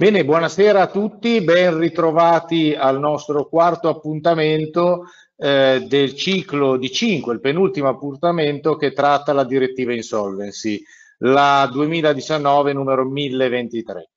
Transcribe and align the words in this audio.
Bene, 0.00 0.24
buonasera 0.24 0.80
a 0.80 0.86
tutti, 0.86 1.42
ben 1.42 1.76
ritrovati 1.76 2.72
al 2.74 2.98
nostro 2.98 3.46
quarto 3.50 3.90
appuntamento 3.90 5.08
eh, 5.36 5.84
del 5.86 6.14
ciclo 6.14 6.78
di 6.78 6.90
5, 6.90 7.34
il 7.34 7.40
penultimo 7.40 7.88
appuntamento 7.90 8.76
che 8.76 8.94
tratta 8.94 9.34
la 9.34 9.44
direttiva 9.44 9.92
Insolvency, 9.92 10.82
la 11.18 11.68
2019 11.70 12.72
numero 12.72 13.04
1023. 13.04 14.08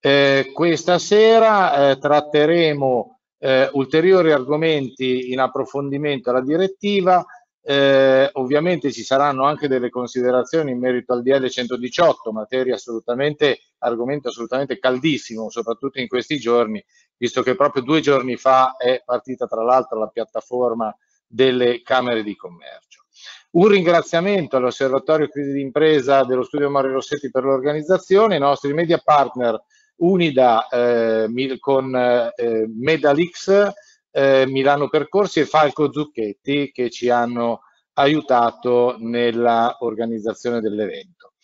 Eh, 0.00 0.50
questa 0.52 0.98
sera 0.98 1.90
eh, 1.90 1.98
tratteremo 1.98 3.20
eh, 3.38 3.70
ulteriori 3.74 4.32
argomenti 4.32 5.30
in 5.30 5.38
approfondimento 5.38 6.30
alla 6.30 6.42
direttiva, 6.42 7.24
eh, 7.70 8.30
ovviamente 8.32 8.90
ci 8.90 9.02
saranno 9.02 9.44
anche 9.44 9.68
delle 9.68 9.90
considerazioni 9.90 10.70
in 10.70 10.78
merito 10.78 11.12
al 11.12 11.20
DL 11.20 11.50
118, 11.50 12.32
materia 12.32 12.76
assolutamente, 12.76 13.58
argomento 13.80 14.28
assolutamente 14.28 14.78
caldissimo, 14.78 15.50
soprattutto 15.50 16.00
in 16.00 16.08
questi 16.08 16.38
giorni, 16.38 16.82
visto 17.18 17.42
che 17.42 17.54
proprio 17.56 17.82
due 17.82 18.00
giorni 18.00 18.36
fa 18.36 18.74
è 18.78 19.02
partita 19.04 19.46
tra 19.46 19.62
l'altro 19.62 19.98
la 19.98 20.06
piattaforma 20.06 20.96
delle 21.26 21.82
Camere 21.82 22.22
di 22.22 22.34
Commercio. 22.34 23.02
Un 23.50 23.68
ringraziamento 23.68 24.56
all'Osservatorio 24.56 25.28
Crisi 25.28 25.52
d'Impresa 25.52 26.24
dello 26.24 26.44
Studio 26.44 26.70
Mario 26.70 26.92
Rossetti 26.92 27.30
per 27.30 27.44
l'organizzazione, 27.44 28.36
ai 28.36 28.40
nostri 28.40 28.72
media 28.72 28.96
partner 28.96 29.62
Unida 29.96 30.68
eh, 30.68 31.56
con 31.58 31.94
eh, 31.94 32.66
Medalix, 32.74 33.72
eh, 34.18 34.46
Milano 34.48 34.88
Percorsi 34.88 35.38
e 35.38 35.46
Falco 35.46 35.92
Zucchetti 35.92 36.72
che 36.72 36.90
ci 36.90 37.08
hanno 37.08 37.60
aiutato 37.92 38.96
nella 38.98 39.76
organizzazione 39.80 40.60
dell'evento. 40.60 41.34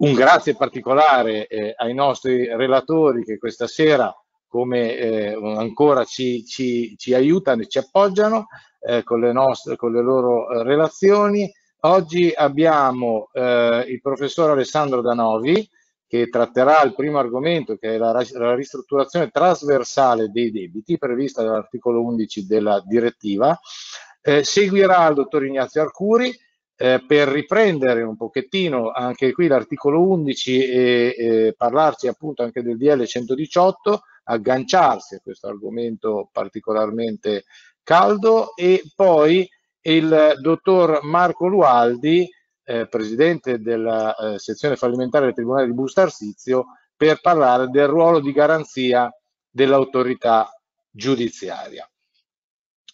Un 0.00 0.12
grazie 0.12 0.56
particolare 0.56 1.46
eh, 1.46 1.72
ai 1.74 1.94
nostri 1.94 2.46
relatori 2.54 3.24
che 3.24 3.38
questa 3.38 3.66
sera 3.66 4.14
come 4.46 4.94
eh, 4.94 5.32
ancora 5.56 6.04
ci, 6.04 6.44
ci, 6.44 6.96
ci, 6.98 7.14
aiutano 7.14 7.62
e 7.62 7.68
ci 7.68 7.78
appoggiano 7.78 8.48
eh, 8.80 9.02
con, 9.02 9.20
le 9.20 9.32
nostre, 9.32 9.76
con 9.76 9.92
le 9.92 10.02
loro 10.02 10.50
eh, 10.50 10.62
relazioni. 10.62 11.50
Oggi 11.82 12.30
abbiamo 12.34 13.30
eh, 13.32 13.86
il 13.88 14.00
professor 14.02 14.50
Alessandro 14.50 15.00
Danovi, 15.00 15.66
che 16.10 16.28
tratterà 16.28 16.82
il 16.82 16.96
primo 16.96 17.20
argomento 17.20 17.76
che 17.76 17.94
è 17.94 17.96
la, 17.96 18.10
la 18.32 18.54
ristrutturazione 18.56 19.30
trasversale 19.30 20.26
dei 20.26 20.50
debiti 20.50 20.98
prevista 20.98 21.44
dall'articolo 21.44 22.02
11 22.02 22.46
della 22.46 22.82
direttiva. 22.84 23.56
Eh, 24.20 24.42
seguirà 24.42 25.06
il 25.06 25.14
dottor 25.14 25.44
Ignazio 25.44 25.82
Arcuri 25.82 26.36
eh, 26.74 27.04
per 27.06 27.28
riprendere 27.28 28.02
un 28.02 28.16
pochettino 28.16 28.90
anche 28.90 29.30
qui 29.30 29.46
l'articolo 29.46 30.02
11 30.02 30.64
e, 30.64 31.14
e 31.16 31.54
parlarci 31.56 32.08
appunto 32.08 32.42
anche 32.42 32.64
del 32.64 32.76
DL 32.76 33.06
118, 33.06 34.02
agganciarsi 34.24 35.14
a 35.14 35.20
questo 35.22 35.46
argomento 35.46 36.28
particolarmente 36.32 37.44
caldo 37.84 38.56
e 38.56 38.82
poi 38.96 39.48
il 39.82 40.34
dottor 40.40 41.04
Marco 41.04 41.46
Lualdi 41.46 42.28
eh, 42.70 42.86
presidente 42.86 43.58
della 43.60 44.14
eh, 44.14 44.38
sezione 44.38 44.76
fallimentare 44.76 45.24
del 45.24 45.34
Tribunale 45.34 45.66
di 45.66 45.72
Busto 45.72 46.02
Arsizio, 46.02 46.66
per 46.96 47.20
parlare 47.20 47.68
del 47.68 47.88
ruolo 47.88 48.20
di 48.20 48.30
garanzia 48.30 49.12
dell'autorità 49.50 50.48
giudiziaria. 50.88 51.90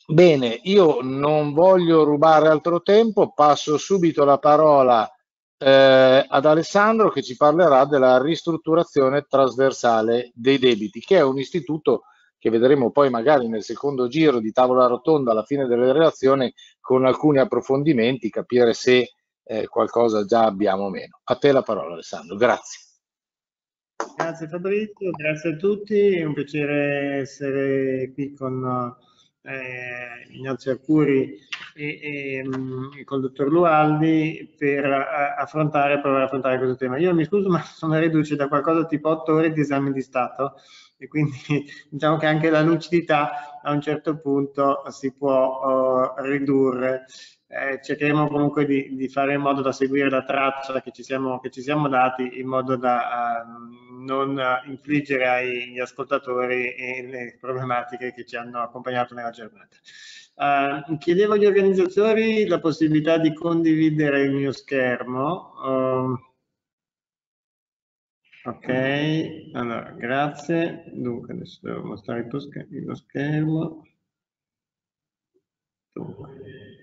Bene, 0.06 0.60
io 0.62 1.02
non 1.02 1.52
voglio 1.52 2.04
rubare 2.04 2.48
altro 2.48 2.80
tempo, 2.80 3.32
passo 3.34 3.76
subito 3.76 4.24
la 4.24 4.38
parola 4.38 5.10
eh, 5.58 6.24
ad 6.26 6.46
Alessandro 6.46 7.10
che 7.10 7.22
ci 7.22 7.36
parlerà 7.36 7.84
della 7.84 8.22
ristrutturazione 8.22 9.26
trasversale 9.28 10.30
dei 10.32 10.58
debiti, 10.58 11.00
che 11.00 11.18
è 11.18 11.22
un 11.22 11.38
istituto 11.38 12.04
che 12.38 12.48
vedremo 12.48 12.92
poi 12.92 13.10
magari 13.10 13.48
nel 13.48 13.64
secondo 13.64 14.06
giro 14.08 14.38
di 14.38 14.52
tavola 14.52 14.86
rotonda 14.86 15.32
alla 15.32 15.42
fine 15.42 15.66
della 15.66 15.92
relazione 15.92 16.54
con 16.80 17.04
alcuni 17.04 17.40
approfondimenti, 17.40 18.30
capire 18.30 18.72
se 18.72 19.10
eh, 19.46 19.68
qualcosa 19.68 20.24
già 20.24 20.44
abbiamo 20.44 20.88
meno. 20.88 21.20
A 21.24 21.36
te 21.36 21.52
la 21.52 21.62
parola 21.62 21.94
Alessandro, 21.94 22.36
grazie. 22.36 22.80
Grazie 24.16 24.48
Fabrizio, 24.48 25.10
grazie 25.10 25.52
a 25.52 25.56
tutti, 25.56 26.16
è 26.16 26.24
un 26.24 26.34
piacere 26.34 27.20
essere 27.20 28.10
qui 28.12 28.34
con 28.34 28.94
eh, 29.42 30.34
Ignazio 30.34 30.72
Arcuri 30.72 31.38
e, 31.74 32.00
e, 32.02 32.44
mm, 32.44 33.02
con 33.04 33.18
il 33.18 33.24
dottor 33.24 33.48
Lualdi 33.48 34.54
per 34.58 34.84
a, 34.84 35.34
affrontare, 35.36 36.00
provare 36.00 36.22
a 36.22 36.26
affrontare 36.26 36.58
questo 36.58 36.76
tema. 36.76 36.98
Io 36.98 37.14
mi 37.14 37.24
scuso 37.24 37.48
ma 37.48 37.62
sono 37.62 37.98
riduce 37.98 38.34
da 38.34 38.48
qualcosa 38.48 38.86
tipo 38.86 39.10
8 39.10 39.32
ore 39.32 39.52
di 39.52 39.60
esame 39.60 39.92
di 39.92 40.02
Stato 40.02 40.54
e 40.98 41.06
quindi 41.08 41.36
diciamo 41.88 42.16
che 42.16 42.26
anche 42.26 42.50
la 42.50 42.62
lucidità 42.62 43.60
a 43.62 43.70
un 43.70 43.80
certo 43.80 44.18
punto 44.18 44.82
si 44.88 45.12
può 45.12 46.14
uh, 46.16 46.22
ridurre 46.22 47.04
eh, 47.48 47.80
cercheremo 47.80 48.26
comunque 48.26 48.66
di, 48.66 48.96
di, 48.96 49.08
fare 49.08 49.34
in 49.34 49.40
modo 49.40 49.62
da 49.62 49.70
seguire 49.70 50.10
la 50.10 50.24
traccia 50.24 50.82
che 50.82 50.90
ci 50.90 51.04
siamo, 51.04 51.38
che 51.38 51.50
ci 51.50 51.62
siamo 51.62 51.88
dati 51.88 52.40
in 52.40 52.46
modo 52.48 52.74
da 52.76 53.44
uh, 53.46 54.04
non 54.04 54.40
infliggere 54.66 55.28
agli 55.28 55.78
ascoltatori 55.78 56.74
le 57.08 57.36
problematiche 57.40 58.12
che 58.12 58.24
ci 58.24 58.36
hanno 58.36 58.60
accompagnato 58.60 59.14
nella 59.14 59.30
giornata. 59.30 59.76
Uh, 60.34 60.98
chiedevo 60.98 61.34
agli 61.34 61.46
organizzatori 61.46 62.46
la 62.46 62.58
possibilità 62.58 63.16
di 63.16 63.32
condividere 63.32 64.22
il 64.22 64.32
mio 64.32 64.52
schermo. 64.52 65.52
Uh, 65.62 66.18
ok, 68.48 69.50
allora 69.54 69.90
grazie. 69.92 70.84
Dunque 70.92 71.32
adesso 71.32 71.60
devo 71.62 71.84
mostrare. 71.84 72.28
Lo 72.28 72.94
schermo. 72.94 73.86
Dunque. 75.92 76.75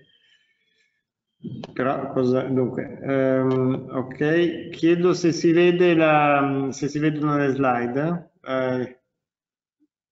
Però 1.72 2.12
cosa, 2.12 2.42
dunque, 2.42 2.98
um, 3.02 3.88
ok, 3.90 4.70
chiedo 4.70 5.12
se 5.12 5.32
si 5.32 5.52
vede 5.52 5.94
la, 5.94 6.68
se 6.70 6.88
si 6.88 6.98
vedono 6.98 7.36
le 7.36 7.48
slide. 7.48 8.30
Eh, 8.42 8.98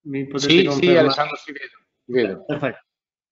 mi 0.03 0.27
potete 0.27 0.53
sì, 0.53 0.65
confermare? 0.65 0.93
Sì, 0.93 0.99
Alessandro 0.99 1.37
si 1.37 1.53
vede. 1.53 2.45
Perfetto. 2.47 2.81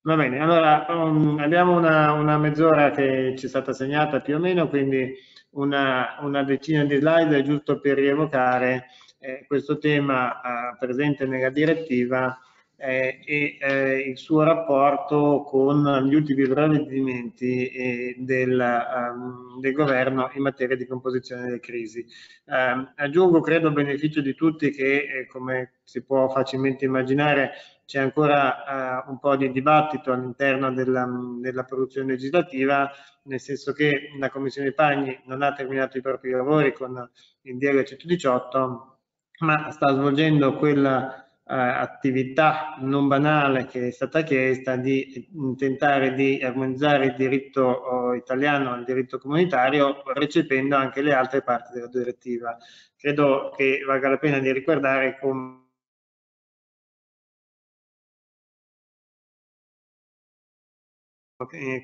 Va 0.02 0.16
bene, 0.16 0.38
allora 0.40 0.86
um, 0.88 1.38
abbiamo 1.40 1.76
una, 1.76 2.12
una 2.12 2.38
mezz'ora 2.38 2.90
che 2.90 3.34
ci 3.36 3.44
è 3.44 3.48
stata 3.48 3.74
segnata 3.74 4.20
più 4.20 4.36
o 4.36 4.38
meno, 4.38 4.68
quindi 4.70 5.14
una, 5.50 6.16
una 6.22 6.42
decina 6.42 6.84
di 6.84 6.96
slide 6.96 7.42
giusto 7.42 7.80
per 7.80 7.98
rievocare 7.98 8.86
eh, 9.18 9.44
questo 9.46 9.76
tema 9.76 10.40
eh, 10.40 10.76
presente 10.78 11.26
nella 11.26 11.50
direttiva 11.50 12.38
eh, 12.80 13.20
e 13.26 13.58
eh, 13.60 13.98
il 14.08 14.16
suo 14.16 14.42
rapporto 14.42 15.42
con 15.46 16.06
gli 16.08 16.14
ultimi 16.14 16.48
provvedimenti 16.48 17.68
eh, 17.68 18.14
del, 18.18 18.58
um, 18.58 19.60
del, 19.60 19.72
governo 19.74 20.30
in 20.32 20.42
materia 20.42 20.76
di 20.76 20.86
composizione 20.86 21.42
delle 21.42 21.60
crisi. 21.60 22.06
Ehm, 22.46 22.92
aggiungo, 22.96 23.40
credo, 23.40 23.68
a 23.68 23.72
beneficio 23.72 24.22
di 24.22 24.34
tutti 24.34 24.70
che, 24.70 24.94
eh, 24.96 25.26
come 25.26 25.80
si 25.84 26.02
può 26.02 26.30
facilmente 26.30 26.86
immaginare, 26.86 27.52
c'è 27.84 27.98
ancora 27.98 29.04
uh, 29.06 29.10
un 29.10 29.18
po' 29.18 29.36
di 29.36 29.50
dibattito 29.50 30.12
all'interno 30.12 30.72
della, 30.72 31.06
della, 31.40 31.64
produzione 31.64 32.12
legislativa, 32.12 32.88
nel 33.24 33.40
senso 33.40 33.72
che 33.72 34.12
la 34.18 34.30
Commissione 34.30 34.72
Pagni 34.72 35.20
non 35.26 35.42
ha 35.42 35.52
terminato 35.52 35.98
i 35.98 36.00
propri 36.00 36.30
lavori 36.30 36.72
con 36.72 37.10
il 37.42 37.58
DL 37.58 37.82
118, 37.84 38.98
ma 39.40 39.70
sta 39.72 39.92
svolgendo 39.92 40.54
quella 40.56 41.29
attività 41.50 42.76
non 42.78 43.08
banale 43.08 43.66
che 43.66 43.88
è 43.88 43.90
stata 43.90 44.22
chiesta 44.22 44.76
di 44.76 45.28
tentare 45.56 46.14
di 46.14 46.40
armonizzare 46.42 47.06
il 47.06 47.14
diritto 47.16 47.62
oh, 47.62 48.14
italiano 48.14 48.72
al 48.72 48.84
diritto 48.84 49.18
comunitario 49.18 50.02
recependo 50.14 50.76
anche 50.76 51.02
le 51.02 51.12
altre 51.12 51.42
parti 51.42 51.72
della 51.74 51.88
direttiva. 51.88 52.56
Credo 52.96 53.52
che 53.56 53.82
valga 53.84 54.10
la 54.10 54.18
pena 54.18 54.38
di 54.38 54.52
ricordare 54.52 55.18
come 55.18 55.69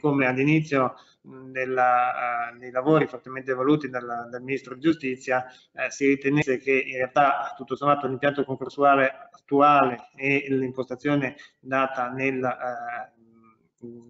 come 0.01 0.27
all'inizio 0.27 0.95
uh, 1.23 1.51
dei 1.51 2.71
lavori 2.71 3.07
fortemente 3.07 3.53
voluti 3.53 3.89
dal, 3.89 4.29
dal 4.31 4.43
Ministro 4.43 4.75
di 4.75 4.81
Giustizia 4.81 5.45
uh, 5.73 5.89
si 5.89 6.07
ritenesse 6.07 6.59
che 6.59 6.73
in 6.73 6.97
realtà 6.97 7.55
tutto 7.57 7.77
sommato 7.77 8.07
l'impianto 8.07 8.45
concorsuale 8.45 9.29
attuale 9.33 10.09
e 10.17 10.47
l'impostazione 10.49 11.37
data 11.61 12.11
nel 12.11 12.43
uh, 12.43 13.15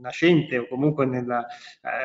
nascente 0.01 0.59
o 0.59 0.69
comunque 0.69 1.05
nel 1.05 1.45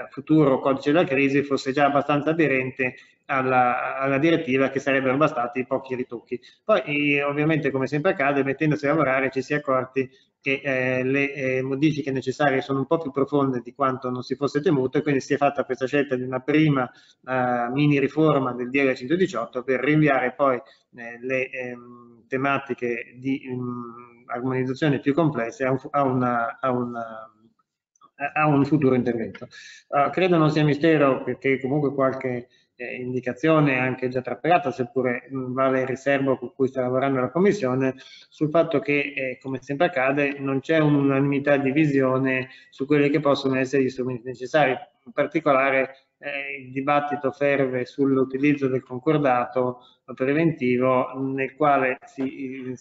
futuro 0.09 0.59
codice 0.59 0.91
della 0.91 1.05
crisi 1.05 1.43
fosse 1.43 1.71
già 1.71 1.85
abbastanza 1.85 2.31
aderente 2.31 2.95
alla, 3.27 3.97
alla, 3.97 4.17
direttiva 4.17 4.69
che 4.69 4.79
sarebbero 4.79 5.15
bastati 5.15 5.65
pochi 5.65 5.95
ritocchi. 5.95 6.41
Poi 6.65 7.21
ovviamente 7.21 7.71
come 7.71 7.87
sempre 7.87 8.11
accade 8.11 8.43
mettendosi 8.43 8.85
a 8.85 8.89
lavorare 8.89 9.29
ci 9.31 9.41
si 9.41 9.53
è 9.53 9.57
accorti 9.57 10.09
che 10.41 10.61
eh, 10.63 11.03
le 11.03 11.33
eh, 11.33 11.61
modifiche 11.61 12.11
necessarie 12.11 12.61
sono 12.61 12.79
un 12.79 12.87
po' 12.87 12.97
più 12.97 13.11
profonde 13.11 13.61
di 13.63 13.73
quanto 13.73 14.09
non 14.09 14.23
si 14.23 14.35
fosse 14.35 14.59
temuto 14.59 14.97
e 14.97 15.03
quindi 15.03 15.21
si 15.21 15.35
è 15.35 15.37
fatta 15.37 15.63
questa 15.63 15.85
scelta 15.85 16.15
di 16.15 16.23
una 16.23 16.39
prima 16.39 16.89
eh, 16.91 17.69
mini 17.71 17.99
riforma 17.99 18.51
del 18.53 18.71
DL 18.71 18.93
118 18.93 19.63
per 19.63 19.79
rinviare 19.79 20.33
poi 20.33 20.55
eh, 20.55 21.19
le 21.21 21.49
ehm, 21.49 22.23
tematiche 22.27 23.15
di 23.17 23.47
um, 23.51 24.23
armonizzazione 24.25 24.99
più 24.99 25.13
complesse 25.13 25.63
a, 25.63 25.71
un, 25.71 25.79
a, 25.91 26.03
una, 26.03 26.59
a, 26.59 26.71
una, 26.71 27.31
a 28.33 28.47
un 28.47 28.65
futuro 28.65 28.95
intervento. 28.95 29.47
Uh, 29.89 30.09
credo 30.09 30.37
non 30.37 30.49
sia 30.49 30.63
mistero 30.63 31.23
perché 31.23 31.59
comunque 31.59 31.93
qualche 31.93 32.47
eh, 32.81 32.95
indicazione 32.95 33.77
anche 33.79 34.09
già 34.09 34.21
trapelata, 34.21 34.71
seppure 34.71 35.27
mh, 35.29 35.53
vale 35.53 35.81
il 35.81 35.87
riservo 35.87 36.37
con 36.37 36.53
cui 36.53 36.67
sta 36.67 36.81
lavorando 36.81 37.19
la 37.19 37.29
Commissione, 37.29 37.95
sul 38.29 38.49
fatto 38.49 38.79
che, 38.79 39.13
eh, 39.15 39.37
come 39.39 39.59
sempre 39.61 39.87
accade, 39.87 40.37
non 40.39 40.59
c'è 40.59 40.79
un'unanimità 40.79 41.57
di 41.57 41.71
visione 41.71 42.49
su 42.69 42.85
quelli 42.85 43.09
che 43.09 43.19
possono 43.19 43.57
essere 43.57 43.83
gli 43.83 43.89
strumenti 43.89 44.27
necessari. 44.27 44.71
In 45.05 45.11
particolare 45.13 46.10
eh, 46.21 46.61
il 46.61 46.71
dibattito 46.71 47.31
ferve 47.31 47.85
sull'utilizzo 47.85 48.67
del 48.67 48.83
concordato 48.83 49.81
preventivo 50.13 51.13
nel 51.19 51.55
quale 51.55 51.97
si, 52.05 52.73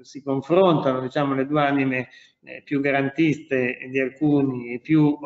si 0.00 0.22
confrontano 0.22 1.00
diciamo, 1.00 1.34
le 1.34 1.46
due 1.46 1.62
anime 1.62 2.08
eh, 2.42 2.62
più 2.64 2.80
garantiste 2.80 3.78
di 3.90 4.00
alcuni 4.00 4.74
e 4.74 4.80
più 4.80 5.18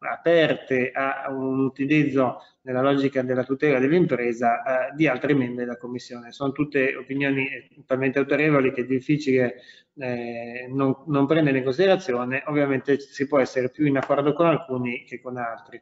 aperte 0.00 0.90
a 0.92 1.26
un 1.30 1.64
utilizzo 1.64 2.40
nella 2.62 2.82
logica 2.82 3.22
della 3.22 3.44
tutela 3.44 3.78
dell'impresa 3.78 4.90
eh, 4.90 4.94
di 4.94 5.06
altri 5.06 5.34
membri 5.34 5.64
della 5.64 5.78
Commissione. 5.78 6.32
Sono 6.32 6.52
tutte 6.52 6.94
opinioni 6.96 7.48
talmente 7.86 8.18
autorevoli 8.18 8.72
che 8.72 8.82
è 8.82 8.86
difficile 8.86 9.54
eh, 9.96 10.66
non, 10.68 11.04
non 11.06 11.26
prendere 11.26 11.58
in 11.58 11.64
considerazione. 11.64 12.42
Ovviamente 12.46 13.00
si 13.00 13.26
può 13.26 13.38
essere 13.38 13.70
più 13.70 13.86
in 13.86 13.96
accordo 13.96 14.32
con 14.32 14.46
alcuni 14.46 15.04
che 15.04 15.20
con 15.20 15.36
altri 15.38 15.80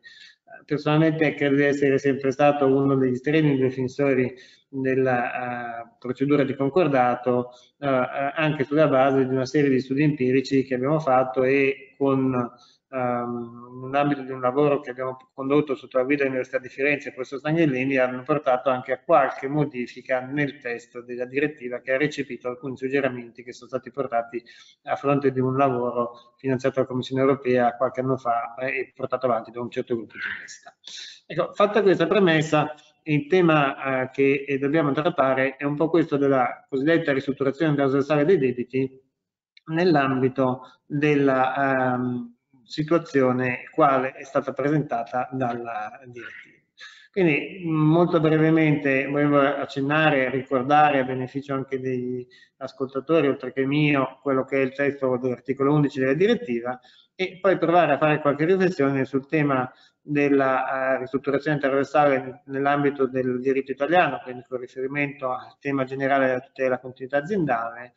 personalmente 0.65 1.35
credo 1.35 1.57
di 1.57 1.65
essere 1.65 1.99
sempre 1.99 2.31
stato 2.31 2.67
uno 2.67 2.97
degli 2.97 3.13
estremi 3.13 3.57
difensori 3.57 4.35
della 4.69 5.85
uh, 5.85 5.97
procedura 5.99 6.43
di 6.43 6.55
concordato 6.55 7.51
uh, 7.79 7.87
anche 8.35 8.65
sulla 8.65 8.89
base 8.89 9.27
di 9.27 9.33
una 9.33 9.47
serie 9.47 9.71
di 9.71 9.81
studi 9.81 10.03
empirici 10.03 10.65
che 10.65 10.75
abbiamo 10.75 10.99
fatto 10.99 11.45
e 11.45 11.95
con 11.97 12.53
um, 12.95 13.81
nell'ambito 13.83 14.23
di 14.23 14.31
un 14.31 14.41
lavoro 14.41 14.81
che 14.81 14.91
abbiamo 14.91 15.17
condotto 15.35 15.75
sotto 15.75 15.99
la 15.99 16.05
guida 16.05 16.23
dell'Università 16.23 16.59
di 16.59 16.69
Firenze 16.69 17.07
e 17.07 17.09
il 17.09 17.15
professor 17.15 17.41
Stagnellini 17.41 17.97
hanno 17.97 18.23
portato 18.23 18.71
anche 18.71 18.93
a 18.93 19.01
qualche 19.01 19.49
modifica 19.49 20.21
nel 20.21 20.59
testo 20.61 21.03
della 21.03 21.25
direttiva 21.27 21.81
che 21.81 21.93
ha 21.93 21.97
recepito 21.97 22.49
alcuni 22.49 22.77
suggerimenti 22.77 23.43
che 23.43 23.53
sono 23.53 23.69
stati 23.69 23.91
portati 23.91 24.43
a 24.85 24.97
fronte 24.97 25.33
di 25.33 25.41
un 25.41 25.57
lavoro 25.57 26.35
finanziato 26.37 26.77
dalla 26.77 26.87
Commissione 26.87 27.23
europea 27.23 27.77
qualche 27.77 28.01
anno 28.01 28.17
fa 28.17 28.55
e 28.57 28.93
portato 28.95 29.27
avanti 29.27 29.51
da 29.51 29.61
un 29.61 29.71
certo 29.71 29.97
gruppo 29.97 30.15
di 30.15 30.21
università. 30.31 30.75
Ecco, 31.27 31.53
fatta 31.53 31.83
questa 31.83 32.07
premessa, 32.07 32.75
il 33.05 33.27
tema 33.27 34.03
eh, 34.03 34.11
che 34.11 34.59
dobbiamo 34.61 34.93
trattare 34.93 35.57
è 35.57 35.65
un 35.65 35.77
po' 35.77 35.91
questo 35.91 36.17
della 36.17 36.65
cosiddetta 36.69 37.13
ristrutturazione 37.13 37.75
trasversale 37.75 38.25
dei 38.25 38.39
debiti 38.39 39.03
nell'ambito 39.67 40.81
della 40.87 41.95
ehm, 41.95 42.34
situazione 42.65 43.69
quale 43.71 44.13
è 44.13 44.25
stata 44.25 44.53
presentata 44.53 45.29
dalla 45.33 46.01
direttiva. 46.05 46.63
Quindi 47.15 47.63
molto 47.65 48.19
brevemente 48.19 49.07
volevo 49.07 49.39
accennare 49.39 50.31
ricordare 50.31 50.99
a 50.99 51.05
beneficio 51.05 51.55
anche 51.55 51.79
degli 51.79 52.27
ascoltatori, 52.57 53.29
oltre 53.29 53.53
che 53.53 53.65
mio, 53.65 54.19
quello 54.21 54.45
che 54.45 54.57
è 54.57 54.65
il 54.65 54.73
testo 54.73 55.17
dell'articolo 55.17 55.73
11 55.75 56.01
della 56.01 56.15
direttiva 56.15 56.81
e 57.15 57.39
poi 57.41 57.57
provare 57.57 57.93
a 57.93 57.99
fare 57.99 58.21
qualche 58.21 58.45
riflessione 58.45 59.05
sul 59.05 59.29
tema 59.29 59.71
della 60.01 60.97
uh, 60.97 61.01
ristrutturazione 61.01 61.59
trasversale 61.59 62.43
nell'ambito 62.47 63.07
del 63.07 63.41
diritto 63.41 63.71
italiano, 63.71 64.21
quindi 64.25 64.43
con 64.49 64.59
riferimento 64.59 65.31
al 65.31 65.57
tema 65.61 65.85
generale 65.85 66.27
della 66.27 66.41
tutela 66.41 66.69
della 66.69 66.81
continuità 66.81 67.19
aziendale, 67.19 67.95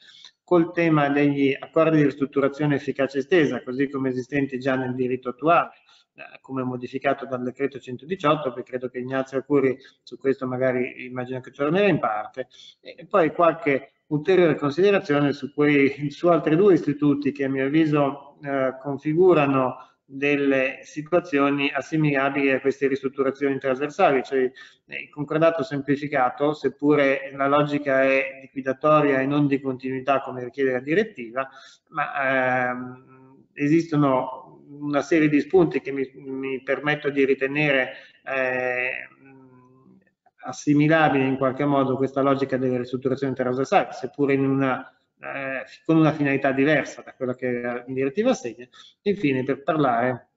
col 0.47 0.71
tema 0.71 1.09
degli 1.09 1.53
accordi 1.59 1.97
di 1.97 2.03
ristrutturazione 2.05 2.75
efficace 2.75 3.17
estesa, 3.17 3.61
così 3.61 3.89
come 3.89 4.07
esistenti 4.07 4.57
già 4.59 4.77
nel 4.77 4.95
diritto 4.95 5.27
attuale, 5.27 5.71
eh, 6.13 6.39
come 6.39 6.63
modificato 6.63 7.25
dal 7.25 7.43
decreto 7.43 7.77
118, 7.77 8.53
perché 8.53 8.69
credo 8.69 8.87
che 8.87 8.99
Ignazio 8.99 9.39
Arcuri 9.39 9.77
su 10.03 10.17
questo 10.17 10.47
magari 10.47 11.03
immagino 11.03 11.41
che 11.41 11.51
tornerà 11.51 11.89
in 11.89 11.99
parte, 11.99 12.47
e 12.79 13.05
poi 13.05 13.33
qualche 13.33 14.03
ulteriore 14.07 14.55
considerazione 14.55 15.33
su, 15.33 15.53
quei, 15.53 16.09
su 16.11 16.29
altri 16.29 16.55
due 16.55 16.75
istituti 16.75 17.33
che 17.33 17.43
a 17.43 17.49
mio 17.49 17.65
avviso 17.65 18.37
eh, 18.41 18.77
configurano 18.79 19.96
delle 20.09 20.79
situazioni 20.83 21.69
assimilabili 21.69 22.51
a 22.51 22.61
queste 22.61 22.87
ristrutturazioni 22.87 23.59
trasversali, 23.59 24.23
cioè 24.23 24.39
eh, 24.39 25.01
il 25.01 25.09
concordato 25.09 25.63
semplificato, 25.63 26.53
seppure 26.53 27.31
la 27.35 27.47
logica 27.47 28.03
è 28.03 28.39
liquidatoria 28.41 29.19
e 29.19 29.25
non 29.25 29.47
di 29.47 29.59
continuità 29.59 30.21
come 30.21 30.45
richiede 30.45 30.71
la 30.71 30.79
direttiva, 30.79 31.49
ma 31.89 32.69
ehm, 32.69 33.47
esistono 33.53 34.63
una 34.69 35.01
serie 35.01 35.27
di 35.27 35.41
spunti 35.41 35.81
che 35.81 35.91
mi, 35.91 36.09
mi 36.15 36.61
permetto 36.63 37.09
di 37.09 37.25
ritenere 37.25 37.93
eh, 38.23 39.09
assimilabili 40.45 41.27
in 41.27 41.35
qualche 41.35 41.65
modo 41.65 41.97
questa 41.97 42.21
logica 42.21 42.55
delle 42.55 42.77
ristrutturazioni 42.77 43.33
trasversali, 43.33 43.87
seppure 43.91 44.33
in 44.33 44.47
una 44.47 44.96
eh, 45.19 45.65
con 45.85 45.97
una 45.97 46.13
finalità 46.13 46.51
diversa 46.51 47.01
da 47.01 47.13
quella 47.13 47.35
che 47.35 47.51
la 47.61 47.83
direttiva 47.87 48.31
assegna. 48.31 48.67
Infine, 49.01 49.43
per 49.43 49.63
parlare 49.63 50.27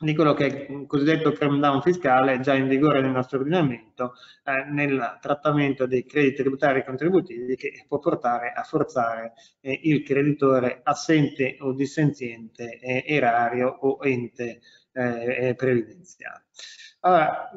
di 0.00 0.14
quello 0.14 0.32
che 0.32 0.46
è 0.46 0.70
il 0.70 0.86
cosiddetto 0.86 1.32
cram 1.32 1.80
fiscale 1.80 2.38
già 2.38 2.54
in 2.54 2.68
vigore 2.68 3.00
nel 3.00 3.10
nostro 3.10 3.38
ordinamento 3.38 4.12
eh, 4.44 4.70
nel 4.70 5.18
trattamento 5.20 5.86
dei 5.86 6.04
crediti 6.04 6.36
tributari 6.36 6.80
e 6.80 6.84
contributivi 6.84 7.56
che 7.56 7.84
può 7.88 7.98
portare 7.98 8.52
a 8.52 8.62
forzare 8.62 9.32
eh, 9.60 9.80
il 9.84 10.04
creditore 10.04 10.80
assente 10.84 11.56
o 11.60 11.72
dissenziente, 11.72 12.78
eh, 12.78 13.04
erario 13.06 13.68
o 13.68 13.98
ente 14.02 14.60
eh, 14.92 15.54
previdenziale. 15.56 16.44
Allora, 17.00 17.50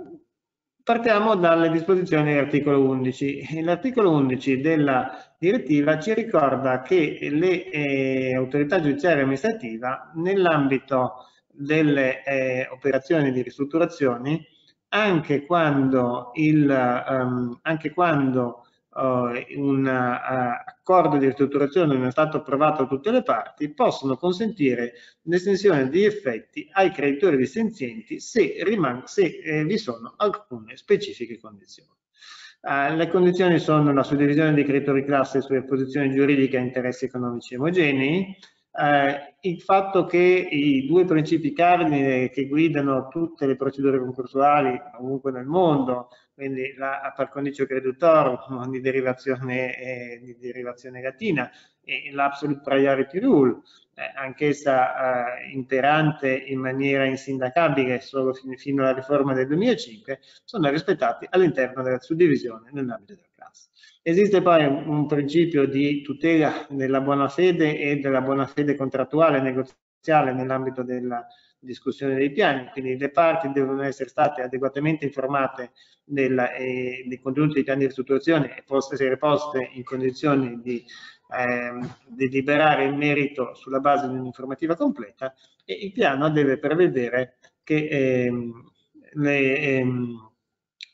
partiamo 0.84 1.36
dalle 1.36 1.70
disposizioni 1.70 2.34
dell'articolo 2.34 2.82
11. 2.82 3.62
L'articolo 3.64 4.12
11 4.12 4.62
della 4.62 5.34
direttiva 5.38 6.00
ci 6.00 6.14
ricorda 6.14 6.82
che 6.82 7.18
le 7.32 7.70
eh, 7.70 8.36
autorità 8.36 8.82
giudiziarie 8.82 9.24
amministrativa 9.24 10.12
nell'ambito 10.16 11.26
delle 11.48 12.24
eh, 12.24 12.68
operazioni 12.72 13.32
di 13.32 13.42
ristrutturazione 13.42 14.46
anche 14.94 15.46
quando, 15.46 16.32
il, 16.36 16.68
um, 16.70 17.60
anche 17.62 17.92
quando 17.92 18.66
uh, 18.94 19.60
un 19.60 19.86
uh, 19.86 20.70
accordo 20.70 21.18
di 21.18 21.26
ristrutturazione 21.26 21.96
non 21.96 22.08
è 22.08 22.12
stato 22.12 22.38
approvato 22.38 22.84
da 22.84 22.88
tutte 22.88 23.12
le 23.12 23.24
parti, 23.24 23.74
possono 23.74 24.18
consentire 24.18 24.94
l'estensione 25.24 25.90
di 25.90 26.04
effetti 26.04 26.68
ai 26.74 26.92
creditori 26.92 27.38
dissenzienti 27.38 28.20
se, 28.20 28.56
se 29.06 29.40
eh, 29.44 29.64
vi 29.64 29.78
sono 29.78 30.14
alcune 30.18 30.76
specifiche 30.78 31.40
condizioni. 31.40 31.90
Uh, 32.62 32.96
le 32.96 33.08
condizioni 33.08 33.58
sono 33.58 33.92
la 33.92 34.04
suddivisione 34.04 34.54
dei 34.54 34.66
creditori 34.66 35.04
classe 35.04 35.42
sulle 35.42 35.64
posizioni 35.64 36.14
giuridiche 36.14 36.58
e 36.58 36.62
interessi 36.62 37.06
economici 37.06 37.56
omogenei, 37.56 38.38
uh, 38.72 39.32
il 39.42 39.62
fatto 39.62 40.06
che 40.06 40.18
i 40.18 40.86
due 40.88 41.06
principi 41.06 41.54
cardine 41.54 42.30
che 42.30 42.48
guidano 42.48 43.08
tutte 43.08 43.46
le 43.46 43.56
procedure 43.56 44.00
concorsuali 44.00 44.80
ovunque 45.00 45.32
nel 45.32 45.46
mondo, 45.46 46.10
quindi 46.34 46.74
la 46.76 47.12
par 47.16 47.30
condicio 47.30 47.66
creditor 47.66 48.68
di 48.70 48.80
derivazione, 48.82 49.78
eh, 49.78 50.20
di 50.24 50.38
derivazione 50.38 51.02
latina 51.02 51.50
e 51.84 52.12
l'absolute 52.12 52.62
priority 52.64 53.20
rule, 53.20 53.62
eh, 53.96 54.12
anch'essa 54.16 55.38
eh, 55.38 55.52
imperante 55.52 56.32
in 56.32 56.60
maniera 56.60 57.06
insindacabile 57.06 58.00
solo 58.00 58.34
fino, 58.34 58.56
fino, 58.56 58.84
alla 58.84 58.94
riforma 58.94 59.34
del 59.34 59.48
2005, 59.48 60.20
sono 60.44 60.70
rispettati 60.70 61.28
all'interno 61.30 61.82
della 61.84 62.00
suddivisione 62.00 62.70
nell'ambito 62.72 63.16
della 63.16 63.28
classe. 63.36 63.70
Esiste 64.04 64.42
poi 64.42 64.66
un, 64.66 65.06
principio 65.06 65.68
di 65.68 66.02
tutela 66.02 66.66
della 66.70 67.02
buona 67.02 67.30
fede 67.30 67.78
e 67.78 67.98
della 67.98 68.22
buona 68.22 68.48
fede 68.48 68.76
contrattuale 68.76 69.38
e 69.38 69.42
negoziale 69.42 70.34
nell'ambito 70.34 70.82
della 70.82 71.24
discussione 71.60 72.16
dei 72.16 72.32
piani, 72.32 72.68
quindi 72.72 72.98
le 72.98 73.12
parti 73.12 73.52
devono 73.52 73.84
essere 73.84 74.10
state 74.10 74.42
adeguatamente 74.42 75.06
informate 75.06 75.74
della, 76.04 76.52
eh, 76.54 77.04
dei 77.06 77.20
contenuti 77.20 77.54
dei 77.54 77.64
piani 77.64 77.82
di 77.82 77.86
ristrutturazione 77.86 78.58
e 78.58 78.64
post 78.66 78.94
essere 78.94 79.18
poste 79.18 79.70
in 79.74 79.84
condizioni 79.84 80.60
di 80.60 80.84
ehm, 81.38 81.98
deliberare 82.08 82.86
il 82.86 82.96
merito 82.96 83.54
sulla 83.54 83.80
base 83.80 84.10
di 84.10 84.16
un'informativa 84.18 84.76
completa 84.76 85.32
e 85.64 85.74
il 85.74 85.92
piano 85.92 86.32
deve 86.32 86.58
prevedere 86.58 87.38
che 87.64 87.88
ehm, 87.88 88.72
le, 89.14 89.58
ehm, 89.60 90.31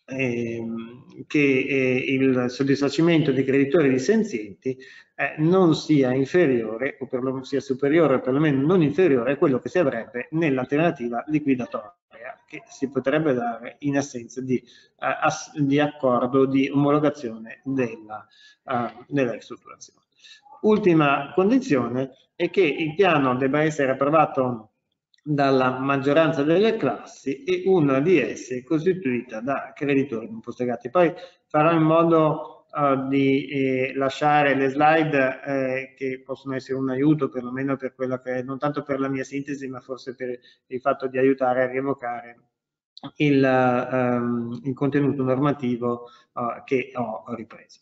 ehm, 0.07 1.25
che 1.27 1.37
eh, 1.39 2.05
il 2.07 2.45
soddisfacimento 2.49 3.31
dei 3.31 3.43
creditori 3.43 3.89
dissenzienti 3.89 4.77
eh, 5.15 5.35
non 5.39 5.75
sia 5.75 6.13
inferiore 6.13 6.97
o 6.99 7.07
perlomeno 7.07 7.43
sia 7.43 7.59
superiore 7.59 8.15
o 8.15 8.19
perlomeno 8.19 8.65
non 8.65 8.81
inferiore 8.81 9.33
a 9.33 9.37
quello 9.37 9.59
che 9.59 9.69
si 9.69 9.79
avrebbe 9.79 10.27
nell'alternativa 10.31 11.23
liquidatoria 11.27 11.93
che 12.47 12.63
si 12.65 12.89
potrebbe 12.89 13.33
dare 13.33 13.75
in 13.79 13.97
assenza 13.97 14.41
di, 14.41 14.63
uh, 14.99 15.61
di 15.61 15.79
accordo 15.79 16.45
di 16.45 16.69
omologazione 16.69 17.59
della, 17.63 18.25
uh, 18.63 19.03
della 19.07 19.33
ristrutturazione. 19.33 20.05
Ultima 20.61 21.33
condizione 21.35 22.11
è 22.35 22.49
che 22.49 22.61
il 22.61 22.95
piano 22.95 23.35
debba 23.35 23.61
essere 23.61 23.91
approvato 23.91 24.71
dalla 25.29 25.77
maggioranza 25.79 26.41
delle 26.41 26.77
classi 26.77 27.43
e 27.43 27.63
una 27.65 27.99
di 27.99 28.17
esse 28.17 28.63
costituita 28.63 29.41
da 29.41 29.73
creditori 29.75 30.29
non 30.29 30.39
postergati. 30.39 30.89
Poi 30.89 31.13
farò 31.47 31.73
in 31.73 31.81
modo 31.81 32.65
uh, 32.71 33.09
di 33.09 33.45
eh, 33.47 33.93
lasciare 33.95 34.55
le 34.55 34.69
slide 34.69 35.41
eh, 35.43 35.93
che 35.97 36.21
possono 36.23 36.55
essere 36.55 36.77
un 36.77 36.89
aiuto 36.89 37.27
perlomeno 37.27 37.75
per 37.75 37.93
quello 37.93 38.19
che 38.19 38.35
è, 38.35 38.41
non 38.41 38.57
tanto 38.57 38.83
per 38.83 39.01
la 39.01 39.09
mia 39.09 39.25
sintesi 39.25 39.67
ma 39.67 39.81
forse 39.81 40.15
per 40.15 40.39
il 40.67 40.79
fatto 40.79 41.07
di 41.07 41.17
aiutare 41.17 41.63
a 41.63 41.67
rievocare 41.67 42.39
il, 43.17 43.87
um, 43.91 44.61
il 44.63 44.73
contenuto 44.73 45.23
normativo 45.23 46.07
uh, 46.35 46.63
che 46.63 46.91
ho 46.95 47.25
ripreso. 47.35 47.81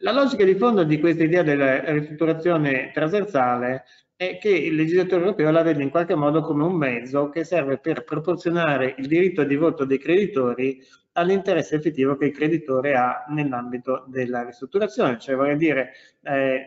La 0.00 0.12
logica 0.12 0.44
di 0.44 0.56
fondo 0.56 0.84
di 0.84 1.00
questa 1.00 1.24
idea 1.24 1.42
della 1.42 1.90
ristrutturazione 1.90 2.90
trasversale 2.92 3.84
è 4.28 4.38
che 4.38 4.50
il 4.50 4.74
legislatore 4.74 5.22
europeo 5.22 5.50
la 5.50 5.62
vede 5.62 5.82
in 5.82 5.90
qualche 5.90 6.14
modo 6.14 6.42
come 6.42 6.64
un 6.64 6.74
mezzo 6.74 7.28
che 7.28 7.44
serve 7.44 7.78
per 7.78 8.04
proporzionare 8.04 8.94
il 8.98 9.06
diritto 9.06 9.42
di 9.44 9.56
voto 9.56 9.84
dei 9.84 9.98
creditori 9.98 10.80
all'interesse 11.14 11.76
effettivo 11.76 12.16
che 12.16 12.26
il 12.26 12.32
creditore 12.32 12.94
ha 12.94 13.24
nell'ambito 13.28 14.04
della 14.06 14.44
ristrutturazione, 14.44 15.18
cioè 15.18 15.36
vorrei 15.36 15.56
dire 15.56 15.92
eh, 16.22 16.66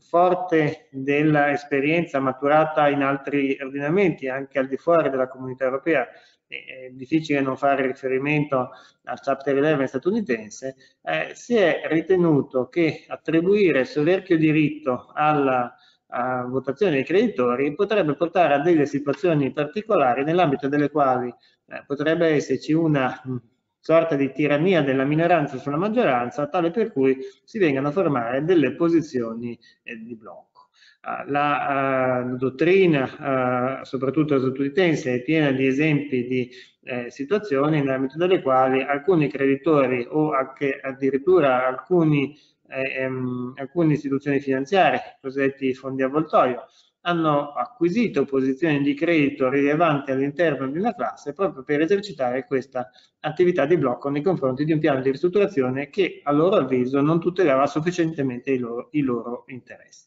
forte 0.00 0.88
dell'esperienza 0.90 2.20
maturata 2.20 2.88
in 2.88 3.02
altri 3.02 3.56
ordinamenti 3.60 4.28
anche 4.28 4.58
al 4.58 4.68
di 4.68 4.76
fuori 4.76 5.08
della 5.08 5.28
comunità 5.28 5.64
europea 5.64 6.06
è 6.46 6.90
difficile 6.92 7.40
non 7.40 7.56
fare 7.56 7.86
riferimento 7.86 8.70
al 9.04 9.20
Chapter 9.20 9.56
11 9.56 9.86
statunitense, 9.88 10.76
eh, 11.02 11.30
si 11.34 11.56
è 11.56 11.82
ritenuto 11.86 12.68
che 12.68 13.04
attribuire 13.08 13.84
soverchio 13.84 14.36
diritto 14.36 15.10
alla 15.14 15.74
votazione 16.48 16.92
dei 16.92 17.04
creditori 17.04 17.74
potrebbe 17.74 18.14
portare 18.14 18.54
a 18.54 18.60
delle 18.60 18.86
situazioni 18.86 19.52
particolari 19.52 20.24
nell'ambito 20.24 20.68
delle 20.68 20.90
quali 20.90 21.28
eh, 21.28 21.84
potrebbe 21.86 22.28
esserci 22.28 22.72
una 22.72 23.20
mh, 23.24 23.36
sorta 23.80 24.16
di 24.16 24.32
tirannia 24.32 24.82
della 24.82 25.04
minoranza 25.04 25.58
sulla 25.58 25.76
maggioranza, 25.76 26.48
tale 26.48 26.70
per 26.70 26.92
cui 26.92 27.18
si 27.44 27.58
vengano 27.58 27.88
a 27.88 27.92
formare 27.92 28.44
delle 28.44 28.74
posizioni 28.74 29.58
eh, 29.82 29.96
di 29.96 30.16
blocco. 30.16 30.54
Ah, 31.06 31.22
la 31.28 32.22
uh, 32.24 32.36
dottrina, 32.38 33.80
uh, 33.80 33.84
soprattutto 33.84 34.38
statunitense, 34.38 35.16
è 35.16 35.22
piena 35.22 35.50
di 35.50 35.66
esempi 35.66 36.26
di 36.26 36.50
eh, 36.84 37.10
situazioni 37.10 37.80
nell'ambito 37.80 38.16
delle 38.16 38.40
quali 38.40 38.82
alcuni 38.82 39.28
creditori 39.28 40.06
o 40.08 40.32
anche 40.32 40.80
addirittura 40.82 41.66
alcuni, 41.66 42.34
ehm, 42.80 43.54
alcune 43.56 43.94
istituzioni 43.94 44.40
finanziarie, 44.40 45.18
cosiddetti 45.20 45.74
fondi 45.74 46.02
avvoltoio, 46.02 46.66
hanno 47.06 47.52
acquisito 47.52 48.24
posizioni 48.24 48.80
di 48.80 48.94
credito 48.94 49.48
rilevanti 49.48 50.10
all'interno 50.10 50.68
di 50.68 50.78
una 50.78 50.94
classe 50.94 51.32
proprio 51.32 51.62
per 51.62 51.82
esercitare 51.82 52.46
questa 52.46 52.90
attività 53.20 53.66
di 53.66 53.76
blocco 53.76 54.08
nei 54.08 54.22
confronti 54.22 54.64
di 54.64 54.72
un 54.72 54.78
piano 54.78 55.00
di 55.00 55.10
ristrutturazione 55.10 55.90
che 55.90 56.20
a 56.22 56.32
loro 56.32 56.56
avviso 56.56 57.00
non 57.00 57.20
tutelava 57.20 57.66
sufficientemente 57.66 58.52
i 58.52 58.58
loro, 58.58 58.88
i 58.92 59.02
loro 59.02 59.44
interessi. 59.48 60.06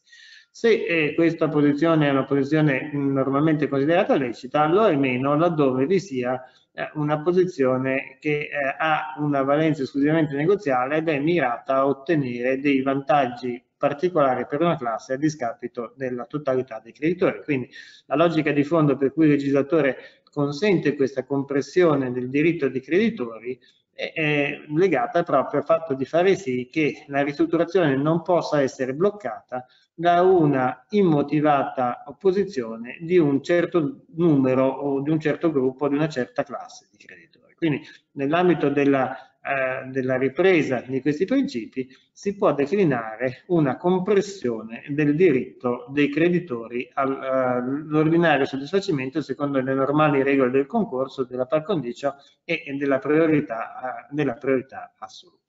Se 0.50 0.70
eh, 0.86 1.14
questa 1.14 1.48
posizione 1.48 2.08
è 2.08 2.10
una 2.10 2.24
posizione 2.24 2.90
normalmente 2.92 3.68
considerata 3.68 4.16
lecita, 4.16 4.66
lo 4.66 4.88
è 4.88 4.96
meno 4.96 5.36
laddove 5.36 5.86
vi 5.86 6.00
sia 6.00 6.42
eh, 6.78 6.90
una 6.94 7.20
posizione 7.20 8.18
che 8.20 8.42
eh, 8.42 8.76
ha 8.78 9.16
una 9.18 9.42
valenza 9.42 9.82
esclusivamente 9.82 10.36
negoziale 10.36 10.98
ed 10.98 11.08
è 11.08 11.18
mirata 11.18 11.78
a 11.78 11.86
ottenere 11.88 12.60
dei 12.60 12.82
vantaggi 12.82 13.60
particolari 13.76 14.46
per 14.46 14.60
una 14.60 14.76
classe 14.76 15.14
a 15.14 15.16
discapito 15.16 15.92
della 15.96 16.24
totalità 16.26 16.78
dei 16.78 16.92
creditori. 16.92 17.42
Quindi 17.42 17.68
la 18.06 18.14
logica 18.14 18.52
di 18.52 18.62
fondo 18.62 18.96
per 18.96 19.12
cui 19.12 19.24
il 19.24 19.32
legislatore 19.32 20.22
consente 20.30 20.94
questa 20.94 21.24
compressione 21.24 22.12
del 22.12 22.30
diritto 22.30 22.68
dei 22.68 22.80
creditori 22.80 23.58
è 23.92 24.60
legata 24.68 25.24
proprio 25.24 25.58
al 25.58 25.66
fatto 25.66 25.94
di 25.94 26.04
fare 26.04 26.36
sì 26.36 26.68
che 26.70 27.04
la 27.08 27.22
ristrutturazione 27.22 27.96
non 27.96 28.22
possa 28.22 28.62
essere 28.62 28.94
bloccata 28.94 29.66
da 29.98 30.22
una 30.22 30.86
immotivata 30.90 32.04
opposizione 32.06 32.98
di 33.00 33.18
un 33.18 33.42
certo 33.42 34.04
numero 34.14 34.64
o 34.64 35.00
di 35.00 35.10
un 35.10 35.18
certo 35.18 35.50
gruppo, 35.50 35.88
di 35.88 35.96
una 35.96 36.08
certa 36.08 36.44
classe 36.44 36.86
di 36.92 37.04
creditori. 37.04 37.52
Quindi 37.56 37.82
nell'ambito 38.12 38.68
della, 38.68 39.12
eh, 39.42 39.88
della 39.90 40.16
ripresa 40.16 40.84
di 40.86 41.00
questi 41.00 41.24
principi 41.24 41.88
si 42.12 42.36
può 42.36 42.54
declinare 42.54 43.42
una 43.46 43.76
compressione 43.76 44.84
del 44.88 45.16
diritto 45.16 45.86
dei 45.88 46.10
creditori 46.10 46.88
all'ordinario 46.94 48.44
uh, 48.44 48.46
soddisfacimento 48.46 49.20
secondo 49.20 49.60
le 49.60 49.74
normali 49.74 50.22
regole 50.22 50.52
del 50.52 50.66
concorso, 50.66 51.24
della 51.24 51.46
par 51.46 51.64
condicio 51.64 52.14
e 52.44 52.62
della 52.78 53.00
priorità, 53.00 54.06
uh, 54.08 54.14
della 54.14 54.34
priorità 54.34 54.94
assoluta. 54.96 55.47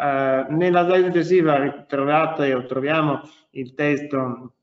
Uh, 0.00 0.50
nella 0.54 0.84
slide 0.84 1.08
successiva 1.08 1.84
trovate 1.86 2.54
o 2.54 2.64
troviamo 2.64 3.20
il 3.50 3.74
testo 3.74 4.54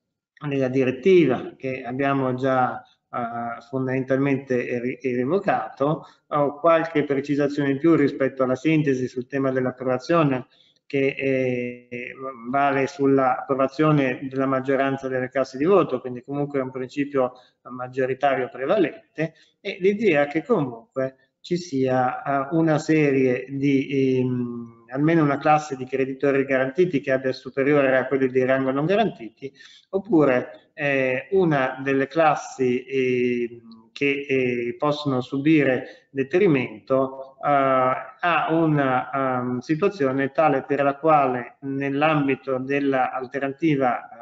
della 0.48 0.67
direttiva 0.67 1.53
che 1.56 1.84
abbiamo 1.84 2.34
già 2.34 2.82
uh, 3.10 3.62
fondamentalmente 3.70 4.98
rievocato, 5.00 6.08
ho 6.25 6.60
qualche 6.60 7.03
precisazione 7.03 7.70
in 7.70 7.77
più 7.77 7.94
rispetto 7.94 8.41
alla 8.41 8.56
sintesi 8.56 9.08
sul 9.08 9.27
tema 9.27 9.51
dell'approvazione 9.51 10.48
che 10.88 11.13
eh, 11.15 12.15
vale 12.50 12.88
sull'approvazione 12.88 14.27
della 14.27 14.48
maggioranza 14.48 15.08
delle 15.08 15.29
classi 15.29 15.58
di 15.58 15.65
voto, 15.65 16.00
quindi 16.00 16.24
comunque 16.24 16.58
è 16.58 16.63
un 16.63 16.72
principio 16.72 17.34
maggioritario 17.70 18.50
prevalente, 18.50 19.36
e 19.60 19.77
l'idea 19.82 20.25
che 20.25 20.44
comunque 20.44 21.34
ci 21.41 21.58
sia 21.58 22.50
uh, 22.50 22.58
una 22.58 22.79
serie 22.79 23.46
di 23.50 24.17
ehm, 24.17 24.76
almeno 24.89 25.24
una 25.24 25.38
classe 25.38 25.75
di 25.75 25.86
creditori 25.86 26.46
garantiti 26.46 27.00
che 27.00 27.12
abbia 27.12 27.34
superiore 27.34 27.98
a 27.98 28.08
quelli 28.08 28.29
di 28.29 28.44
rango 28.44 28.72
non 28.72 28.86
garantiti, 28.86 29.51
oppure 29.89 30.72
eh, 30.74 31.27
una 31.32 31.79
delle 31.84 32.08
classi 32.08 32.84
eh, 32.84 33.62
che 33.98 34.25
eh, 34.27 34.75
possono 34.77 35.22
subire 35.22 36.08
deterimento 36.12 37.38
eh, 37.44 37.50
a 37.50 38.48
una 38.51 39.10
um, 39.12 39.58
situazione 39.58 40.32
tale 40.32 40.63
per 40.63 40.84
la 40.84 40.96
quale 40.98 41.58
nell'ambito 41.62 42.60
dell'alternativa 42.60 44.01
eh, 44.03 44.17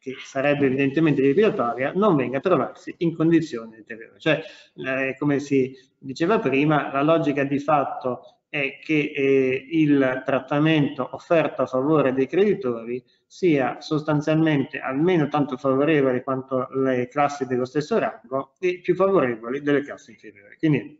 che 0.00 0.14
sarebbe 0.24 0.66
evidentemente 0.66 1.22
liquidatoria, 1.22 1.92
non 1.94 2.16
venga 2.16 2.38
a 2.38 2.40
trovarsi 2.40 2.92
in 2.98 3.14
condizioni 3.14 3.76
deteriore. 3.76 4.18
Cioè, 4.18 4.42
eh, 4.74 5.16
come 5.16 5.38
si 5.38 5.72
diceva 5.96 6.40
prima, 6.40 6.90
la 6.92 7.02
logica 7.02 7.44
di 7.44 7.58
fatto 7.60 8.37
è 8.48 8.78
che 8.82 9.12
eh, 9.14 9.66
il 9.70 10.22
trattamento 10.24 11.08
offerto 11.12 11.62
a 11.62 11.66
favore 11.66 12.12
dei 12.12 12.26
creditori 12.26 13.04
sia 13.26 13.80
sostanzialmente 13.80 14.78
almeno 14.78 15.28
tanto 15.28 15.56
favorevole 15.56 16.22
quanto 16.22 16.68
le 16.72 17.08
classi 17.08 17.46
dello 17.46 17.66
stesso 17.66 17.98
rango 17.98 18.54
e 18.58 18.80
più 18.82 18.94
favorevoli 18.94 19.60
delle 19.60 19.82
classi 19.82 20.12
inferiori. 20.12 20.56
Quindi 20.56 20.98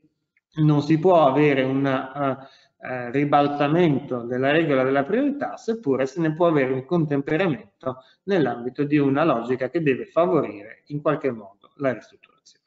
non 0.56 0.82
si 0.82 0.98
può 0.98 1.26
avere 1.26 1.62
un 1.62 1.84
uh, 1.84 3.10
ribaltamento 3.10 4.22
della 4.22 4.50
regola 4.50 4.82
della 4.82 5.04
priorità, 5.04 5.56
seppure 5.56 6.06
se 6.06 6.20
ne 6.20 6.34
può 6.34 6.48
avere 6.48 6.72
un 6.72 6.84
contemperamento 6.84 8.02
nell'ambito 8.24 8.84
di 8.84 8.98
una 8.98 9.24
logica 9.24 9.70
che 9.70 9.82
deve 9.82 10.04
favorire 10.04 10.82
in 10.86 11.00
qualche 11.00 11.30
modo 11.30 11.72
la 11.76 11.92
ristrutturazione. 11.92 12.64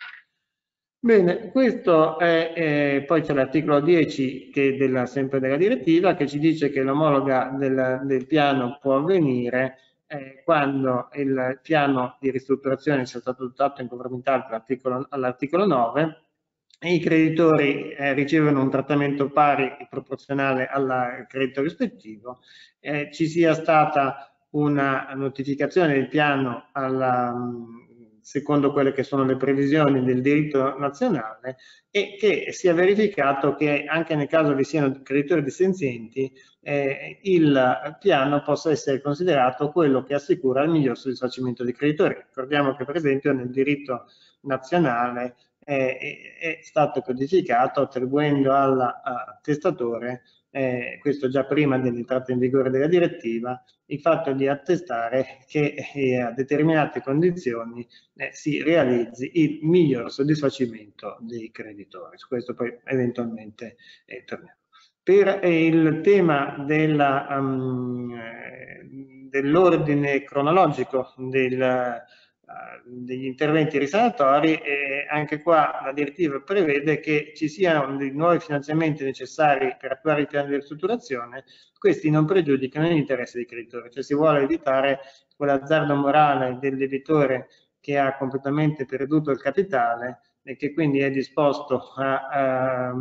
Bene, 1.03 1.49
questo 1.49 2.19
è, 2.19 2.53
eh, 2.55 3.03
poi 3.07 3.21
c'è 3.23 3.33
l'articolo 3.33 3.79
10 3.79 4.51
che 4.51 4.77
della, 4.77 5.07
sempre 5.07 5.39
della 5.39 5.57
direttiva 5.57 6.13
che 6.13 6.27
ci 6.27 6.37
dice 6.37 6.69
che 6.69 6.83
l'omologa 6.83 7.55
del, 7.57 8.01
del, 8.03 8.27
piano 8.27 8.77
può 8.79 8.97
avvenire 8.97 9.79
eh, 10.05 10.43
quando 10.43 11.09
il 11.13 11.59
piano 11.63 12.17
di 12.19 12.29
ristrutturazione 12.29 13.07
sia 13.07 13.19
stato 13.19 13.47
dotato 13.47 13.81
in 13.81 13.87
conformità 13.87 14.45
all'articolo 15.09 15.65
9 15.65 16.21
e 16.79 16.93
i 16.93 16.99
creditori 16.99 17.93
eh, 17.93 18.13
ricevono 18.13 18.61
un 18.61 18.69
trattamento 18.69 19.31
pari 19.31 19.75
e 19.79 19.87
proporzionale 19.89 20.67
al 20.67 21.25
credito 21.27 21.63
rispettivo, 21.63 22.41
ci 23.11 23.27
sia 23.27 23.55
stata 23.55 24.31
una 24.51 25.11
notificazione 25.15 25.93
del 25.93 26.07
piano 26.07 26.67
alla, 26.73 27.33
secondo 28.21 28.71
quelle 28.71 28.93
che 28.93 29.03
sono 29.03 29.23
le 29.23 29.35
previsioni 29.35 30.03
del 30.03 30.21
diritto 30.21 30.77
nazionale 30.77 31.57
e 31.89 32.15
che 32.17 32.51
sia 32.51 32.73
verificato 32.73 33.55
che 33.55 33.85
anche 33.85 34.15
nel 34.15 34.27
caso 34.27 34.53
vi 34.53 34.63
siano 34.63 35.01
creditori 35.01 35.43
dissenzienti 35.43 36.31
eh, 36.61 37.19
il 37.23 37.97
piano 37.99 38.41
possa 38.43 38.71
essere 38.71 39.01
considerato 39.01 39.71
quello 39.71 40.03
che 40.03 40.13
assicura 40.13 40.63
il 40.63 40.69
miglior 40.69 40.97
soddisfacimento 40.97 41.63
dei 41.63 41.73
creditori. 41.73 42.15
Ricordiamo 42.15 42.75
che 42.75 42.85
per 42.85 42.95
esempio 42.95 43.33
nel 43.33 43.49
diritto 43.49 44.05
nazionale 44.41 45.35
eh, 45.63 45.97
è 46.39 46.59
stato 46.61 47.01
codificato 47.01 47.81
attribuendo 47.81 48.51
al 48.53 49.39
testatore 49.41 50.23
eh, 50.51 50.97
questo 50.99 51.29
già 51.29 51.45
prima 51.45 51.79
dell'entrata 51.79 52.31
in 52.31 52.39
vigore 52.39 52.69
della 52.69 52.87
direttiva, 52.87 53.63
il 53.85 53.99
fatto 53.99 54.33
di 54.33 54.47
attestare 54.47 55.39
che 55.47 55.75
eh, 55.93 56.19
a 56.19 56.31
determinate 56.31 57.01
condizioni 57.01 57.87
eh, 58.15 58.29
si 58.31 58.61
realizzi 58.61 59.31
il 59.35 59.59
miglior 59.63 60.11
soddisfacimento 60.11 61.17
dei 61.21 61.51
creditori. 61.51 62.17
Su 62.17 62.27
questo 62.27 62.53
poi 62.53 62.77
eventualmente 62.85 63.77
eh, 64.05 64.23
torniamo. 64.25 64.57
Per 65.03 65.39
eh, 65.41 65.65
il 65.65 66.01
tema 66.03 66.55
um, 66.57 68.13
dell'ordine 69.29 70.23
cronologico 70.23 71.13
del 71.17 72.03
degli 72.85 73.25
interventi 73.25 73.77
risanatori 73.77 74.55
e 74.55 75.05
anche 75.09 75.41
qua 75.41 75.81
la 75.83 75.93
direttiva 75.93 76.39
prevede 76.41 76.99
che 76.99 77.33
ci 77.35 77.47
siano 77.47 77.95
dei 77.95 78.11
nuovi 78.11 78.39
finanziamenti 78.39 79.03
necessari 79.03 79.75
per 79.79 79.91
attuare 79.91 80.21
il 80.21 80.27
piano 80.27 80.47
di 80.47 80.55
ristrutturazione, 80.55 81.43
questi 81.77 82.09
non 82.09 82.25
pregiudicano 82.25 82.87
gli 82.87 82.97
interessi 82.97 83.37
dei 83.37 83.45
creditori, 83.45 83.89
cioè 83.91 84.03
si 84.03 84.13
vuole 84.13 84.41
evitare 84.41 84.99
quell'azzardo 85.35 85.95
morale 85.95 86.57
del 86.59 86.77
debitore 86.77 87.47
che 87.79 87.97
ha 87.97 88.15
completamente 88.15 88.85
perduto 88.85 89.31
il 89.31 89.41
capitale 89.41 90.21
e 90.43 90.55
che 90.55 90.73
quindi 90.73 90.99
è 90.99 91.09
disposto 91.09 91.93
a, 91.95 92.27
a 92.27 92.95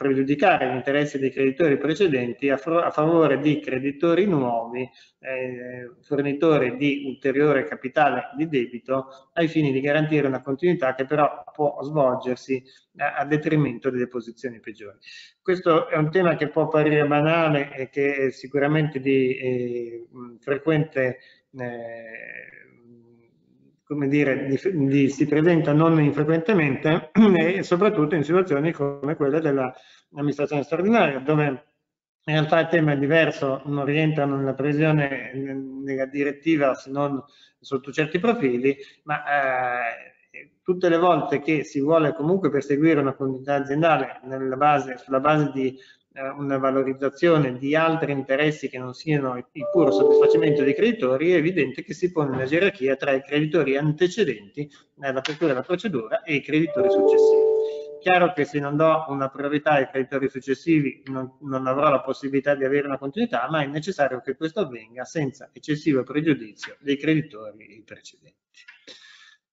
pregiudicare 0.00 0.70
gli 0.70 0.76
interessi 0.76 1.18
dei 1.18 1.30
creditori 1.30 1.76
precedenti 1.76 2.48
a, 2.48 2.54
a 2.54 2.90
favore 2.90 3.38
di 3.38 3.60
creditori 3.60 4.24
nuovi, 4.24 4.88
eh, 5.18 5.90
fornitori 6.00 6.74
di 6.76 7.02
ulteriore 7.04 7.64
capitale 7.64 8.30
di 8.34 8.48
debito 8.48 9.28
ai 9.34 9.46
fini 9.46 9.72
di 9.72 9.80
garantire 9.82 10.26
una 10.26 10.40
continuità 10.40 10.94
che 10.94 11.04
però 11.04 11.44
può 11.52 11.82
svolgersi 11.82 12.62
a, 12.96 13.16
a 13.16 13.26
detrimento 13.26 13.90
delle 13.90 14.08
posizioni 14.08 14.58
peggiori. 14.58 14.96
Questo 15.42 15.86
è 15.88 15.98
un 15.98 16.10
tema 16.10 16.34
che 16.34 16.48
può 16.48 16.62
apparire 16.62 17.06
banale 17.06 17.70
e 17.76 17.90
che 17.90 18.14
è 18.14 18.30
sicuramente 18.30 19.00
di 19.00 19.36
eh, 19.36 20.06
frequente 20.38 21.18
eh, 21.58 22.60
come 23.90 24.06
dire, 24.06 24.46
di, 24.46 24.86
di, 24.86 25.10
si 25.10 25.26
presenta 25.26 25.72
non 25.72 26.00
infrequentemente 26.00 27.10
e 27.36 27.64
soprattutto 27.64 28.14
in 28.14 28.22
situazioni 28.22 28.70
come 28.70 29.16
quelle 29.16 29.40
dell'amministrazione 29.40 30.62
straordinaria, 30.62 31.18
dove 31.18 31.44
in 31.46 32.34
realtà 32.34 32.60
il 32.60 32.68
tema 32.68 32.92
è 32.92 32.98
diverso, 32.98 33.62
non 33.64 33.84
rientrano 33.84 34.36
nella 34.36 34.54
previsione 34.54 35.32
nella 35.34 36.06
direttiva 36.06 36.72
se 36.74 36.88
non 36.92 37.20
sotto 37.58 37.90
certi 37.90 38.20
profili, 38.20 38.76
ma 39.02 39.24
eh, 39.24 40.52
tutte 40.62 40.88
le 40.88 40.98
volte 40.98 41.40
che 41.40 41.64
si 41.64 41.80
vuole 41.80 42.14
comunque 42.14 42.48
perseguire 42.48 43.00
una 43.00 43.14
comunità 43.14 43.56
aziendale 43.56 44.20
base, 44.56 44.98
sulla 44.98 45.18
base 45.18 45.50
di 45.52 45.76
una 46.12 46.58
valorizzazione 46.58 47.56
di 47.56 47.76
altri 47.76 48.10
interessi 48.10 48.68
che 48.68 48.78
non 48.78 48.94
siano 48.94 49.36
il 49.36 49.46
puro 49.70 49.92
soddisfacimento 49.92 50.64
dei 50.64 50.74
creditori, 50.74 51.32
è 51.32 51.36
evidente 51.36 51.84
che 51.84 51.94
si 51.94 52.10
pone 52.10 52.30
una 52.30 52.44
gerarchia 52.44 52.96
tra 52.96 53.12
i 53.12 53.22
creditori 53.22 53.76
antecedenti 53.76 54.68
nell'apertura 54.96 55.52
della 55.52 55.62
procedura 55.62 56.22
e 56.22 56.34
i 56.34 56.42
creditori 56.42 56.90
successivi. 56.90 57.48
Chiaro 58.00 58.32
che 58.32 58.44
se 58.44 58.58
non 58.58 58.76
do 58.76 59.04
una 59.08 59.28
priorità 59.28 59.72
ai 59.72 59.86
creditori 59.86 60.28
successivi 60.30 61.02
non, 61.06 61.36
non 61.42 61.66
avrò 61.66 61.90
la 61.90 62.00
possibilità 62.00 62.54
di 62.54 62.64
avere 62.64 62.86
una 62.86 62.98
continuità, 62.98 63.46
ma 63.48 63.62
è 63.62 63.66
necessario 63.66 64.20
che 64.20 64.36
questo 64.36 64.60
avvenga 64.60 65.04
senza 65.04 65.50
eccessivo 65.52 66.02
pregiudizio 66.02 66.76
dei 66.80 66.96
creditori 66.96 67.82
precedenti. 67.84 68.38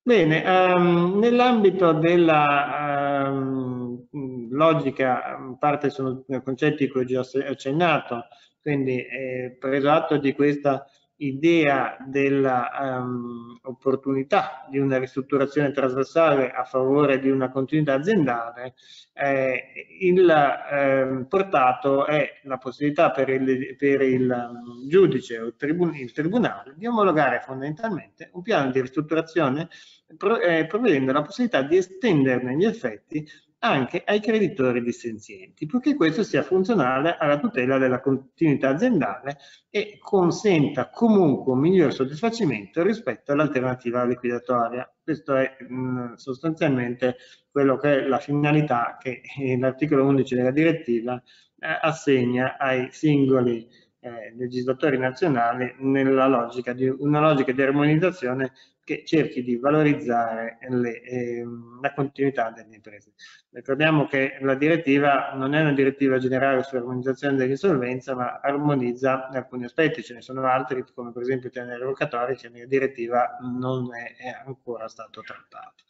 Bene, 0.07 0.41
um, 0.47 1.19
nell'ambito 1.19 1.91
della 1.91 3.27
um, 3.29 4.07
logica, 4.51 5.37
parte 5.59 5.89
sono 5.89 6.23
concetti 6.45 6.89
che 6.89 6.99
ho 6.99 7.03
già 7.03 7.25
accennato, 7.45 8.27
quindi 8.61 9.05
eh, 9.05 9.57
preso 9.59 9.89
atto 9.91 10.15
di 10.15 10.31
questa 10.31 10.85
idea 11.17 11.97
dell'opportunità 12.05 14.63
um, 14.65 14.71
di 14.71 14.77
una 14.77 14.99
ristrutturazione 14.99 15.71
trasversale 15.71 16.51
a 16.51 16.63
favore 16.63 17.19
di 17.19 17.29
una 17.29 17.49
continuità 17.49 17.95
aziendale, 17.95 18.75
eh, 19.13 19.63
il 19.99 20.29
eh, 20.29 21.25
portato 21.27 22.05
è 22.05 22.39
la 22.43 22.57
possibilità 22.57 23.09
per 23.11 23.29
il, 23.29 23.75
per 23.75 24.01
il 24.01 24.29
um, 24.29 24.87
giudice 24.87 25.39
o 25.39 25.45
il, 25.45 25.55
tribun 25.57 25.95
il, 25.95 26.11
tribunale 26.11 26.75
di 26.75 26.85
omologare 26.85 27.39
fondamentalmente 27.39 28.29
un 28.33 28.43
piano 28.43 28.69
di 28.71 28.81
ristrutturazione 28.81 29.69
pro 30.17 30.39
eh, 30.39 30.67
prevedendo 30.67 31.11
la 31.11 31.23
possibilità 31.23 31.63
di 31.63 31.77
estenderne 31.77 32.55
gli 32.55 32.65
effetti 32.65 33.27
anche 33.67 34.01
ai 34.05 34.19
creditori 34.19 34.81
dissenzienti, 34.81 35.65
purché 35.65 35.95
questo 35.95 36.23
sia 36.23 36.41
funzionale 36.41 37.17
alla 37.17 37.37
tutela 37.39 37.77
della 37.77 37.99
continuità 37.99 38.69
aziendale 38.69 39.37
e 39.69 39.97
consenta 39.99 40.89
comunque 40.89 41.53
un 41.53 41.59
miglior 41.59 41.93
soddisfacimento 41.93 42.81
rispetto 42.83 43.31
all'alternativa 43.31 44.03
liquidatoria. 44.05 44.91
Questo 45.03 45.35
è 45.35 45.57
mh, 45.59 46.13
sostanzialmente 46.15 47.17
quello 47.51 47.77
che 47.77 47.99
è 47.99 48.07
la 48.07 48.19
finalità 48.19 48.97
che 48.99 49.21
l'articolo 49.59 50.05
11 50.05 50.35
della 50.35 50.51
direttiva 50.51 51.21
eh, 51.59 51.79
assegna 51.81 52.57
ai 52.57 52.89
singoli 52.91 53.67
eh, 53.99 54.33
legislatori 54.37 54.97
nazionali 54.97 55.75
nella 55.79 56.27
logica 56.27 56.73
di 56.73 56.87
una 56.87 57.19
logica 57.19 57.51
di 57.51 57.61
armonizzazione 57.61 58.53
che 58.87 59.03
cerchi 59.03 59.43
di 59.43 59.57
valorizzare 59.57 60.59
le, 60.69 61.01
eh, 61.01 61.43
la 61.81 61.93
continuità 61.93 62.51
delle 62.51 62.75
imprese. 62.75 63.11
Ricordiamo 63.51 64.07
che 64.07 64.37
la 64.39 64.55
direttiva 64.55 65.33
non 65.33 65.53
è 65.53 65.59
una 65.59 65.73
direttiva 65.73 66.17
generale 66.19 66.63
sull'armonizzazione 66.63 67.35
dell'insolvenza, 67.35 68.15
ma 68.15 68.39
armonizza 68.41 69.27
alcuni 69.27 69.65
aspetti, 69.65 70.01
ce 70.01 70.13
ne 70.13 70.21
sono 70.21 70.47
altri, 70.47 70.85
come 70.95 71.11
per 71.11 71.23
esempio 71.23 71.49
il 71.49 71.53
tema 71.53 71.77
revocatorio, 71.77 72.37
che 72.37 72.47
nella 72.47 72.65
direttiva 72.65 73.35
non 73.41 73.93
è, 73.93 74.15
è 74.23 74.29
ancora 74.45 74.87
stato 74.87 75.21
trattato. 75.21 75.83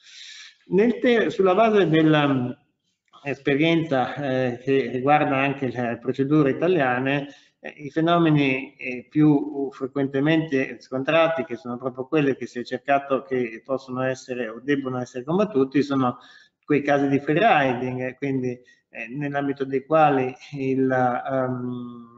sulla 1.30 1.54
base 1.54 1.88
dell'esperienza 1.88 4.16
eh, 4.16 4.60
che 4.64 4.90
riguarda 4.92 5.38
anche 5.38 5.70
le 5.70 6.00
procedure 6.02 6.50
italiane, 6.50 7.28
eh, 7.60 7.74
I 7.78 7.90
fenomeni 7.90 8.76
eh, 8.76 9.08
più 9.10 9.70
frequentemente 9.72 10.80
scontrati, 10.80 11.44
che 11.44 11.56
sono 11.56 11.78
proprio 11.78 12.08
quelli 12.08 12.36
che 12.36 12.46
si 12.46 12.60
è 12.60 12.64
cercato 12.64 13.24
che 13.24 13.62
possono 13.64 14.02
essere 14.04 14.48
o 14.48 14.60
debbono 14.62 15.00
essere 15.00 15.24
combattuti, 15.24 15.82
sono 15.84 16.18
quei 16.64 16.82
casi 16.82 17.08
di 17.08 17.20
free 17.20 17.40
riding, 17.40 18.16
quindi 18.18 18.50
eh, 18.90 19.08
nell'ambito 19.10 19.66
dei 19.66 19.86
quali 19.86 20.34
il, 20.52 21.22
um, 21.30 22.17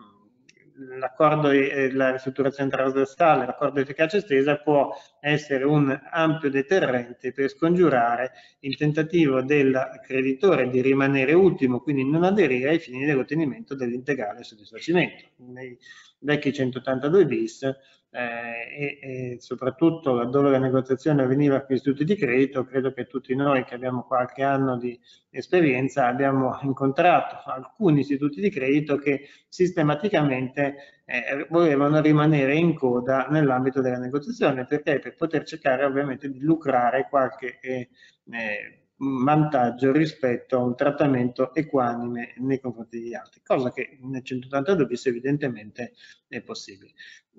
l'accordo 0.97 1.49
e 1.49 1.91
la 1.91 2.11
ristrutturazione 2.11 2.69
trasversale, 2.69 3.45
l'accordo 3.45 3.75
di 3.75 3.81
efficacia 3.81 4.17
estesa 4.17 4.57
può 4.57 4.89
essere 5.19 5.63
un 5.65 5.97
ampio 6.11 6.49
deterrente 6.49 7.33
per 7.33 7.49
scongiurare 7.49 8.31
il 8.59 8.77
tentativo 8.77 9.41
del 9.41 9.99
creditore 10.05 10.69
di 10.69 10.81
rimanere 10.81 11.33
ultimo, 11.33 11.79
quindi 11.81 12.09
non 12.09 12.23
aderire 12.23 12.69
ai 12.69 12.79
fini 12.79 13.05
dell'ottenimento 13.05 13.75
dell'integrale 13.75 14.43
soddisfacimento. 14.43 15.25
Nei 15.37 15.77
vecchi 16.19 16.53
182 16.53 17.25
bis 17.25 17.63
eh, 18.11 18.97
e, 19.01 19.33
e, 19.33 19.37
soprattutto 19.39 20.15
laddove 20.15 20.49
la 20.49 20.57
negoziazione 20.57 21.21
avveniva 21.23 21.59
con 21.59 21.67
gli 21.69 21.77
istituti 21.77 22.03
di 22.05 22.15
credito, 22.15 22.65
credo 22.65 22.91
che 22.91 23.05
tutti 23.05 23.35
noi 23.35 23.63
che 23.63 23.75
abbiamo 23.75 24.03
qualche 24.03 24.41
anno 24.43 24.77
di 24.77 24.99
esperienza 25.29 26.07
abbiamo 26.07 26.57
incontrato 26.63 27.49
alcuni 27.49 27.99
istituti 27.99 28.41
di 28.41 28.49
credito 28.49 28.97
che 28.97 29.27
sistematicamente 29.47 31.01
eh, 31.05 31.45
volevano 31.49 32.01
rimanere 32.01 32.55
in 32.55 32.73
coda 32.73 33.27
nell'ambito 33.29 33.81
della 33.81 33.99
negoziazione. 33.99 34.65
Perché? 34.65 34.99
Per 34.99 35.15
poter 35.15 35.43
cercare 35.43 35.83
ovviamente 35.85 36.29
di 36.31 36.39
lucrare 36.39 37.07
qualche 37.09 37.59
eh, 37.61 37.89
eh 38.31 38.78
vantaggio 38.99 39.91
rispetto 39.91 40.57
a 40.57 40.63
un 40.63 40.75
trattamento 40.75 41.53
equanime 41.53 42.33
nei 42.37 42.59
confronti 42.59 42.99
degli 42.99 43.13
altri, 43.13 43.41
cosa 43.43 43.71
che 43.71 43.97
nel 44.01 44.23
182 44.23 44.85
bis 44.85 45.05
evidentemente 45.05 45.93
è 46.27 46.41
possibile. 46.41 46.91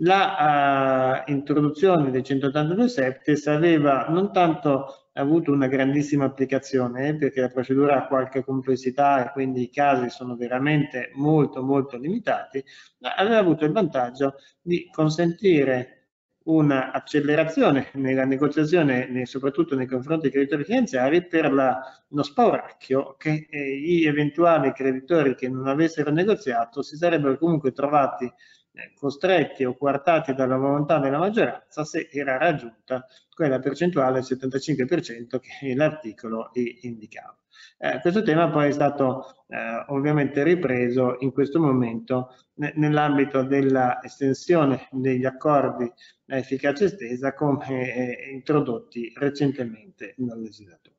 La 0.03 1.25
uh, 1.27 1.31
introduzione 1.31 2.11
del 2.11 2.23
182 2.23 2.88
septies 2.88 3.46
aveva 3.49 4.07
non 4.09 4.33
tanto 4.33 5.11
avuto 5.14 5.53
una 5.53 5.66
grandissima 5.66 6.25
applicazione 6.25 7.09
eh, 7.09 7.16
perché 7.16 7.40
la 7.42 7.49
procedura 7.49 7.96
ha 7.96 8.07
qualche 8.07 8.42
complessità 8.42 9.27
e 9.27 9.33
quindi 9.33 9.62
i 9.62 9.70
casi 9.70 10.09
sono 10.09 10.37
veramente 10.37 11.11
molto 11.14 11.62
molto 11.62 11.99
limitati, 11.99 12.64
ma 12.99 13.14
aveva 13.14 13.38
avuto 13.38 13.66
il 13.66 13.73
vantaggio 13.73 14.37
di 14.62 14.88
consentire 14.90 15.99
un'accelerazione 16.44 17.90
nella 17.94 18.24
negoziazione, 18.24 19.26
soprattutto 19.26 19.74
nei 19.74 19.87
confronti 19.87 20.22
dei 20.22 20.31
creditori 20.31 20.64
finanziari, 20.64 21.26
per 21.26 21.53
la, 21.53 21.81
lo 22.09 22.22
spauracchio 22.22 23.16
che 23.18 23.46
eh, 23.50 23.79
gli 23.79 24.07
eventuali 24.07 24.72
creditori 24.72 25.35
che 25.35 25.48
non 25.48 25.66
avessero 25.68 26.11
negoziato 26.11 26.83
si 26.83 26.96
sarebbero 26.96 27.37
comunque 27.37 27.72
trovati 27.72 28.24
eh, 28.24 28.92
costretti 28.94 29.64
o 29.64 29.76
coartati 29.76 30.33
dalla 30.33 30.57
volontà 30.57 30.98
della 30.98 31.18
maggioranza 31.18 31.85
se 31.85 32.09
era 32.11 32.38
raggiunta 32.38 33.05
quella 33.35 33.59
percentuale 33.59 34.20
del 34.20 34.38
75% 34.38 35.40
che 35.40 35.74
l'articolo 35.74 36.50
indicava. 36.83 37.37
Eh, 37.79 37.99
questo 38.01 38.23
tema 38.23 38.51
poi 38.51 38.68
è 38.68 38.73
stato 38.73 39.44
eh, 39.49 39.85
ovviamente 39.88 40.42
ripreso 40.42 41.16
in 41.20 41.33
questo 41.33 41.61
momento 41.61 42.35
nell'ambito 42.75 43.42
dell'estensione 43.42 44.88
degli 44.90 45.25
accordi 45.25 45.90
a 46.29 46.37
efficacia 46.37 46.85
estesa 46.85 47.33
come 47.33 47.94
eh, 47.94 48.31
introdotti 48.33 49.12
recentemente 49.16 50.14
dal 50.16 50.40
legislatore. 50.40 50.96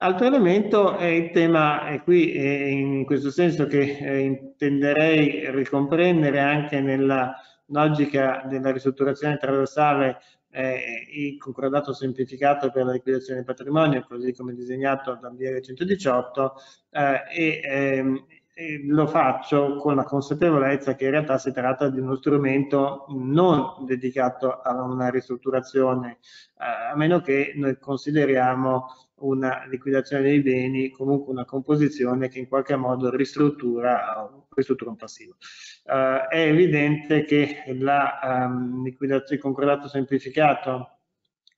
Altro 0.00 0.26
elemento 0.26 0.96
è 0.96 1.06
il 1.06 1.30
tema, 1.30 1.88
e 1.88 2.02
qui 2.02 2.32
è 2.32 2.66
in 2.66 3.04
questo 3.04 3.30
senso 3.30 3.66
che 3.66 3.98
eh, 4.00 4.20
intenderei 4.20 5.50
ricomprendere 5.50 6.38
anche 6.38 6.80
nella 6.80 7.34
logica 7.70 8.44
della 8.48 8.70
ristrutturazione 8.70 9.38
trasversale 9.38 10.18
eh, 10.50 11.06
il 11.12 11.38
concordato 11.38 11.92
semplificato 11.92 12.70
per 12.70 12.84
la 12.84 12.92
liquidazione 12.92 13.36
del 13.36 13.46
patrimonio, 13.46 14.04
così 14.08 14.32
come 14.34 14.54
disegnato 14.54 15.18
dal 15.20 15.36
DL 15.36 15.60
118, 15.60 16.54
eh, 16.90 17.22
e, 17.30 17.60
ehm, 17.62 18.26
lo 18.86 19.06
faccio 19.06 19.76
con 19.76 19.94
la 19.94 20.02
consapevolezza 20.02 20.96
che 20.96 21.04
in 21.04 21.10
realtà 21.12 21.38
si 21.38 21.52
tratta 21.52 21.88
di 21.88 22.00
uno 22.00 22.16
strumento 22.16 23.06
non 23.10 23.84
dedicato 23.86 24.60
a 24.60 24.82
una 24.82 25.10
ristrutturazione, 25.10 26.18
eh, 26.58 26.92
a 26.92 26.96
meno 26.96 27.20
che 27.20 27.52
noi 27.54 27.78
consideriamo 27.78 28.86
una 29.20 29.64
liquidazione 29.66 30.22
dei 30.22 30.40
beni, 30.40 30.90
comunque 30.90 31.32
una 31.32 31.44
composizione 31.44 32.28
che 32.28 32.40
in 32.40 32.48
qualche 32.48 32.76
modo 32.76 33.14
ristruttura, 33.14 34.28
ristruttura 34.54 34.90
un 34.90 34.96
passivo. 34.96 35.36
Uh, 35.84 36.28
è 36.28 36.46
evidente 36.46 37.24
che 37.24 37.62
la, 37.78 38.18
um, 38.22 38.86
il 38.86 39.38
concordato 39.38 39.88
semplificato 39.88 40.98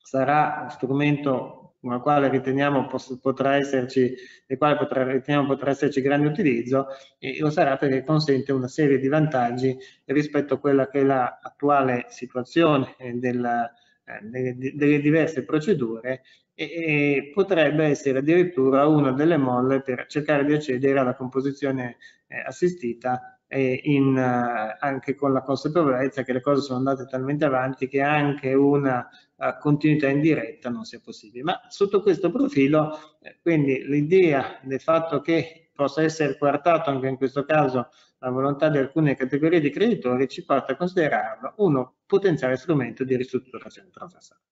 sarà 0.02 0.60
uno 0.60 0.70
strumento 0.70 1.59
con 1.80 1.94
il 1.94 2.00
quale 2.00 2.28
riteniamo 2.28 2.86
potrà 3.20 3.56
esserci, 3.56 4.14
potrà, 4.46 5.04
riteniamo 5.04 5.46
potrà 5.46 5.70
esserci 5.70 6.00
grande 6.02 6.28
utilizzo 6.28 6.88
e 7.18 7.38
lo 7.40 7.50
sarà 7.50 7.76
perché 7.76 8.04
consente 8.04 8.52
una 8.52 8.68
serie 8.68 8.98
di 8.98 9.08
vantaggi 9.08 9.76
rispetto 10.06 10.54
a 10.54 10.58
quella 10.58 10.88
che 10.88 11.00
è 11.00 11.04
l'attuale 11.04 12.06
situazione 12.08 12.94
della, 13.14 13.72
eh, 14.04 14.20
delle, 14.22 14.74
delle 14.74 15.00
diverse 15.00 15.44
procedure 15.44 16.22
e, 16.54 17.30
potrebbe 17.32 17.86
essere 17.86 18.18
addirittura 18.18 18.86
una 18.86 19.12
delle 19.12 19.38
molle 19.38 19.80
per 19.80 20.04
cercare 20.06 20.44
di 20.44 20.52
accedere 20.52 20.98
alla 20.98 21.14
composizione 21.14 21.96
eh, 22.26 22.40
assistita 22.40 23.18
eh, 23.18 23.39
in, 23.58 24.16
eh, 24.16 24.76
anche 24.78 25.14
con 25.14 25.32
la 25.32 25.42
consapevolezza 25.42 26.22
che 26.22 26.32
le 26.32 26.40
cose 26.40 26.62
sono 26.62 26.78
andate 26.78 27.06
talmente 27.06 27.44
avanti 27.44 27.88
che 27.88 28.00
anche 28.00 28.54
una 28.54 29.08
uh, 29.36 29.58
continuità 29.58 30.08
indiretta 30.08 30.70
non 30.70 30.84
sia 30.84 31.00
possibile. 31.02 31.42
Ma 31.42 31.60
sotto 31.68 32.00
questo 32.00 32.30
profilo, 32.30 33.16
eh, 33.20 33.38
quindi 33.42 33.84
l'idea 33.86 34.58
del 34.62 34.80
fatto 34.80 35.20
che 35.20 35.70
possa 35.74 36.02
essere 36.02 36.38
coartato 36.38 36.90
anche 36.90 37.08
in 37.08 37.16
questo 37.16 37.44
caso 37.44 37.88
la 38.18 38.30
volontà 38.30 38.68
di 38.68 38.78
alcune 38.78 39.16
categorie 39.16 39.60
di 39.60 39.70
creditori 39.70 40.28
ci 40.28 40.44
porta 40.44 40.72
a 40.72 40.76
considerarlo 40.76 41.54
uno 41.56 41.94
potenziale 42.06 42.56
strumento 42.56 43.02
di 43.02 43.16
ristrutturazione 43.16 43.88
trasversale. 43.90 44.42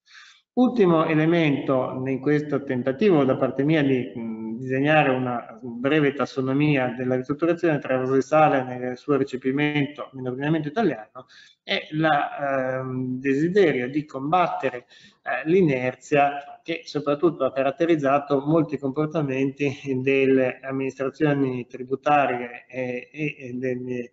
Ultimo 0.59 1.07
elemento 1.07 2.03
in 2.05 2.19
questo 2.19 2.65
tentativo 2.65 3.23
da 3.23 3.37
parte 3.37 3.63
mia 3.63 3.81
di 3.81 4.11
disegnare 4.57 5.11
una 5.11 5.57
breve 5.63 6.15
tassonomia 6.15 6.97
della 6.99 7.15
ristrutturazione 7.15 7.79
trasversale 7.79 8.65
nel 8.65 8.99
suo 8.99 9.17
recepimento 9.17 10.11
nell'ordinamento 10.15 10.67
italiano 10.67 11.27
è 11.63 11.87
il 11.93 12.05
eh, 12.05 12.83
desiderio 13.21 13.89
di 13.89 14.05
combattere 14.05 14.87
eh, 15.23 15.49
l'inerzia 15.49 16.59
che 16.65 16.83
soprattutto 16.87 17.45
ha 17.45 17.53
caratterizzato 17.53 18.41
molti 18.45 18.79
comportamenti 18.79 19.79
delle 20.03 20.59
amministrazioni 20.61 21.69
tributarie 21.69 22.67
e, 22.67 23.09
e 23.13 23.53
degli 23.55 24.11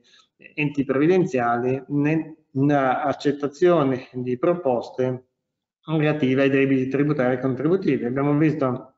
enti 0.54 0.84
previdenziali 0.84 1.84
nell'accettazione 1.88 4.10
di 4.14 4.38
proposte 4.38 5.30
relative 5.86 6.44
ai 6.44 6.50
debiti 6.50 6.88
tributari 6.88 7.36
e 7.36 7.40
contributivi. 7.40 8.06
Abbiamo 8.06 8.36
visto 8.38 8.96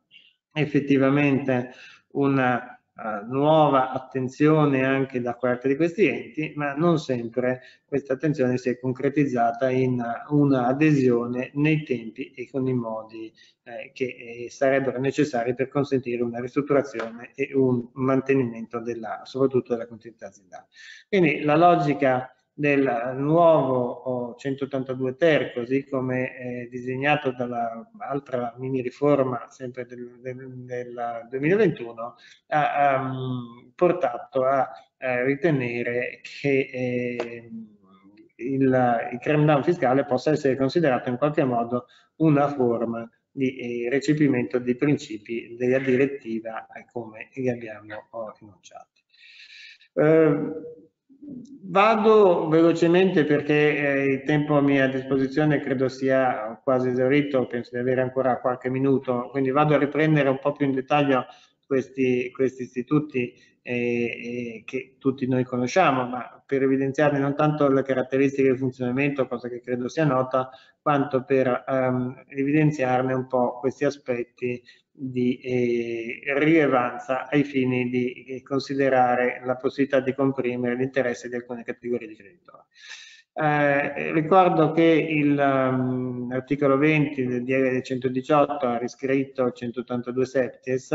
effettivamente 0.53 1.71
una 2.11 2.79
uh, 2.95 3.31
nuova 3.31 3.91
attenzione 3.91 4.83
anche 4.83 5.21
da 5.21 5.35
parte 5.35 5.67
di 5.67 5.75
questi 5.75 6.07
enti, 6.07 6.53
ma 6.55 6.73
non 6.73 6.97
sempre 6.97 7.61
questa 7.85 8.13
attenzione 8.13 8.57
si 8.57 8.69
è 8.69 8.79
concretizzata 8.79 9.69
in 9.69 10.03
un'adesione 10.29 11.51
nei 11.53 11.83
tempi 11.83 12.31
e 12.31 12.49
con 12.49 12.67
i 12.67 12.73
modi 12.73 13.31
eh, 13.63 13.91
che 13.93 14.45
eh, 14.45 14.49
sarebbero 14.49 14.99
necessari 14.99 15.53
per 15.53 15.67
consentire 15.67 16.23
una 16.23 16.39
ristrutturazione 16.39 17.31
e 17.35 17.51
un 17.53 17.87
mantenimento 17.93 18.79
della, 18.79 19.21
soprattutto 19.25 19.73
della 19.73 19.87
continuità 19.87 20.27
aziendale. 20.27 20.67
Quindi 21.07 21.41
la 21.41 21.55
logica 21.55 22.31
del 22.57 23.13
nuovo 23.17 24.33
182 24.35 25.15
ter, 25.15 25.53
così 25.53 25.87
come 25.87 26.35
eh, 26.35 26.67
disegnato 26.71 27.31
dall'altra 27.31 28.55
mini 28.57 28.81
riforma 28.81 29.45
sempre 29.49 29.85
del, 29.85 30.19
del, 30.19 30.65
del 30.65 31.27
2021, 31.29 32.15
ha 32.47 32.99
um, 32.99 33.71
portato 33.75 34.43
a 34.43 34.67
eh, 34.97 35.23
ritenere 35.23 36.19
che 36.23 36.69
eh, 36.73 37.51
il, 38.37 39.09
il 39.11 39.19
cram 39.19 39.45
down 39.45 39.63
fiscale 39.63 40.05
possa 40.05 40.31
essere 40.31 40.57
considerato 40.57 41.09
in 41.09 41.17
qualche 41.17 41.43
modo 41.43 41.85
una 42.17 42.47
forma 42.47 43.07
di 43.29 43.85
eh, 43.85 43.89
recepimento 43.91 44.57
dei 44.57 44.75
principi 44.75 45.55
della 45.55 45.77
direttiva 45.77 46.65
come 46.91 47.29
li 47.35 47.49
abbiamo 47.49 48.33
enunciati. 48.41 49.03
Eh, 49.93 50.75
Vado 51.29 52.47
velocemente 52.47 53.25
perché 53.25 53.77
eh, 53.77 54.03
il 54.13 54.23
tempo 54.23 54.55
a 54.55 54.61
mia 54.61 54.87
disposizione 54.87 55.59
credo 55.59 55.89
sia 55.89 56.57
quasi 56.63 56.87
esaurito, 56.89 57.45
penso 57.47 57.71
di 57.73 57.79
avere 57.79 57.99
ancora 57.99 58.39
qualche 58.39 58.69
minuto, 58.69 59.27
quindi 59.31 59.51
vado 59.51 59.75
a 59.75 59.77
riprendere 59.77 60.29
un 60.29 60.39
po' 60.39 60.53
più 60.53 60.65
in 60.65 60.71
dettaglio 60.71 61.25
questi, 61.65 62.31
questi 62.31 62.63
istituti 62.63 63.33
eh, 63.61 63.73
eh, 63.73 64.63
che 64.65 64.95
tutti 64.97 65.27
noi 65.27 65.43
conosciamo, 65.43 66.05
ma 66.07 66.41
per 66.45 66.63
evidenziarne 66.63 67.19
non 67.19 67.35
tanto 67.35 67.67
le 67.67 67.83
caratteristiche 67.83 68.51
di 68.51 68.57
funzionamento, 68.57 69.27
cosa 69.27 69.49
che 69.49 69.59
credo 69.59 69.89
sia 69.89 70.05
nota, 70.05 70.49
quanto 70.81 71.25
per 71.25 71.65
ehm, 71.67 72.23
evidenziarne 72.29 73.13
un 73.13 73.27
po' 73.27 73.59
questi 73.59 73.83
aspetti 73.83 74.63
di 74.99 75.37
eh, 75.37 76.21
rilevanza 76.39 77.29
ai 77.29 77.43
fini 77.43 77.87
di 77.87 78.23
eh, 78.23 78.41
considerare 78.41 79.41
la 79.45 79.55
possibilità 79.55 79.99
di 79.99 80.15
comprimere 80.15 80.75
l'interesse 80.75 81.29
di 81.29 81.35
alcune 81.35 81.63
categorie 81.63 82.07
di 82.07 82.15
creditori. 82.15 82.63
Eh, 83.39 84.11
ricordo 84.13 84.71
che 84.71 85.23
l'articolo 85.23 86.73
um, 86.73 86.79
20 86.79 87.25
del 87.27 87.43
DL 87.43 87.83
118 87.83 88.65
ha 88.65 88.77
riscritto 88.79 89.51
182 89.51 90.25
septies 90.25 90.91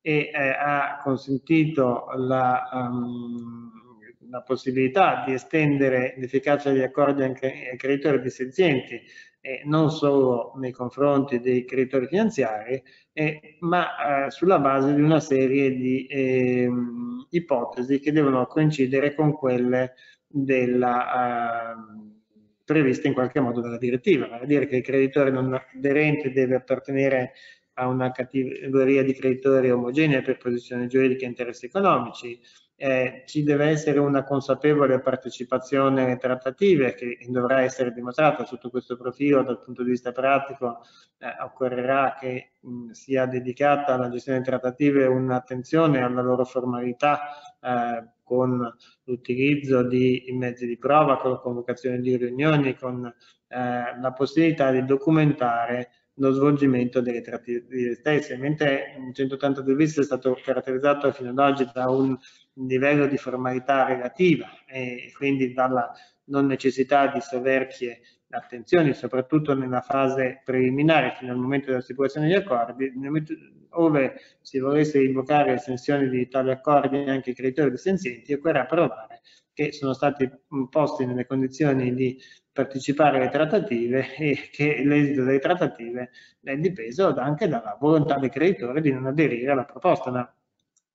e 0.00 0.30
eh, 0.32 0.32
ha 0.32 1.00
consentito 1.02 2.06
la, 2.14 2.68
um, 2.72 3.72
la, 4.30 4.42
possibilità 4.42 5.24
di 5.26 5.32
estendere 5.32 6.14
l'efficacia 6.18 6.70
degli 6.70 6.82
accordi 6.82 7.24
anche 7.24 7.70
ai 7.72 7.76
creditori 7.76 8.20
dissenzienti 8.20 9.00
e 9.44 9.62
non 9.64 9.90
solo 9.90 10.52
nei 10.56 10.70
confronti 10.70 11.40
dei 11.40 11.64
creditori 11.64 12.06
finanziari, 12.06 12.80
eh, 13.12 13.56
ma 13.60 14.26
eh, 14.26 14.30
sulla 14.30 14.60
base 14.60 14.94
di 14.94 15.02
una 15.02 15.18
serie 15.18 15.74
di 15.74 16.06
eh, 16.06 16.70
ipotesi 17.30 17.98
che 17.98 18.12
devono 18.12 18.46
coincidere 18.46 19.14
con 19.16 19.32
quelle 19.32 19.94
della, 20.28 21.72
ehm, 21.72 22.20
previste 22.64 23.08
in 23.08 23.14
qualche 23.14 23.40
modo 23.40 23.60
dalla 23.60 23.78
direttiva, 23.78 24.28
vale 24.28 24.44
a 24.44 24.46
dire 24.46 24.66
che 24.66 24.76
il 24.76 24.82
creditore 24.82 25.32
non 25.32 25.52
aderente 25.74 26.30
deve 26.30 26.54
appartenere 26.54 27.32
a 27.74 27.88
una 27.88 28.12
categoria 28.12 29.02
di 29.02 29.12
creditori 29.12 29.70
omogenea 29.70 30.22
per 30.22 30.36
posizione 30.36 30.86
giuridica 30.86 31.24
e 31.24 31.28
interessi 31.28 31.66
economici, 31.66 32.38
eh, 32.82 33.22
ci 33.26 33.44
deve 33.44 33.66
essere 33.66 34.00
una 34.00 34.24
consapevole 34.24 34.98
partecipazione 34.98 36.02
alle 36.02 36.16
trattative 36.16 36.94
che 36.94 37.16
dovrà 37.28 37.60
essere 37.60 37.92
dimostrata 37.92 38.44
sotto 38.44 38.70
questo 38.70 38.96
profilo 38.96 39.44
dal 39.44 39.62
punto 39.62 39.84
di 39.84 39.90
vista 39.90 40.10
pratico 40.10 40.80
eh, 41.18 41.28
occorrerà 41.44 42.16
che 42.18 42.54
mh, 42.58 42.90
sia 42.90 43.26
dedicata 43.26 43.94
alla 43.94 44.10
gestione 44.10 44.40
delle 44.40 44.50
trattative 44.50 45.06
un'attenzione 45.06 46.02
alla 46.02 46.22
loro 46.22 46.44
formalità 46.44 47.20
eh, 47.60 48.04
con 48.24 48.76
l'utilizzo 49.04 49.84
di 49.84 50.24
mezzi 50.32 50.66
di 50.66 50.76
prova, 50.76 51.18
con 51.18 51.30
la 51.30 51.38
convocazione 51.38 52.00
di 52.00 52.16
riunioni, 52.16 52.74
con 52.74 53.06
eh, 53.06 53.14
la 54.00 54.12
possibilità 54.12 54.72
di 54.72 54.84
documentare 54.84 55.90
lo 56.16 56.30
svolgimento 56.32 57.00
delle 57.00 57.22
trattative 57.22 57.94
stesse, 57.94 58.36
mentre 58.36 58.96
il 58.98 59.14
182 59.14 59.74
bis 59.74 59.98
è 59.98 60.02
stato 60.02 60.38
caratterizzato 60.42 61.10
fino 61.12 61.30
ad 61.30 61.38
oggi 61.38 61.68
da 61.72 61.88
un 61.88 62.16
livello 62.54 63.06
di 63.06 63.16
formalità 63.16 63.86
relativa 63.86 64.46
e 64.66 65.10
quindi 65.16 65.52
dalla 65.52 65.90
non 66.24 66.46
necessità 66.46 67.06
di 67.08 67.20
soverchie 67.20 68.00
attenzioni, 68.28 68.94
soprattutto 68.94 69.54
nella 69.54 69.80
fase 69.80 70.40
preliminare 70.44 71.14
fino 71.18 71.32
al 71.32 71.38
momento 71.38 71.66
della 71.68 71.80
stipulazione 71.80 72.28
degli 72.28 72.36
accordi, 72.36 72.92
ove 73.70 74.14
si 74.40 74.58
volesse 74.58 75.02
invocare 75.02 75.54
estensioni 75.54 76.08
di 76.08 76.28
tali 76.28 76.50
accordi 76.50 77.04
anche 77.08 77.30
ai 77.30 77.36
creditori 77.36 77.70
dissenzienti, 77.70 78.32
occorrerà 78.32 78.66
provare 78.66 79.20
che 79.52 79.72
sono 79.72 79.92
stati 79.92 80.30
posti 80.70 81.04
nelle 81.04 81.26
condizioni 81.26 81.94
di 81.94 82.18
partecipare 82.52 83.18
alle 83.18 83.30
trattative 83.30 84.14
e 84.16 84.48
che 84.50 84.82
l'esito 84.84 85.24
delle 85.24 85.38
trattative 85.38 86.10
è 86.42 86.56
dipeso 86.56 87.14
anche 87.14 87.48
dalla 87.48 87.76
volontà 87.80 88.18
del 88.18 88.30
creditore 88.30 88.80
di 88.80 88.92
non 88.92 89.06
aderire 89.06 89.52
alla 89.52 89.64
proposta, 89.64 90.10
ma 90.10 90.34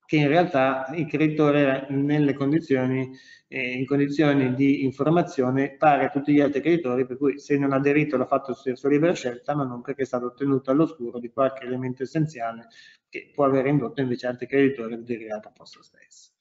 che 0.05 0.15
in 0.15 0.27
realtà 0.29 0.87
il 0.95 1.05
creditore 1.05 1.85
nelle 1.89 2.33
condizioni, 2.33 3.11
eh, 3.49 3.73
in 3.73 3.85
condizioni 3.85 4.53
di 4.55 4.85
informazione 4.85 5.75
pari 5.75 6.05
a 6.05 6.09
tutti 6.09 6.31
gli 6.31 6.39
altri 6.39 6.61
creditori, 6.61 7.05
per 7.05 7.17
cui 7.17 7.39
se 7.39 7.57
non 7.57 7.73
ha 7.73 7.75
aderito 7.75 8.15
l'ha 8.15 8.25
fatto 8.25 8.53
su 8.53 8.73
sua 8.73 8.89
libera 8.89 9.13
scelta, 9.13 9.53
ma 9.53 9.65
non 9.65 9.81
perché 9.81 10.03
è 10.03 10.05
stato 10.05 10.27
ottenuto 10.27 10.71
all'oscuro 10.71 11.19
di 11.19 11.29
qualche 11.29 11.65
elemento 11.65 12.03
essenziale 12.03 12.67
che 13.09 13.31
può 13.33 13.45
aver 13.45 13.65
indotto 13.65 13.99
invece 13.99 14.27
altri 14.27 14.47
creditori 14.47 14.93
ad 14.93 15.01
aderire 15.01 15.31
alla 15.31 15.41
proposta 15.41 15.83
stessa. 15.83 16.31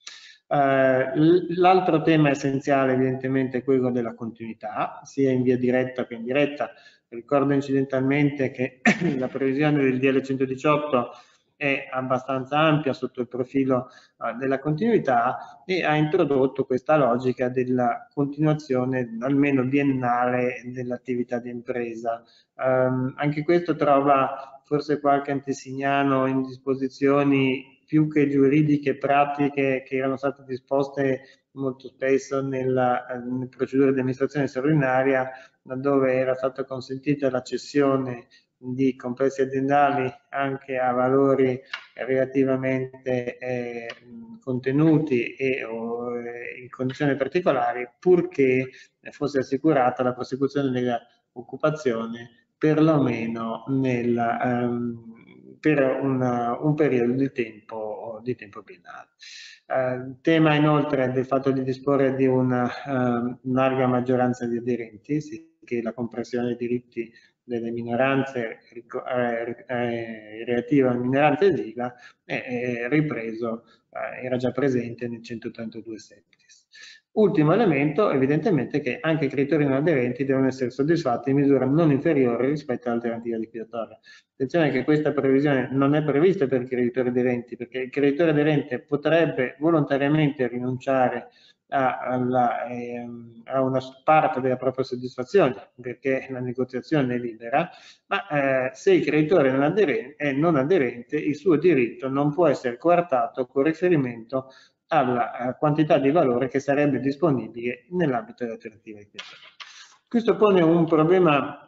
Uh, 0.47 1.53
L'altro 1.55 2.01
tema 2.01 2.29
essenziale 2.29 2.93
evidentemente 2.93 3.57
è 3.57 3.63
quello 3.63 3.91
della 3.91 4.13
continuità, 4.13 5.01
sia 5.03 5.31
in 5.31 5.41
via 5.41 5.57
diretta 5.57 6.05
che 6.05 6.15
indiretta. 6.15 6.71
Ricordo 7.09 7.53
incidentalmente 7.53 8.51
che 8.51 8.81
la 9.17 9.27
previsione 9.27 9.83
del 9.83 9.99
DL 9.99 10.21
118 10.21 11.11
è 11.57 11.87
abbastanza 11.91 12.59
ampia 12.59 12.93
sotto 12.93 13.19
il 13.19 13.27
profilo 13.27 13.89
uh, 14.17 14.37
della 14.37 14.59
continuità 14.59 15.63
e 15.65 15.83
ha 15.83 15.95
introdotto 15.95 16.65
questa 16.65 16.95
logica 16.95 17.49
della 17.49 18.07
continuazione 18.13 19.17
almeno 19.19 19.63
biennale 19.63 20.61
dell'attività 20.65 21.39
di 21.39 21.49
impresa. 21.49 22.23
Um, 22.55 23.13
anche 23.17 23.43
questo 23.43 23.75
trova 23.75 24.61
forse 24.63 24.99
qualche 24.99 25.31
antesignano 25.31 26.27
in 26.27 26.43
disposizioni 26.43 27.76
più 27.87 28.09
che 28.09 28.27
giuridiche 28.27 28.97
pratiche 28.97 29.81
che 29.87 29.95
erano 29.95 30.17
state 30.17 30.43
disposte 30.45 31.45
molto 31.51 31.87
spesso 31.87 32.41
nella, 32.41 33.05
nelle 33.25 33.47
procedure 33.47 33.93
di 33.93 33.99
amministrazione 33.99 34.47
straordinaria, 34.47 35.31
laddove 35.63 36.13
era 36.13 36.35
stata 36.35 36.65
consentita 36.65 37.29
la 37.29 37.41
cessione 37.41 38.27
di 38.57 38.95
complessi 38.97 39.41
aziendali 39.41 40.11
anche 40.29 40.77
a 40.77 40.91
valori 40.91 41.59
relativamente 41.93 43.37
eh, 43.37 43.87
contenuti 44.43 45.35
e 45.35 45.63
o, 45.63 46.19
eh, 46.19 46.59
in 46.61 46.69
condizioni 46.69 47.15
particolari, 47.15 47.87
purché 47.97 48.69
fosse 49.11 49.39
assicurata 49.39 50.03
la 50.03 50.13
prosecuzione 50.13 50.71
dell'occupazione 50.71 52.47
perlomeno 52.57 53.63
nel, 53.67 54.17
um, 54.43 55.16
per 55.59 55.99
una, 56.01 56.57
un 56.59 56.73
periodo 56.75 57.13
di 57.13 57.31
tempo, 57.31 58.19
di 58.23 58.35
tempo 58.35 58.61
biennale. 58.61 59.09
Uh, 59.67 60.21
tema 60.21 60.55
inoltre 60.55 61.11
del 61.11 61.25
fatto 61.25 61.51
di 61.51 61.61
disporre 61.61 62.15
di 62.15 62.25
una 62.25 62.63
uh, 62.65 63.37
larga 63.51 63.85
maggioranza 63.87 64.45
di 64.45 64.57
aderenti, 64.57 65.19
sì, 65.19 65.57
che 65.63 65.81
la 65.81 65.93
compressione 65.93 66.47
dei 66.47 66.55
diritti 66.55 67.11
delle 67.47 67.71
minoranze 67.71 68.59
eh, 68.73 69.65
eh, 69.67 70.43
relative 70.43 70.89
alle 70.89 70.99
minoranze 70.99 71.53
d'IVA 71.53 71.95
è 72.25 72.87
ripreso, 72.89 73.63
eh, 73.89 74.25
era 74.25 74.35
già 74.35 74.51
presente 74.51 75.07
nel 75.07 75.23
182 75.23 75.97
septis. 75.97 76.36
Ultimo 77.17 77.51
elemento, 77.51 78.11
evidentemente, 78.11 78.79
che 78.79 78.99
anche 79.01 79.25
i 79.25 79.27
creditori 79.27 79.63
non 79.63 79.73
aderenti 79.73 80.23
devono 80.23 80.45
essere 80.45 80.69
soddisfatti 80.69 81.31
in 81.31 81.37
misura 81.37 81.65
non 81.65 81.89
inferiore 81.89 82.47
rispetto 82.47 82.89
all'alternativa 82.89 83.37
liquidatoria. 83.37 83.99
Attenzione 84.33 84.69
che 84.69 84.83
questa 84.83 85.11
previsione 85.13 85.67
non 85.71 85.95
è 85.95 86.03
prevista 86.03 86.45
per 86.45 86.61
i 86.61 86.67
creditori 86.67 87.09
aderenti, 87.09 87.55
perché 87.55 87.79
il 87.79 87.89
creditore 87.89 88.29
aderente 88.29 88.81
potrebbe 88.81 89.55
volontariamente 89.57 90.47
rinunciare 90.47 91.29
a, 91.69 91.97
alla, 92.01 92.67
ehm, 92.67 93.41
a, 93.45 93.61
una 93.61 93.79
parte 94.03 94.39
della 94.39 94.55
propria 94.55 94.85
soddisfazione 94.85 95.71
perché 95.81 96.27
la 96.29 96.39
negoziazione 96.39 97.15
è 97.15 97.17
libera, 97.17 97.67
ma 98.05 98.27
eh, 98.27 98.75
se 98.75 98.93
il 98.93 99.03
creditore 99.03 99.51
non 99.51 99.63
è 100.15 100.31
non 100.33 100.55
aderente, 100.55 101.17
il 101.17 101.35
suo 101.35 101.55
diritto 101.57 102.09
non 102.09 102.31
può 102.31 102.45
essere 102.45 102.77
coartato 102.77 103.47
con 103.47 103.63
riferimento 103.63 104.51
alla 104.87 105.55
quantità 105.59 105.97
di 105.97 106.11
valore 106.11 106.47
che 106.47 106.59
sarebbe 106.59 106.99
disponibile 106.99 107.85
nell'ambito 107.91 108.43
dell'alternativa 108.43 108.99
di 108.99 109.09
Questo 110.07 110.35
pone 110.35 110.61
un 110.61 110.85
problema 110.85 111.61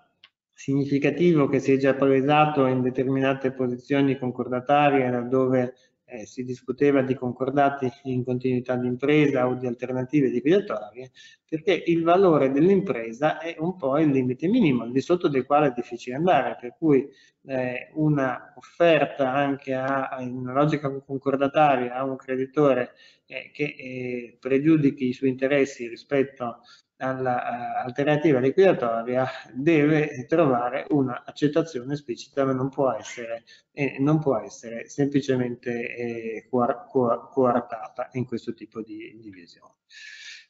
significativo 0.53 1.47
che 1.47 1.59
si 1.59 1.73
è 1.73 1.77
già 1.77 1.93
palesato 1.93 2.65
in 2.65 2.81
determinate 2.81 3.51
posizioni 3.51 4.17
concordatarie 4.17 5.09
laddove 5.09 5.73
eh, 6.09 6.25
si 6.25 6.43
discuteva 6.43 7.01
di 7.01 7.13
concordati 7.15 7.89
in 8.03 8.23
continuità 8.23 8.75
di 8.75 8.87
impresa 8.87 9.47
o 9.47 9.53
di 9.53 9.67
alternative 9.67 10.29
liquidatorie, 10.29 11.11
perché 11.47 11.83
il 11.85 12.03
valore 12.03 12.51
dell'impresa 12.51 13.39
è 13.39 13.55
un 13.59 13.75
po' 13.77 13.97
il 13.99 14.09
limite 14.09 14.47
minimo, 14.47 14.83
al 14.83 14.91
di 14.91 15.01
sotto 15.01 15.27
del 15.27 15.45
quale 15.45 15.67
è 15.67 15.73
difficile 15.73 16.15
andare, 16.15 16.57
per 16.59 16.75
cui 16.77 17.07
eh, 17.45 17.89
una 17.93 18.53
offerta 18.55 19.31
anche 19.33 19.73
a, 19.73 20.17
in 20.19 20.35
una 20.35 20.53
logica 20.53 20.91
concordataria 20.99 21.93
a 21.93 22.03
un 22.03 22.15
creditore 22.15 22.93
eh, 23.25 23.51
che 23.53 23.63
eh, 23.63 24.37
pregiudichi 24.39 25.07
i 25.07 25.13
suoi 25.13 25.29
interessi 25.29 25.87
rispetto 25.87 26.61
all'alternativa 26.99 28.39
liquidatoria 28.39 29.25
deve 29.53 30.25
trovare 30.27 30.85
un'accettazione 30.89 31.93
esplicita 31.93 32.45
ma 32.45 32.53
non 32.53 32.69
può 32.69 32.91
essere, 32.91 33.43
eh, 33.71 33.97
non 33.99 34.19
può 34.19 34.37
essere 34.37 34.87
semplicemente 34.87 35.95
eh, 35.95 36.47
coartata 36.49 38.09
in 38.13 38.25
questo 38.25 38.53
tipo 38.53 38.81
di, 38.81 39.17
di 39.19 39.29
visione. 39.29 39.73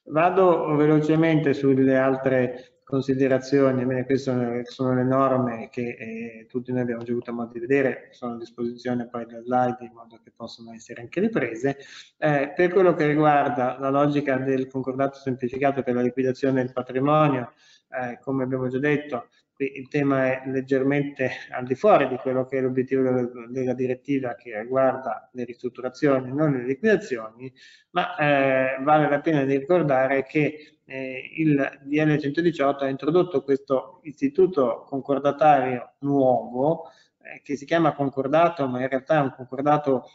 Vado 0.05 0.75
velocemente 0.75 1.53
sulle 1.53 1.97
altre 1.97 2.78
considerazioni, 2.89 3.85
bene, 3.85 4.03
queste 4.03 4.31
sono, 4.31 4.61
sono, 4.63 4.95
le 4.95 5.03
norme 5.03 5.69
che 5.69 5.95
eh, 5.99 6.45
tutti 6.49 6.71
noi 6.71 6.81
abbiamo 6.81 7.03
già 7.03 7.11
avuto 7.11 7.31
modo 7.31 7.51
di 7.53 7.59
vedere, 7.59 8.07
sono 8.13 8.33
a 8.33 8.37
disposizione 8.37 9.07
poi 9.07 9.27
delle 9.27 9.43
slide 9.43 9.77
in 9.81 9.91
modo 9.93 10.19
che 10.23 10.31
possano 10.35 10.73
essere 10.73 11.01
anche 11.01 11.19
riprese. 11.19 11.77
Eh, 12.17 12.51
per 12.55 12.73
quello 12.73 12.95
che 12.95 13.05
riguarda 13.05 13.77
la 13.79 13.91
logica 13.91 14.37
del 14.37 14.65
concordato 14.65 15.19
semplificato 15.19 15.83
per 15.83 15.93
la 15.93 16.01
liquidazione 16.01 16.63
del 16.63 16.73
patrimonio, 16.73 17.53
eh, 17.89 18.17
come 18.21 18.43
abbiamo 18.43 18.67
già 18.69 18.79
detto, 18.79 19.27
qui 19.53 19.77
il 19.77 19.87
tema 19.87 20.25
è 20.25 20.49
leggermente 20.49 21.29
al 21.51 21.65
di 21.65 21.75
fuori 21.75 22.07
di 22.07 22.15
quello 22.15 22.47
che 22.47 22.57
è 22.57 22.61
l'obiettivo 22.61 23.03
della, 23.03 23.29
della, 23.49 23.73
direttiva 23.75 24.33
che 24.33 24.59
riguarda 24.61 25.29
le 25.33 25.43
ristrutturazioni, 25.43 26.33
non 26.33 26.53
le 26.53 26.63
liquidazioni, 26.63 27.53
ma 27.91 28.15
eh, 28.15 28.81
vale 28.81 29.07
la 29.07 29.19
pena 29.19 29.43
di 29.43 29.57
ricordare 29.57 30.23
che 30.23 30.78
eh, 30.89 31.31
il 31.35 31.79
DL 31.83 32.17
118 32.17 32.83
ha 32.83 32.89
introdotto 32.89 33.43
questo 33.43 33.99
istituto 34.03 34.85
concordatario 34.87 35.93
nuovo 35.99 36.89
eh, 37.21 37.41
che 37.43 37.55
si 37.55 37.65
chiama 37.65 37.93
concordato, 37.93 38.67
ma 38.67 38.81
in 38.81 38.89
realtà 38.89 39.17
è 39.17 39.21
un 39.21 39.33
concordato 39.35 40.09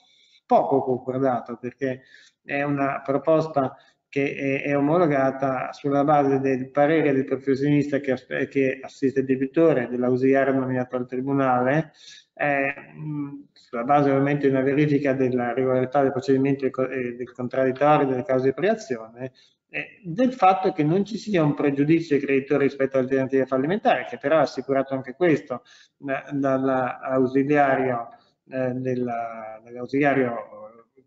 poco 0.45 0.83
concordato 0.83 1.57
perché 1.57 2.03
è 2.43 2.63
una 2.63 3.01
proposta 3.03 3.77
che 4.09 4.63
è, 4.63 4.77
omologata 4.77 5.73
sulla 5.73 6.05
base 6.05 6.39
del 6.39 6.71
parere 6.71 7.13
del 7.13 7.25
professionista 7.25 7.99
che, 7.99 8.15
che 8.49 8.79
assiste 8.81 9.21
il 9.21 9.27
debitore, 9.27 9.89
dell'ausiliario 9.89 10.53
nominato 10.53 10.95
al 10.97 11.07
tribunale, 11.07 11.93
eh, 12.35 12.75
sulla 13.53 13.83
base 13.85 14.11
ovviamente 14.11 14.47
di 14.47 14.53
una 14.55 14.63
verifica 14.63 15.15
della 15.15 15.53
regolarità 15.53 16.03
del 16.03 16.13
procedimento 16.13 16.65
del 16.65 17.33
contraddittorio 17.33 18.07
delle 18.07 18.25
cause 18.25 18.47
di 18.47 18.55
preazione, 18.55 19.33
eh, 19.75 20.01
del 20.05 20.33
fatto 20.33 20.73
che 20.73 20.85
non 20.85 21.05
ci 21.05 21.19
sia 21.19 21.43
un 21.43 21.55
pregiudizio 21.55 22.15
ai 22.15 22.23
creditori 22.23 22.63
rispetto 22.63 22.97
all'alternativa 22.97 23.45
fallimentare, 23.45 24.07
che 24.09 24.19
però 24.19 24.37
ha 24.37 24.43
assicurato 24.43 24.95
anche 24.95 25.15
questo 25.15 25.65
dall'ausiliario 25.99 28.11
eh, 28.51 28.71
dell'ausiliario 28.71 30.61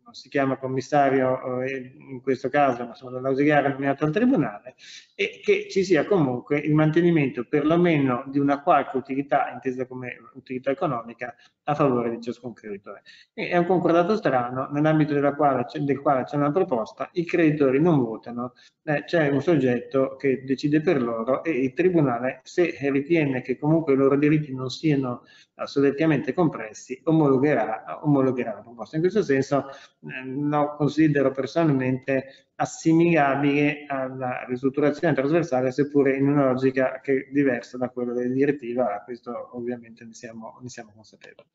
non 0.03 0.15
si 0.15 0.27
chiama 0.29 0.57
commissario 0.57 1.63
eh, 1.63 1.93
in 1.97 2.21
questo 2.21 2.49
caso, 2.49 2.85
ma 2.85 2.93
sono 2.93 3.19
l'ausiliare 3.19 3.69
nominato 3.69 4.05
al 4.05 4.11
Tribunale, 4.11 4.75
e 5.15 5.41
che 5.43 5.67
ci 5.69 5.83
sia 5.83 6.05
comunque 6.05 6.59
il 6.59 6.73
mantenimento 6.73 7.45
perlomeno 7.45 8.23
di 8.27 8.39
una 8.39 8.61
qualche 8.63 8.95
utilità, 8.95 9.49
intesa 9.51 9.85
come 9.85 10.15
utilità 10.33 10.71
economica, 10.71 11.35
a 11.69 11.75
favore 11.75 12.09
di 12.09 12.21
ciascun 12.21 12.53
creditore. 12.53 13.03
E 13.33 13.49
è 13.49 13.57
un 13.57 13.65
concordato 13.65 14.15
strano, 14.15 14.69
nell'ambito 14.71 15.13
del 15.13 15.35
quale 15.35 15.65
c'è 15.65 16.35
una 16.35 16.51
proposta, 16.51 17.09
i 17.13 17.25
creditori 17.25 17.81
non 17.81 17.99
votano, 17.99 18.53
eh, 18.83 19.03
c'è 19.03 19.27
un 19.29 19.41
soggetto 19.41 20.15
che 20.15 20.43
decide 20.45 20.81
per 20.81 21.01
loro 21.01 21.43
e 21.43 21.51
il 21.51 21.73
Tribunale, 21.73 22.39
se 22.43 22.75
ritiene 22.91 23.41
che 23.41 23.57
comunque 23.57 23.93
i 23.93 23.97
loro 23.97 24.17
diritti 24.17 24.53
non 24.53 24.69
siano 24.69 25.23
soverchiamente 25.65 26.33
compressi, 26.33 26.99
omologherà, 27.03 27.99
omologherà 28.03 28.53
la 28.53 28.61
proposta. 28.61 28.95
In 28.95 29.01
questo 29.01 29.23
senso 29.23 29.69
eh, 29.69 30.25
lo 30.25 30.75
considero 30.77 31.31
personalmente 31.31 32.46
assimilabile 32.59 33.85
alla 33.87 34.43
ristrutturazione 34.47 35.13
trasversale, 35.13 35.71
seppure 35.71 36.15
in 36.15 36.27
una 36.27 36.51
logica 36.51 36.99
che 37.01 37.13
è 37.13 37.31
diversa 37.31 37.77
da 37.77 37.89
quella 37.89 38.13
della 38.13 38.33
direttiva, 38.33 39.01
questo 39.03 39.55
ovviamente 39.55 40.03
ne 40.05 40.13
siamo, 40.13 40.57
ne 40.61 40.69
siamo 40.69 40.91
consapevoli. 40.93 41.47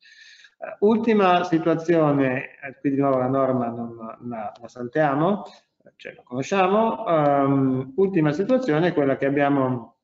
Uh, 0.57 0.87
ultima 0.87 1.43
situazione, 1.43 2.57
eh, 2.61 2.77
qui 2.79 2.91
di 2.91 2.97
nuovo 2.97 3.17
la 3.17 3.27
norma 3.27 3.67
non 3.67 3.95
la, 3.97 4.53
la 4.59 4.67
saltiamo, 4.67 5.43
cioè 5.97 6.13
la 6.13 6.23
conosciamo, 6.23 7.03
um, 7.03 7.93
ultima 7.97 8.31
situazione 8.31 8.89
è 8.89 8.93
quella 8.93 9.17
che 9.17 9.25
abbiamo 9.25 9.97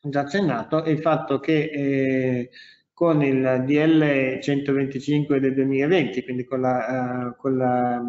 già 0.00 0.20
accennato, 0.20 0.84
è 0.84 0.88
il 0.88 1.00
fatto 1.00 1.38
che 1.38 1.70
eh, 1.70 2.50
con 2.94 3.22
il 3.22 3.62
DL 3.66 4.40
125 4.40 5.38
del 5.38 5.52
2020, 5.52 6.22
quindi 6.24 6.44
con 6.44 6.62
la, 6.62 7.26
uh, 7.28 7.36
con 7.36 7.58
la 7.58 8.02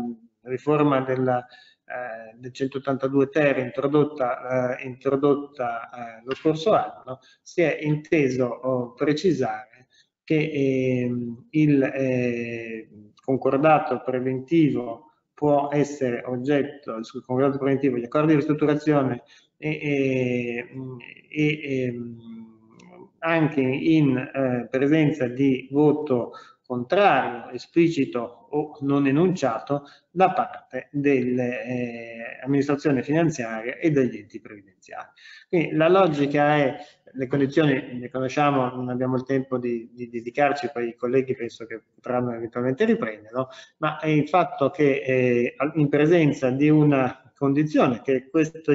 riforma 0.44 1.02
della, 1.02 1.46
uh, 1.88 2.38
del 2.38 2.52
182 2.52 3.30
ter 3.30 3.58
introdotta, 3.58 4.78
uh, 4.80 4.86
introdotta 4.86 6.22
lo 6.24 6.36
scorso 6.36 6.74
anno, 6.74 7.20
si 7.42 7.62
è 7.62 7.80
inteso 7.82 8.46
oh, 8.46 8.94
precisare 8.94 9.88
che 10.28 10.36
eh, 10.36 11.10
il 11.52 11.84
eh, 11.84 12.90
concordato 13.24 14.02
preventivo 14.04 15.14
può 15.34 15.70
essere 15.72 16.22
oggetto, 16.26 17.02
sul 17.02 17.24
concordato 17.24 17.58
preventivo, 17.60 17.96
gli 17.96 18.04
accordi 18.04 18.30
di 18.30 18.36
ristrutturazione 18.36 19.24
e, 19.56 19.70
e, 19.70 20.68
e 21.30 21.84
ehm, 21.86 22.18
anche 23.20 23.62
in 23.62 24.18
eh, 24.18 24.68
presenza 24.70 25.28
di 25.28 25.70
voto 25.72 26.34
contrario, 26.66 27.52
esplicito 27.52 28.37
o 28.50 28.78
non 28.82 29.08
enunciato 29.08 29.84
da 30.10 30.32
parte 30.32 30.90
delle 30.92 31.64
eh, 31.64 32.40
amministrazioni 32.44 33.02
finanziarie 33.04 33.80
e 33.80 33.92
degli 33.92 34.18
enti 34.18 34.40
previdenziali. 34.40 35.08
Quindi 35.50 35.76
la 35.76 35.88
logica 35.90 36.56
è, 36.56 36.76
le 37.14 37.28
condizioni 37.28 38.00
le 38.00 38.10
conosciamo, 38.10 38.70
non 38.70 38.90
abbiamo 38.90 39.16
il 39.16 39.24
tempo 39.24 39.58
di, 39.58 39.90
di 39.94 40.10
dedicarci, 40.10 40.70
poi 40.72 40.90
i 40.90 40.96
colleghi 40.96 41.36
penso 41.36 41.66
che 41.66 41.82
potranno 41.94 42.34
eventualmente 42.34 42.86
riprenderlo, 42.86 43.50
ma 43.78 44.00
è 44.00 44.08
il 44.08 44.28
fatto 44.28 44.70
che 44.70 45.02
eh, 45.06 45.56
in 45.76 45.90
presenza 45.90 46.50
di 46.50 46.70
una 46.70 47.32
condizione 47.36 48.02
che 48.02 48.30
questo 48.30 48.72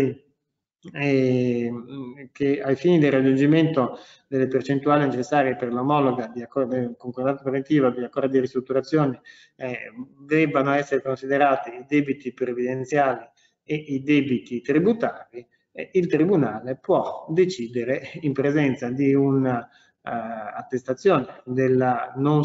che 0.90 2.60
ai 2.60 2.76
fini 2.76 2.98
del 2.98 3.12
raggiungimento 3.12 3.98
delle 4.26 4.48
percentuali 4.48 5.04
necessarie 5.04 5.54
per 5.54 5.72
l'omologa 5.72 6.26
di 6.26 6.42
accordo, 6.42 6.94
concordato 6.96 7.42
preventivo 7.42 7.90
di 7.90 8.02
accordi 8.02 8.32
di 8.32 8.40
ristrutturazione 8.40 9.20
eh, 9.56 9.92
debbano 10.26 10.72
essere 10.72 11.02
considerati 11.02 11.70
i 11.70 11.84
debiti 11.86 12.32
previdenziali 12.32 13.24
e 13.62 13.74
i 13.74 14.02
debiti 14.02 14.60
tributari, 14.60 15.46
eh, 15.70 15.90
il 15.92 16.08
Tribunale 16.08 16.76
può 16.76 17.26
decidere 17.28 18.10
in 18.22 18.32
presenza 18.32 18.90
di 18.90 19.14
una 19.14 19.68
Uh, 20.04 20.10
attestazione 20.56 21.42
del 21.44 22.12
non, 22.16 22.42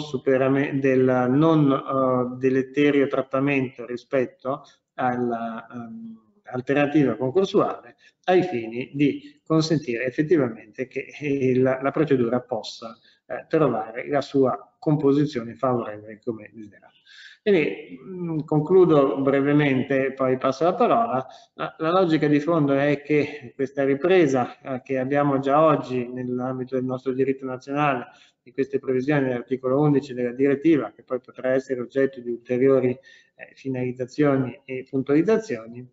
del 0.73 1.25
non 1.27 1.71
uh, 1.71 2.37
deleterio 2.37 3.07
trattamento 3.07 3.83
rispetto 3.83 4.63
alla 4.93 5.65
um, 5.71 6.26
alternativa 6.51 7.15
concorsuale 7.15 7.95
ai 8.25 8.43
fini 8.43 8.91
di 8.93 9.41
consentire 9.45 10.05
effettivamente 10.05 10.87
che 10.87 11.07
il, 11.21 11.61
la 11.61 11.91
procedura 11.91 12.41
possa 12.41 12.97
eh, 13.25 13.45
trovare 13.47 14.07
la 14.07 14.21
sua 14.21 14.75
composizione 14.79 15.55
favorevole 15.55 16.19
come 16.23 16.49
desiderato. 16.53 16.95
Quindi 17.41 17.97
mm, 18.03 18.39
concludo 18.39 19.21
brevemente, 19.21 20.11
poi 20.11 20.37
passo 20.37 20.65
la 20.65 20.73
parola. 20.73 21.25
La, 21.53 21.75
la, 21.77 21.91
logica 21.91 22.27
di 22.27 22.41
fondo 22.41 22.73
è 22.73 23.01
che 23.01 23.53
questa 23.55 23.85
ripresa 23.85 24.59
eh, 24.59 24.81
che 24.81 24.99
abbiamo 24.99 25.39
già 25.39 25.63
oggi 25.63 26.07
nell'ambito 26.07 26.75
del 26.75 26.83
nostro 26.83 27.13
diritto 27.13 27.45
nazionale 27.45 28.07
di 28.43 28.51
queste 28.51 28.79
previsioni 28.79 29.27
dell'articolo 29.27 29.79
11 29.79 30.13
della 30.13 30.31
direttiva, 30.31 30.91
che 30.91 31.03
poi 31.03 31.19
potrà 31.21 31.51
essere 31.51 31.79
oggetto 31.79 32.19
di 32.19 32.29
ulteriori 32.29 32.89
eh, 32.89 33.51
finalizzazioni 33.55 34.61
e 34.65 34.85
puntualizzazioni, 34.89 35.85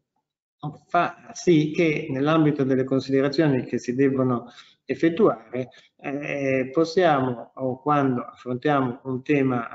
fa 0.87 1.31
sì 1.33 1.73
che 1.75 2.07
nell'ambito 2.11 2.65
delle 2.65 2.85
considerazioni 2.85 3.65
che 3.65 3.79
si 3.79 3.95
debbono 3.95 4.51
effettuare 4.85 5.71
eh, 6.01 6.71
possiamo 6.73 7.53
o 7.55 7.81
quando 7.81 8.23
affrontiamo 8.23 9.01
un 9.05 9.23
tema 9.23 9.67
eh, 9.69 9.73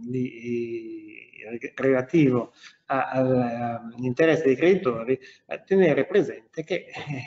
di, 0.00 1.10
relativo 1.74 2.52
all'interesse 2.86 4.44
dei 4.44 4.56
creditori 4.56 5.18
eh, 5.46 5.62
tenere 5.64 6.06
presente 6.06 6.64
che 6.64 6.86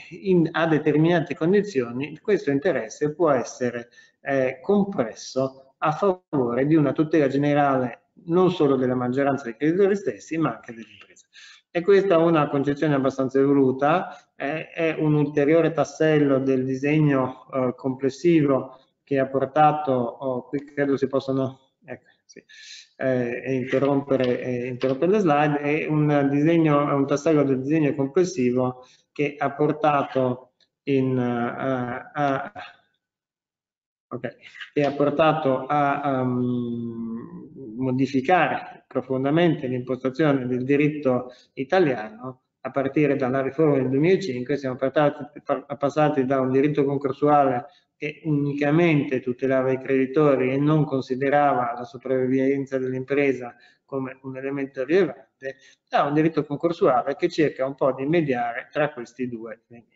in, 0.10 0.50
a 0.52 0.68
determinate 0.68 1.36
condizioni 1.36 2.18
questo 2.20 2.52
interesse 2.52 3.14
può 3.14 3.32
essere 3.32 3.90
eh, 4.22 4.60
compresso 4.62 5.76
a 5.78 5.92
favore 5.92 6.66
di 6.66 6.76
una 6.76 6.92
tutela 6.92 7.28
generale 7.28 8.02
non 8.26 8.52
solo 8.52 8.76
della 8.76 8.96
maggioranza 8.96 9.46
dei 9.46 9.58
creditori 9.58 9.96
stessi 9.96 10.38
ma 10.38 10.56
anche 10.56 10.74
delle. 10.74 11.13
E 11.76 11.82
questa 11.82 12.14
è 12.14 12.18
una 12.18 12.50
concezione 12.50 12.94
abbastanza 12.94 13.40
evoluta, 13.40 14.16
è, 14.36 14.70
è 14.72 14.96
un 15.00 15.16
ulteriore 15.16 15.72
tassello 15.72 16.38
del 16.38 16.66
disegno 16.66 17.48
eh, 17.52 17.74
complessivo 17.76 18.80
che 19.04 19.18
ha 19.18 19.26
portato, 19.26 19.92
oh, 19.92 20.48
qui 20.50 20.64
credo 20.64 20.96
si 20.98 21.08
possono 21.08 21.72
ecco, 21.84 22.06
sì, 22.26 22.44
eh, 22.98 23.56
interrompere, 23.56 24.40
eh, 24.40 24.68
interrompere, 24.68 25.14
le 25.14 25.18
slide, 25.18 25.58
è 25.62 25.88
un, 25.88 26.28
disegno, 26.30 26.88
è 26.88 26.94
un 26.94 27.08
tassello 27.08 27.44
del 27.44 27.64
disegno 27.64 27.96
complessivo 27.96 28.86
che 29.12 29.36
ha 29.36 29.52
portato 29.54 30.52
in, 30.84 31.18
uh, 31.18 32.12
a, 32.14 32.52
okay, 34.10 34.36
che 34.74 34.86
ha 34.86 34.92
portato 34.92 35.66
a 35.66 36.22
um, 36.22 37.52
modificare 37.76 38.84
profondamente 38.88 39.68
l'impostazione 39.68 40.46
del 40.48 40.64
diritto 40.64 41.32
italiano 41.54 42.42
a 42.62 42.72
partire 42.72 43.16
dalla 43.16 43.42
riforma 43.42 43.76
del 43.76 43.90
2005 43.90 44.58
siamo 44.58 44.78
passati 45.78 46.26
da 46.26 46.40
un 46.40 46.52
diritto 46.52 46.86
concorsuale 46.86 47.66
che 47.98 48.22
unicamente 48.24 49.20
tutelava 49.20 49.72
i 49.72 49.80
creditori 49.80 50.52
e 50.52 50.58
non 50.58 50.86
considerava 50.86 51.74
la 51.74 51.84
sopravvivenza 51.84 52.78
dell'impresa 52.78 53.56
come 53.86 54.18
un 54.24 54.38
elemento 54.38 54.84
rilevante, 54.84 55.58
a 55.90 56.08
un 56.08 56.14
diritto 56.14 56.46
concorsuale 56.46 57.16
che 57.16 57.30
cerca 57.30 57.66
un 57.66 57.76
po' 57.76 57.94
di 57.94 58.06
mediare 58.06 58.70
tra 58.72 58.92
questi 58.92 59.28
due 59.28 59.64
elementi. 59.68 59.93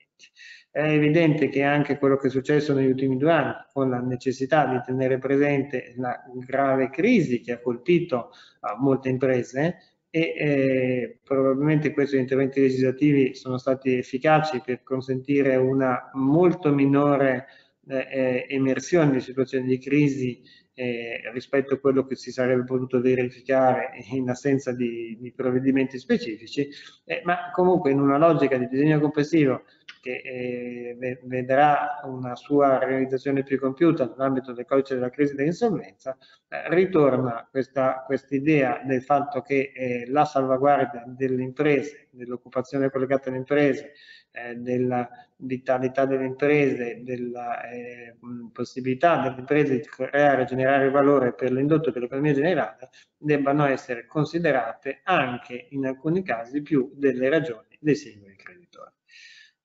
È 0.69 0.81
evidente 0.81 1.49
che 1.49 1.63
anche 1.63 1.97
quello 1.97 2.17
che 2.17 2.27
è 2.27 2.29
successo 2.29 2.73
negli 2.73 2.89
ultimi 2.89 3.17
due 3.17 3.31
anni, 3.31 3.53
con 3.73 3.89
la 3.89 3.99
necessità 3.99 4.67
di 4.67 4.79
tenere 4.85 5.17
presente 5.17 5.93
la 5.97 6.21
grave 6.45 6.89
crisi 6.89 7.41
che 7.41 7.53
ha 7.53 7.59
colpito 7.59 8.31
uh, 8.61 8.81
molte 8.81 9.09
imprese, 9.09 9.77
e 10.09 10.33
eh, 10.37 11.19
probabilmente 11.23 11.91
questi 11.91 12.17
interventi 12.17 12.61
legislativi 12.61 13.35
sono 13.35 13.57
stati 13.57 13.97
efficaci 13.97 14.61
per 14.65 14.81
consentire 14.83 15.55
una 15.57 16.09
molto 16.13 16.73
minore 16.73 17.47
eh, 17.87 18.07
eh 18.09 18.45
emersione 18.49 19.11
di 19.11 19.19
situazioni 19.19 19.67
di 19.67 19.79
crisi 19.79 20.41
eh, 20.73 21.21
rispetto 21.33 21.73
a 21.73 21.79
quello 21.79 22.05
che 22.05 22.15
si 22.15 22.31
sarebbe 22.31 22.63
potuto 22.63 23.01
verificare 23.01 23.91
in 24.11 24.29
assenza 24.29 24.71
di, 24.71 25.17
di 25.19 25.31
provvedimenti 25.33 25.97
specifici, 25.97 26.69
eh, 27.03 27.21
ma 27.23 27.49
comunque 27.51 27.91
in 27.91 27.99
una 27.99 28.17
logica 28.17 28.57
di 28.57 28.67
disegno 28.67 28.99
complessivo 28.99 29.63
che 29.99 30.21
eh, 30.23 31.19
vedrà 31.23 31.99
una 32.03 32.35
sua 32.35 32.79
realizzazione 32.79 33.43
più 33.43 33.59
compiuta 33.59 34.05
nell'ambito 34.05 34.53
del 34.53 34.65
codice 34.65 34.95
della 34.95 35.09
crisi 35.09 35.35
dell'insolvenza, 35.35 36.17
eh, 36.47 36.69
ritorna 36.69 37.47
questa 37.49 38.03
quest 38.05 38.31
idea 38.31 38.81
del 38.85 39.01
fatto 39.03 39.41
che 39.41 39.71
eh, 39.73 40.05
la 40.09 40.25
salvaguardia 40.25 41.03
delle 41.05 41.43
imprese, 41.43 42.07
dell'occupazione 42.11 42.89
collegata 42.89 43.29
alle 43.29 43.37
imprese, 43.37 43.93
eh, 44.31 44.55
della 44.55 45.09
vitalità 45.37 46.05
delle 46.05 46.25
imprese, 46.25 47.01
della 47.03 47.69
eh, 47.69 48.15
possibilità 48.51 49.21
delle 49.21 49.39
imprese 49.39 49.75
di 49.75 49.81
creare 49.81 50.43
e 50.43 50.45
generare 50.45 50.89
valore 50.89 51.33
per 51.33 51.51
l'indotto 51.51 51.91
dell'economia 51.91 52.33
generale, 52.33 52.89
debbano 53.17 53.65
essere 53.65 54.05
considerate 54.05 55.01
anche 55.03 55.67
in 55.71 55.85
alcuni 55.85 56.23
casi 56.23 56.61
più 56.61 56.91
delle 56.95 57.29
ragioni 57.29 57.77
dei 57.79 57.95
singoli 57.95 58.35
creditori. 58.35 58.66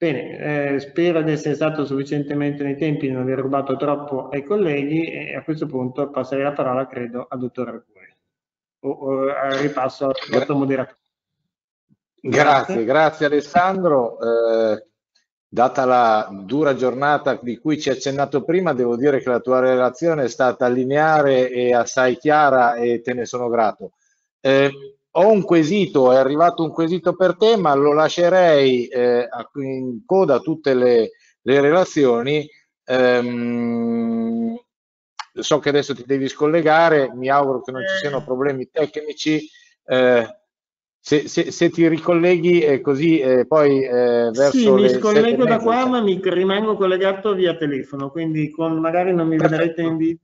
Bene, 0.02 0.74
eh, 0.74 0.80
spero 0.80 1.22
di 1.22 1.30
essere 1.30 1.54
stato 1.54 1.86
sufficientemente 1.86 2.64
nei 2.64 2.76
tempi, 2.76 3.06
di 3.06 3.12
non 3.12 3.22
aver 3.22 3.38
rubato 3.38 3.76
troppo 3.76 4.30
ai 4.30 4.42
colleghi 4.42 5.04
e 5.04 5.36
a 5.36 5.44
questo 5.44 5.66
punto 5.66 6.10
passerei 6.10 6.42
la 6.42 6.50
parola, 6.50 6.88
credo, 6.88 7.28
al 7.28 7.38
dottor 7.38 7.68
Arcuri. 7.68 8.16
O, 8.80 8.90
o 8.90 9.32
al 9.32 9.52
ripasso 9.52 10.06
al 10.06 10.14
nostro 10.32 10.56
moderatore. 10.56 10.98
Grazie, 12.20 12.84
grazie 12.84 13.26
Alessandro. 13.26 14.18
Eh, 14.18 14.86
data 15.46 15.84
la 15.84 16.28
dura 16.32 16.74
giornata 16.74 17.38
di 17.40 17.58
cui 17.58 17.80
ci 17.80 17.88
hai 17.88 17.94
accennato 17.94 18.42
prima, 18.42 18.72
devo 18.72 18.96
dire 18.96 19.20
che 19.20 19.28
la 19.28 19.38
tua 19.38 19.60
relazione 19.60 20.24
è 20.24 20.28
stata 20.28 20.66
lineare 20.66 21.48
e 21.48 21.72
assai 21.74 22.16
chiara 22.16 22.74
e 22.74 23.02
te 23.02 23.14
ne 23.14 23.24
sono 23.24 23.48
grato. 23.48 23.92
Eh, 24.40 24.68
ho 25.14 25.30
un 25.30 25.42
quesito, 25.42 26.12
è 26.12 26.16
arrivato 26.16 26.62
un 26.62 26.70
quesito 26.70 27.14
per 27.14 27.36
te, 27.36 27.56
ma 27.56 27.74
lo 27.74 27.92
lascerei 27.92 28.86
eh, 28.86 29.28
in 29.54 30.04
coda 30.06 30.36
a 30.36 30.40
tutte 30.40 30.74
le, 30.74 31.10
le 31.42 31.60
relazioni. 31.60 32.48
Ehm, 32.84 34.56
so 35.34 35.58
che 35.58 35.68
adesso 35.68 35.94
ti 35.94 36.04
devi 36.06 36.28
scollegare, 36.28 37.12
mi 37.14 37.28
auguro 37.28 37.62
che 37.62 37.72
non 37.72 37.82
ci 37.86 37.96
siano 37.98 38.24
problemi 38.24 38.70
tecnici. 38.70 39.46
Eh, 39.84 40.36
se, 41.04 41.26
se, 41.26 41.50
se, 41.50 41.68
ti 41.68 41.88
ricolleghi 41.88 42.60
eh, 42.60 42.80
così 42.80 43.18
eh, 43.18 43.44
poi 43.44 43.82
eh, 43.82 44.30
verso 44.30 44.50
sì, 44.56 44.70
mi 44.70 44.88
scollego 44.88 45.44
da 45.44 45.58
qua 45.58 45.84
ma 45.84 46.00
mi 46.00 46.20
rimango 46.22 46.76
collegato 46.76 47.34
via 47.34 47.56
telefono 47.56 48.08
quindi 48.08 48.52
con, 48.52 48.78
magari 48.78 49.12
non 49.12 49.26
mi 49.26 49.36
Perfetto. 49.36 49.56
vedrete 49.56 49.82
in 49.82 49.96
video 49.96 50.20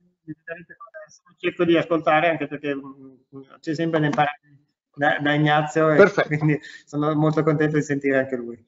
cerco 1.35 1.65
di 1.65 1.75
ascoltare 1.75 2.29
anche 2.29 2.47
perché 2.47 2.75
mm, 2.75 3.41
c'è 3.59 3.75
sempre 3.75 3.99
da 3.99 4.05
imparare 4.05 4.39
da, 4.99 5.17
da 5.21 5.33
Ignazio 5.33 5.89
e 5.91 6.11
quindi 6.37 6.59
sono 6.85 7.15
molto 7.15 7.41
contento 7.41 7.77
di 7.77 7.81
sentire 7.81 8.17
anche 8.17 8.35
lui. 8.35 8.61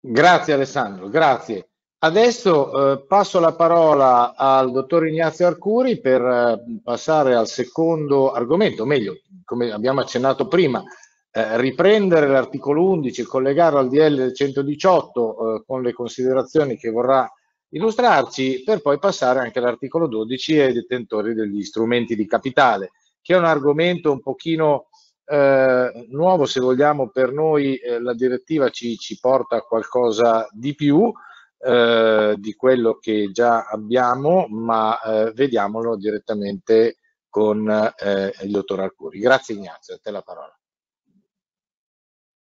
Grazie 0.00 0.52
Alessandro 0.52 1.08
grazie. 1.08 1.70
Adesso 2.00 2.92
eh, 2.92 3.04
passo 3.06 3.40
la 3.40 3.54
parola 3.54 4.36
al 4.36 4.70
dottor 4.70 5.08
Ignazio 5.08 5.48
Arcuri 5.48 6.00
per 6.00 6.22
eh, 6.22 6.80
passare 6.84 7.34
al 7.34 7.48
secondo 7.48 8.30
argomento 8.30 8.86
meglio 8.86 9.18
come 9.44 9.72
abbiamo 9.72 10.00
accennato 10.00 10.46
prima, 10.46 10.84
eh, 11.32 11.58
riprendere 11.58 12.28
l'articolo 12.28 12.88
11 12.90 13.20
e 13.20 13.24
collegarlo 13.24 13.78
al 13.80 13.88
DL 13.88 14.32
118 14.32 15.56
eh, 15.56 15.64
con 15.66 15.82
le 15.82 15.92
considerazioni 15.92 16.76
che 16.76 16.90
vorrà 16.90 17.28
illustrarci 17.70 18.62
per 18.64 18.80
poi 18.80 18.98
passare 18.98 19.40
anche 19.40 19.58
all'articolo 19.58 20.06
12 20.06 20.60
ai 20.60 20.72
detentori 20.72 21.34
degli 21.34 21.62
strumenti 21.64 22.14
di 22.14 22.26
capitale, 22.26 22.92
che 23.20 23.34
è 23.34 23.38
un 23.38 23.44
argomento 23.44 24.12
un 24.12 24.20
pochino 24.20 24.87
eh, 25.28 26.06
nuovo, 26.10 26.46
se 26.46 26.60
vogliamo, 26.60 27.10
per 27.10 27.32
noi 27.32 27.76
eh, 27.76 28.00
la 28.00 28.14
direttiva 28.14 28.70
ci, 28.70 28.96
ci, 28.96 29.18
porta 29.20 29.56
a 29.56 29.62
qualcosa 29.62 30.48
di 30.50 30.74
più 30.74 31.12
eh, 31.58 32.34
di 32.38 32.54
quello 32.54 32.98
che 32.98 33.30
già 33.32 33.66
abbiamo, 33.66 34.46
ma 34.48 34.98
eh, 35.00 35.32
vediamolo 35.32 35.96
direttamente 35.96 36.96
con 37.28 37.68
eh, 37.68 38.32
il 38.42 38.50
dottor 38.50 38.80
Arcuri. 38.80 39.18
Grazie 39.18 39.54
Ignazio, 39.54 39.94
a 39.94 39.98
te 40.02 40.10
la 40.10 40.22
parola. 40.22 40.57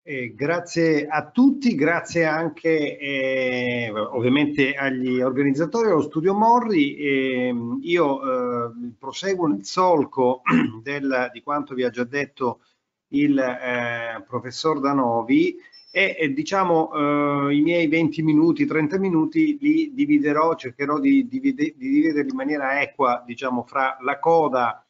Eh, 0.05 0.34
grazie 0.34 1.07
a 1.07 1.30
tutti, 1.30 1.76
grazie 1.76 2.24
anche 2.24 2.98
eh, 2.98 3.88
ovviamente 3.94 4.74
agli 4.74 5.20
organizzatori, 5.20 5.90
allo 5.90 6.03
studio 6.03 6.34
Morri. 6.34 6.96
Ehm, 6.96 7.78
io 7.82 8.66
eh, 8.66 8.70
proseguo 8.98 9.46
nel 9.46 9.64
solco 9.64 10.42
del, 10.82 11.30
di 11.32 11.40
quanto 11.40 11.74
vi 11.74 11.84
ha 11.84 11.90
già 11.90 12.03
detto 12.03 12.62
il 13.11 13.38
eh, 13.38 14.24
professor 14.26 14.80
Danovi 14.80 15.57
e, 15.92 16.16
e 16.18 16.32
diciamo 16.32 17.48
eh, 17.48 17.55
i 17.55 17.61
miei 17.61 17.86
20 17.86 18.22
minuti, 18.22 18.66
30 18.66 18.98
minuti 18.98 19.57
li 19.61 19.94
dividerò, 19.94 20.57
cercherò 20.57 20.98
di, 20.98 21.28
divide, 21.28 21.74
di 21.76 21.88
dividerli 21.90 22.30
in 22.30 22.36
maniera 22.36 22.80
equa, 22.82 23.22
diciamo, 23.24 23.62
fra 23.62 23.96
la 24.00 24.18
coda 24.18 24.84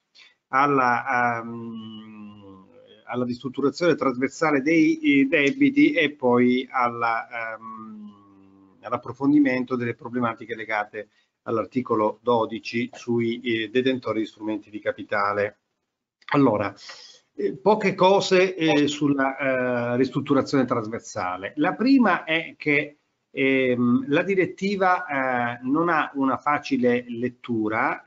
alla, 0.49 1.41
um, 1.43 2.42
alla 3.05 3.25
ristrutturazione 3.25 3.95
trasversale 3.95 4.63
dei 4.63 5.27
debiti 5.29 5.93
e 5.93 6.13
poi 6.13 6.69
alla, 6.71 7.57
um, 7.59 8.77
all'approfondimento 8.83 9.77
delle 9.77 9.95
problematiche 9.95 10.55
legate 10.55 11.09
all'articolo 11.43 12.19
12 12.23 12.91
sui 12.93 13.41
eh, 13.41 13.69
detentori 13.69 14.21
di 14.21 14.27
strumenti 14.27 14.71
di 14.71 14.81
capitale. 14.81 15.59
Allora, 16.33 16.73
eh, 17.35 17.57
poche 17.57 17.95
cose 17.95 18.55
eh, 18.55 18.87
sulla 18.89 19.37
eh, 19.37 19.97
ristrutturazione 19.97 20.65
trasversale. 20.65 21.53
La 21.57 21.75
prima 21.75 22.25
è 22.25 22.55
che 22.57 22.99
ehm, 23.31 24.05
la 24.09 24.23
direttiva 24.23 25.07
eh, 25.07 25.59
non 25.63 25.89
ha 25.89 26.11
una 26.15 26.37
facile 26.37 27.05
lettura 27.09 28.03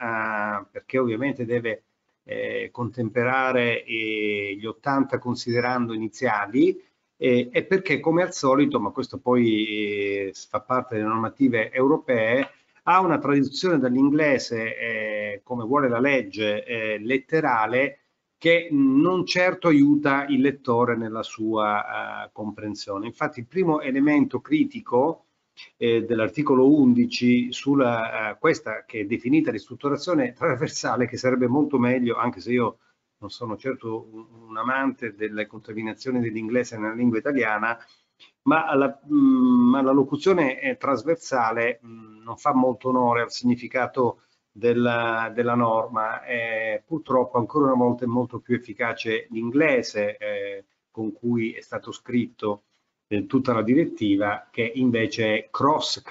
eh, 0.62 0.66
perché 0.72 0.98
ovviamente 0.98 1.46
deve 1.46 1.84
eh, 2.26 2.70
contemperare 2.72 3.84
gli 3.86 4.66
80 4.66 5.20
considerando 5.20 5.94
iniziali 5.94 6.82
e 7.18 7.66
perché 7.68 8.02
come 8.02 8.24
al 8.24 8.34
solito, 8.34 8.80
ma 8.80 8.90
questo 8.90 9.20
poi 9.20 10.32
fa 10.34 10.60
parte 10.60 10.96
delle 10.96 11.08
normative 11.08 11.72
europee, 11.72 12.50
ha 12.84 13.00
una 13.00 13.18
traduzione 13.18 13.80
dall'inglese, 13.80 15.40
come 15.44 15.64
vuole 15.64 15.88
la 15.88 16.00
legge, 16.00 16.98
letterale, 17.00 18.00
che 18.38 18.68
non 18.70 19.26
certo 19.26 19.70
aiuta 19.70 20.26
il 20.28 20.42
lettore 20.42 20.98
nella 20.98 21.24
sua 21.24 22.30
comprensione. 22.34 23.06
Infatti 23.06 23.40
il 23.40 23.48
primo 23.48 23.80
elemento 23.80 24.42
critico 24.42 25.25
eh, 25.78 26.04
dell'articolo 26.04 26.70
11 26.74 27.52
sulla 27.52 28.32
uh, 28.32 28.40
questa 28.40 28.84
che 28.86 29.02
è 29.02 29.06
definita 29.06 29.52
ristrutturazione 29.52 30.34
trasversale, 30.34 31.08
che 31.08 31.18
sarebbe 31.18 31.48
molto 31.48 31.78
meglio, 31.78 32.16
anche 32.16 32.42
se 32.42 32.52
io 32.52 32.78
non 33.18 33.30
sono 33.30 33.58
certo 33.58 34.08
un, 34.12 34.26
un 34.50 34.58
amante 34.58 35.16
delle 35.16 35.48
contaminazioni 35.48 36.20
dell'inglese 36.20 36.78
nella 36.78 36.94
lingua 36.94 37.18
italiana, 37.18 37.78
ma 38.44 38.74
la, 38.76 39.00
mh, 39.04 39.16
mm, 39.16 39.76
la 39.84 39.92
locuzione 39.92 40.60
eh, 40.62 40.78
trasversale 40.78 41.80
mh, 41.82 41.88
mm, 41.88 42.24
non 42.24 42.38
fa 42.38 42.54
molto 42.54 42.90
onore 42.90 43.22
al 43.22 43.32
significato 43.32 44.22
della, 44.52 45.32
della 45.34 45.56
norma. 45.56 46.24
Eh, 46.24 46.84
purtroppo 46.86 47.38
ancora 47.38 47.66
una 47.66 47.84
volta 47.84 48.06
è 48.06 48.08
molto 48.08 48.40
più 48.40 48.56
efficace 48.56 49.28
l'inglese 49.32 50.18
eh, 50.18 50.66
con 50.92 51.12
cui 51.12 51.54
è 51.54 51.62
stato 51.62 51.92
scritto 51.92 52.64
tutta 53.28 53.54
la 53.54 53.62
direttiva 53.62 54.48
che 54.52 54.72
invece 54.76 55.38
è 55.38 55.48
cross 55.52 56.02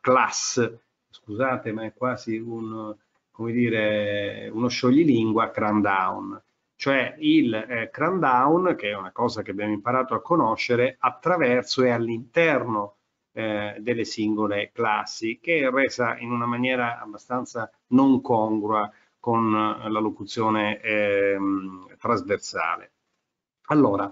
class, 0.00 0.78
scusate 1.10 1.72
ma 1.72 1.84
è 1.84 1.92
quasi 1.94 2.38
un, 2.38 2.94
come 3.30 3.52
dire, 3.52 4.48
uno 4.52 4.68
scioglilingua 4.68 5.50
cram 5.50 5.80
down, 5.80 6.42
cioè 6.74 7.14
il 7.18 7.54
eh, 7.54 7.90
cram 7.90 8.18
down 8.18 8.74
che 8.76 8.90
è 8.90 8.96
una 8.96 9.12
cosa 9.12 9.42
che 9.42 9.50
abbiamo 9.50 9.72
imparato 9.72 10.14
a 10.14 10.22
conoscere 10.22 10.96
attraverso 10.98 11.82
e 11.82 11.90
all'interno 11.90 12.96
eh, 13.32 13.76
delle 13.80 14.04
singole 14.04 14.70
classi, 14.72 15.38
che 15.40 15.58
è 15.60 15.70
resa 15.70 16.16
in 16.18 16.30
una 16.30 16.46
maniera 16.46 17.00
abbastanza 17.00 17.70
non 17.88 18.20
congrua 18.20 18.90
con 19.20 19.50
la 19.52 20.00
locuzione 20.00 20.80
eh, 20.80 21.36
trasversale. 21.98 22.92
Allora, 23.66 24.10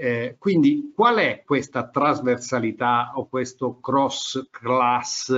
eh, 0.00 0.36
quindi 0.38 0.92
qual 0.94 1.16
è 1.16 1.42
questa 1.44 1.88
trasversalità 1.88 3.10
o 3.16 3.26
questo 3.26 3.80
cross 3.80 4.48
class 4.48 5.34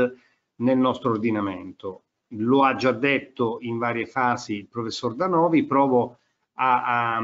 nel 0.57 0.77
nostro 0.77 1.13
ordinamento? 1.13 2.03
Lo 2.35 2.63
ha 2.65 2.75
già 2.75 2.93
detto 2.93 3.57
in 3.61 3.79
varie 3.79 4.05
fasi 4.05 4.57
il 4.57 4.69
professor 4.69 5.15
Danovi, 5.15 5.65
provo 5.65 6.19
a, 6.57 7.15
a, 7.15 7.23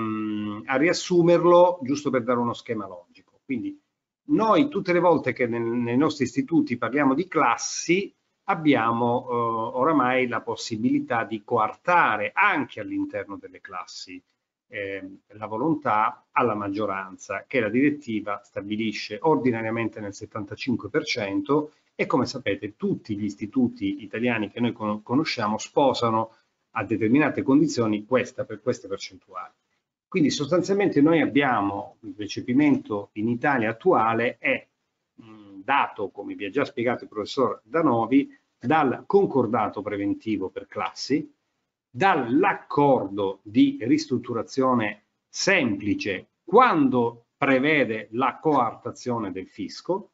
a 0.64 0.76
riassumerlo 0.76 1.78
giusto 1.82 2.08
per 2.08 2.22
dare 2.22 2.38
uno 2.38 2.54
schema 2.54 2.86
logico. 2.86 3.38
Quindi 3.44 3.78
noi 4.28 4.68
tutte 4.68 4.94
le 4.94 5.00
volte 5.00 5.34
che 5.34 5.46
nel, 5.46 5.60
nei 5.60 5.98
nostri 5.98 6.24
istituti 6.24 6.78
parliamo 6.78 7.12
di 7.12 7.28
classi 7.28 8.10
abbiamo 8.44 9.26
eh, 9.28 9.34
oramai 9.76 10.26
la 10.26 10.40
possibilità 10.40 11.24
di 11.24 11.44
coartare 11.44 12.30
anche 12.32 12.80
all'interno 12.80 13.36
delle 13.36 13.60
classi 13.60 14.22
eh, 14.68 15.18
la 15.28 15.46
volontà 15.46 16.26
alla 16.32 16.54
maggioranza 16.54 17.44
che 17.46 17.60
la 17.60 17.68
direttiva 17.68 18.40
stabilisce 18.44 19.18
ordinariamente 19.22 20.00
nel 20.00 20.12
75% 20.14 21.68
e 21.94 22.06
come 22.06 22.26
sapete 22.26 22.76
tutti 22.76 23.16
gli 23.16 23.24
istituti 23.24 24.02
italiani 24.02 24.50
che 24.50 24.60
noi 24.60 24.72
conosciamo 24.72 25.56
sposano 25.56 26.34
a 26.72 26.84
determinate 26.84 27.42
condizioni 27.42 28.04
questa 28.04 28.44
per 28.44 28.60
queste 28.60 28.86
percentuali. 28.86 29.52
Quindi 30.06 30.30
sostanzialmente 30.30 31.00
noi 31.00 31.20
abbiamo 31.20 31.96
il 32.00 32.14
recepimento 32.16 33.10
in 33.14 33.28
Italia 33.28 33.70
attuale 33.70 34.36
è 34.38 34.66
mh, 35.14 35.60
dato, 35.64 36.10
come 36.10 36.34
vi 36.34 36.44
ha 36.44 36.50
già 36.50 36.64
spiegato 36.64 37.04
il 37.04 37.10
professor 37.10 37.60
Danovi, 37.64 38.30
dal 38.58 39.04
concordato 39.06 39.82
preventivo 39.82 40.48
per 40.48 40.66
classi, 40.66 41.34
dall'accordo 41.96 43.40
di 43.42 43.78
ristrutturazione 43.80 45.04
semplice 45.30 46.32
quando 46.44 47.28
prevede 47.38 48.08
la 48.10 48.38
coartazione 48.38 49.32
del 49.32 49.48
fisco, 49.48 50.10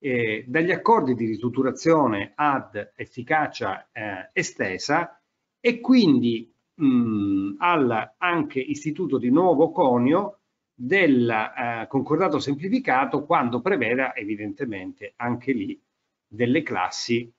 eh, 0.00 0.44
dagli 0.46 0.70
accordi 0.70 1.14
di 1.14 1.24
ristrutturazione 1.24 2.32
ad 2.34 2.92
efficacia 2.94 3.88
eh, 3.90 4.28
estesa 4.34 5.18
e 5.58 5.80
quindi 5.80 6.54
mh, 6.74 7.54
al 7.56 8.14
anche 8.18 8.60
istituto 8.60 9.16
di 9.16 9.30
nuovo 9.30 9.70
conio 9.70 10.40
del 10.74 11.28
eh, 11.30 11.86
concordato 11.88 12.38
semplificato 12.38 13.24
quando 13.24 13.62
preveda 13.62 14.14
evidentemente 14.14 15.14
anche 15.16 15.52
lì 15.52 15.80
delle 16.26 16.62
classi 16.62 17.32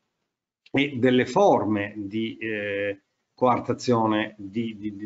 e 0.72 0.98
delle 0.98 1.28
forme 1.28 1.94
di 1.96 2.36
coartazione 3.40 4.36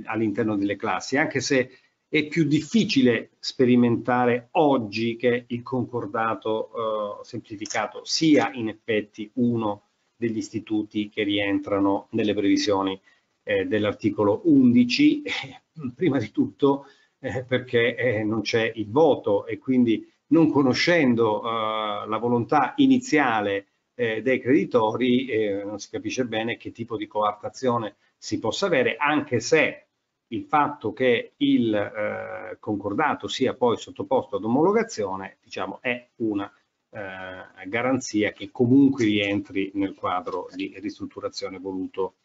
all'interno 0.05 0.55
delle 0.55 0.75
classi, 0.75 1.17
anche 1.17 1.39
se 1.39 1.69
è 2.07 2.25
più 2.25 2.45
difficile 2.45 3.33
sperimentare 3.37 4.47
oggi 4.53 5.15
che 5.15 5.45
il 5.47 5.61
concordato 5.61 7.19
eh, 7.21 7.25
semplificato 7.25 8.03
sia 8.05 8.51
in 8.53 8.69
effetti 8.69 9.29
uno 9.35 9.89
degli 10.15 10.37
istituti 10.37 11.09
che 11.09 11.21
rientrano 11.21 12.07
nelle 12.13 12.33
previsioni 12.33 12.99
eh, 13.43 13.65
dell'articolo 13.65 14.41
11, 14.45 15.21
eh, 15.21 15.61
prima 15.93 16.17
di 16.17 16.31
tutto 16.31 16.87
eh, 17.19 17.43
perché 17.43 17.95
eh, 17.95 18.23
non 18.23 18.41
c'è 18.41 18.71
il 18.73 18.89
voto 18.89 19.45
e 19.45 19.59
quindi 19.59 20.11
non 20.29 20.49
conoscendo 20.49 21.43
eh, 21.43 22.07
la 22.07 22.17
volontà 22.17 22.73
iniziale 22.77 23.67
dei 23.95 24.41
creditori 24.41 25.61
non 25.63 25.77
si 25.77 25.91
capisce 25.91 26.25
bene 26.25 26.57
che 26.57 26.71
tipo 26.71 26.97
di 26.97 27.05
coartazione 27.05 27.97
si 28.23 28.39
possa 28.39 28.67
avere, 28.67 28.95
anche 28.95 29.41
se 29.41 29.87
il 30.27 30.45
fatto 30.45 30.93
che 30.93 31.33
il 31.35 31.75
eh, 31.75 32.55
concordato 32.57 33.27
sia 33.27 33.53
poi 33.53 33.75
sottoposto 33.75 34.37
ad 34.37 34.45
omologazione, 34.45 35.39
diciamo, 35.43 35.79
è 35.81 36.07
una 36.19 36.49
eh, 36.89 37.67
garanzia 37.67 38.31
che 38.31 38.49
comunque 38.49 39.03
rientri 39.03 39.71
nel 39.73 39.93
quadro 39.93 40.47
di 40.55 40.73
ristrutturazione 40.79 41.59
voluto 41.59 42.15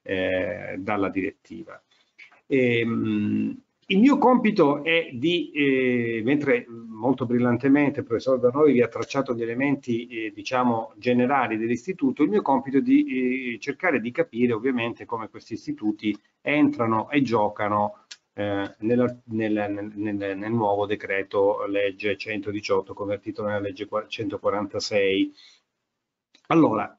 eh, 0.00 0.76
dalla 0.78 1.10
direttiva. 1.10 1.78
E, 2.46 2.78
ehm, 2.78 2.90
mh, 2.90 3.62
il 3.92 3.98
mio 3.98 4.16
compito 4.16 4.82
è 4.82 5.10
di, 5.12 5.50
eh, 5.52 6.22
mentre 6.24 6.66
molto 6.68 7.26
brillantemente 7.26 8.00
il 8.00 8.06
professor 8.06 8.38
Bernovi 8.38 8.72
vi 8.72 8.82
ha 8.82 8.88
tracciato 8.88 9.34
gli 9.34 9.42
elementi 9.42 10.06
eh, 10.06 10.32
diciamo 10.32 10.94
generali 10.96 11.58
dell'istituto, 11.58 12.22
il 12.22 12.30
mio 12.30 12.42
compito 12.42 12.78
è 12.78 12.80
di 12.80 13.54
eh, 13.54 13.58
cercare 13.58 14.00
di 14.00 14.10
capire 14.10 14.54
ovviamente 14.54 15.04
come 15.04 15.28
questi 15.28 15.54
istituti 15.54 16.18
entrano 16.40 17.10
e 17.10 17.20
giocano 17.20 18.04
eh, 18.34 18.74
nel, 18.78 19.22
nel, 19.26 19.92
nel, 19.94 20.38
nel, 20.38 20.52
nuovo 20.52 20.86
decreto 20.86 21.66
legge 21.66 22.16
118 22.16 22.94
convertito 22.94 23.44
nella 23.44 23.60
legge 23.60 23.86
146. 24.08 25.34
Allora, 26.48 26.94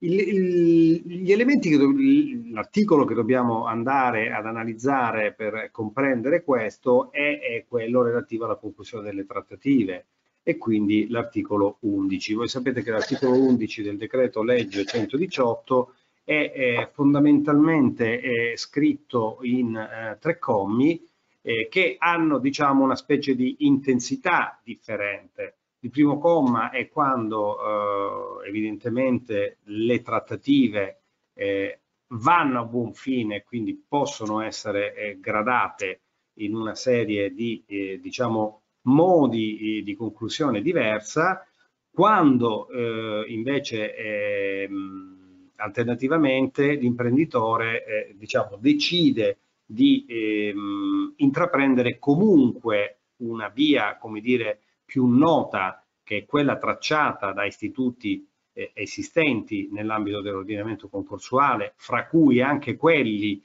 il, 0.00 0.18
il, 0.18 1.02
gli 1.04 1.32
elementi, 1.32 2.50
l'articolo 2.52 3.04
che 3.04 3.14
dobbiamo 3.14 3.66
andare 3.66 4.32
ad 4.32 4.46
analizzare 4.46 5.32
per 5.32 5.70
comprendere 5.72 6.44
questo 6.44 7.10
è, 7.10 7.40
è 7.40 7.64
quello 7.66 8.02
relativo 8.02 8.44
alla 8.44 8.56
conclusione 8.56 9.04
delle 9.04 9.26
trattative 9.26 10.06
e 10.42 10.56
quindi 10.56 11.08
l'articolo 11.08 11.78
11. 11.80 12.34
Voi 12.34 12.48
sapete 12.48 12.82
che 12.82 12.90
l'articolo 12.90 13.32
11 13.32 13.82
del 13.82 13.96
decreto 13.96 14.42
legge 14.42 14.84
118 14.84 15.94
è, 16.24 16.52
è 16.52 16.90
fondamentalmente 16.92 18.20
è 18.20 18.56
scritto 18.56 19.38
in 19.42 19.76
eh, 19.76 20.16
tre 20.20 20.38
commi 20.38 21.02
eh, 21.42 21.68
che 21.68 21.96
hanno 21.98 22.38
diciamo 22.38 22.84
una 22.84 22.96
specie 22.96 23.34
di 23.34 23.56
intensità 23.60 24.60
differente 24.62 25.57
il 25.80 25.90
primo 25.90 26.18
comma 26.18 26.70
è 26.70 26.88
quando 26.88 28.42
eh, 28.42 28.48
evidentemente 28.48 29.58
le 29.64 30.02
trattative 30.02 31.02
eh, 31.34 31.80
vanno 32.08 32.60
a 32.60 32.64
buon 32.64 32.94
fine, 32.94 33.44
quindi 33.44 33.80
possono 33.86 34.40
essere 34.40 34.94
eh, 34.94 35.20
gradate 35.20 36.00
in 36.38 36.54
una 36.54 36.74
serie 36.74 37.32
di 37.32 37.62
eh, 37.66 38.00
diciamo, 38.00 38.62
modi 38.82 39.78
eh, 39.78 39.82
di 39.82 39.94
conclusione 39.94 40.62
diversa, 40.62 41.46
quando 41.90 42.68
eh, 42.68 43.24
invece 43.28 43.94
ehm, 43.94 45.50
alternativamente 45.56 46.74
l'imprenditore 46.74 48.14
diciamo, 48.16 48.56
decide 48.56 49.38
di 49.64 50.06
ehm, 50.08 51.14
intraprendere 51.16 51.98
comunque 51.98 53.00
una 53.16 53.48
via, 53.48 53.96
come 53.98 54.20
dire, 54.20 54.60
più 54.88 55.04
nota 55.04 55.84
che 56.02 56.16
è 56.16 56.24
quella 56.24 56.56
tracciata 56.56 57.32
da 57.32 57.44
istituti 57.44 58.26
eh, 58.54 58.70
esistenti 58.72 59.68
nell'ambito 59.70 60.22
dell'ordinamento 60.22 60.88
concorsuale, 60.88 61.74
fra 61.76 62.06
cui 62.06 62.40
anche 62.40 62.74
quelli 62.76 63.44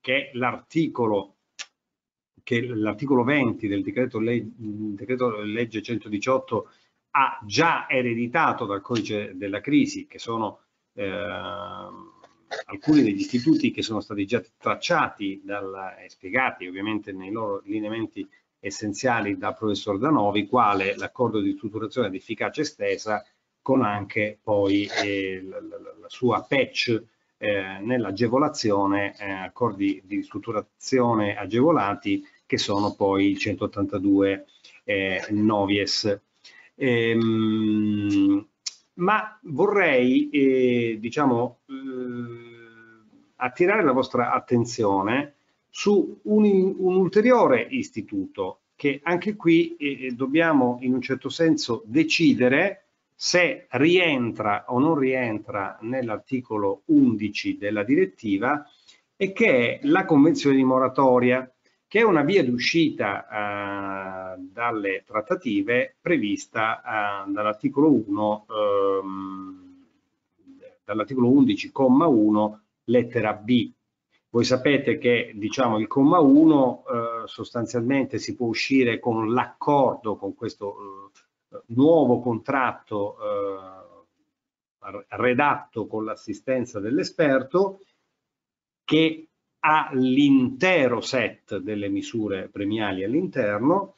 che 0.00 0.32
l'articolo 0.34 1.36
che 2.42 2.60
l'articolo 2.66 3.24
20 3.24 3.68
del 3.68 3.82
decreto, 3.82 4.18
leg 4.18 4.44
decreto 4.44 5.40
legge 5.40 5.80
118 5.80 6.70
ha 7.12 7.40
già 7.46 7.88
ereditato 7.88 8.66
dal 8.66 8.82
codice 8.82 9.32
della 9.34 9.60
crisi, 9.60 10.06
che 10.06 10.18
sono 10.18 10.60
eh, 10.92 11.08
alcuni 12.66 13.02
degli 13.02 13.20
istituti 13.20 13.70
che 13.70 13.80
sono 13.80 14.00
stati 14.00 14.26
già 14.26 14.42
tracciati 14.58 15.42
e 15.42 16.08
spiegati 16.08 16.66
ovviamente 16.66 17.12
nei 17.12 17.30
loro 17.30 17.62
lineamenti 17.64 18.28
essenziali 18.64 19.36
dal 19.36 19.56
professor 19.56 19.98
Danovi, 19.98 20.46
quale 20.46 20.96
l'accordo 20.96 21.40
di 21.40 21.54
strutturazione 21.56 22.06
ad 22.06 22.14
efficacia 22.14 22.60
estesa 22.60 23.26
con 23.60 23.82
anche 23.82 24.38
poi 24.40 24.88
eh, 25.02 25.42
la, 25.42 25.60
la, 25.60 25.78
la, 26.00 26.08
sua 26.08 26.44
patch 26.48 27.02
eh, 27.38 27.78
nell'agevolazione, 27.80 29.16
eh, 29.18 29.30
accordi 29.30 30.00
di 30.04 30.16
ristrutturazione 30.16 31.36
agevolati 31.36 32.24
che 32.46 32.56
sono 32.56 32.94
poi 32.94 33.30
il 33.30 33.38
182 33.38 34.46
eh, 34.84 35.26
Novies. 35.30 36.20
Ehm, 36.76 38.46
ma 38.94 39.40
vorrei, 39.42 40.30
eh, 40.30 40.98
diciamo, 41.00 41.62
eh, 41.66 41.72
attirare 43.36 43.82
la 43.82 43.92
vostra 43.92 44.32
attenzione 44.32 45.34
su 45.74 46.20
un, 46.24 46.44
un 46.76 46.96
ulteriore 46.96 47.66
istituto 47.70 48.60
che 48.76 49.00
anche 49.02 49.36
qui 49.36 49.74
eh, 49.76 50.06
eh, 50.06 50.12
dobbiamo 50.12 50.76
in 50.82 50.92
un 50.92 51.00
certo 51.00 51.30
senso 51.30 51.82
decidere 51.86 52.88
se 53.14 53.68
rientra 53.70 54.66
o 54.68 54.78
non 54.78 54.98
rientra 54.98 55.78
nell'articolo 55.80 56.82
11 56.86 57.56
della 57.56 57.84
direttiva 57.84 58.66
e 59.16 59.32
che 59.32 59.78
è 59.80 59.86
la 59.86 60.04
convenzione 60.04 60.56
di 60.56 60.64
moratoria 60.64 61.50
che 61.88 62.00
è 62.00 62.02
una 62.02 62.22
via 62.22 62.44
d'uscita 62.44 64.34
eh, 64.34 64.40
dalle 64.52 65.04
trattative 65.06 65.96
prevista 66.02 66.82
eh, 67.26 67.30
dall'articolo 67.30 67.90
1 67.90 68.46
ehm, 68.50 69.86
dall'articolo 70.84 71.30
11,1 71.30 72.58
lettera 72.84 73.32
B 73.32 73.72
voi 74.32 74.44
sapete 74.44 74.96
che 74.96 75.32
diciamo, 75.34 75.78
il 75.78 75.86
comma 75.86 76.18
1 76.18 76.84
eh, 76.84 77.26
sostanzialmente 77.26 78.18
si 78.18 78.34
può 78.34 78.46
uscire 78.46 78.98
con 78.98 79.30
l'accordo, 79.32 80.16
con 80.16 80.34
questo 80.34 81.10
eh, 81.50 81.62
nuovo 81.66 82.18
contratto 82.20 83.16
eh, 83.20 85.04
redatto 85.10 85.86
con 85.86 86.04
l'assistenza 86.06 86.80
dell'esperto 86.80 87.80
che 88.84 89.28
ha 89.60 89.90
l'intero 89.92 91.02
set 91.02 91.58
delle 91.58 91.88
misure 91.88 92.48
premiali 92.48 93.04
all'interno, 93.04 93.96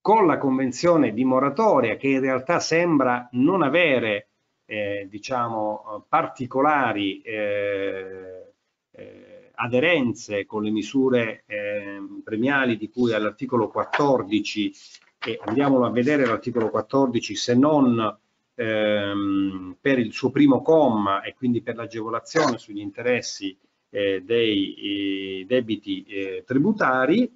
con 0.00 0.26
la 0.26 0.38
convenzione 0.38 1.12
di 1.12 1.24
moratoria 1.24 1.96
che 1.96 2.06
in 2.06 2.20
realtà 2.20 2.60
sembra 2.60 3.28
non 3.32 3.62
avere 3.62 4.28
eh, 4.64 5.08
diciamo, 5.10 6.06
particolari 6.08 7.20
eh, 7.22 8.52
eh, 8.92 9.25
aderenze 9.56 10.46
con 10.46 10.62
le 10.62 10.70
misure 10.70 11.44
eh, 11.46 11.98
premiali 12.22 12.76
di 12.76 12.90
cui 12.90 13.12
all'articolo 13.12 13.68
14 13.68 14.72
e 15.18 15.40
andiamolo 15.44 15.86
a 15.86 15.90
vedere 15.90 16.26
l'articolo 16.26 16.70
14 16.70 17.34
se 17.34 17.54
non 17.54 18.18
ehm, 18.54 19.76
per 19.80 19.98
il 19.98 20.12
suo 20.12 20.30
primo 20.30 20.62
comma 20.62 21.22
e 21.22 21.34
quindi 21.34 21.62
per 21.62 21.76
l'agevolazione 21.76 22.58
sugli 22.58 22.80
interessi 22.80 23.56
eh, 23.90 24.22
dei 24.22 25.44
debiti 25.46 26.04
eh, 26.04 26.44
tributari 26.46 27.30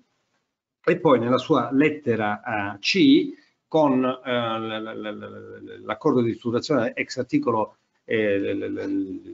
e 0.83 0.99
poi 0.99 1.18
nella 1.18 1.39
sua 1.39 1.71
lettera 1.73 2.77
C 2.81 3.33
con 3.66 4.05
eh, 4.05 5.79
l'accordo 5.83 6.21
di 6.21 6.31
ristrutturazione 6.31 6.93
ex 6.95 7.18
articolo 7.18 7.77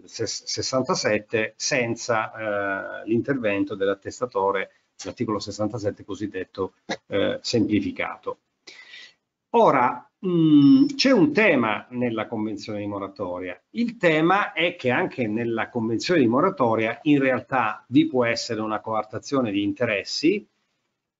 67 0.04 1.38
eh, 1.38 1.54
senza 1.56 2.32
eh, 2.32 3.06
l'intervento 3.06 3.74
dell'attestatore, 3.74 4.70
l'articolo 5.04 5.38
67 5.38 6.04
cosiddetto 6.04 6.74
eh, 7.06 7.38
semplificato. 7.40 8.38
Ora, 9.50 10.06
c'è 10.18 11.12
un 11.12 11.32
tema 11.32 11.86
nella 11.90 12.26
convenzione 12.26 12.80
di 12.80 12.86
moratoria. 12.86 13.58
Il 13.70 13.96
tema 13.96 14.52
è 14.52 14.74
che 14.76 14.90
anche 14.90 15.26
nella 15.26 15.68
convenzione 15.68 16.20
di 16.20 16.26
moratoria 16.26 16.98
in 17.02 17.20
realtà 17.20 17.84
vi 17.88 18.06
può 18.06 18.24
essere 18.24 18.60
una 18.60 18.80
coartazione 18.80 19.52
di 19.52 19.62
interessi 19.62 20.46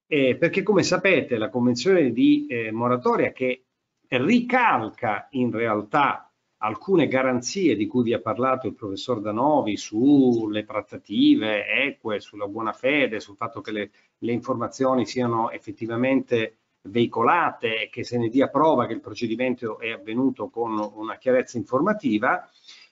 eh, 0.09 0.37
perché 0.37 0.63
come 0.63 0.83
sapete 0.83 1.37
la 1.37 1.49
convenzione 1.49 2.13
di 2.13 2.47
eh, 2.47 2.71
moratoria 2.71 3.33
che 3.33 3.65
ricalca 4.09 5.29
in 5.31 5.51
realtà 5.51 6.26
alcune 6.59 7.07
garanzie 7.09 7.77
di 7.77 7.87
cui 7.87 8.03
vi 8.03 8.15
ha 8.15 8.21
parlato 8.21 8.67
il 8.67 8.75
professor 8.75 9.21
Danovi 9.21 9.77
sulle 9.77 10.65
trattative 10.65 11.67
eque, 11.67 12.21
sulla 12.21 12.47
buona 12.47 12.73
fede, 12.73 13.21
sul 13.21 13.37
fatto 13.37 13.61
che 13.61 13.73
le, 13.73 13.91
le 14.19 14.33
informazioni 14.33 15.07
siano 15.07 15.51
effettivamente 15.51 16.59
veicolate 16.83 17.83
e 17.83 17.89
che 17.91 18.05
se 18.05 18.19
ne 18.19 18.29
dia 18.29 18.49
prova 18.49 18.87
che 18.87 18.93
il 18.93 19.01
procedimento 19.01 19.79
è 19.79 19.91
avvenuto 19.91 20.49
con 20.49 20.79
una 20.95 21.17
chiarezza 21.19 21.59
informativa, 21.59 22.49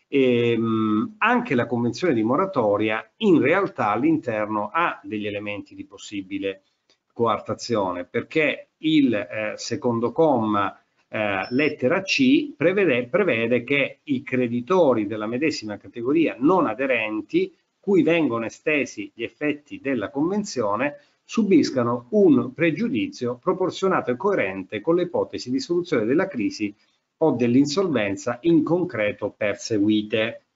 ehm, 0.09 1.15
anche 1.19 1.55
la 1.55 1.67
convenzione 1.67 2.15
di 2.15 2.23
moratoria 2.23 3.13
in 3.19 3.41
realtà 3.41 3.91
all'interno 3.91 4.71
ha 4.73 5.01
degli 5.03 5.27
elementi 5.27 5.75
di 5.75 5.87
possibile 5.87 6.65
coartazione 7.13 8.05
perché 8.05 8.71
il 8.79 9.15
eh, 9.15 9.53
secondo 9.57 10.13
comma 10.13 10.77
eh, 11.15 11.47
lettera 11.51 12.03
C 12.03 12.55
prevede, 12.57 13.07
prevede 13.07 13.63
che 13.63 14.01
i 14.05 14.23
creditori 14.25 15.07
della 15.07 15.27
medesima 15.27 15.77
categoria 15.77 16.35
non 16.39 16.67
aderenti 16.67 17.55
cui 17.79 18.03
vengono 18.03 18.47
estesi 18.47 19.13
gli 19.15 19.23
effetti 19.23 19.79
della 19.79 20.11
convenzione 20.11 20.97
subiscano 21.23 22.07
un 22.11 22.53
pregiudizio 22.53 23.37
proporzionato 23.37 24.11
e 24.11 24.17
coerente 24.17 24.81
con 24.81 24.97
le 24.97 25.03
ipotesi 25.03 25.51
di 25.51 25.61
soluzione 25.61 26.05
della 26.05 26.27
crisi 26.27 26.75
o 27.19 27.31
dell'insolvenza 27.33 28.39
in 28.43 28.65
concreto 28.65 29.31
perseguite. 29.31 30.47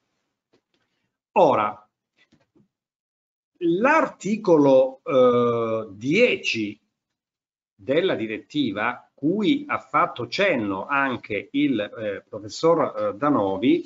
Ora, 1.32 1.88
L'articolo 3.60 5.00
eh, 5.02 5.88
10 5.90 6.80
della 7.74 8.14
direttiva, 8.14 9.07
cui 9.18 9.64
ha 9.66 9.78
fatto 9.78 10.28
cenno 10.28 10.86
anche 10.86 11.48
il 11.52 11.80
eh, 11.80 12.24
professor 12.28 12.94
eh, 12.96 13.16
Danovi, 13.16 13.82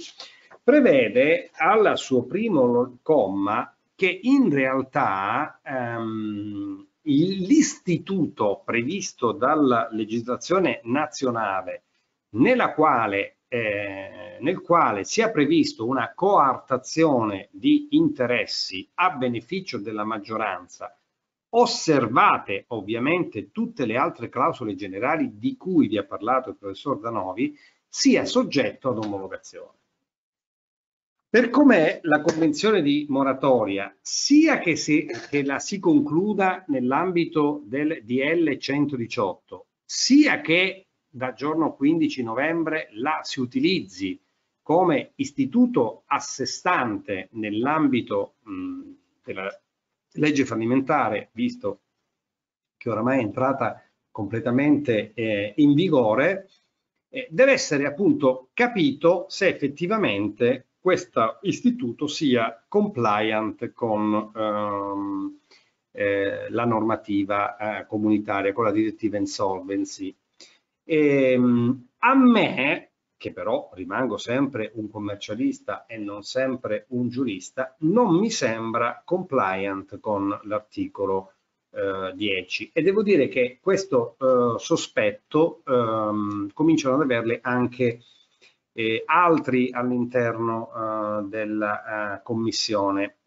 prevede 0.63 1.51
al 1.55 1.97
suo 1.97 2.25
primo 2.25 2.99
comma 3.03 3.75
che 3.95 4.21
in 4.23 4.51
realtà 4.51 5.61
ehm, 5.65 6.87
l'istituto 7.03 8.63
previsto 8.65 9.33
dalla 9.33 9.89
legislazione 9.91 10.81
nazionale 10.85 11.85
nella 12.31 12.75
quale 12.75 13.37
eh, 13.53 14.39
nel 14.41 14.63
quale 14.63 15.05
sia 15.05 15.31
previsto 15.31 15.87
una 15.87 16.13
coartazione 16.15 17.49
di 17.51 17.89
interessi 17.91 18.89
a 18.95 19.11
beneficio 19.11 19.79
della 19.79 20.05
maggioranza, 20.05 20.97
osservate 21.55 22.65
ovviamente 22.69 23.51
tutte 23.51 23.85
le 23.85 23.97
altre 23.97 24.29
clausole 24.29 24.75
generali 24.75 25.39
di 25.39 25.57
cui 25.57 25.89
vi 25.89 25.99
ha 25.99 26.05
parlato 26.05 26.51
il 26.51 26.57
professor 26.57 26.99
Danovi, 26.99 27.57
sia 27.89 28.25
soggetto 28.25 28.89
ad 28.89 29.05
omologazione. 29.05 29.79
Per 31.29 31.49
com'è 31.49 32.01
la 32.03 32.21
convenzione 32.21 32.83
di 32.83 33.07
moratoria, 33.09 33.95
sia 34.01 34.59
che, 34.59 34.77
si, 34.77 35.07
che 35.31 35.43
la 35.45 35.59
si 35.59 35.79
concluda 35.79 36.65
nell'ambito 36.69 37.63
del 37.65 38.03
DL 38.05 38.57
118, 38.59 39.67
sia 39.85 40.41
che 40.43 40.89
dal 41.09 41.35
giorno 41.35 41.75
15 41.75 42.23
novembre 42.23 42.89
la 42.93 43.21
si 43.23 43.41
utilizzi 43.41 44.21
come 44.63 45.13
istituto 45.17 46.05
a 46.07 46.19
sé 46.19 46.47
stante 46.47 47.29
nell'ambito 47.33 48.35
della 49.23 49.62
legge 50.15 50.45
fallimentare, 50.45 51.31
visto 51.33 51.81
che 52.77 52.91
oramai 52.91 53.19
è 53.19 53.23
entrata 53.23 53.83
completamente 54.11 55.13
eh, 55.15 55.55
in 55.57 55.75
vigore, 55.75 56.49
eh, 57.09 57.29
deve 57.31 57.53
essere 57.53 57.87
appunto 57.87 58.51
capito 58.53 59.27
se 59.29 59.49
effettivamente 59.49 60.69
questo 60.81 61.39
istituto 61.43 62.07
sia 62.07 62.65
compliant 62.67 63.73
con 63.73 64.33
ehm, 64.35 65.41
eh, 65.93 66.51
la 66.51 66.65
normativa 66.65 67.57
eh, 67.57 67.87
comunitaria, 67.87 68.53
con 68.53 68.65
la 68.65 68.73
direttiva 68.73 69.17
insolvency. 69.17 70.15
E, 70.85 71.33
ehm, 71.33 71.89
a 71.99 72.15
me, 72.17 72.92
che 73.23 73.33
però 73.33 73.71
rimango 73.75 74.17
sempre 74.17 74.73
un 74.75 74.91
commercialista 74.91 75.87
e 75.87 75.97
non 75.97 76.25
sempre 76.25 76.87
un 76.89 77.09
giurista, 77.09 77.77
non 77.83 78.19
mi 78.19 78.33
sembra 78.33 79.01
compliant 79.05 80.01
con 80.01 80.41
l'articolo 80.43 81.35
eh, 81.71 82.11
10 82.17 82.71
e 82.73 82.83
devo 82.83 83.05
dire 83.05 83.29
che 83.29 83.61
questo 83.63 84.17
eh, 84.19 84.59
sospetto 84.59 85.63
eh, 85.65 86.53
cominciano 86.53 86.97
ad 86.97 87.03
averle 87.03 87.39
anche 87.41 88.01
eh, 88.73 89.05
altri 89.07 89.71
all'interno 89.71 90.71
eh, 90.75 91.29
della 91.29 92.17
eh, 92.17 92.23
commissione. 92.25 93.19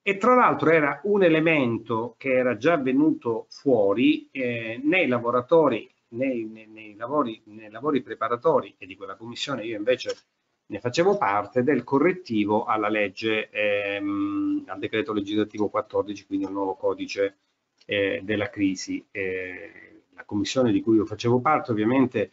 E 0.00 0.16
tra 0.16 0.34
l'altro 0.34 0.70
era 0.70 0.98
un 1.04 1.24
elemento 1.24 2.14
che 2.16 2.32
era 2.32 2.56
già 2.56 2.78
venuto 2.78 3.46
fuori 3.50 4.28
nei 4.32 5.06
laboratori 5.06 5.91
nei, 6.12 6.44
nei, 6.44 6.66
nei, 6.66 6.96
lavori, 6.96 7.40
nei 7.46 7.70
lavori 7.70 8.02
preparatori 8.02 8.74
e 8.78 8.86
di 8.86 8.96
quella 8.96 9.16
commissione 9.16 9.64
io 9.64 9.76
invece 9.76 10.16
ne 10.66 10.80
facevo 10.80 11.18
parte 11.18 11.62
del 11.62 11.84
correttivo 11.84 12.64
alla 12.64 12.88
legge, 12.88 13.50
ehm, 13.50 14.64
al 14.66 14.78
decreto 14.78 15.12
legislativo 15.12 15.68
14, 15.68 16.26
quindi 16.26 16.46
al 16.46 16.52
nuovo 16.52 16.76
codice 16.76 17.38
eh, 17.84 18.20
della 18.22 18.48
crisi. 18.48 19.04
Eh, 19.10 20.04
la 20.14 20.24
commissione 20.24 20.72
di 20.72 20.80
cui 20.80 20.96
io 20.96 21.04
facevo 21.04 21.40
parte 21.40 21.72
ovviamente 21.72 22.32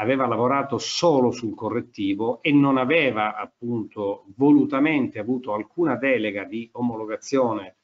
aveva 0.00 0.26
lavorato 0.26 0.78
solo 0.78 1.30
sul 1.30 1.54
correttivo 1.54 2.42
e 2.42 2.52
non 2.52 2.76
aveva 2.76 3.36
appunto 3.36 4.26
volutamente 4.36 5.18
avuto 5.18 5.54
alcuna 5.54 5.96
delega 5.96 6.44
di 6.44 6.68
omologazione 6.72 7.77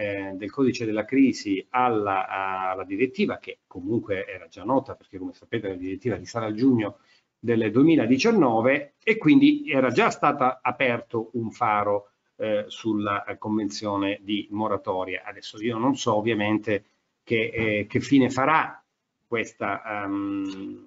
eh, 0.00 0.32
del 0.34 0.50
codice 0.50 0.86
della 0.86 1.04
crisi 1.04 1.64
alla, 1.68 2.26
alla, 2.70 2.84
direttiva, 2.84 3.38
che 3.38 3.58
comunque 3.66 4.26
era 4.26 4.48
già 4.48 4.64
nota 4.64 4.94
perché 4.94 5.18
come 5.18 5.34
sapete 5.34 5.68
la 5.68 5.74
direttiva 5.74 6.16
risale 6.16 6.46
a 6.46 6.54
giugno 6.54 7.00
del 7.38 7.70
2019 7.70 8.94
e 9.02 9.18
quindi 9.18 9.70
era 9.70 9.90
già 9.90 10.08
stato 10.08 10.58
aperto 10.62 11.30
un 11.34 11.50
faro 11.50 12.12
eh, 12.36 12.64
sulla 12.68 13.24
convenzione 13.38 14.20
di 14.22 14.48
moratoria. 14.50 15.22
Adesso 15.26 15.62
io 15.62 15.76
non 15.76 15.94
so 15.96 16.14
ovviamente 16.14 16.84
che, 17.22 17.50
eh, 17.52 17.86
che 17.86 18.00
fine 18.00 18.30
farà 18.30 18.82
questa, 19.26 19.82
um, 20.06 20.86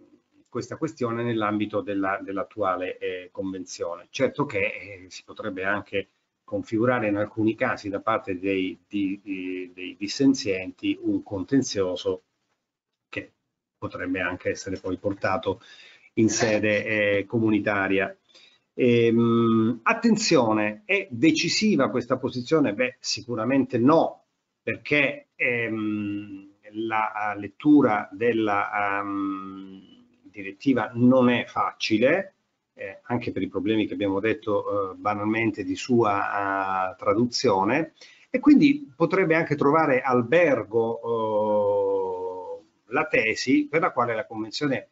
questa 0.49 0.75
questione 0.77 1.21
nell'ambito 1.21 1.81
dell'attuale 1.81 2.97
dell 2.99 3.11
eh, 3.11 3.29
convenzione. 3.31 4.07
Certo 4.09 4.45
che 4.45 4.59
eh, 4.59 5.05
si 5.09 5.23
potrebbe 5.23 5.63
anche 5.63 6.07
configurare 6.43 7.07
in 7.07 7.15
alcuni 7.15 7.55
casi 7.55 7.89
da 7.89 7.99
parte 7.99 8.37
dei, 8.39 8.77
di, 8.87 9.71
dei 9.73 9.95
dissenzienti 9.97 10.97
un 11.01 11.23
contenzioso 11.23 12.23
che 13.09 13.31
potrebbe 13.77 14.21
anche 14.21 14.49
essere 14.49 14.79
poi 14.79 14.97
portato 14.97 15.61
in 16.13 16.29
sede 16.29 16.85
eh, 17.17 17.25
comunitaria. 17.25 18.15
Ehm, 18.75 19.79
attenzione, 19.83 20.83
è 20.85 21.07
decisiva 21.09 21.89
questa 21.89 22.17
posizione? 22.17 22.73
Beh, 22.73 22.97
sicuramente 22.99 23.77
no, 23.77 24.25
perché 24.61 25.29
ehm, 25.35 26.53
la 26.73 27.35
lettura 27.37 28.09
della 28.11 29.01
um, 29.03 29.81
direttiva 30.23 30.91
non 30.95 31.29
è 31.29 31.45
facile, 31.45 32.35
eh, 32.73 32.99
anche 33.03 33.31
per 33.31 33.41
i 33.41 33.47
problemi 33.47 33.85
che 33.85 33.93
abbiamo 33.93 34.19
detto 34.19 34.91
eh, 34.91 34.95
banalmente 34.95 35.63
di 35.63 35.75
sua 35.75 36.91
uh, 36.91 36.95
traduzione 36.97 37.93
e 38.29 38.39
quindi 38.39 38.91
potrebbe 38.95 39.35
anche 39.35 39.55
trovare 39.55 40.01
albergo 40.01 40.99
eh, 42.59 42.93
la 42.93 43.05
tesi 43.05 43.67
per 43.67 43.81
la 43.81 43.91
quale 43.91 44.15
la 44.15 44.25
Convenzione 44.25 44.89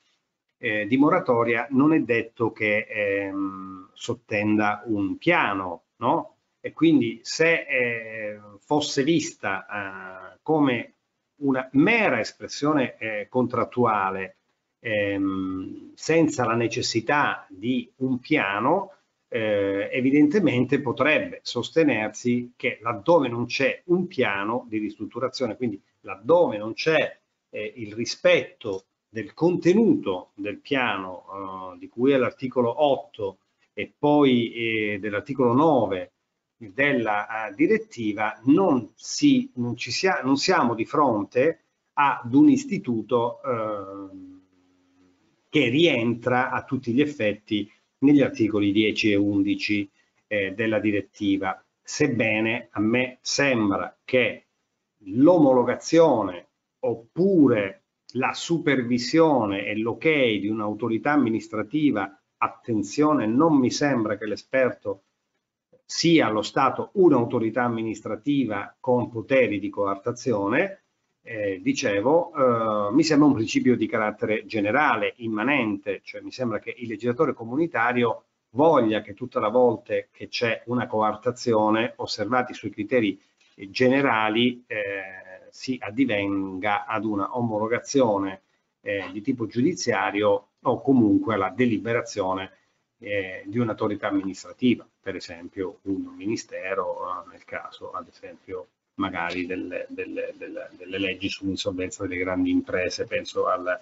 eh, 0.57 0.85
di 0.85 0.95
moratoria 0.97 1.65
non 1.71 1.91
è 1.93 1.99
detto 2.01 2.51
che 2.51 2.85
ehm, 2.87 3.89
sottenda 3.93 4.83
un 4.85 5.17
piano, 5.17 5.85
no? 5.97 6.35
E 6.59 6.71
quindi 6.71 7.19
se 7.23 7.65
eh, 7.67 8.39
fosse 8.59 9.03
vista 9.03 10.37
come 10.43 10.93
una 11.37 11.67
mera 11.73 12.19
espressione 12.19 13.27
contrattuale 13.29 14.40
ehm, 14.81 15.91
senza 15.93 16.45
la 16.45 16.55
necessità 16.55 17.45
di 17.49 17.89
un 17.97 18.19
piano, 18.19 18.95
eh, 19.29 19.89
evidentemente 19.91 20.81
potrebbe 20.81 21.39
sostenersi 21.43 22.53
che 22.57 22.79
laddove 22.81 23.29
non 23.29 23.45
c'è 23.45 23.81
un 23.85 24.07
piano 24.07 24.65
di 24.67 24.77
ristrutturazione, 24.79 25.55
quindi 25.55 25.81
laddove 26.01 26.57
non 26.57 26.73
c'è 26.73 27.19
eh, 27.49 27.73
il 27.77 27.93
rispetto 27.93 28.85
del 29.07 29.33
contenuto 29.33 30.31
del 30.35 30.57
piano 30.59 31.73
eh, 31.75 31.77
di 31.77 31.87
cui 31.87 32.11
è 32.11 32.17
l'articolo 32.17 32.83
8 32.83 33.37
e 33.73 33.93
poi 33.97 34.53
eh, 34.53 34.99
dell'articolo 34.99 35.53
9 35.53 36.11
della 36.69 37.49
uh, 37.49 37.55
direttiva, 37.55 38.39
non, 38.43 38.91
si, 38.95 39.49
non, 39.55 39.77
sia, 39.77 40.21
non 40.23 40.37
siamo 40.37 40.75
di 40.75 40.85
fronte 40.85 41.63
ad 41.93 42.33
un 42.33 42.49
istituto 42.49 43.39
uh, 43.43 44.40
che 45.51 45.67
rientra 45.67 46.49
a 46.49 46.63
tutti 46.63 46.93
gli 46.93 47.01
effetti 47.01 47.69
negli 47.99 48.21
articoli 48.21 48.71
10 48.71 49.11
e 49.11 49.15
11 49.15 49.91
eh, 50.27 50.53
della 50.53 50.79
direttiva, 50.79 51.61
sebbene 51.83 52.69
a 52.71 52.79
me 52.79 53.17
sembra 53.19 53.99
che 54.05 54.45
l'omologazione 55.07 56.51
oppure 56.79 57.83
la 58.13 58.33
supervisione 58.33 59.65
e 59.65 59.77
l'ok 59.77 60.05
di 60.05 60.47
un'autorità 60.47 61.11
amministrativa, 61.11 62.17
attenzione, 62.37 63.25
non 63.25 63.57
mi 63.57 63.71
sembra 63.71 64.17
che 64.17 64.27
l'esperto 64.27 65.03
sia 65.83 66.27
allo 66.27 66.43
Stato 66.43 66.91
un'autorità 66.93 67.63
amministrativa 67.63 68.73
con 68.79 69.09
poteri 69.09 69.59
di 69.59 69.69
coartazione, 69.69 70.83
eh, 71.23 71.59
dicevo, 71.61 72.89
eh, 72.89 72.93
mi 72.93 73.03
sembra 73.03 73.27
un 73.27 73.33
principio 73.35 73.75
di 73.75 73.87
carattere 73.87 74.45
generale, 74.45 75.13
immanente, 75.17 76.01
cioè 76.03 76.21
mi 76.21 76.31
sembra 76.31 76.59
che 76.59 76.73
il 76.77 76.87
legislatore 76.87 77.33
comunitario 77.33 78.25
voglia 78.51 79.01
che 79.01 79.13
tutta 79.13 79.39
la 79.39 79.49
volta 79.49 79.93
che 80.11 80.27
c'è 80.27 80.63
una 80.65 80.87
coartazione, 80.87 81.93
osservati 81.97 82.51
i 82.51 82.55
suoi 82.55 82.71
criteri 82.71 83.19
generali, 83.69 84.63
eh, 84.67 85.47
si 85.51 85.77
addivenga 85.81 86.85
ad 86.85 87.05
una 87.05 87.37
omologazione 87.37 88.41
eh, 88.81 89.09
di 89.11 89.21
tipo 89.21 89.45
giudiziario 89.47 90.47
o 90.61 90.81
comunque 90.81 91.35
alla 91.35 91.49
deliberazione 91.49 92.57
eh, 92.99 93.43
di 93.45 93.59
un'autorità 93.59 94.07
amministrativa, 94.07 94.87
per 94.99 95.15
esempio 95.15 95.79
un 95.83 96.13
ministero, 96.15 97.23
eh, 97.25 97.29
nel 97.31 97.45
caso 97.45 97.91
ad 97.91 98.07
esempio 98.07 98.67
magari 99.01 99.47
delle, 99.47 99.87
delle, 99.89 100.33
delle, 100.37 100.69
delle 100.77 100.97
leggi 100.99 101.27
sull'insolvenza 101.27 102.05
delle 102.05 102.21
grandi 102.21 102.51
imprese, 102.51 103.05
penso 103.05 103.47
alle 103.47 103.81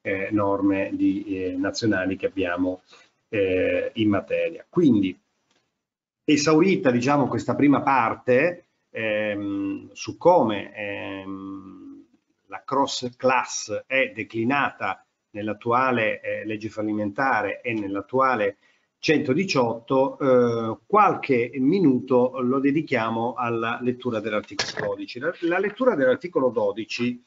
eh, 0.00 0.28
norme 0.30 0.90
di, 0.92 1.24
eh, 1.26 1.56
nazionali 1.56 2.16
che 2.16 2.26
abbiamo 2.26 2.82
eh, 3.28 3.90
in 3.94 4.08
materia. 4.08 4.64
Quindi, 4.68 5.18
esaurita 6.24 6.92
diciamo, 6.92 7.26
questa 7.26 7.56
prima 7.56 7.82
parte 7.82 8.66
ehm, 8.90 9.90
su 9.92 10.16
come 10.16 10.74
ehm, 10.74 12.06
la 12.46 12.62
cross 12.64 13.16
class 13.16 13.84
è 13.86 14.12
declinata 14.14 15.04
nell'attuale 15.30 16.20
eh, 16.20 16.44
legge 16.44 16.68
fallimentare 16.68 17.60
e 17.62 17.72
nell'attuale 17.72 18.58
118, 19.02 20.18
eh, 20.18 20.78
qualche 20.86 21.50
minuto 21.54 22.38
lo 22.40 22.60
dedichiamo 22.60 23.34
alla 23.34 23.80
lettura 23.82 24.20
dell'articolo 24.20 24.94
12. 24.94 25.18
La, 25.18 25.34
la 25.40 25.58
lettura 25.58 25.96
dell'articolo 25.96 26.50
12 26.50 27.20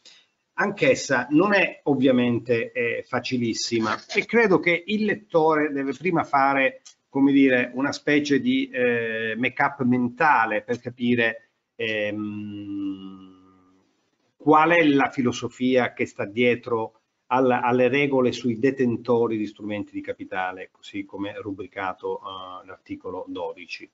anch'essa 0.54 1.28
non 1.32 1.54
è 1.54 1.82
ovviamente 1.84 2.72
eh, 2.72 3.04
facilissima 3.06 3.94
e 4.16 4.24
credo 4.24 4.60
che 4.60 4.84
il 4.86 5.04
lettore 5.04 5.74
deve 5.74 5.92
prima 5.92 6.24
fare 6.24 6.82
come 7.10 7.34
dire 7.34 7.72
una 7.74 7.92
specie 7.92 8.40
di 8.40 8.70
eh, 8.70 9.36
make-up 9.38 9.82
mentale 9.82 10.62
per 10.62 10.80
capire 10.80 11.50
ehm, 11.76 13.26
qual 14.38 14.70
è 14.70 14.82
la 14.86 15.10
filosofia 15.10 15.92
che 15.92 16.06
sta 16.06 16.24
dietro 16.24 16.95
alla, 17.28 17.62
alle 17.62 17.88
regole 17.88 18.32
sui 18.32 18.60
detentori 18.60 19.38
di 19.38 19.46
strumenti 19.48 19.92
di 19.92 20.02
capitale, 20.02 20.70
così 20.72 21.06
come 21.06 21.40
rubricato 21.40 22.20
uh, 22.22 22.66
l'articolo 22.66 23.26
12. 23.28 23.90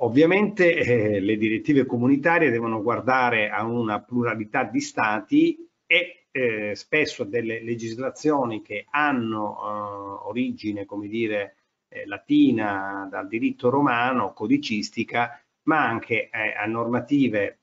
Ovviamente 0.00 0.74
eh, 0.76 1.20
le 1.20 1.36
direttive 1.38 1.86
comunitarie 1.86 2.50
devono 2.50 2.82
guardare 2.82 3.48
a 3.48 3.64
una 3.64 4.02
pluralità 4.02 4.64
di 4.64 4.80
stati 4.80 5.66
e 5.86 6.26
eh, 6.30 6.74
spesso 6.74 7.24
delle 7.24 7.62
legislazioni 7.62 8.60
che 8.60 8.84
hanno 8.90 9.52
uh, 9.52 10.28
origine, 10.28 10.84
come 10.84 11.08
dire, 11.08 11.56
eh, 11.88 12.06
latina, 12.06 13.08
dal 13.10 13.26
diritto 13.26 13.70
romano, 13.70 14.34
codicistica, 14.34 15.42
ma 15.62 15.86
anche 15.88 16.28
eh, 16.28 16.54
a 16.54 16.66
normative 16.66 17.60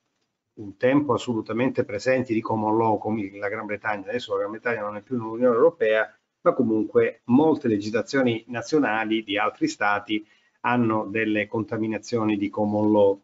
un 0.54 0.76
tempo 0.76 1.14
assolutamente 1.14 1.84
presenti 1.84 2.32
di 2.34 2.40
common 2.40 2.76
law 2.76 2.98
come 2.98 3.30
la 3.36 3.48
Gran 3.48 3.66
Bretagna, 3.66 4.08
adesso 4.08 4.32
la 4.32 4.40
Gran 4.40 4.50
Bretagna 4.52 4.80
non 4.82 4.96
è 4.96 5.02
più 5.02 5.16
nell'Unione 5.16 5.54
Europea, 5.54 6.16
ma 6.42 6.52
comunque 6.52 7.22
molte 7.24 7.68
legislazioni 7.68 8.44
nazionali 8.48 9.24
di 9.24 9.38
altri 9.38 9.66
stati 9.66 10.24
hanno 10.60 11.06
delle 11.06 11.46
contaminazioni 11.46 12.36
di 12.36 12.48
common 12.50 12.92
law. 12.92 13.22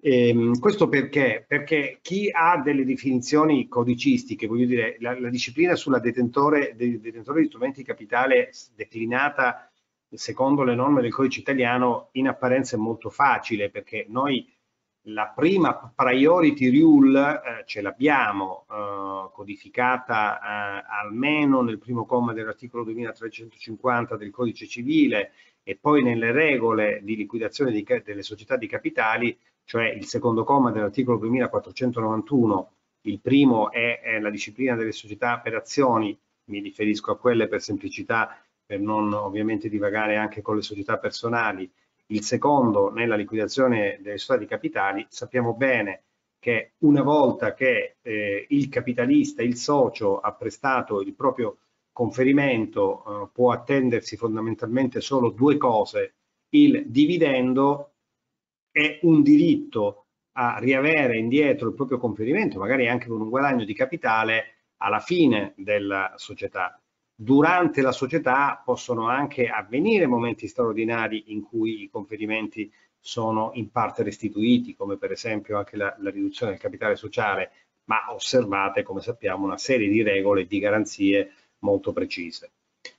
Ehm, 0.00 0.58
questo 0.60 0.88
perché? 0.88 1.44
Perché 1.46 1.98
chi 2.00 2.30
ha 2.32 2.60
delle 2.62 2.84
definizioni 2.84 3.66
codicistiche, 3.66 4.46
voglio 4.46 4.66
dire, 4.66 4.96
la, 5.00 5.18
la 5.18 5.28
disciplina 5.28 5.74
sulla 5.74 5.98
detentore, 5.98 6.74
de, 6.76 7.00
detentore 7.00 7.40
di 7.40 7.48
strumenti 7.48 7.80
di 7.80 7.86
capitale 7.86 8.52
declinata 8.74 9.68
secondo 10.10 10.62
le 10.62 10.74
norme 10.74 11.02
del 11.02 11.12
codice 11.12 11.40
italiano 11.40 12.08
in 12.12 12.28
apparenza 12.28 12.76
è 12.76 12.78
molto 12.78 13.10
facile 13.10 13.68
perché 13.70 14.06
noi 14.08 14.48
la 15.08 15.32
prima 15.34 15.92
priority 15.94 16.70
rule 16.80 17.20
eh, 17.20 17.64
ce 17.64 17.80
l'abbiamo 17.80 18.66
eh, 18.70 19.30
codificata 19.32 20.38
eh, 20.38 20.84
almeno 21.02 21.62
nel 21.62 21.78
primo 21.78 22.04
comma 22.04 22.32
dell'articolo 22.32 22.84
2350 22.84 24.16
del 24.16 24.30
codice 24.30 24.66
civile 24.66 25.32
e 25.62 25.76
poi 25.76 26.02
nelle 26.02 26.32
regole 26.32 27.00
di 27.02 27.16
liquidazione 27.16 27.70
di, 27.70 27.86
delle 28.04 28.22
società 28.22 28.56
di 28.56 28.66
capitali, 28.66 29.36
cioè 29.64 29.88
il 29.88 30.06
secondo 30.06 30.44
comma 30.44 30.70
dell'articolo 30.70 31.18
2491, 31.18 32.72
il 33.02 33.20
primo 33.20 33.70
è, 33.70 34.00
è 34.00 34.18
la 34.18 34.30
disciplina 34.30 34.74
delle 34.74 34.92
società 34.92 35.38
per 35.40 35.54
azioni, 35.54 36.18
mi 36.44 36.60
riferisco 36.60 37.12
a 37.12 37.18
quelle 37.18 37.48
per 37.48 37.60
semplicità, 37.60 38.40
per 38.64 38.80
non 38.80 39.12
ovviamente 39.12 39.68
divagare 39.68 40.16
anche 40.16 40.40
con 40.40 40.56
le 40.56 40.62
società 40.62 40.98
personali, 40.98 41.70
il 42.10 42.22
secondo 42.22 42.90
nella 42.90 43.16
liquidazione 43.16 43.98
delle 44.00 44.18
società 44.18 44.38
di 44.38 44.46
capitali, 44.46 45.06
sappiamo 45.08 45.54
bene 45.54 46.04
che 46.38 46.74
una 46.78 47.02
volta 47.02 47.54
che 47.54 47.96
eh, 48.00 48.46
il 48.50 48.68
capitalista, 48.68 49.42
il 49.42 49.56
socio 49.56 50.20
ha 50.20 50.32
prestato 50.32 51.00
il 51.00 51.14
proprio 51.14 51.58
conferimento, 51.92 53.24
eh, 53.24 53.28
può 53.32 53.52
attendersi 53.52 54.16
fondamentalmente 54.16 55.00
solo 55.00 55.30
due 55.30 55.56
cose, 55.56 56.14
il 56.50 56.84
dividendo 56.86 57.94
e 58.70 59.00
un 59.02 59.22
diritto 59.22 60.06
a 60.32 60.58
riavere 60.58 61.18
indietro 61.18 61.68
il 61.68 61.74
proprio 61.74 61.98
conferimento, 61.98 62.58
magari 62.58 62.88
anche 62.88 63.08
con 63.08 63.20
un 63.20 63.28
guadagno 63.28 63.64
di 63.64 63.74
capitale 63.74 64.54
alla 64.76 65.00
fine 65.00 65.54
della 65.56 66.14
società 66.16 66.80
durante 67.20 67.82
la 67.82 67.90
società 67.90 68.62
possono 68.64 69.08
anche 69.08 69.48
avvenire 69.48 70.06
momenti 70.06 70.46
straordinari 70.46 71.32
in 71.32 71.42
cui 71.42 71.82
i 71.82 71.90
conferimenti 71.90 72.72
sono 73.00 73.50
in 73.54 73.72
parte 73.72 74.04
restituiti, 74.04 74.76
come 74.76 74.98
per 74.98 75.10
esempio 75.10 75.58
anche 75.58 75.76
la, 75.76 75.96
la 75.98 76.10
riduzione 76.10 76.52
del 76.52 76.60
capitale 76.60 76.94
sociale, 76.94 77.50
ma 77.86 78.12
osservate, 78.14 78.84
come 78.84 79.00
sappiamo, 79.00 79.44
una 79.44 79.58
serie 79.58 79.88
di 79.88 80.02
regole 80.02 80.42
e 80.42 80.46
di 80.46 80.60
garanzie 80.60 81.32
molto 81.60 81.92
precise. 81.92 82.52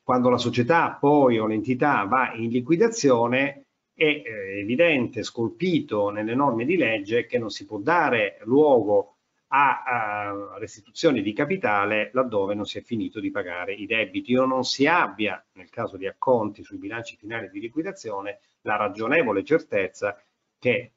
Quando 0.04 0.30
la 0.30 0.38
società 0.38 0.98
poi 1.00 1.40
o 1.40 1.48
l'entità 1.48 2.04
va 2.04 2.34
in 2.34 2.50
liquidazione 2.50 3.68
è 3.94 4.04
eh, 4.04 4.60
evidente, 4.60 5.24
scolpito 5.24 6.10
nelle 6.10 6.36
norme 6.36 6.66
di 6.66 6.76
legge, 6.76 7.26
che 7.26 7.38
non 7.38 7.52
si 7.52 7.66
può 7.66 7.78
dare 7.78 8.40
luogo 8.44 9.19
a, 9.52 10.56
restituzione 10.58 11.22
di 11.22 11.34
capitale 11.34 12.10
laddove 12.14 12.54
non 12.54 12.66
si 12.66 12.78
è 12.78 12.82
finito 12.82 13.20
di 13.20 13.32
pagare 13.32 13.74
i 13.74 13.86
debiti 13.86 14.36
o 14.36 14.46
non 14.46 14.64
si 14.64 14.86
abbia, 14.86 15.44
nel 15.54 15.70
caso 15.70 15.98
di 15.98 16.08
acconti 16.08 16.64
sui 16.64 16.78
bilanci 16.78 17.16
finali 17.16 17.50
di 17.50 17.60
liquidazione, 17.60 18.40
la 18.62 18.76
ragionevole 18.76 19.44
certezza 19.44 20.22
che 20.58 20.92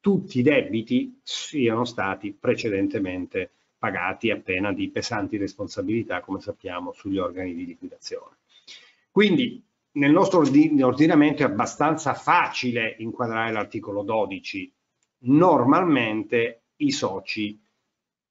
tutti 0.00 0.38
i 0.38 0.42
debiti 0.42 1.20
siano 1.22 1.84
stati 1.84 2.32
precedentemente 2.32 3.50
pagati 3.78 4.30
a 4.30 4.38
pena 4.38 4.72
di 4.72 4.88
pesanti 4.88 5.36
responsabilità, 5.36 6.20
come 6.20 6.40
sappiamo, 6.40 6.92
sugli 6.92 7.18
organi 7.18 7.54
di 7.54 7.66
liquidazione. 7.66 8.36
Quindi 9.10 9.62
nel 9.92 10.12
nostro 10.12 10.38
ordinamento 10.40 11.42
è 11.42 11.46
abbastanza 11.46 12.14
facile 12.14 12.96
inquadrare 12.98 13.52
l'articolo 13.52 14.02
12. 14.02 14.72
Normalmente 15.20 16.62
i 16.76 16.92
soci 16.92 17.60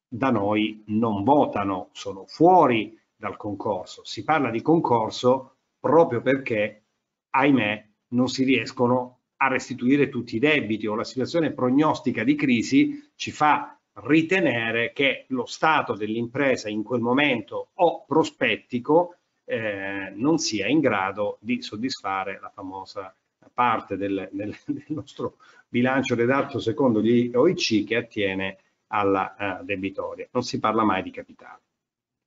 da 0.08 0.30
noi 0.30 0.84
non 0.88 1.24
votano, 1.24 1.90
sono 1.92 2.26
fuori 2.26 2.98
dal 3.16 3.36
concorso. 3.36 4.04
Si 4.06 4.24
parla 4.24 4.50
di 4.50 4.62
concorso 4.62 5.58
proprio 5.80 6.22
perché, 6.22 6.84
ahimè, 7.32 7.88
non 8.10 8.28
si 8.28 8.44
riescono 8.44 9.20
a 9.38 9.48
restituire 9.48 10.10
tutti 10.10 10.36
i 10.36 10.40
debiti 10.40 10.88
o 10.88 10.96
la 10.96 11.04
situazione 11.04 11.52
prognostica 11.52 12.24
di 12.24 12.36
crisi 12.36 13.12
ci 13.16 13.32
fa 13.32 13.78
ritenere 14.04 14.94
che 14.94 15.26
lo 15.30 15.46
stato 15.46 15.96
dell'impresa 15.96 16.70
in 16.70 16.84
quel 16.84 17.02
momento 17.02 17.70
o 17.74 18.06
prospettico 18.06 19.16
eh, 19.44 20.12
non 20.16 20.38
sia 20.38 20.68
in 20.68 20.80
grado 20.80 21.38
di 21.40 21.62
soddisfare 21.62 22.40
la 22.40 22.50
famosa 22.50 23.16
parte 23.54 23.98
del, 23.98 24.30
del, 24.32 24.56
del 24.66 24.86
nostro 24.90 25.38
bilancio 25.68 26.16
redatto 26.16 26.60
secondo 26.60 27.02
gli 27.02 27.32
OIC 27.34 27.86
che 27.86 27.96
attiene 27.96 28.58
alla 28.88 29.60
uh, 29.60 29.64
debitoria. 29.64 30.28
Non 30.32 30.44
si 30.44 30.60
parla 30.60 30.84
mai 30.84 31.04
di 31.04 31.12
capitale. 31.12 31.62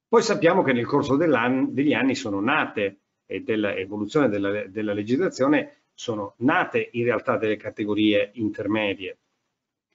Poi 0.08 0.22
sappiamo 0.22 0.62
che 0.62 0.72
nel 0.72 0.86
corso 0.86 1.16
degli 1.16 1.92
anni 1.92 2.14
sono 2.16 2.40
nate 2.40 2.98
e 3.26 3.42
dell'evoluzione 3.42 4.28
della, 4.28 4.66
della 4.66 4.92
legislazione 4.92 5.82
sono 5.94 6.34
nate 6.38 6.88
in 6.92 7.04
realtà 7.04 7.36
delle 7.36 7.56
categorie 7.56 8.30
intermedie. 8.34 9.18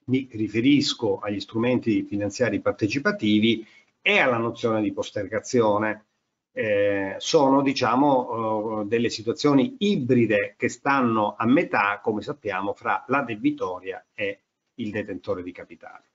Mi 0.06 0.30
riferisco 0.32 1.20
agli 1.20 1.40
strumenti 1.40 2.04
finanziari 2.04 2.62
partecipativi 2.62 3.68
e 4.02 4.20
alla 4.20 4.38
nozione 4.38 4.82
di 4.82 4.94
postergazione. 4.94 6.06
Eh, 6.54 7.16
sono 7.18 7.62
diciamo 7.62 8.84
eh, 8.84 8.86
delle 8.86 9.10
situazioni 9.10 9.76
ibride 9.80 10.54
che 10.58 10.70
stanno 10.70 11.36
a 11.38 11.46
metà, 11.46 12.00
come 12.02 12.22
sappiamo, 12.22 12.74
fra 12.74 13.04
la 13.08 13.24
debitoria 13.24 14.06
e 14.14 14.44
il 14.76 14.92
detentore 14.92 15.44
di 15.44 15.52
capitale. 15.52 16.12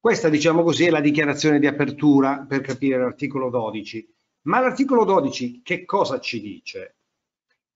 Questa, 0.00 0.28
diciamo 0.28 0.62
così, 0.62 0.84
è 0.86 0.90
la 0.90 1.00
dichiarazione 1.00 1.58
di 1.58 1.66
apertura 1.66 2.44
per 2.48 2.60
capire 2.60 2.98
l'articolo 2.98 3.50
12. 3.50 4.08
Ma 4.42 4.60
l'articolo 4.60 5.04
12 5.04 5.60
che 5.62 5.84
cosa 5.84 6.20
ci 6.20 6.40
dice? 6.40 6.96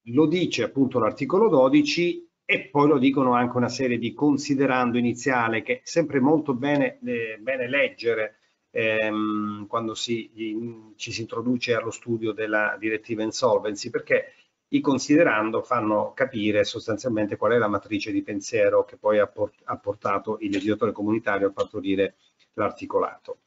Lo 0.06 0.26
dice 0.26 0.62
appunto 0.62 1.00
l'articolo 1.00 1.48
12 1.48 2.30
e 2.44 2.68
poi 2.70 2.88
lo 2.88 2.98
dicono 2.98 3.34
anche 3.34 3.56
una 3.56 3.68
serie 3.68 3.98
di 3.98 4.14
considerando 4.14 4.98
iniziale 4.98 5.62
che 5.62 5.74
è 5.74 5.80
sempre 5.82 6.20
molto 6.20 6.54
bene, 6.54 6.98
eh, 7.04 7.38
bene 7.40 7.68
leggere 7.68 8.36
ehm, 8.70 9.66
quando 9.66 9.94
si, 9.94 10.30
in, 10.34 10.92
ci 10.96 11.12
si 11.12 11.22
introduce 11.22 11.74
allo 11.74 11.90
studio 11.90 12.32
della 12.32 12.76
direttiva 12.78 13.22
insolvency 13.22 13.90
perché 13.90 14.34
i 14.72 14.80
considerando 14.80 15.62
fanno 15.62 16.12
capire 16.14 16.64
sostanzialmente 16.64 17.36
qual 17.36 17.52
è 17.52 17.58
la 17.58 17.68
matrice 17.68 18.10
di 18.10 18.22
pensiero 18.22 18.84
che 18.84 18.96
poi 18.96 19.18
ha, 19.18 19.26
port 19.26 19.60
ha 19.64 19.76
portato 19.76 20.38
il 20.40 20.50
legislatore 20.50 20.92
comunitario 20.92 21.48
a 21.48 21.52
partorire 21.52 22.16
l'articolato. 22.54 23.38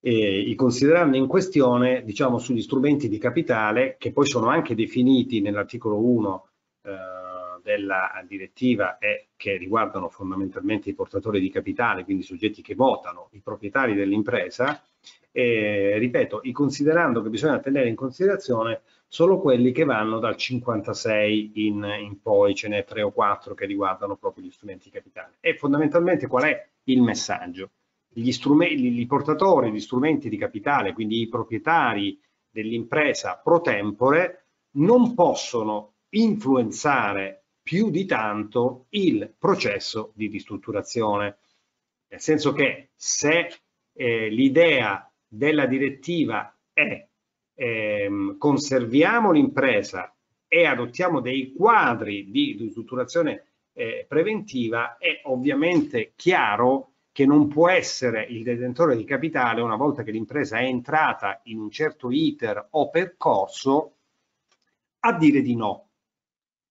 I 0.00 0.54
considerando 0.54 1.16
in 1.16 1.26
questione, 1.26 2.04
diciamo, 2.04 2.38
sugli 2.38 2.62
strumenti 2.62 3.08
di 3.08 3.18
capitale, 3.18 3.96
che 3.98 4.12
poi 4.12 4.26
sono 4.26 4.48
anche 4.48 4.76
definiti 4.76 5.40
nell'articolo 5.40 5.98
1 5.98 6.48
eh, 6.82 6.90
della 7.62 8.24
direttiva 8.26 8.98
e 8.98 9.28
che 9.36 9.56
riguardano 9.56 10.08
fondamentalmente 10.08 10.88
i 10.88 10.94
portatori 10.94 11.40
di 11.40 11.50
capitale, 11.50 12.04
quindi 12.04 12.22
i 12.22 12.26
soggetti 12.26 12.62
che 12.62 12.74
votano, 12.74 13.28
i 13.32 13.40
proprietari 13.40 13.94
dell'impresa, 13.94 14.82
e, 15.30 15.98
ripeto, 15.98 16.40
i 16.44 16.52
considerando 16.52 17.20
che 17.20 17.28
bisogna 17.28 17.58
tenere 17.58 17.88
in 17.88 17.96
considerazione 17.96 18.82
solo 19.08 19.40
quelli 19.40 19.72
che 19.72 19.84
vanno 19.84 20.18
dal 20.18 20.36
56 20.36 21.66
in, 21.66 21.96
in 22.00 22.20
poi, 22.20 22.54
ce 22.54 22.68
n'è 22.68 22.84
tre 22.84 23.02
o 23.02 23.10
quattro 23.10 23.54
che 23.54 23.64
riguardano 23.64 24.16
proprio 24.16 24.44
gli 24.44 24.50
strumenti 24.50 24.90
capitali. 24.90 25.34
E 25.40 25.56
fondamentalmente 25.56 26.26
qual 26.26 26.44
è 26.44 26.68
il 26.84 27.00
messaggio? 27.00 27.70
Gli, 28.08 28.30
strumenti, 28.30 29.00
i 29.00 29.06
portatori 29.06 29.70
di 29.70 29.80
strumenti 29.80 30.28
di 30.28 30.36
capitale, 30.36 30.92
quindi 30.92 31.22
i 31.22 31.28
proprietari 31.28 32.20
dell'impresa 32.50 33.40
pro 33.42 33.60
tempore, 33.60 34.44
non 34.72 35.14
possono 35.14 35.94
influenzare 36.10 37.44
più 37.62 37.90
di 37.90 38.04
tanto 38.04 38.86
il 38.90 39.32
processo 39.36 40.12
di 40.14 40.26
ristrutturazione. 40.26 41.38
Nel 42.08 42.20
senso 42.20 42.52
che 42.52 42.90
se 42.94 43.54
eh, 43.92 44.28
l'idea 44.28 45.10
della 45.26 45.66
direttiva 45.66 46.54
è 46.72 47.07
ehm, 47.58 48.38
conserviamo 48.38 49.32
l'impresa 49.32 50.14
e 50.46 50.64
adottiamo 50.64 51.20
dei 51.20 51.52
quadri 51.52 52.30
di 52.30 52.56
ristrutturazione 52.56 53.46
eh, 53.72 54.06
preventiva, 54.08 54.96
è 54.96 55.22
ovviamente 55.24 56.12
chiaro 56.14 56.92
che 57.10 57.26
non 57.26 57.48
può 57.48 57.68
essere 57.68 58.24
il 58.24 58.44
detentore 58.44 58.96
di 58.96 59.04
capitale, 59.04 59.60
una 59.60 59.74
volta 59.74 60.04
che 60.04 60.12
l'impresa 60.12 60.58
è 60.58 60.64
entrata 60.64 61.40
in 61.44 61.58
un 61.58 61.68
certo 61.70 62.10
iter 62.12 62.68
o 62.70 62.90
percorso, 62.90 63.94
a 65.00 65.12
dire 65.14 65.42
di 65.42 65.56
no. 65.56 65.88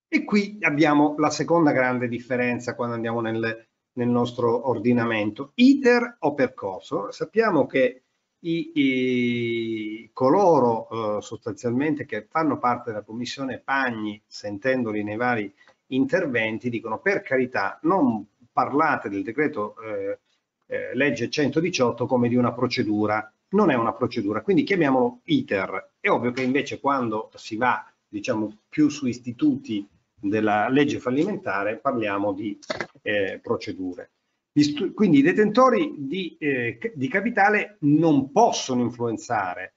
E 0.08 0.24
qui 0.24 0.58
abbiamo 0.62 1.16
la 1.18 1.30
seconda 1.30 1.74
grande 1.74 2.08
differenza 2.08 2.76
quando 2.76 2.96
andiamo 2.96 3.20
nel, 3.20 3.68
nel 3.94 4.08
nostro 4.08 4.70
ordinamento. 4.70 5.52
Iter 5.56 6.16
o 6.20 6.34
percorso. 6.34 7.12
Sappiamo 7.12 7.66
che 7.66 8.04
i, 8.40 8.72
i, 8.76 10.10
coloro 10.14 11.18
eh, 11.18 11.22
sostanzialmente 11.22 12.06
che 12.06 12.28
fanno 12.30 12.60
parte 12.60 12.92
della 12.92 13.04
commissione 13.04 13.60
Pagni, 13.60 14.22
sentendoli 14.26 15.04
nei 15.04 15.16
vari 15.16 15.52
interventi, 15.88 16.70
dicono 16.70 17.00
per 17.00 17.22
carità 17.22 17.80
non 17.84 18.26
parlate 18.52 19.10
del 19.10 19.24
decreto 19.24 19.76
eh, 19.82 20.20
eh, 20.68 20.96
legge 20.96 21.30
118 21.30 22.06
come 22.06 22.28
di 22.28 22.36
una 22.36 22.54
procedura, 22.54 23.32
non 23.50 23.70
è 23.72 23.76
una 23.76 23.94
procedura, 23.94 24.42
quindi 24.42 24.64
chiamiamolo 24.64 25.22
iter. 25.26 25.92
È 26.00 26.10
ovvio 26.10 26.32
che 26.32 26.44
invece 26.44 26.80
quando 26.80 27.32
si 27.36 27.56
va 27.56 27.90
diciamo 28.08 28.60
più 28.70 28.90
su 28.90 29.08
istituti 29.08 29.88
della 30.20 30.68
legge 30.70 31.00
fallimentare 31.00 31.78
parliamo 31.78 32.34
di 32.34 32.58
eh, 33.02 33.40
procedure. 33.42 34.12
Quindi 34.94 35.20
i 35.20 35.22
detentori 35.22 35.94
di, 35.98 36.36
eh, 36.40 36.80
di 36.96 37.08
capitale 37.08 37.78
non 37.82 38.32
possono 38.32 38.82
influenzare 38.82 39.74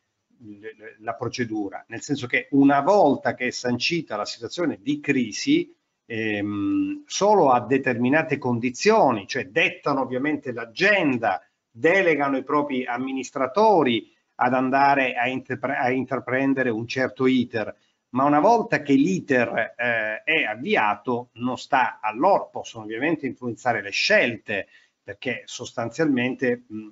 la 1.00 1.14
procedura, 1.14 1.84
nel 1.88 2.00
senso 2.00 2.26
che 2.26 2.48
una 2.52 2.80
volta 2.80 3.34
che 3.34 3.48
è 3.48 3.50
sancita 3.50 4.16
la 4.16 4.24
situazione 4.24 4.78
di 4.80 4.98
crisi, 4.98 5.70
ehm, 6.06 7.02
solo 7.04 7.50
a 7.50 7.60
determinate 7.60 8.38
condizioni, 8.38 9.26
cioè 9.26 9.48
dettano 9.48 10.00
ovviamente 10.00 10.50
l'agenda, 10.50 11.46
delegano 11.70 12.38
i 12.38 12.42
propri 12.42 12.86
amministratori 12.86 14.10
ad 14.36 14.54
andare 14.54 15.12
a, 15.14 15.24
a 15.24 15.90
intraprendere 15.90 16.70
un 16.70 16.86
certo 16.86 17.26
iter, 17.26 17.76
ma 18.10 18.24
una 18.24 18.40
volta 18.40 18.82
che 18.82 18.94
l'iter 18.94 19.74
eh, 19.76 20.22
è 20.22 20.44
avviato 20.44 21.30
non 21.34 21.56
sta 21.58 22.00
a 22.00 22.12
loro, 22.12 22.48
possono 22.50 22.84
ovviamente 22.84 23.26
influenzare 23.26 23.82
le 23.82 23.90
scelte 23.90 24.68
perché 25.02 25.42
sostanzialmente 25.44 26.64
mh, 26.66 26.88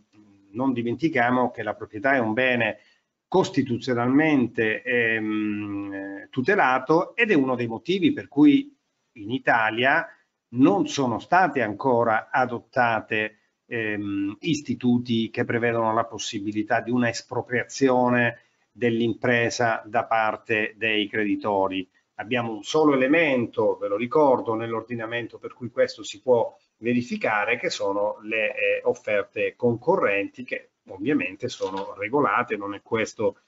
non 0.52 0.72
dimentichiamo 0.72 1.50
che 1.50 1.62
la 1.62 1.74
proprietà 1.74 2.14
è 2.14 2.18
un 2.18 2.32
bene 2.32 2.78
costituzionalmente 3.26 4.82
ehm, 4.82 6.28
tutelato 6.30 7.14
ed 7.14 7.30
è 7.30 7.34
uno 7.34 7.54
dei 7.54 7.66
motivi 7.66 8.12
per 8.12 8.28
cui 8.28 8.74
in 9.12 9.30
Italia 9.30 10.06
non 10.50 10.86
sono 10.86 11.18
state 11.18 11.60
ancora 11.60 12.30
adottate 12.30 13.38
ehm, 13.66 14.36
istituti 14.40 15.28
che 15.30 15.44
prevedono 15.44 15.92
la 15.92 16.06
possibilità 16.06 16.80
di 16.80 16.90
una 16.90 17.10
espropriazione 17.10 18.47
dell'impresa 18.78 19.82
da 19.84 20.04
parte 20.04 20.74
dei 20.76 21.08
creditori. 21.08 21.86
Abbiamo 22.14 22.52
un 22.52 22.62
solo 22.62 22.94
elemento, 22.94 23.76
ve 23.76 23.88
lo 23.88 23.96
ricordo, 23.96 24.54
nell'ordinamento 24.54 25.38
per 25.38 25.52
cui 25.52 25.68
questo 25.70 26.04
si 26.04 26.22
può 26.22 26.56
verificare, 26.78 27.58
che 27.58 27.70
sono 27.70 28.18
le 28.22 28.54
eh, 28.54 28.80
offerte 28.84 29.54
concorrenti 29.56 30.44
che 30.44 30.70
ovviamente 30.90 31.48
sono 31.48 31.94
regolate, 31.94 32.56
non 32.56 32.74
è 32.74 32.80
questo 32.80 33.40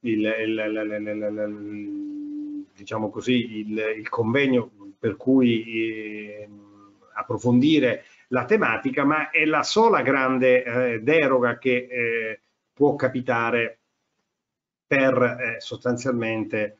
il, 0.00 0.20
il, 0.20 1.02
il, 1.06 2.66
diciamo 2.74 3.08
così, 3.08 3.60
il, 3.60 4.06
convegno 4.10 4.70
per 4.98 5.16
cui 5.16 5.64
eh, 5.64 6.48
approfondire 7.14 8.04
la 8.28 8.44
tematica, 8.44 9.04
ma 9.04 9.30
è 9.30 9.46
la 9.46 9.62
sola 9.62 10.02
grande 10.02 10.62
eh, 10.62 11.00
deroga 11.00 11.56
che 11.56 11.86
eh, 11.90 12.40
può 12.72 12.94
capitare 12.96 13.78
per 14.86 15.22
eh, 15.22 15.60
sostanzialmente 15.60 16.78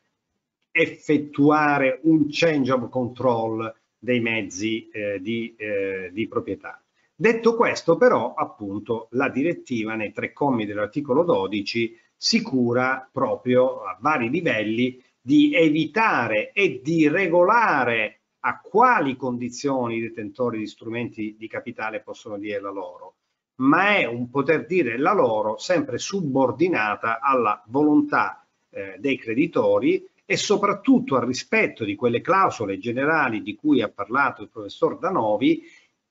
effettuare 0.71 2.01
un 2.03 2.27
change 2.29 2.73
of 2.73 2.89
control 2.89 3.73
dei 3.99 4.21
mezzi 4.21 4.89
eh, 4.91 5.21
di, 5.21 5.55
eh, 5.57 6.11
di 6.13 6.27
proprietà. 6.29 6.83
Detto 7.15 7.55
questo, 7.55 7.97
però, 7.97 8.35
appunto, 8.35 9.09
la 9.13 9.29
direttiva 9.29 9.95
nei 9.95 10.13
tre 10.13 10.33
commi 10.33 10.67
dell'articolo 10.67 11.23
12 11.23 11.97
si 12.17 12.43
cura 12.43 13.09
proprio 13.11 13.83
a 13.83 13.97
vari 14.01 14.29
livelli 14.29 15.01
di 15.21 15.55
evitare 15.55 16.53
e 16.53 16.81
di 16.83 17.09
regolare 17.09 18.21
a 18.41 18.61
quali 18.61 19.17
condizioni 19.17 19.97
i 19.97 20.01
detentori 20.01 20.59
di 20.59 20.67
strumenti 20.67 21.35
di 21.39 21.49
capitale 21.49 22.01
possono 22.01 22.37
dire 22.37 22.61
la 22.61 22.71
loro, 22.71 23.15
ma 23.57 23.97
è 23.97 24.05
un 24.07 24.29
poter 24.31 24.67
dire 24.67 24.99
la 24.99 25.13
loro 25.13 25.59
sempre 25.59 25.99
subordinata 25.99 27.21
alla 27.21 27.63
volontà 27.69 28.47
eh, 28.71 28.97
dei 28.99 29.19
creditori 29.19 30.05
e 30.25 30.37
soprattutto 30.37 31.17
al 31.17 31.27
rispetto 31.27 31.85
di 31.85 31.95
quelle 31.95 32.21
clausole 32.21 32.79
generali 32.79 33.43
di 33.43 33.55
cui 33.55 33.83
ha 33.83 33.89
parlato 33.89 34.43
il 34.43 34.49
professor 34.49 34.99
Danovi, 34.99 35.63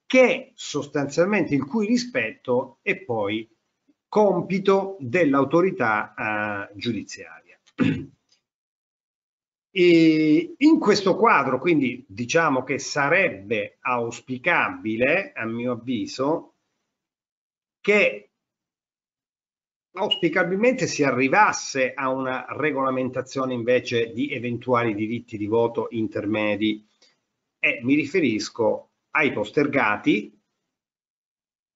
che 0.06 0.52
sostanzialmente 0.54 1.56
il 1.56 1.66
cui 1.66 1.88
rispetto 1.88 2.78
è 2.82 2.96
poi 2.98 3.50
compito 4.08 4.98
dell'autorità 5.00 6.14
eh, 6.70 6.78
giudiziaria. 6.78 7.60
E 9.76 10.54
in 10.56 10.78
questo 10.78 11.16
quadro, 11.16 11.58
quindi 11.58 12.06
diciamo 12.08 12.64
che 12.64 12.78
sarebbe 12.78 13.78
auspicabile, 13.82 15.32
a 15.34 15.46
mio 15.46 15.72
avviso, 15.72 16.53
che 17.84 18.30
auspicabilmente 19.92 20.88
si 20.88 21.04
arrivasse 21.04 21.94
a 21.94 22.10
una 22.10 22.46
regolamentazione 22.48 23.54
invece 23.54 24.14
di 24.14 24.32
eventuali 24.32 24.96
diritti 24.96 25.38
di 25.38 25.48
voto 25.48 25.88
intermedi. 25.90 26.88
E 27.60 27.82
mi 27.84 27.96
riferisco 27.96 28.92
ai 29.12 29.34
postergati, 29.34 30.42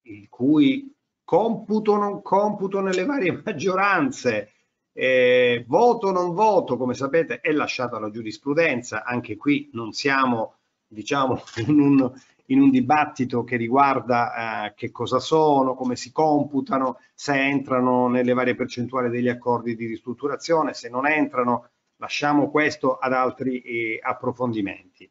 il 0.03 0.29
cui 0.29 0.95
computo 1.25 1.97
non 1.97 2.21
computo 2.21 2.79
nelle 2.79 3.03
varie 3.03 3.41
maggioranze, 3.43 4.53
eh, 4.93 5.65
voto 5.67 6.11
non 6.11 6.33
voto, 6.33 6.77
come 6.77 6.93
sapete, 6.93 7.41
è 7.41 7.51
lasciato 7.51 7.97
alla 7.97 8.09
giurisprudenza, 8.09 9.03
anche 9.03 9.35
qui 9.35 9.69
non 9.73 9.91
siamo 9.91 10.55
diciamo 10.87 11.43
in 11.67 11.79
un, 11.81 12.13
in 12.47 12.61
un 12.61 12.69
dibattito 12.69 13.43
che 13.43 13.57
riguarda 13.57 14.67
eh, 14.67 14.73
che 14.75 14.91
cosa 14.91 15.19
sono, 15.19 15.75
come 15.75 15.95
si 15.95 16.11
computano, 16.11 16.99
se 17.13 17.33
entrano 17.33 18.07
nelle 18.07 18.33
varie 18.33 18.55
percentuali 18.55 19.09
degli 19.09 19.27
accordi 19.27 19.75
di 19.75 19.85
ristrutturazione, 19.85 20.73
se 20.73 20.89
non 20.89 21.07
entrano, 21.07 21.69
lasciamo 21.97 22.49
questo 22.49 22.97
ad 22.97 23.13
altri 23.13 23.61
eh, 23.61 23.99
approfondimenti. 24.01 25.09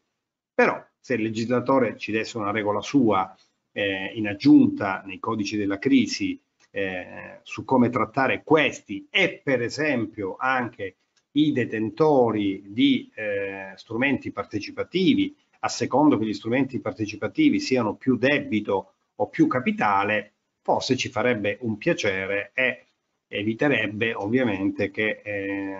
Però 0.53 0.83
se 0.99 1.13
il 1.13 1.21
legislatore 1.21 1.97
ci 1.97 2.11
desse 2.11 2.37
una 2.37 2.51
regola 2.51 2.81
sua 2.81 3.35
eh, 3.71 4.11
in 4.15 4.27
aggiunta 4.27 5.03
nei 5.05 5.19
codici 5.19 5.57
della 5.57 5.77
crisi 5.77 6.39
eh, 6.71 7.39
su 7.43 7.63
come 7.63 7.89
trattare 7.89 8.43
questi 8.43 9.07
e 9.09 9.39
per 9.43 9.61
esempio 9.61 10.35
anche 10.37 10.95
i 11.31 11.51
detentori 11.51 12.63
di 12.65 13.09
eh, 13.13 13.73
strumenti 13.75 14.31
partecipativi 14.31 15.35
a 15.59 15.69
secondo 15.69 16.17
che 16.17 16.25
gli 16.25 16.33
strumenti 16.33 16.79
partecipativi 16.79 17.59
siano 17.59 17.95
più 17.95 18.17
debito 18.17 18.93
o 19.15 19.27
più 19.27 19.47
capitale, 19.47 20.33
forse 20.61 20.95
ci 20.95 21.09
farebbe 21.09 21.57
un 21.61 21.77
piacere 21.77 22.51
e 22.53 22.85
eviterebbe 23.27 24.13
ovviamente 24.13 24.91
che 24.91 25.21
eh, 25.23 25.77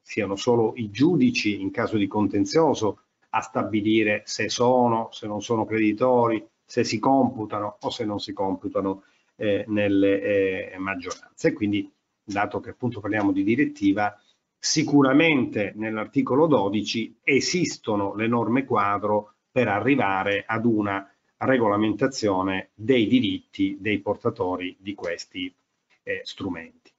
siano 0.00 0.36
solo 0.36 0.72
i 0.76 0.90
giudici 0.90 1.60
in 1.60 1.70
caso 1.70 1.96
di 1.96 2.06
contenzioso 2.06 3.00
a 3.30 3.40
stabilire 3.40 4.22
se 4.24 4.48
sono, 4.48 5.08
se 5.10 5.26
non 5.26 5.42
sono 5.42 5.64
creditori, 5.64 6.46
se 6.64 6.84
si 6.84 6.98
computano 6.98 7.78
o 7.80 7.90
se 7.90 8.04
non 8.04 8.20
si 8.20 8.32
computano 8.32 9.04
eh, 9.36 9.64
nelle 9.68 10.72
eh, 10.72 10.78
maggioranze. 10.78 11.52
Quindi, 11.52 11.90
dato 12.22 12.60
che 12.60 12.70
appunto 12.70 13.00
parliamo 13.00 13.32
di 13.32 13.42
direttiva, 13.42 14.16
Sicuramente 14.64 15.74
nell'articolo 15.76 16.46
12 16.46 17.18
esistono 17.22 18.14
le 18.14 18.26
norme 18.26 18.64
quadro 18.64 19.34
per 19.50 19.68
arrivare 19.68 20.42
ad 20.46 20.64
una 20.64 21.06
regolamentazione 21.36 22.70
dei 22.72 23.06
diritti 23.06 23.76
dei 23.78 23.98
portatori 23.98 24.74
di 24.80 24.94
questi 24.94 25.54
eh, 26.02 26.22
strumenti. 26.24 26.90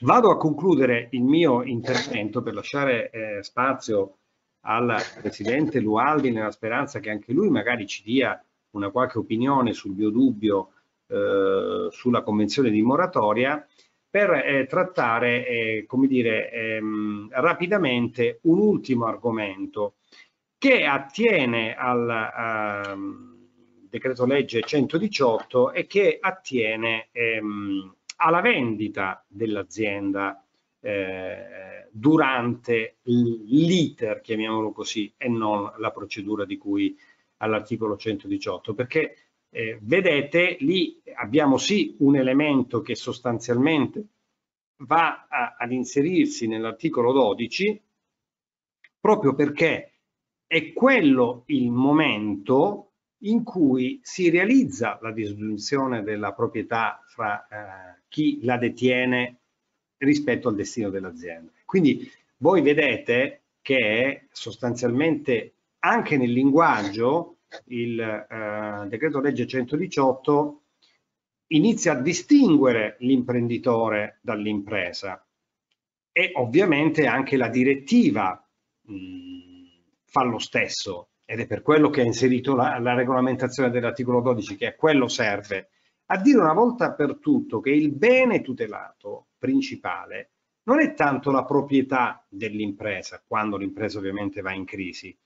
Vado 0.00 0.30
a 0.30 0.38
concludere 0.38 1.08
il 1.10 1.22
mio 1.22 1.62
intervento 1.62 2.40
per 2.40 2.54
lasciare 2.54 3.10
eh, 3.10 3.42
spazio 3.42 4.16
al 4.60 4.96
Presidente 5.20 5.80
Lualdi 5.80 6.30
nella 6.30 6.50
speranza 6.50 6.98
che 6.98 7.10
anche 7.10 7.34
lui 7.34 7.50
magari 7.50 7.86
ci 7.86 8.02
dia 8.02 8.42
una 8.70 8.88
qualche 8.88 9.18
opinione 9.18 9.74
sul 9.74 9.92
mio 9.92 10.08
dubbio 10.08 10.70
eh, 11.08 11.88
sulla 11.90 12.22
convenzione 12.22 12.70
di 12.70 12.80
moratoria 12.80 13.62
per 14.10 14.30
eh, 14.30 14.66
trattare, 14.66 15.46
eh, 15.46 15.84
come 15.86 16.06
dire, 16.06 16.50
ehm, 16.50 17.28
rapidamente 17.32 18.40
un 18.42 18.58
ultimo 18.58 19.06
argomento 19.06 19.96
che 20.56 20.84
attiene 20.84 21.74
al 21.76 22.86
um, 22.92 23.38
decreto 23.88 24.26
legge 24.26 24.62
118 24.62 25.72
e 25.72 25.86
che 25.86 26.18
attiene 26.20 27.08
ehm, 27.12 27.94
alla 28.16 28.40
vendita 28.40 29.24
dell'azienda 29.28 30.42
eh, 30.80 31.86
durante 31.90 32.98
l'iter, 33.02 34.20
chiamiamolo 34.20 34.72
così, 34.72 35.12
e 35.16 35.28
non 35.28 35.72
la 35.78 35.90
procedura 35.90 36.44
di 36.44 36.56
cui 36.56 36.96
all'articolo 37.38 37.96
118, 37.96 38.74
perché 38.74 39.16
eh, 39.50 39.78
vedete, 39.82 40.56
lì 40.60 41.00
abbiamo 41.14 41.56
sì 41.56 41.96
un 42.00 42.16
elemento 42.16 42.80
che 42.80 42.94
sostanzialmente 42.94 44.06
va 44.82 45.26
a, 45.28 45.56
ad 45.58 45.72
inserirsi 45.72 46.46
nell'articolo 46.46 47.12
12 47.12 47.82
proprio 49.00 49.34
perché 49.34 49.92
è 50.46 50.72
quello 50.72 51.44
il 51.46 51.70
momento 51.70 52.92
in 53.22 53.42
cui 53.42 54.00
si 54.02 54.30
realizza 54.30 54.98
la 55.02 55.12
disgiunzione 55.12 56.02
della 56.02 56.32
proprietà 56.32 57.02
fra 57.06 57.46
eh, 57.46 58.02
chi 58.08 58.40
la 58.42 58.56
detiene 58.56 59.40
rispetto 59.98 60.48
al 60.48 60.54
destino 60.54 60.90
dell'azienda. 60.90 61.50
Quindi 61.64 62.08
voi 62.38 62.62
vedete 62.62 63.42
che 63.60 64.28
sostanzialmente 64.30 65.54
anche 65.80 66.16
nel 66.16 66.30
linguaggio 66.30 67.37
il 67.66 68.00
eh, 68.00 68.86
decreto 68.88 69.20
legge 69.20 69.46
118 69.46 70.62
inizia 71.48 71.92
a 71.92 72.00
distinguere 72.00 72.96
l'imprenditore 73.00 74.18
dall'impresa 74.22 75.24
e 76.12 76.32
ovviamente 76.34 77.06
anche 77.06 77.36
la 77.36 77.48
direttiva 77.48 78.46
mh, 78.82 79.58
fa 80.04 80.22
lo 80.24 80.38
stesso. 80.38 81.10
Ed 81.24 81.40
è 81.40 81.46
per 81.46 81.62
quello 81.62 81.90
che 81.90 82.00
ha 82.00 82.04
inserito 82.04 82.54
la, 82.54 82.78
la 82.78 82.94
regolamentazione 82.94 83.70
dell'articolo 83.70 84.20
12 84.20 84.56
che 84.56 84.66
a 84.66 84.74
quello 84.74 85.08
serve. 85.08 85.70
A 86.06 86.18
dire 86.18 86.38
una 86.38 86.54
volta 86.54 86.94
per 86.94 87.18
tutto 87.18 87.60
che 87.60 87.70
il 87.70 87.92
bene 87.92 88.40
tutelato 88.40 89.28
principale 89.38 90.30
non 90.64 90.80
è 90.80 90.94
tanto 90.94 91.30
la 91.30 91.44
proprietà 91.44 92.26
dell'impresa, 92.28 93.22
quando 93.26 93.56
l'impresa 93.56 93.98
ovviamente 93.98 94.40
va 94.40 94.52
in 94.52 94.64
crisi, 94.64 95.16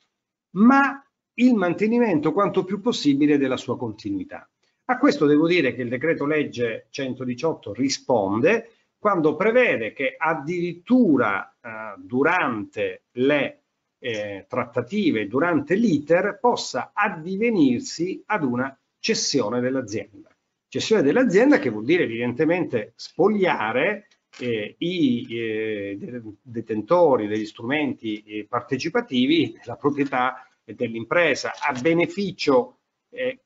ma 0.57 1.05
il 1.35 1.55
mantenimento 1.55 2.33
quanto 2.33 2.65
più 2.65 2.81
possibile 2.81 3.39
della 3.39 3.57
sua 3.57 3.77
continuità. 3.77 4.49
A 4.87 4.99
questo 4.99 5.27
devo 5.27 5.47
dire 5.47 5.75
che 5.75 5.83
il 5.83 5.89
decreto 5.89 6.27
legge 6.27 6.87
118 6.91 7.73
risponde 7.73 8.71
quando 8.99 9.35
prevede 9.35 9.93
che 9.93 10.15
addirittura 10.17 11.57
eh, 11.61 11.95
durante 11.99 13.05
le 13.13 13.63
eh, 13.99 14.47
trattative, 14.49 15.29
durante 15.29 15.75
l'iter, 15.75 16.39
possa 16.41 16.91
addivenirsi 16.93 18.23
ad 18.27 18.45
una 18.45 18.77
cessione 18.99 19.61
dell'azienda. 19.61 20.29
Cessione 20.69 21.03
dell'azienda 21.03 21.59
che 21.59 21.71
vuol 21.71 21.85
dire 21.85 22.05
evidentemente 22.05 22.93
spogliare 22.97 24.09
eh, 24.39 24.75
i 24.79 25.27
eh, 25.29 26.23
detentori 26.41 27.27
degli 27.27 27.45
strumenti 27.45 28.23
eh, 28.23 28.47
partecipativi 28.49 29.59
della 29.61 29.77
proprietà 29.77 30.47
dell'impresa 30.65 31.53
a 31.59 31.79
beneficio 31.79 32.79
eh, 33.11 33.41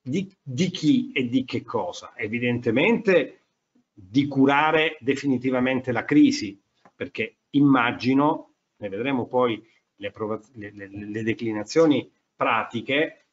di, 0.00 0.30
di 0.42 0.70
chi 0.70 1.12
e 1.12 1.28
di 1.28 1.44
che 1.44 1.62
cosa? 1.62 2.12
Evidentemente 2.16 3.42
di 3.92 4.26
curare 4.26 4.96
definitivamente 5.00 5.92
la 5.92 6.04
crisi, 6.04 6.60
perché 6.94 7.38
immagino, 7.50 8.54
ne 8.76 8.88
vedremo 8.88 9.26
poi 9.26 9.62
le, 9.96 10.12
le, 10.54 10.88
le 10.88 11.22
declinazioni 11.22 12.10
pratiche, 12.34 13.26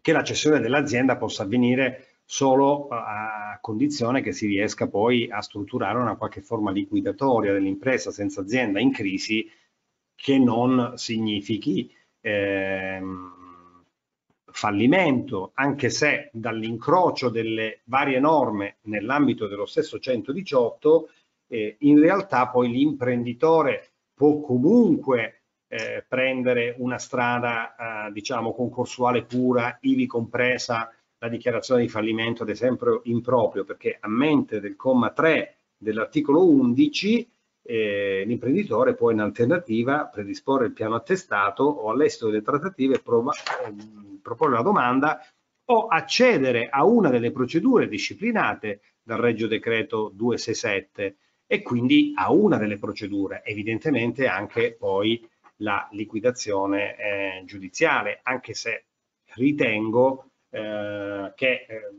che 0.00 0.12
la 0.12 0.22
cessione 0.22 0.60
dell'azienda 0.60 1.16
possa 1.16 1.44
avvenire 1.44 2.18
solo 2.24 2.88
a 2.88 3.58
condizione 3.60 4.22
che 4.22 4.32
si 4.32 4.46
riesca 4.46 4.88
poi 4.88 5.30
a 5.30 5.40
strutturare 5.40 5.98
una 5.98 6.16
qualche 6.16 6.40
forma 6.40 6.70
liquidatoria 6.70 7.52
dell'impresa 7.52 8.10
senza 8.10 8.40
azienda 8.40 8.80
in 8.80 8.92
crisi 8.92 9.50
che 10.14 10.38
non 10.38 10.92
significhi 10.96 11.94
ehm, 12.22 13.32
fallimento, 14.50 15.50
anche 15.54 15.90
se 15.90 16.30
dall'incrocio 16.32 17.28
delle 17.28 17.80
varie 17.84 18.20
norme 18.20 18.76
nell'ambito 18.82 19.46
dello 19.46 19.66
stesso 19.66 19.98
118, 19.98 21.08
eh, 21.48 21.76
in 21.80 22.00
realtà 22.00 22.48
poi 22.48 22.70
l'imprenditore 22.70 23.90
può 24.14 24.40
comunque 24.40 25.42
eh, 25.68 26.04
prendere 26.06 26.74
una 26.78 26.98
strada, 26.98 28.06
eh, 28.06 28.12
diciamo, 28.12 28.52
concorsuale 28.52 29.24
pura, 29.24 29.78
ivi 29.82 30.06
compresa 30.06 30.92
la 31.18 31.28
dichiarazione 31.28 31.82
di 31.82 31.88
fallimento, 31.88 32.42
ad 32.42 32.50
esempio, 32.50 33.00
improprio, 33.04 33.64
perché 33.64 33.96
a 33.98 34.08
mente 34.08 34.60
del 34.60 34.76
comma 34.76 35.10
3 35.10 35.56
dell'articolo 35.76 36.48
11 36.48 37.31
eh, 37.62 38.24
l'imprenditore 38.26 38.94
può 38.94 39.10
in 39.10 39.20
alternativa 39.20 40.06
predisporre 40.06 40.66
il 40.66 40.72
piano 40.72 40.96
attestato 40.96 41.62
o 41.62 41.90
all'esito 41.90 42.26
delle 42.26 42.42
trattative 42.42 43.00
prova, 43.00 43.32
eh, 43.32 43.74
proporre 44.20 44.54
la 44.54 44.62
domanda 44.62 45.20
o 45.66 45.86
accedere 45.86 46.68
a 46.68 46.84
una 46.84 47.08
delle 47.08 47.30
procedure 47.30 47.88
disciplinate 47.88 48.80
dal 49.02 49.18
Regio 49.18 49.46
Decreto 49.46 50.10
267 50.14 51.16
e 51.46 51.62
quindi 51.62 52.12
a 52.16 52.32
una 52.32 52.56
delle 52.56 52.78
procedure, 52.78 53.42
evidentemente 53.44 54.26
anche 54.26 54.74
poi 54.74 55.28
la 55.56 55.86
liquidazione 55.92 56.96
eh, 56.96 57.42
giudiziale, 57.44 58.20
anche 58.22 58.54
se 58.54 58.86
ritengo 59.34 60.30
eh, 60.50 61.32
che 61.34 61.66
eh, 61.68 61.90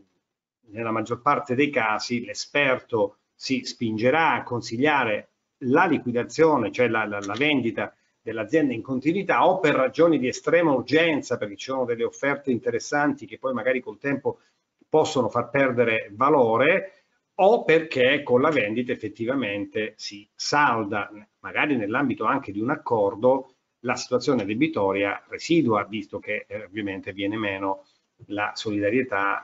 nella 0.72 0.92
maggior 0.92 1.22
parte 1.22 1.56
dei 1.56 1.70
casi 1.70 2.26
l'esperto 2.26 3.20
si 3.34 3.64
spingerà 3.64 4.34
a 4.34 4.44
consigliare 4.44 5.33
la 5.64 5.86
liquidazione, 5.86 6.72
cioè 6.72 6.88
la, 6.88 7.06
la, 7.06 7.20
la 7.20 7.34
vendita 7.34 7.94
dell'azienda 8.22 8.74
in 8.74 8.82
continuità 8.82 9.46
o 9.46 9.60
per 9.60 9.76
ragioni 9.76 10.18
di 10.18 10.28
estrema 10.28 10.72
urgenza, 10.72 11.38
perché 11.38 11.58
ci 11.58 11.72
sono 11.72 11.86
delle 11.86 12.06
offerte 12.06 12.52
interessanti 12.52 13.26
che 13.26 13.38
poi 13.38 13.54
magari 13.54 13.82
col 13.82 13.98
tempo 13.98 14.40
possono 14.88 15.30
far 15.30 15.50
perdere 15.50 16.10
valore, 16.14 17.04
o 17.36 17.64
perché 17.64 18.22
con 18.24 18.42
la 18.42 18.50
vendita 18.50 18.92
effettivamente 18.92 19.94
si 19.98 20.28
salda, 20.36 21.12
magari 21.40 21.76
nell'ambito 21.76 22.26
anche 22.26 22.52
di 22.52 22.60
un 22.60 22.70
accordo, 22.70 23.56
la 23.80 23.96
situazione 23.96 24.46
debitoria 24.46 25.22
residua, 25.28 25.84
visto 25.84 26.20
che 26.20 26.46
eh, 26.48 26.64
ovviamente 26.64 27.12
viene 27.12 27.38
meno 27.38 27.86
la 28.28 28.52
solidarietà 28.56 29.42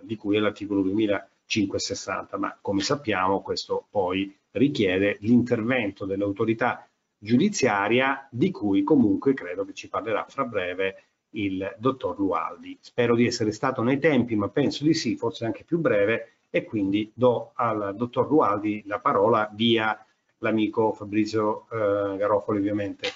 eh, 0.00 0.04
di 0.04 0.16
cui 0.16 0.36
è 0.36 0.40
l'articolo 0.40 0.82
2560, 0.82 2.36
ma 2.36 2.58
come 2.60 2.80
sappiamo 2.80 3.40
questo 3.40 3.86
poi 3.88 4.36
richiede 4.56 5.18
l'intervento 5.20 6.04
dell'autorità 6.04 6.88
giudiziaria 7.18 8.28
di 8.30 8.50
cui 8.50 8.82
comunque 8.82 9.34
credo 9.34 9.64
che 9.64 9.72
ci 9.72 9.88
parlerà 9.88 10.26
fra 10.28 10.44
breve 10.44 11.04
il 11.30 11.74
dottor 11.78 12.18
Lualdi. 12.18 12.78
Spero 12.80 13.14
di 13.14 13.26
essere 13.26 13.52
stato 13.52 13.82
nei 13.82 13.98
tempi, 13.98 14.36
ma 14.36 14.48
penso 14.48 14.84
di 14.84 14.94
sì, 14.94 15.16
forse 15.16 15.44
anche 15.44 15.64
più 15.64 15.78
breve, 15.78 16.36
e 16.50 16.64
quindi 16.64 17.10
do 17.14 17.52
al 17.54 17.94
dottor 17.96 18.28
Lualdi 18.28 18.82
la 18.86 19.00
parola 19.00 19.50
via 19.52 19.98
l'amico 20.38 20.92
Fabrizio 20.92 21.66
eh, 21.70 22.16
Garofoli 22.16 22.58
ovviamente. 22.58 23.08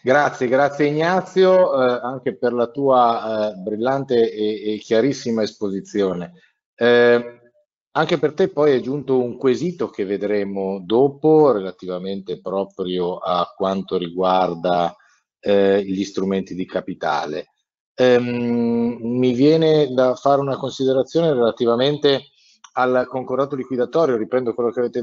Grazie, 0.00 0.46
grazie 0.46 0.86
Ignazio 0.86 1.74
eh, 1.74 2.00
anche 2.02 2.34
per 2.34 2.52
la 2.52 2.68
tua 2.68 3.50
eh, 3.50 3.54
brillante 3.56 4.32
e, 4.32 4.74
e, 4.74 4.78
chiarissima 4.78 5.42
esposizione. 5.42 6.32
Eh, 6.74 7.37
anche 7.98 8.18
per 8.18 8.32
te 8.32 8.48
poi 8.48 8.72
è 8.72 8.80
giunto 8.80 9.20
un 9.20 9.36
quesito 9.36 9.88
che 9.88 10.04
vedremo 10.04 10.80
dopo 10.80 11.50
relativamente 11.50 12.40
proprio 12.40 13.16
a 13.16 13.52
quanto 13.56 13.98
riguarda 13.98 14.94
eh, 15.40 15.82
gli 15.84 16.04
strumenti 16.04 16.54
di 16.54 16.64
capitale. 16.64 17.46
Ehm, 17.94 18.98
mi 19.00 19.32
viene 19.32 19.92
da 19.92 20.14
fare 20.14 20.40
una 20.40 20.56
considerazione 20.56 21.32
relativamente 21.32 22.28
al 22.74 23.04
concordato 23.08 23.56
liquidatorio, 23.56 24.16
riprendo 24.16 24.54
quello 24.54 24.70
che 24.70 24.78
avete 24.78 25.02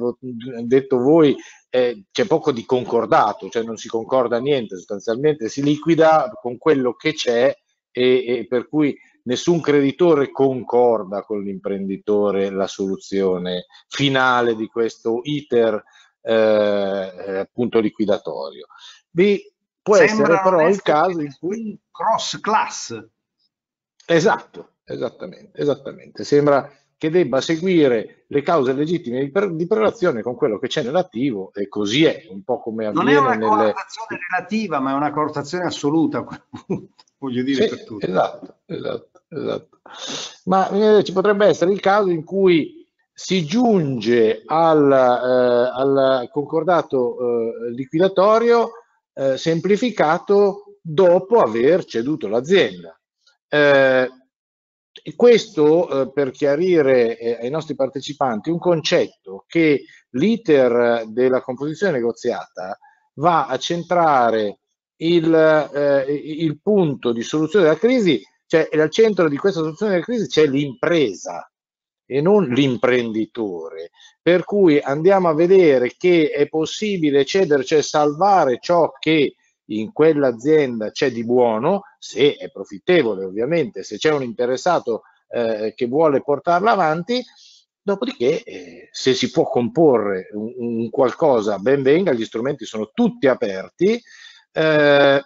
detto 0.64 0.98
voi, 0.98 1.36
eh, 1.70 2.06
c'è 2.10 2.26
poco 2.26 2.54
di 2.54 2.64
concordato, 2.64 3.50
cioè 3.50 3.64
non 3.64 3.76
si 3.76 3.90
concorda 3.90 4.40
niente, 4.40 4.78
sostanzialmente 4.78 5.50
si 5.50 5.62
liquida 5.62 6.32
con 6.42 6.58
quello 6.58 6.94
che 6.94 7.12
c'è 7.12 7.54
e, 7.92 8.26
e 8.26 8.48
per 8.48 8.70
cui 8.70 8.98
nessun 9.26 9.62
creditore 9.62 10.32
concorda 10.32 11.24
con 11.24 11.42
l'imprenditore 11.42 12.50
la 12.50 12.68
soluzione 12.68 13.66
finale 13.88 14.56
di 14.56 14.68
questo 14.68 15.22
iter 15.24 15.84
eh, 16.22 17.38
appunto 17.40 17.80
liquidatorio. 17.80 18.68
Vi 19.12 19.42
può 19.82 19.96
Sembra 19.96 20.14
essere 20.14 20.42
però 20.44 20.68
il 20.68 20.82
caso 20.82 21.22
in 21.22 21.36
cui 21.40 21.80
cross 21.92 22.40
class. 22.40 23.04
Esatto, 24.08 24.78
esattamente, 24.84 25.60
esattamente. 25.60 26.24
Sembra 26.24 26.72
che 26.98 27.10
debba 27.10 27.42
seguire 27.42 28.26
le 28.28 28.42
cause 28.42 28.74
legittime 28.74 29.20
di, 29.20 29.32
per, 29.32 29.54
di 29.54 29.68
prelazione 29.68 30.22
con 30.22 30.36
quello 30.36 30.58
che 30.58 30.68
c'è 30.68 30.82
nell'attivo 30.82 31.52
e 31.54 31.68
così 31.68 32.06
è, 32.06 32.28
un 32.30 32.44
po' 32.44 32.60
come 32.60 32.86
avviene 32.86 33.12
Non 33.12 33.14
è 33.14 33.20
una 33.20 33.36
nelle... 33.36 33.48
correlazione 33.48 34.20
relativa, 34.30 34.80
ma 34.80 34.92
è 34.92 34.94
una 34.94 35.12
correlazione 35.12 35.66
assoluta, 35.66 36.26
voglio 37.26 37.44
dire 37.44 37.64
sì, 37.64 37.70
per 37.70 37.84
tutti. 37.86 38.06
Esatto, 38.06 38.56
esatto 38.66 39.16
esatto. 39.30 39.80
Ma 40.46 40.70
eh, 40.70 41.04
ci 41.04 41.12
potrebbe 41.12 41.48
essere 41.48 41.72
il 41.72 41.80
caso 41.80 42.10
in 42.10 42.24
cui 42.24 42.84
si 43.14 43.46
giunge 43.46 44.44
al, 44.46 44.92
eh, 44.92 45.72
al 45.74 46.30
concordato 46.32 47.18
eh, 47.18 47.72
liquidatorio 47.72 48.72
eh, 49.14 49.38
semplificato 49.38 50.78
dopo 50.82 51.40
aver 51.40 51.86
ceduto 51.86 52.28
l'azienda. 52.28 52.98
Eh, 53.48 54.10
questo 55.16 55.90
eh, 56.02 56.12
per 56.12 56.32
chiarire 56.32 57.38
ai 57.40 57.50
nostri 57.50 57.76
partecipanti 57.76 58.50
un 58.50 58.58
concetto 58.58 59.46
che 59.48 59.86
l'iter 60.12 61.06
della 61.08 61.42
composizione 61.42 61.94
negoziata 61.94 62.78
va 63.16 63.46
a 63.46 63.58
centrare 63.58 64.60
il, 64.98 66.06
il 66.08 66.60
punto 66.62 67.12
di 67.12 67.22
soluzione 67.22 67.66
della 67.66 67.78
crisi 67.78 68.22
cioè, 68.48 68.70
al 68.72 68.90
centro 68.90 69.28
di 69.28 69.38
questa 69.38 69.62
soluzione 69.62 69.94
della 69.94 70.04
crisi 70.04 70.28
c'è 70.28 70.46
l'impresa 70.46 71.50
e 72.06 72.22
non 72.22 72.48
l'imprenditore. 72.48 73.92
Per 74.22 74.44
cui 74.44 74.80
andiamo 74.80 75.30
a 75.30 75.34
vedere 75.34 75.94
che 75.98 76.30
è 76.30 76.48
possibile 76.48 77.26
cedere, 77.26 77.64
cioè 77.64 77.82
salvare 77.82 78.60
ciò 78.62 78.92
che 79.00 79.36
in 79.70 79.92
quell'azienda 79.92 80.92
c'è 80.92 81.12
di 81.12 81.26
buono, 81.26 81.84
se 81.98 82.36
è 82.36 82.52
profittevole 82.52 83.26
ovviamente, 83.26 83.84
se 83.84 83.98
c'è 83.98 84.12
un 84.12 84.22
interessato 84.22 85.04
eh, 85.30 85.74
che 85.76 85.88
vuole 85.88 86.22
portarla 86.22 86.72
avanti, 86.72 87.24
dopodiché 87.82 88.44
eh, 88.44 88.90
se 88.92 89.14
si 89.14 89.32
può 89.32 89.50
comporre 89.50 90.30
un, 90.34 90.54
un, 90.58 90.90
qualcosa 90.92 91.58
ben 91.58 91.82
venga, 91.82 92.14
gli 92.14 92.26
strumenti 92.26 92.66
sono 92.66 92.92
tutti 92.94 93.28
aperti, 93.28 94.00
eh, 94.56 95.22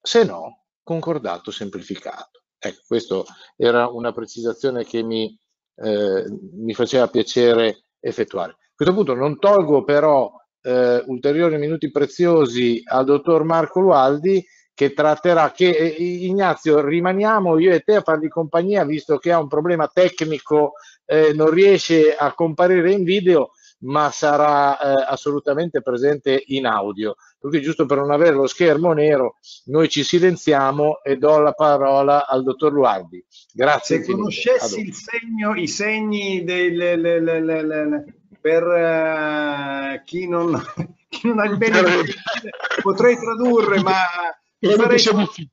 se 0.00 0.24
no 0.24 0.64
concordato 0.82 1.50
semplificato. 1.50 2.44
Ecco, 2.58 2.80
questa 2.86 3.22
era 3.56 3.88
una 3.88 4.12
precisazione 4.12 4.84
che 4.84 5.02
mi, 5.02 5.38
eh, 5.76 6.24
mi, 6.54 6.72
faceva 6.72 7.08
piacere 7.08 7.84
effettuare. 8.00 8.52
A 8.52 8.72
questo 8.74 8.94
punto 8.94 9.14
non 9.14 9.38
tolgo 9.38 9.84
però 9.84 10.32
eh, 10.62 11.02
ulteriori 11.06 11.58
minuti 11.58 11.90
preziosi 11.90 12.80
al 12.84 13.04
dottor 13.04 13.44
Marco 13.44 13.80
Lualdi 13.80 14.42
che 14.72 14.94
tratterà, 14.94 15.52
che 15.52 15.68
eh, 15.68 15.86
Ignazio 15.88 16.80
rimaniamo 16.80 17.58
io 17.58 17.72
e 17.72 17.80
te 17.80 17.96
a 17.96 18.02
fargli 18.02 18.28
compagnia 18.28 18.84
visto 18.84 19.18
che 19.18 19.30
ha 19.30 19.38
un 19.38 19.48
problema 19.48 19.88
tecnico, 19.88 20.72
eh, 21.04 21.34
non 21.34 21.50
riesce 21.50 22.16
a 22.16 22.32
comparire 22.32 22.92
in 22.92 23.04
video 23.04 23.50
ma 23.84 24.10
sarà 24.10 24.78
eh, 24.78 25.04
assolutamente 25.08 25.82
presente 25.82 26.42
in 26.46 26.66
audio. 26.66 27.16
Quindi 27.38 27.60
giusto 27.60 27.86
per 27.86 27.98
non 27.98 28.10
avere 28.10 28.34
lo 28.34 28.46
schermo 28.46 28.92
nero, 28.92 29.36
noi 29.66 29.88
ci 29.88 30.02
silenziamo 30.02 31.02
e 31.02 31.16
do 31.16 31.38
la 31.38 31.52
parola 31.52 32.26
al 32.26 32.42
dottor 32.42 32.72
Luardi. 32.72 33.24
Grazie. 33.52 34.02
Se 34.02 34.10
conoscessi 34.10 34.92
segno, 34.92 35.54
i 35.54 35.68
segni 35.68 36.44
del, 36.44 36.76
le, 36.76 37.20
le, 37.20 37.40
le, 37.40 38.04
per 38.40 38.62
uh, 38.62 40.04
chi, 40.04 40.28
non, 40.28 40.58
chi, 41.08 41.28
non, 41.28 41.38
ha 41.40 41.44
il 41.44 41.56
bene 41.58 41.82
potrei 42.82 43.16
tradurre, 43.16 43.82
ma 43.82 43.94
mi 44.58 44.72
farei 44.72 44.98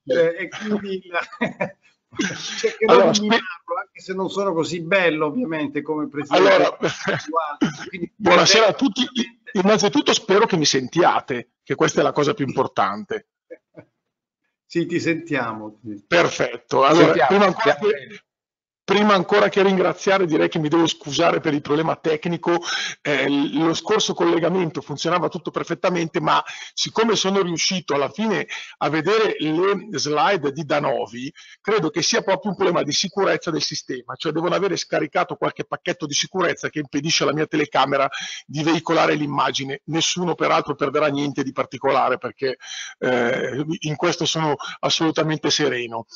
e 0.05 0.47
quindi 0.47 1.01
cercherò 2.57 2.93
allora, 2.93 3.11
di 3.11 3.21
mimarlo, 3.21 3.75
anche 3.79 3.99
se 4.01 4.13
non 4.13 4.29
sono 4.29 4.53
così 4.53 4.81
bello 4.81 5.27
ovviamente 5.27 5.81
come 5.81 6.07
presidente. 6.07 6.53
Allora, 6.53 6.77
buonasera 8.15 8.67
a 8.67 8.73
tutti. 8.73 9.07
Innanzitutto 9.53 10.13
spero 10.13 10.45
che 10.45 10.57
mi 10.57 10.65
sentiate, 10.65 11.51
che 11.63 11.75
questa 11.75 12.01
è 12.01 12.03
la 12.03 12.11
cosa 12.11 12.33
più 12.33 12.45
importante. 12.45 13.27
Sì, 14.65 14.85
ti 14.85 14.99
sentiamo. 14.99 15.79
Perfetto. 16.07 16.83
Allora, 16.85 17.05
sentiamo, 17.05 17.27
prima, 17.27 17.45
ancora 17.45 17.75
che, 17.75 18.23
prima 18.91 19.13
ancora 19.13 19.47
che 19.47 19.63
ringraziare 19.63 20.25
direi 20.25 20.49
che 20.49 20.59
mi 20.59 20.67
devo 20.67 20.85
scusare 20.85 21.39
per 21.39 21.53
il 21.53 21.61
problema 21.61 21.95
tecnico, 21.95 22.59
eh, 23.01 23.25
lo 23.53 23.73
scorso 23.73 24.13
collegamento 24.13 24.81
funzionava 24.81 25.29
tutto 25.29 25.49
perfettamente, 25.49 26.19
ma 26.19 26.43
siccome 26.73 27.15
sono 27.15 27.41
riuscito 27.41 27.93
alla 27.95 28.09
fine 28.09 28.45
a 28.79 28.89
vedere 28.89 29.37
le 29.39 29.87
slide 29.91 30.51
di 30.51 30.65
Danovi, 30.65 31.31
credo 31.61 31.89
che 31.89 32.01
sia 32.01 32.21
proprio 32.21 32.51
un 32.51 32.57
problema 32.57 32.83
di 32.83 32.91
sicurezza 32.91 33.49
del 33.49 33.61
sistema, 33.61 34.15
cioè 34.17 34.33
devono 34.33 34.55
avere 34.55 34.75
scaricato 34.75 35.35
qualche 35.35 35.63
pacchetto 35.63 36.05
di 36.05 36.13
sicurezza 36.13 36.67
che 36.67 36.79
impedisce 36.79 37.23
alla 37.23 37.33
mia 37.33 37.45
telecamera 37.45 38.09
di 38.45 38.61
veicolare 38.61 39.13
l'immagine. 39.13 39.83
Nessuno 39.85 40.35
peraltro 40.35 40.75
perderà 40.75 41.07
niente 41.07 41.43
di 41.43 41.53
particolare 41.53 42.17
perché 42.17 42.57
eh, 42.99 43.65
in 43.79 43.95
questo 43.95 44.25
sono 44.25 44.55
assolutamente 44.81 45.49
sereno. 45.49 46.07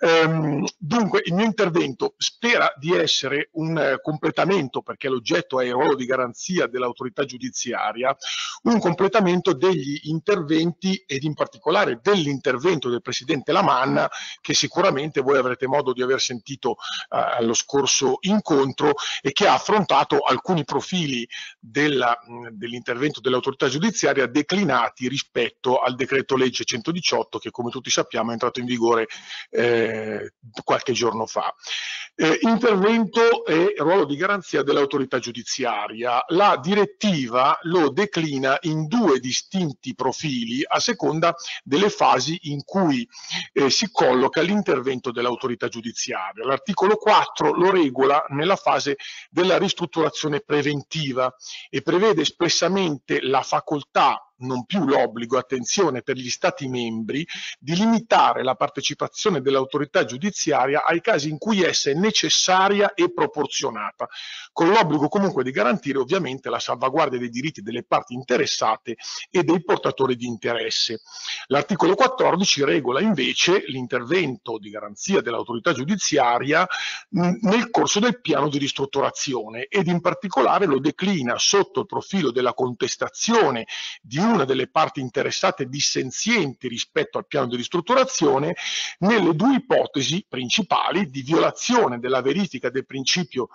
Ehm, 0.00 0.64
dunque 0.76 1.22
il 1.24 1.34
mio 1.34 1.44
intervento 1.44 2.14
spera 2.16 2.72
di 2.76 2.94
essere 2.94 3.50
un 3.52 3.78
eh, 3.78 4.00
completamento, 4.00 4.82
perché 4.82 5.08
l'oggetto 5.08 5.60
è 5.60 5.66
il 5.66 5.72
ruolo 5.72 5.94
di 5.94 6.06
garanzia 6.06 6.66
dell'autorità 6.66 7.24
giudiziaria, 7.24 8.16
un 8.62 8.78
completamento 8.78 9.52
degli 9.52 10.00
interventi 10.04 11.02
ed 11.06 11.24
in 11.24 11.34
particolare 11.34 12.00
dell'intervento 12.02 12.88
del 12.88 13.02
Presidente 13.02 13.52
Lamanna, 13.52 14.08
che 14.40 14.54
sicuramente 14.54 15.20
voi 15.20 15.36
avrete 15.36 15.66
modo 15.66 15.92
di 15.92 16.02
aver 16.02 16.20
sentito 16.20 16.72
eh, 16.72 17.18
allo 17.18 17.54
scorso 17.54 18.18
incontro 18.20 18.94
e 19.20 19.32
che 19.32 19.46
ha 19.46 19.54
affrontato 19.54 20.20
alcuni 20.20 20.64
profili 20.64 21.26
dell'intervento 21.58 23.20
dell'autorità 23.20 23.68
giudiziaria 23.68 24.26
declinati 24.26 25.08
rispetto 25.08 25.78
al 25.78 25.94
decreto 25.94 26.36
legge 26.36 26.64
118 26.64 27.38
che 27.38 27.50
come 27.50 27.70
tutti 27.70 27.90
sappiamo 27.90 28.30
è 28.30 28.32
entrato 28.32 28.60
in 28.60 28.66
vigore 28.66 29.06
eh, 29.50 30.34
qualche 30.64 30.92
giorno 30.92 31.26
fa. 31.26 31.54
Eh, 32.14 32.38
intervento 32.42 33.44
e 33.44 33.74
ruolo 33.78 34.04
di 34.04 34.16
garanzia 34.16 34.62
dell'autorità 34.62 35.18
giudiziaria. 35.18 36.24
La 36.28 36.58
direttiva 36.62 37.58
lo 37.62 37.90
declina 37.90 38.56
in 38.62 38.86
due 38.86 39.18
distinti 39.18 39.94
profili 39.94 40.62
a 40.66 40.80
seconda 40.80 41.34
delle 41.62 41.90
fasi 41.90 42.38
in 42.44 42.64
cui 42.64 43.06
eh, 43.52 43.70
si 43.70 43.90
colloca 43.90 44.40
l'intervento 44.40 45.10
dell'autorità 45.10 45.68
giudiziaria. 45.68 46.44
L'articolo 46.44 46.96
4 46.96 47.52
lo 47.52 47.70
regola 47.70 48.24
nella 48.28 48.56
fase 48.56 48.96
della 49.30 49.58
ristrutturazione 49.58 50.40
preventiva 50.40 51.34
e 51.68 51.82
prevede 51.82 52.22
espressamente 52.22 53.20
la 53.20 53.42
facoltà 53.42 54.25
non 54.38 54.64
più 54.64 54.84
l'obbligo, 54.84 55.38
attenzione, 55.38 56.02
per 56.02 56.16
gli 56.16 56.28
Stati 56.28 56.68
membri 56.68 57.26
di 57.58 57.74
limitare 57.74 58.42
la 58.42 58.54
partecipazione 58.54 59.40
dell'autorità 59.40 60.04
giudiziaria 60.04 60.84
ai 60.84 61.00
casi 61.00 61.30
in 61.30 61.38
cui 61.38 61.62
essa 61.62 61.90
è 61.90 61.94
necessaria 61.94 62.94
e 62.94 63.12
proporzionata, 63.12 64.08
con 64.52 64.68
l'obbligo 64.68 65.08
comunque 65.08 65.44
di 65.44 65.50
garantire 65.50 65.98
ovviamente 65.98 66.50
la 66.50 66.58
salvaguardia 66.58 67.18
dei 67.18 67.30
diritti 67.30 67.62
delle 67.62 67.84
parti 67.84 68.14
interessate 68.14 68.96
e 69.30 69.42
dei 69.42 69.62
portatori 69.62 70.16
di 70.16 70.26
interesse. 70.26 71.00
L'articolo 71.46 71.94
14 71.94 72.64
regola 72.64 73.00
invece 73.00 73.64
l'intervento 73.66 74.58
di 74.58 74.70
garanzia 74.70 75.20
dell'autorità 75.20 75.72
giudiziaria 75.72 76.66
nel 77.10 77.70
corso 77.70 78.00
del 78.00 78.20
piano 78.20 78.48
di 78.48 78.58
ristrutturazione 78.58 79.66
ed 79.68 79.86
in 79.86 80.00
particolare 80.00 80.66
lo 80.66 80.78
declina 80.78 81.38
sotto 81.38 81.80
il 81.80 81.86
profilo 81.86 82.30
della 82.30 82.54
contestazione 82.54 83.66
di 84.02 84.18
una 84.26 84.44
delle 84.44 84.68
parti 84.68 85.00
interessate 85.00 85.68
dissenzienti 85.68 86.68
rispetto 86.68 87.18
al 87.18 87.26
piano 87.26 87.46
di 87.46 87.56
ristrutturazione 87.56 88.54
nelle 88.98 89.34
due 89.34 89.56
ipotesi 89.56 90.24
principali 90.28 91.08
di 91.08 91.22
violazione 91.22 91.98
della 91.98 92.20
verifica 92.20 92.70
del 92.70 92.84
principio 92.84 93.48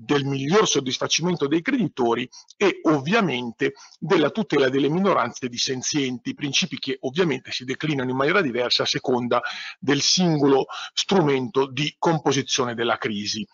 del 0.00 0.24
miglior 0.24 0.68
soddisfacimento 0.68 1.48
dei 1.48 1.60
creditori 1.60 2.28
e 2.56 2.78
ovviamente 2.84 3.74
della 3.98 4.30
tutela 4.30 4.68
delle 4.68 4.88
minoranze 4.88 5.48
dissenzienti, 5.48 6.34
principi 6.34 6.78
che 6.78 6.98
ovviamente 7.00 7.50
si 7.50 7.64
declinano 7.64 8.10
in 8.10 8.16
maniera 8.16 8.40
diversa 8.40 8.84
a 8.84 8.86
seconda 8.86 9.40
del 9.80 10.00
singolo 10.00 10.66
strumento 10.92 11.66
di 11.66 11.96
composizione 11.98 12.76
della 12.76 12.96
crisi. 12.96 13.44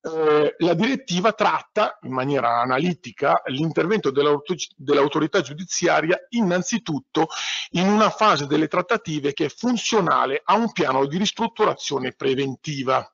Eh, 0.00 0.54
la 0.58 0.74
direttiva 0.74 1.32
tratta 1.32 1.98
in 2.02 2.12
maniera 2.12 2.60
analitica 2.60 3.42
l'intervento 3.46 4.10
dell'autorità 4.10 5.42
giudiziaria 5.42 6.18
innanzitutto 6.30 7.28
in 7.72 7.86
una 7.86 8.08
fase 8.08 8.46
delle 8.46 8.68
trattative 8.68 9.34
che 9.34 9.44
è 9.44 9.48
funzionale 9.50 10.40
a 10.42 10.54
un 10.54 10.72
piano 10.72 11.04
di 11.04 11.18
ristrutturazione 11.18 12.12
preventiva. 12.12 13.06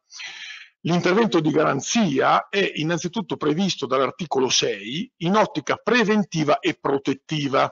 L'intervento 0.88 1.40
di 1.40 1.50
garanzia 1.50 2.48
è 2.48 2.72
innanzitutto 2.76 3.36
previsto 3.36 3.84
dall'articolo 3.84 4.48
6 4.48 5.12
in 5.18 5.34
ottica 5.34 5.76
preventiva 5.76 6.60
e 6.60 6.78
protettiva 6.80 7.70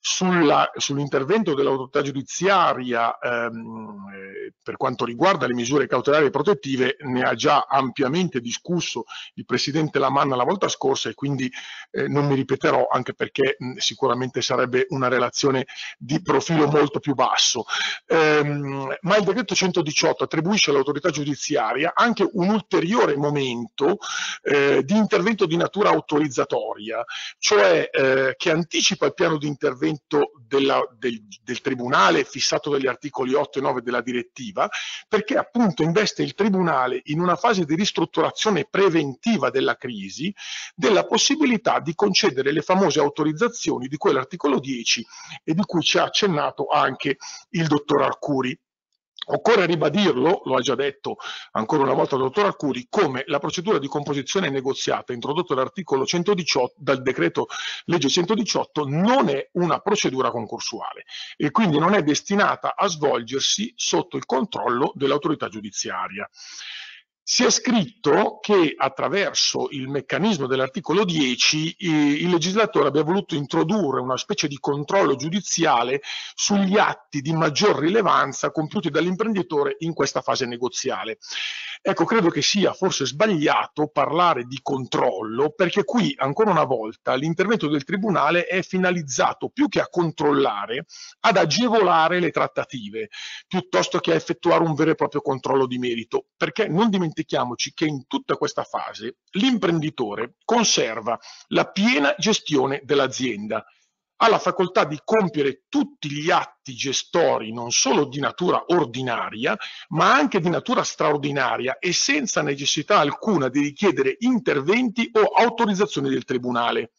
sull'intervento 0.00 1.54
dell'autorità 1.54 2.02
giudiziaria 2.02 3.18
ehm, 3.18 4.06
eh, 4.14 4.52
per 4.62 4.76
quanto 4.76 5.04
riguarda 5.04 5.46
le 5.46 5.54
misure 5.54 5.86
cautelari 5.86 6.26
e 6.26 6.30
protettive 6.30 6.96
ne 7.00 7.22
ha 7.22 7.34
già 7.34 7.66
ampiamente 7.68 8.40
discusso 8.40 9.04
il 9.34 9.44
Presidente 9.44 9.98
Lamanna 9.98 10.36
la 10.36 10.44
volta 10.44 10.68
scorsa 10.68 11.08
e 11.08 11.14
quindi 11.14 11.50
eh, 11.90 12.06
non 12.06 12.26
mi 12.26 12.36
ripeterò 12.36 12.86
anche 12.90 13.14
perché 13.14 13.56
mh, 13.58 13.76
sicuramente 13.76 14.40
sarebbe 14.40 14.86
una 14.90 15.08
relazione 15.08 15.66
di 15.98 16.22
profilo 16.22 16.68
molto 16.68 17.00
più 17.00 17.14
basso. 17.14 17.64
Ehm, 18.06 18.96
ma 19.00 19.16
il 19.16 19.24
decreto 19.24 19.54
118 19.54 20.24
attribuisce 20.24 20.70
all'autorità 20.70 21.10
giudiziaria 21.10 21.92
anche 21.94 22.28
un 22.32 22.48
ulteriore 22.48 23.16
momento 23.16 23.98
eh, 24.42 24.82
di 24.84 24.96
intervento 24.96 25.46
di 25.46 25.56
natura 25.56 25.90
autorizzatoria, 25.90 27.04
cioè 27.38 27.88
eh, 27.90 28.34
che 28.36 28.50
anticipa 28.50 29.06
il 29.06 29.14
piano 29.14 29.38
di 29.38 29.46
intervento 29.46 29.87
intervento 29.88 30.32
della, 30.46 30.80
del, 30.96 31.22
del, 31.42 31.60
Tribunale 31.60 32.24
fissato 32.24 32.70
dagli 32.70 32.86
articoli 32.86 33.34
8 33.34 33.58
e 33.58 33.62
9 33.62 33.82
della 33.82 34.00
direttiva, 34.00 34.68
perché 35.08 35.36
appunto 35.36 35.82
investe 35.82 36.22
il 36.22 36.34
Tribunale 36.34 37.02
in 37.06 37.20
una 37.20 37.36
fase 37.36 37.64
di 37.64 37.74
ristrutturazione 37.74 38.66
preventiva 38.68 39.50
della 39.50 39.76
crisi 39.76 40.32
della 40.74 41.04
possibilità 41.04 41.80
di 41.80 41.94
concedere 41.94 42.52
le 42.52 42.62
famose 42.62 43.00
autorizzazioni 43.00 43.88
di 43.88 43.96
quell'articolo 43.96 44.58
10 44.58 45.06
e 45.44 45.54
di 45.54 45.62
cui 45.64 45.82
ci 45.82 45.98
ha 45.98 46.04
accennato 46.04 46.66
anche 46.68 47.16
il 47.50 47.66
dottor 47.66 48.02
Arcuri. 48.02 48.58
Occorre 49.30 49.66
ribadirlo, 49.66 50.42
lo 50.44 50.56
ha 50.56 50.60
già 50.60 50.74
detto 50.74 51.16
ancora 51.52 51.82
una 51.82 51.92
volta 51.92 52.14
il 52.14 52.22
dottor 52.22 52.46
Arcuri, 52.46 52.86
come 52.88 53.24
la 53.26 53.38
procedura 53.38 53.78
di 53.78 53.86
composizione 53.86 54.48
negoziata 54.48 55.12
introdotta 55.12 55.54
dall'articolo 55.54 56.06
118 56.06 56.74
dal 56.78 57.02
decreto 57.02 57.46
legge 57.84 58.08
118 58.08 58.86
non 58.86 59.28
è 59.28 59.48
una 59.52 59.80
procedura 59.80 60.30
concorsuale 60.30 61.04
e 61.36 61.50
quindi 61.50 61.78
non 61.78 61.94
è 61.94 62.02
destinata 62.02 62.74
a 62.74 62.86
svolgersi 62.88 63.72
sotto 63.76 64.16
il 64.16 64.24
controllo 64.24 64.92
dell'autorità 64.94 65.48
giudiziaria. 65.48 66.28
Si 67.30 67.44
è 67.44 67.50
scritto 67.50 68.38
che 68.40 68.72
attraverso 68.74 69.68
il 69.72 69.86
meccanismo 69.86 70.46
dell'articolo 70.46 71.04
10 71.04 71.76
il 71.80 72.30
legislatore 72.30 72.88
abbia 72.88 73.02
voluto 73.02 73.34
introdurre 73.34 74.00
una 74.00 74.16
specie 74.16 74.48
di 74.48 74.56
controllo 74.58 75.14
giudiziale 75.14 76.00
sugli 76.34 76.78
atti 76.78 77.20
di 77.20 77.34
maggior 77.34 77.80
rilevanza 77.80 78.50
compiuti 78.50 78.88
dall'imprenditore 78.88 79.76
in 79.80 79.92
questa 79.92 80.22
fase 80.22 80.46
negoziale. 80.46 81.18
Ecco, 81.82 82.06
credo 82.06 82.30
che 82.30 82.40
sia 82.40 82.72
forse 82.72 83.04
sbagliato 83.04 83.88
parlare 83.88 84.44
di 84.44 84.58
controllo 84.62 85.50
perché 85.50 85.84
qui 85.84 86.14
ancora 86.16 86.50
una 86.50 86.64
volta 86.64 87.14
l'intervento 87.14 87.68
del 87.68 87.84
Tribunale 87.84 88.46
è 88.46 88.62
finalizzato 88.62 89.50
più 89.50 89.68
che 89.68 89.80
a 89.80 89.88
controllare, 89.88 90.86
ad 91.20 91.36
agevolare 91.36 92.20
le 92.20 92.30
trattative, 92.30 93.10
piuttosto 93.46 93.98
che 93.98 94.12
a 94.12 94.16
effettuare 94.16 94.64
un 94.64 94.74
vero 94.74 94.92
e 94.92 94.94
proprio 94.94 95.20
controllo 95.20 95.66
di 95.66 95.78
merito, 95.78 96.28
perché 96.34 96.68
non 96.68 96.88
dimentichiamo 96.88 97.16
dimentichiamoci 97.18 97.72
che 97.74 97.86
in 97.86 98.06
tutta 98.06 98.36
questa 98.36 98.62
fase 98.62 99.16
l'imprenditore 99.32 100.36
conserva 100.44 101.18
la 101.48 101.68
piena 101.70 102.14
gestione 102.16 102.80
dell'azienda, 102.84 103.64
ha 104.20 104.28
la 104.28 104.38
facoltà 104.38 104.84
di 104.84 105.00
compiere 105.04 105.64
tutti 105.68 106.10
gli 106.10 106.30
atti 106.30 106.74
gestori 106.74 107.52
non 107.52 107.70
solo 107.70 108.04
di 108.04 108.18
natura 108.18 108.64
ordinaria, 108.68 109.56
ma 109.88 110.12
anche 110.12 110.40
di 110.40 110.48
natura 110.48 110.82
straordinaria 110.82 111.78
e 111.78 111.92
senza 111.92 112.42
necessità 112.42 112.98
alcuna 112.98 113.48
di 113.48 113.60
richiedere 113.60 114.16
interventi 114.20 115.08
o 115.12 115.20
autorizzazioni 115.20 116.08
del 116.08 116.24
Tribunale. 116.24 116.92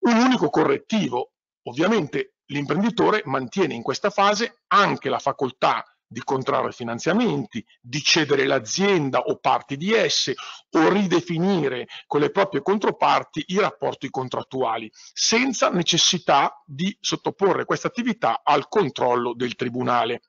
Un 0.00 0.16
unico 0.16 0.50
correttivo, 0.50 1.34
ovviamente 1.68 2.34
l'imprenditore 2.46 3.22
mantiene 3.24 3.74
in 3.74 3.82
questa 3.82 4.10
fase 4.10 4.62
anche 4.66 5.08
la 5.08 5.20
facoltà 5.20 5.84
di 6.12 6.22
contrarre 6.22 6.72
finanziamenti, 6.72 7.64
di 7.80 8.02
cedere 8.02 8.46
l'azienda 8.46 9.20
o 9.20 9.38
parti 9.38 9.76
di 9.76 9.92
esse 9.92 10.34
o 10.70 10.88
ridefinire 10.88 11.88
con 12.06 12.20
le 12.20 12.30
proprie 12.30 12.62
controparti 12.62 13.44
i 13.48 13.58
rapporti 13.58 14.10
contrattuali, 14.10 14.90
senza 14.92 15.70
necessità 15.70 16.62
di 16.64 16.96
sottoporre 17.00 17.64
questa 17.64 17.88
attività 17.88 18.42
al 18.44 18.68
controllo 18.68 19.34
del 19.34 19.54
Tribunale. 19.56 20.20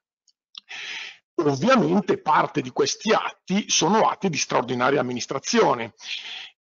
Ovviamente 1.35 2.21
parte 2.21 2.61
di 2.61 2.69
questi 2.69 3.11
atti 3.11 3.67
sono 3.67 4.07
atti 4.07 4.29
di 4.29 4.37
straordinaria 4.37 4.99
amministrazione 4.99 5.93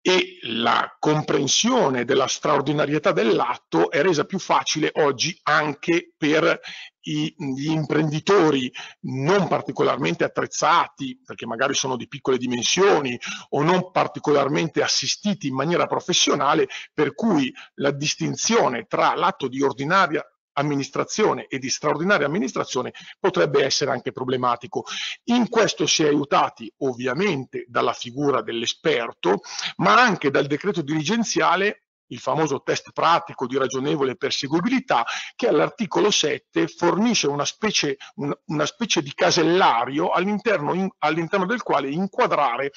e 0.04 0.40
la 0.44 0.96
comprensione 1.00 2.06
della 2.06 2.26
straordinarietà 2.26 3.12
dell'atto 3.12 3.92
è 3.92 4.02
resa 4.02 4.26
più 4.26 4.40
facile 4.40 4.90
oggi 4.96 5.38
anche 5.44 6.14
per 6.18 6.60
gli 7.00 7.70
imprenditori 7.70 8.72
non 9.02 9.48
particolarmente 9.48 10.24
attrezzati, 10.24 11.20
perché 11.24 11.46
magari 11.46 11.74
sono 11.74 11.96
di 11.98 12.08
piccole 12.08 12.38
dimensioni 12.38 13.18
o 13.50 13.62
non 13.64 13.92
particolarmente 13.92 14.82
assistiti 14.82 15.48
in 15.48 15.56
maniera 15.56 15.88
professionale, 15.88 16.68
per 16.94 17.14
cui 17.14 17.54
la 17.76 17.92
distinzione 17.92 18.86
tra 18.88 19.16
l'atto 19.16 19.48
di 19.48 19.62
ordinaria 19.62 20.24
amministrazione 20.54 21.48
e 21.48 21.60
di 21.60 21.70
straordinaria 21.70 22.26
amministrazione 22.26 22.94
potrebbe 23.20 23.64
essere 23.64 23.92
anche 23.92 24.12
problematico. 24.12 24.84
In 25.26 25.50
questo 25.50 25.86
si 25.86 26.04
è 26.04 26.08
aiutati 26.08 26.72
ovviamente 26.80 27.66
dalla 27.68 27.94
figura 27.94 28.42
dell'esperto, 28.42 29.42
ma 29.78 30.02
anche 30.02 30.30
dal 30.32 30.48
decreto 30.48 30.82
dirigenziale 30.82 31.81
il 32.12 32.20
famoso 32.20 32.62
test 32.62 32.92
pratico 32.92 33.48
di 33.48 33.58
ragionevole 33.58 34.16
perseguibilità, 34.16 35.06
che 35.36 35.48
all'articolo 35.48 36.12
7 36.12 36.68
fornisce 36.68 37.28
una 37.28 37.46
specie, 37.46 37.98
un, 38.16 38.34
una 38.46 38.66
specie 38.66 39.02
di 39.02 39.14
casellario 39.14 40.10
all'interno, 40.10 40.74
in, 40.74 40.90
all'interno 41.00 41.46
del 41.46 41.64
quale 41.64 41.90
inquadrare 41.90 42.72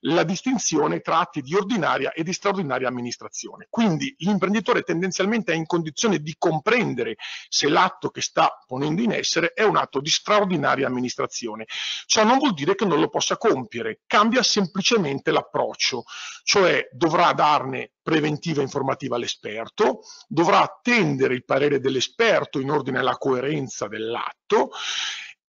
la 0.00 0.22
distinzione 0.22 1.00
tra 1.00 1.18
atti 1.18 1.40
di 1.40 1.54
ordinaria 1.54 2.12
e 2.12 2.22
di 2.22 2.32
straordinaria 2.32 2.88
amministrazione. 2.88 3.66
Quindi 3.70 4.14
l'imprenditore 4.18 4.82
tendenzialmente 4.82 5.52
è 5.52 5.56
in 5.56 5.66
condizione 5.66 6.18
di 6.18 6.34
comprendere 6.38 7.16
se 7.48 7.68
l'atto 7.68 8.10
che 8.10 8.20
sta 8.20 8.62
ponendo 8.66 9.02
in 9.02 9.12
essere 9.12 9.52
è 9.52 9.62
un 9.62 9.76
atto 9.76 10.00
di 10.00 10.10
straordinaria 10.10 10.86
amministrazione. 10.86 11.66
Ciò 12.06 12.24
non 12.24 12.38
vuol 12.38 12.54
dire 12.54 12.74
che 12.74 12.84
non 12.84 13.00
lo 13.00 13.08
possa 13.08 13.36
compiere, 13.36 14.00
cambia 14.06 14.42
semplicemente 14.42 15.30
l'approccio, 15.30 16.04
cioè 16.42 16.88
dovrà 16.92 17.32
darne 17.32 17.92
preventiva 18.04 18.60
informativa 18.74 19.14
all'esperto, 19.14 20.00
dovrà 20.26 20.62
attendere 20.62 21.34
il 21.34 21.44
parere 21.44 21.78
dell'esperto 21.78 22.58
in 22.58 22.70
ordine 22.70 22.98
alla 22.98 23.16
coerenza 23.16 23.86
dell'atto, 23.86 24.70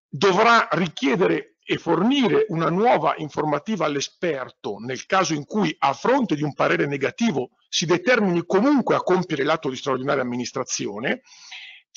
dovrà 0.08 0.68
richiedere 0.72 1.56
e 1.64 1.78
fornire 1.78 2.46
una 2.48 2.70
nuova 2.70 3.14
informativa 3.18 3.86
all'esperto 3.86 4.78
nel 4.80 5.06
caso 5.06 5.36
in 5.36 5.46
cui 5.46 5.76
a 5.78 5.94
fronte 5.94 6.36
di 6.36 6.42
un 6.42 6.56
parere 6.56 6.88
negativo 6.88 7.52
si 7.68 7.86
determini 7.86 8.44
comunque 8.48 8.96
a 8.96 9.04
compiere 9.04 9.44
l'atto 9.44 9.70
di 9.70 9.76
straordinaria 9.76 10.24
amministrazione 10.24 11.22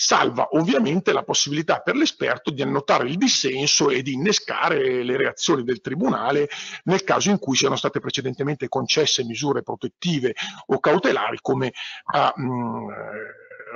salva 0.05 0.49
ovviamente 0.53 1.13
la 1.13 1.23
possibilità 1.23 1.79
per 1.79 1.95
l'esperto 1.95 2.51
di 2.51 2.61
annotare 2.61 3.07
il 3.07 3.17
dissenso 3.17 3.89
e 3.89 4.03
di 4.03 4.15
innescare 4.15 5.05
le 5.05 5.17
reazioni 5.17 5.63
del 5.63 5.81
tribunale 5.81 6.49
nel 6.85 7.05
caso 7.05 7.31
in 7.31 7.39
cui 7.39 7.55
siano 7.55 7.77
state 7.77 8.01
precedentemente 8.01 8.69
concesse 8.69 9.23
misure 9.23 9.63
protettive 9.63 10.35
o 10.67 10.81
cautelari 10.81 11.39
come 11.41 11.73
ha 12.15 12.33
mh, 12.35 12.45
mm, 12.45 12.89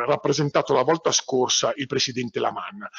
rappresentato 0.05 0.75
la 0.75 0.83
volta 0.83 1.13
scorsa 1.13 1.73
il 1.77 1.87
presidente 1.87 2.41
Lamanna. 2.41 2.91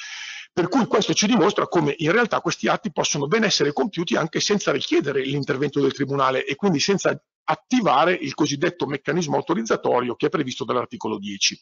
Per 0.54 0.70
cui 0.70 0.86
questo 0.86 1.14
ci 1.14 1.28
dimostra 1.28 1.68
come 1.68 1.96
in 1.98 2.14
realtà 2.14 2.40
questi 2.40 2.70
atti 2.70 2.94
possono 2.94 3.28
ben 3.28 3.44
essere 3.44 3.74
compiuti 3.74 4.16
anche 4.16 4.40
senza 4.40 4.72
richiedere 4.72 5.22
l'intervento 5.22 5.82
del 5.82 5.94
tribunale 5.94 6.46
e 6.46 6.56
quindi 6.56 6.80
senza 6.80 7.22
attivare 7.44 8.14
il 8.14 8.34
cosiddetto 8.34 8.86
meccanismo 8.86 9.36
autorizzatorio 9.36 10.16
che 10.16 10.28
è 10.28 10.30
previsto 10.30 10.64
dall'articolo 10.64 11.20
10. 11.20 11.62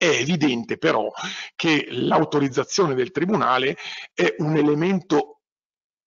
È 0.00 0.06
evidente 0.06 0.78
però 0.78 1.12
che 1.54 1.88
l'autorizzazione 1.90 2.94
del 2.94 3.10
Tribunale 3.10 3.76
è 4.14 4.34
un 4.38 4.56
elemento 4.56 5.40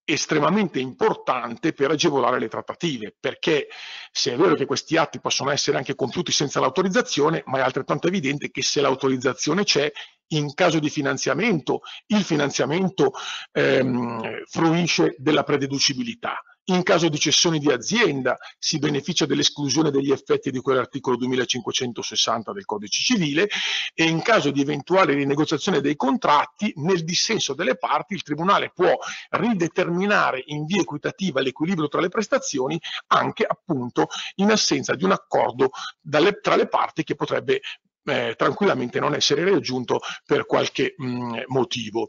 estremamente 0.04 0.80
importante 0.80 1.74
per 1.74 1.92
agevolare 1.92 2.40
le 2.40 2.48
trattative, 2.48 3.16
perché 3.20 3.68
se 4.12 4.34
è 4.34 4.36
vero 4.36 4.56
che 4.56 4.66
questi 4.66 4.98
atti 4.98 5.20
possono 5.20 5.52
essere 5.52 5.78
anche 5.78 5.94
compiuti 5.94 6.32
senza 6.32 6.60
l'autorizzazione, 6.60 7.44
ma 7.46 7.60
è 7.60 7.62
altrettanto 7.62 8.08
evidente 8.08 8.50
che 8.50 8.64
se 8.64 8.82
l'autorizzazione 8.82 9.64
c'è, 9.64 9.92
in 10.30 10.56
caso 10.56 10.80
di 10.80 10.90
finanziamento, 10.90 11.82
il 12.08 12.24
finanziamento 12.24 13.12
ehm, 13.52 14.44
fruisce 14.48 15.14
della 15.20 15.44
prededucibilità 15.44 16.42
in 16.66 16.84
caso 16.84 17.10
di 17.10 17.20
cessione 17.20 17.60
di 17.60 17.70
azienda 17.72 18.38
si 18.58 18.80
beneficia 18.80 19.26
dell'esclusione 19.26 19.92
degli 19.92 20.12
effetti 20.12 20.50
di 20.50 20.60
quell'articolo 20.60 21.18
2560 21.18 22.54
del 22.54 22.66
codice 22.66 23.02
civile 23.02 23.50
e 23.94 24.06
in 24.06 24.22
caso 24.22 24.50
di 24.50 24.62
eventuale 24.62 25.14
rinegoziazione 25.14 25.82
dei 25.82 25.96
contratti 25.96 26.72
nel 26.78 27.04
dissenso 27.04 27.54
delle 27.54 27.76
parti 27.76 28.14
il 28.14 28.24
Tribunale 28.24 28.72
può 28.74 28.98
rideterminare 29.32 30.44
in 30.48 30.66
via 30.66 30.82
equitativa 30.82 31.42
l'equilibrio 31.42 31.90
tra 31.90 32.00
le 32.00 32.10
prestazioni 32.10 32.80
anche 33.08 33.44
appunto 33.46 34.08
in 34.36 34.52
assenza 34.52 34.96
di 34.96 35.04
un 35.04 35.12
accordo 35.12 35.72
dalle, 36.00 36.40
tra 36.40 36.56
le 36.56 36.68
parti 36.68 37.04
che 37.04 37.16
potrebbe 37.16 37.62
eh, 38.06 38.36
tranquillamente 38.38 39.00
non 39.00 39.16
essere 39.16 39.50
raggiunto 39.50 40.00
per 40.26 40.46
qualche 40.46 40.94
mh, 40.98 41.06
mm, 41.06 41.34
motivo. 41.48 42.08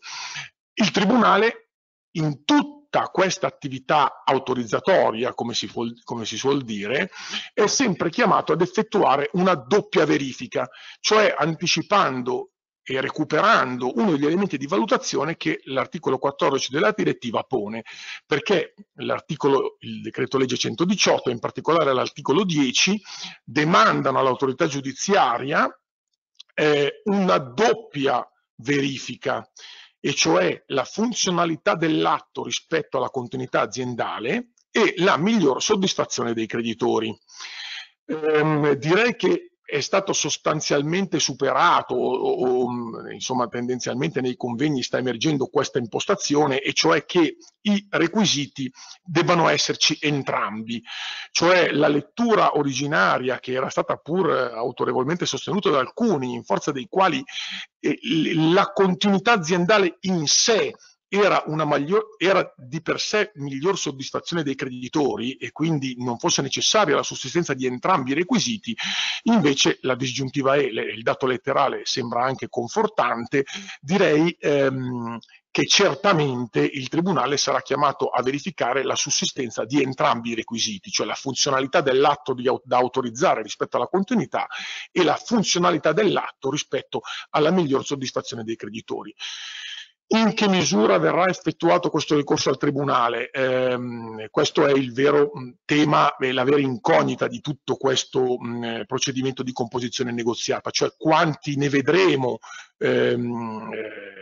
Il 0.74 0.90
Tribunale 0.90 1.68
in 2.16 2.44
tutti 2.44 2.83
tutta 2.94 3.08
questa 3.08 3.48
attività 3.48 4.22
autorizzatoria, 4.24 5.34
come 5.34 5.52
si, 5.52 5.68
come 6.04 6.24
si 6.24 6.36
suol 6.36 6.62
dire, 6.62 7.10
è 7.52 7.66
sempre 7.66 8.08
chiamato 8.08 8.52
ad 8.52 8.60
effettuare 8.60 9.30
una 9.32 9.54
doppia 9.54 10.06
verifica, 10.06 10.68
cioè 11.00 11.34
anticipando 11.36 12.50
e 12.86 13.00
recuperando 13.00 13.92
uno 13.96 14.12
degli 14.12 14.26
elementi 14.26 14.58
di 14.58 14.66
valutazione 14.66 15.36
che 15.36 15.60
l'articolo 15.64 16.18
14 16.18 16.70
della 16.70 16.92
direttiva 16.94 17.42
pone, 17.42 17.82
perché 18.26 18.74
l'articolo, 18.98 19.76
il 19.80 20.02
decreto 20.02 20.38
legge 20.38 20.56
118, 20.56 21.30
in 21.30 21.40
particolare 21.40 21.92
l'articolo 21.94 22.44
10, 22.44 23.00
demandano 23.42 24.18
all'autorità 24.20 24.66
giudiziaria 24.66 25.66
eh, 26.54 27.00
una 27.04 27.38
doppia 27.38 28.24
verifica 28.56 29.44
e 30.06 30.12
cioè 30.12 30.62
la 30.66 30.84
funzionalità 30.84 31.76
dell'atto 31.76 32.44
rispetto 32.44 32.98
alla 32.98 33.08
continuità 33.08 33.62
aziendale 33.62 34.50
e 34.70 34.92
la 34.98 35.16
miglior 35.16 35.62
soddisfazione 35.62 36.34
dei 36.34 36.46
creditori. 36.46 37.18
Ehm, 38.08 38.72
direi 38.74 39.16
che 39.16 39.53
è 39.64 39.80
stato 39.80 40.12
sostanzialmente 40.12 41.18
superato 41.18 41.94
o, 41.94 42.66
o, 42.66 43.10
insomma 43.10 43.48
tendenzialmente 43.48 44.20
nei 44.20 44.36
convegni 44.36 44.82
sta 44.82 44.98
emergendo 44.98 45.46
questa 45.46 45.78
impostazione 45.78 46.60
e 46.60 46.74
cioè 46.74 47.06
che 47.06 47.38
i 47.62 47.86
requisiti 47.88 48.70
debbano 49.02 49.48
esserci 49.48 49.96
entrambi, 50.00 50.82
cioè 51.30 51.70
la 51.70 51.88
lettura 51.88 52.58
originaria 52.58 53.40
che 53.40 53.52
era 53.52 53.70
stata 53.70 53.96
pur 53.96 54.30
autorevolmente 54.30 55.24
sostenuta 55.24 55.70
da 55.70 55.78
alcuni 55.78 56.34
in 56.34 56.44
forza 56.44 56.70
dei 56.70 56.86
quali 56.88 57.24
eh, 57.80 57.98
la 58.52 58.70
continuità 58.70 59.32
aziendale 59.32 59.96
in 60.00 60.26
sé 60.26 60.74
era, 61.08 61.42
una 61.46 61.64
maggior, 61.64 62.16
era 62.18 62.52
di 62.56 62.82
per 62.82 63.00
sé 63.00 63.30
miglior 63.34 63.78
soddisfazione 63.78 64.42
dei 64.42 64.54
creditori 64.54 65.34
e 65.34 65.52
quindi 65.52 65.94
non 65.98 66.18
fosse 66.18 66.42
necessaria 66.42 66.96
la 66.96 67.02
sussistenza 67.02 67.54
di 67.54 67.66
entrambi 67.66 68.10
i 68.10 68.14
requisiti, 68.14 68.76
invece 69.24 69.78
la 69.82 69.94
disgiuntiva 69.94 70.56
E, 70.56 70.64
il 70.64 71.02
dato 71.02 71.26
letterale 71.26 71.82
sembra 71.84 72.24
anche 72.24 72.48
confortante, 72.48 73.44
direi 73.80 74.36
ehm, 74.38 75.18
che 75.54 75.68
certamente 75.68 76.58
il 76.58 76.88
Tribunale 76.88 77.36
sarà 77.36 77.62
chiamato 77.62 78.08
a 78.08 78.20
verificare 78.22 78.82
la 78.82 78.96
sussistenza 78.96 79.64
di 79.64 79.80
entrambi 79.80 80.30
i 80.30 80.34
requisiti, 80.34 80.90
cioè 80.90 81.06
la 81.06 81.14
funzionalità 81.14 81.80
dell'atto 81.80 82.34
da 82.64 82.76
autorizzare 82.76 83.40
rispetto 83.40 83.76
alla 83.76 83.86
continuità 83.86 84.48
e 84.90 85.04
la 85.04 85.14
funzionalità 85.14 85.92
dell'atto 85.92 86.50
rispetto 86.50 87.02
alla 87.30 87.52
miglior 87.52 87.84
soddisfazione 87.84 88.42
dei 88.42 88.56
creditori. 88.56 89.14
In 90.06 90.34
che 90.34 90.48
misura 90.48 90.98
verrà 90.98 91.28
effettuato 91.28 91.88
questo 91.88 92.14
ricorso 92.14 92.50
al 92.50 92.58
Tribunale? 92.58 93.30
Eh, 93.30 94.28
questo 94.30 94.66
è 94.66 94.72
il 94.72 94.92
vero 94.92 95.32
tema 95.64 96.16
e 96.16 96.32
la 96.32 96.44
vera 96.44 96.58
incognita 96.58 97.26
di 97.26 97.40
tutto 97.40 97.76
questo 97.76 98.38
mh, 98.38 98.82
procedimento 98.86 99.42
di 99.42 99.52
composizione 99.52 100.12
negoziata, 100.12 100.70
cioè 100.70 100.92
quanti 100.96 101.56
ne 101.56 101.70
vedremo 101.70 102.38
ehm, 102.78 103.70
eh, 103.72 104.13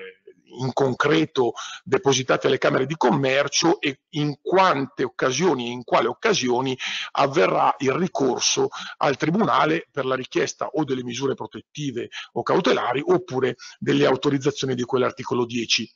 in 0.58 0.72
concreto 0.72 1.52
depositati 1.84 2.46
alle 2.46 2.58
Camere 2.58 2.86
di 2.86 2.96
Commercio 2.96 3.80
e 3.80 4.00
in 4.10 4.36
quante 4.40 5.04
occasioni 5.04 5.68
e 5.68 5.70
in 5.70 5.84
quali 5.84 6.06
occasioni 6.06 6.76
avverrà 7.12 7.74
il 7.78 7.92
ricorso 7.92 8.68
al 8.98 9.16
Tribunale 9.16 9.88
per 9.90 10.04
la 10.04 10.14
richiesta 10.14 10.66
o 10.66 10.84
delle 10.84 11.04
misure 11.04 11.34
protettive 11.34 12.08
o 12.32 12.42
cautelari 12.42 13.02
oppure 13.04 13.56
delle 13.78 14.06
autorizzazioni 14.06 14.74
di 14.74 14.84
quell'articolo 14.84 15.44
10 15.44 15.90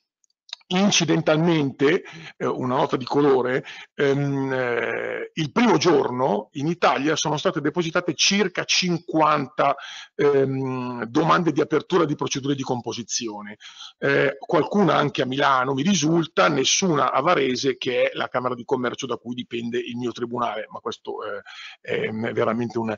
incidentalmente, 0.68 2.02
eh, 2.36 2.46
una 2.46 2.76
nota 2.76 2.96
di 2.96 3.04
colore, 3.04 3.64
ehm, 3.94 4.52
eh, 4.52 5.30
il 5.34 5.52
primo 5.52 5.76
giorno 5.76 6.48
in 6.52 6.66
Italia 6.66 7.14
sono 7.14 7.36
state 7.36 7.60
depositate 7.60 8.14
circa 8.14 8.64
50 8.64 9.76
ehm, 10.14 11.04
domande 11.04 11.52
di 11.52 11.60
apertura 11.60 12.04
di 12.04 12.16
procedure 12.16 12.54
di 12.54 12.62
composizione, 12.62 13.58
eh, 13.98 14.36
qualcuna 14.38 14.94
anche 14.94 15.22
a 15.22 15.26
Milano 15.26 15.74
mi 15.74 15.82
risulta, 15.82 16.48
nessuna 16.48 17.12
a 17.12 17.20
Varese 17.20 17.76
che 17.76 18.10
è 18.10 18.16
la 18.16 18.28
Camera 18.28 18.54
di 18.54 18.64
Commercio 18.64 19.06
da 19.06 19.16
cui 19.16 19.34
dipende 19.34 19.78
il 19.78 19.96
mio 19.96 20.12
tribunale, 20.12 20.66
ma 20.70 20.80
questo 20.80 21.18
eh, 21.22 21.42
è 21.80 22.10
veramente 22.10 22.78
un 22.78 22.94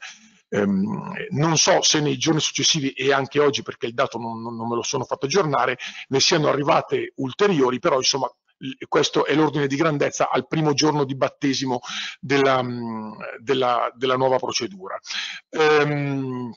non 0.51 1.57
so 1.57 1.83
se 1.83 2.01
nei 2.01 2.17
giorni 2.17 2.41
successivi 2.41 2.91
e 2.91 3.13
anche 3.13 3.39
oggi, 3.39 3.63
perché 3.63 3.87
il 3.87 3.95
dato 3.95 4.19
non, 4.19 4.41
non, 4.41 4.69
me 4.69 4.77
lo 4.77 4.83
sono 4.83 5.05
fatto 5.05 5.27
aggiornare, 5.27 5.79
ne 6.09 6.21
siano 6.21 6.49
arrivate 6.49 7.13
ulteriori, 7.17 7.79
però 7.79 7.97
insomma 7.97 8.31
questo 8.89 9.25
è 9.25 9.35
l'ordine 9.35 9.67
di 9.67 9.77
grandezza 9.77 10.31
al 10.31 10.47
primo 10.49 10.73
giorno 10.73 11.05
di 11.05 11.15
battesimo 11.15 11.81
della, 12.19 12.65
della, 13.39 13.91
della 13.95 14.17
nuova 14.17 14.39
procedura. 14.39 14.99
Ehm, 15.51 16.53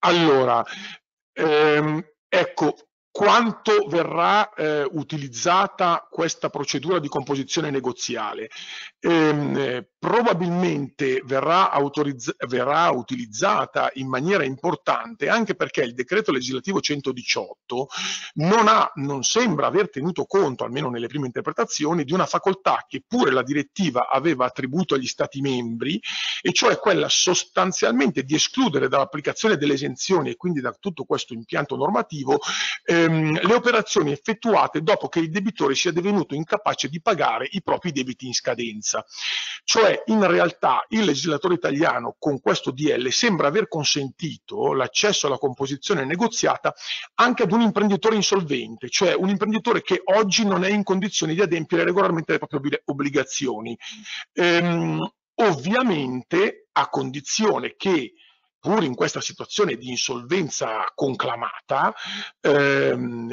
allora, 0.00 0.64
ehm, 1.32 2.04
ecco, 2.28 2.76
quanto 3.18 3.88
verrà 3.88 4.54
eh, 4.54 4.88
utilizzata 4.92 6.06
questa 6.08 6.50
procedura 6.50 7.00
di 7.00 7.08
composizione 7.08 7.68
negoziale. 7.68 8.48
Ehm, 9.00 9.56
eh, 9.58 9.88
probabilmente 9.98 11.20
verrà, 11.24 11.72
verrà, 12.46 12.90
utilizzata 12.90 13.90
in 13.94 14.06
maniera 14.08 14.44
importante 14.44 15.28
anche 15.28 15.56
perché 15.56 15.82
il 15.82 15.94
decreto 15.94 16.30
legislativo 16.30 16.80
118 16.80 17.88
non, 18.34 18.68
ha, 18.68 18.88
non 18.94 19.24
sembra 19.24 19.66
aver 19.66 19.90
tenuto 19.90 20.24
conto, 20.24 20.62
almeno 20.62 20.88
nelle 20.88 21.08
prime 21.08 21.26
interpretazioni, 21.26 22.04
di 22.04 22.12
una 22.12 22.26
facoltà 22.26 22.84
che 22.88 23.02
pure 23.04 23.32
la 23.32 23.42
direttiva 23.42 24.08
aveva 24.08 24.46
attribuito 24.46 24.94
agli 24.94 25.06
Stati 25.06 25.40
membri, 25.40 26.00
e 26.40 26.52
cioè 26.52 26.78
quella 26.78 27.08
sostanzialmente 27.08 28.22
di 28.22 28.36
escludere 28.36 28.86
dall'applicazione 28.86 29.56
delle 29.56 29.72
esenzioni 29.72 30.30
e 30.30 30.36
quindi 30.36 30.60
da 30.60 30.72
tutto 30.78 31.02
questo 31.02 31.34
impianto 31.34 31.74
normativo 31.74 32.38
ehm, 33.08 33.40
le 33.46 33.54
operazioni 33.54 34.12
effettuate 34.12 34.82
dopo 34.82 35.08
che 35.08 35.20
il 35.20 35.30
debitore 35.30 35.74
sia 35.74 35.92
divenuto 35.92 36.34
incapace 36.34 36.88
di 36.88 37.00
pagare 37.00 37.48
i 37.52 37.62
propri 37.62 37.92
debiti 37.92 38.26
in 38.26 38.34
scadenza. 38.34 39.04
Cioè 39.64 40.02
in 40.06 40.26
realtà 40.26 40.84
il 40.88 41.04
legislatore 41.04 41.54
italiano 41.54 42.16
con 42.18 42.40
questo 42.40 42.70
DL 42.70 43.08
sembra 43.10 43.48
aver 43.48 43.68
consentito 43.68 44.72
l'accesso 44.72 45.26
alla 45.26 45.38
composizione 45.38 46.04
negoziata 46.04 46.74
anche 47.14 47.42
ad 47.42 47.52
un 47.52 47.60
imprenditore 47.60 48.14
insolvente, 48.14 48.88
cioè 48.88 49.14
un 49.14 49.28
imprenditore 49.28 49.82
che 49.82 50.02
oggi 50.04 50.44
non 50.44 50.64
è 50.64 50.70
in 50.70 50.82
condizioni 50.82 51.34
di 51.34 51.40
adempiere 51.40 51.84
regolarmente 51.84 52.32
le 52.32 52.38
proprie 52.38 52.82
obbligazioni. 52.86 53.76
Ehm, 54.32 55.10
ovviamente 55.40 56.68
a 56.72 56.88
condizione 56.88 57.74
che 57.76 58.14
pur 58.58 58.82
in 58.82 58.94
questa 58.94 59.20
situazione 59.20 59.76
di 59.76 59.88
insolvenza 59.88 60.90
conclamata, 60.94 61.94
ehm, 62.40 63.30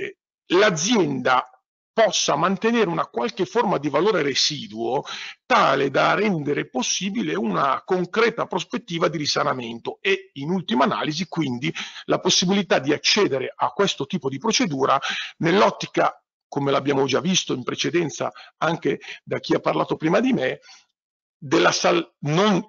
l'azienda 0.48 1.50
possa 1.96 2.36
mantenere 2.36 2.90
una 2.90 3.06
qualche 3.06 3.46
forma 3.46 3.78
di 3.78 3.88
valore 3.88 4.22
residuo 4.22 5.04
tale 5.46 5.90
da 5.90 6.14
rendere 6.14 6.68
possibile 6.68 7.36
una 7.36 7.84
concreta 7.86 8.48
prospettiva 8.48 9.08
di 9.08 9.18
risanamento 9.18 10.00
e 10.02 10.32
in 10.34 10.50
ultima 10.50 10.84
analisi 10.84 11.26
quindi 11.30 11.74
la 12.04 12.20
possibilità 12.20 12.80
di 12.80 12.92
accedere 12.92 13.54
a 13.56 13.70
questo 13.70 14.06
tipo 14.08 14.28
di 14.28 14.40
procedura 14.40 15.00
nell'ottica 15.38 16.22
come 16.50 16.72
l'abbiamo 16.72 17.06
già 17.06 17.22
visto 17.22 17.54
in 17.54 17.64
precedenza 17.64 18.30
anche 18.58 19.00
da 19.24 19.40
chi 19.40 19.54
ha 19.54 19.60
parlato 19.60 19.96
prima 19.96 20.20
di 20.20 20.34
me, 20.34 20.60
della 21.38 21.72
sal- 21.72 22.14
non 22.20 22.66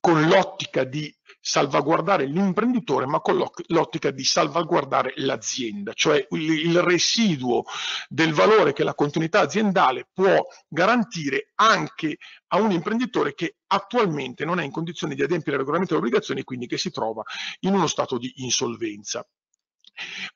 con 0.00 0.22
l'ottica 0.28 0.84
di 0.84 1.12
salvaguardare 1.40 2.26
l'imprenditore, 2.26 3.06
ma 3.06 3.20
con 3.20 3.42
l'ottica 3.66 4.10
di 4.10 4.24
salvaguardare 4.24 5.12
l'azienda, 5.16 5.92
cioè 5.92 6.26
il, 6.30 6.82
residuo 6.82 7.64
del 8.08 8.32
valore 8.32 8.72
che 8.72 8.84
la 8.84 8.94
continuità 8.94 9.40
aziendale 9.40 10.08
può 10.12 10.46
garantire 10.68 11.52
anche 11.54 12.18
a 12.48 12.60
un 12.60 12.72
imprenditore 12.72 13.34
che 13.34 13.56
attualmente 13.68 14.44
non 14.44 14.60
è 14.60 14.64
in 14.64 14.70
condizione 14.70 15.14
di 15.14 15.22
adempiere 15.22 15.58
regolarmente 15.58 15.94
le 15.94 16.00
obbligazioni 16.00 16.40
e 16.40 16.44
quindi 16.44 16.66
che 16.66 16.78
si 16.78 16.90
trova 16.90 17.22
in 17.60 17.74
uno 17.74 17.86
stato 17.86 18.18
di 18.18 18.32
insolvenza. 18.36 19.26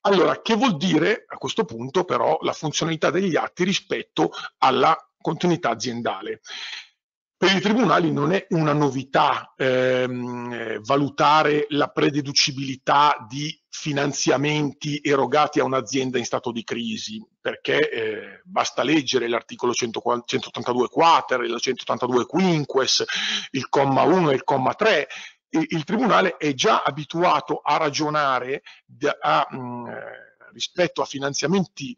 Allora, 0.03 0.41
che 0.43 0.55
vuol 0.55 0.77
dire 0.77 1.25
a 1.29 1.37
questo 1.37 1.65
punto 1.65 2.05
però 2.05 2.39
la 2.43 2.53
funzionalità 2.53 3.11
degli 3.11 3.37
atti 3.37 3.65
rispetto 3.65 4.31
alla 4.59 4.97
continuità 5.21 5.71
aziendale? 5.71 6.41
Per 7.43 7.57
i 7.57 7.61
tribunali 7.61 8.13
non 8.13 8.31
è 8.31 8.47
una 8.51 8.73
novità 8.73 9.53
ehm, 9.57 10.53
eh, 10.53 10.79
valutare 10.81 11.67
la 11.71 11.89
prededucibilità 11.89 13.27
di 13.29 13.61
finanziamenti 13.69 15.01
erogati 15.03 15.59
a 15.59 15.65
un'azienda 15.65 16.19
in 16.19 16.25
stato 16.25 16.53
di 16.53 16.63
crisi, 16.63 17.21
perché 17.41 17.91
eh, 17.91 18.43
basta 18.45 18.85
leggere 18.85 19.27
l'articolo 19.27 19.73
182 19.73 20.87
quater, 20.87 21.43
il 21.43 21.59
182 21.59 22.27
quinques, 22.27 23.05
il 23.51 23.69
comma 23.69 24.03
1 24.03 24.31
e 24.31 24.35
il 24.35 24.45
comma 24.45 24.75
3 24.75 25.09
il 25.49 25.83
tribunale 25.83 26.37
è 26.37 26.55
già 26.55 26.83
abituato 26.83 27.59
a 27.59 27.77
ragionare 27.77 28.63
a, 29.21 29.47
mh, 29.51 29.57
mm, 29.57 29.87
eh, 29.89 30.03
rispetto 30.53 31.03
a 31.03 31.07
finanziamenti 31.07 31.97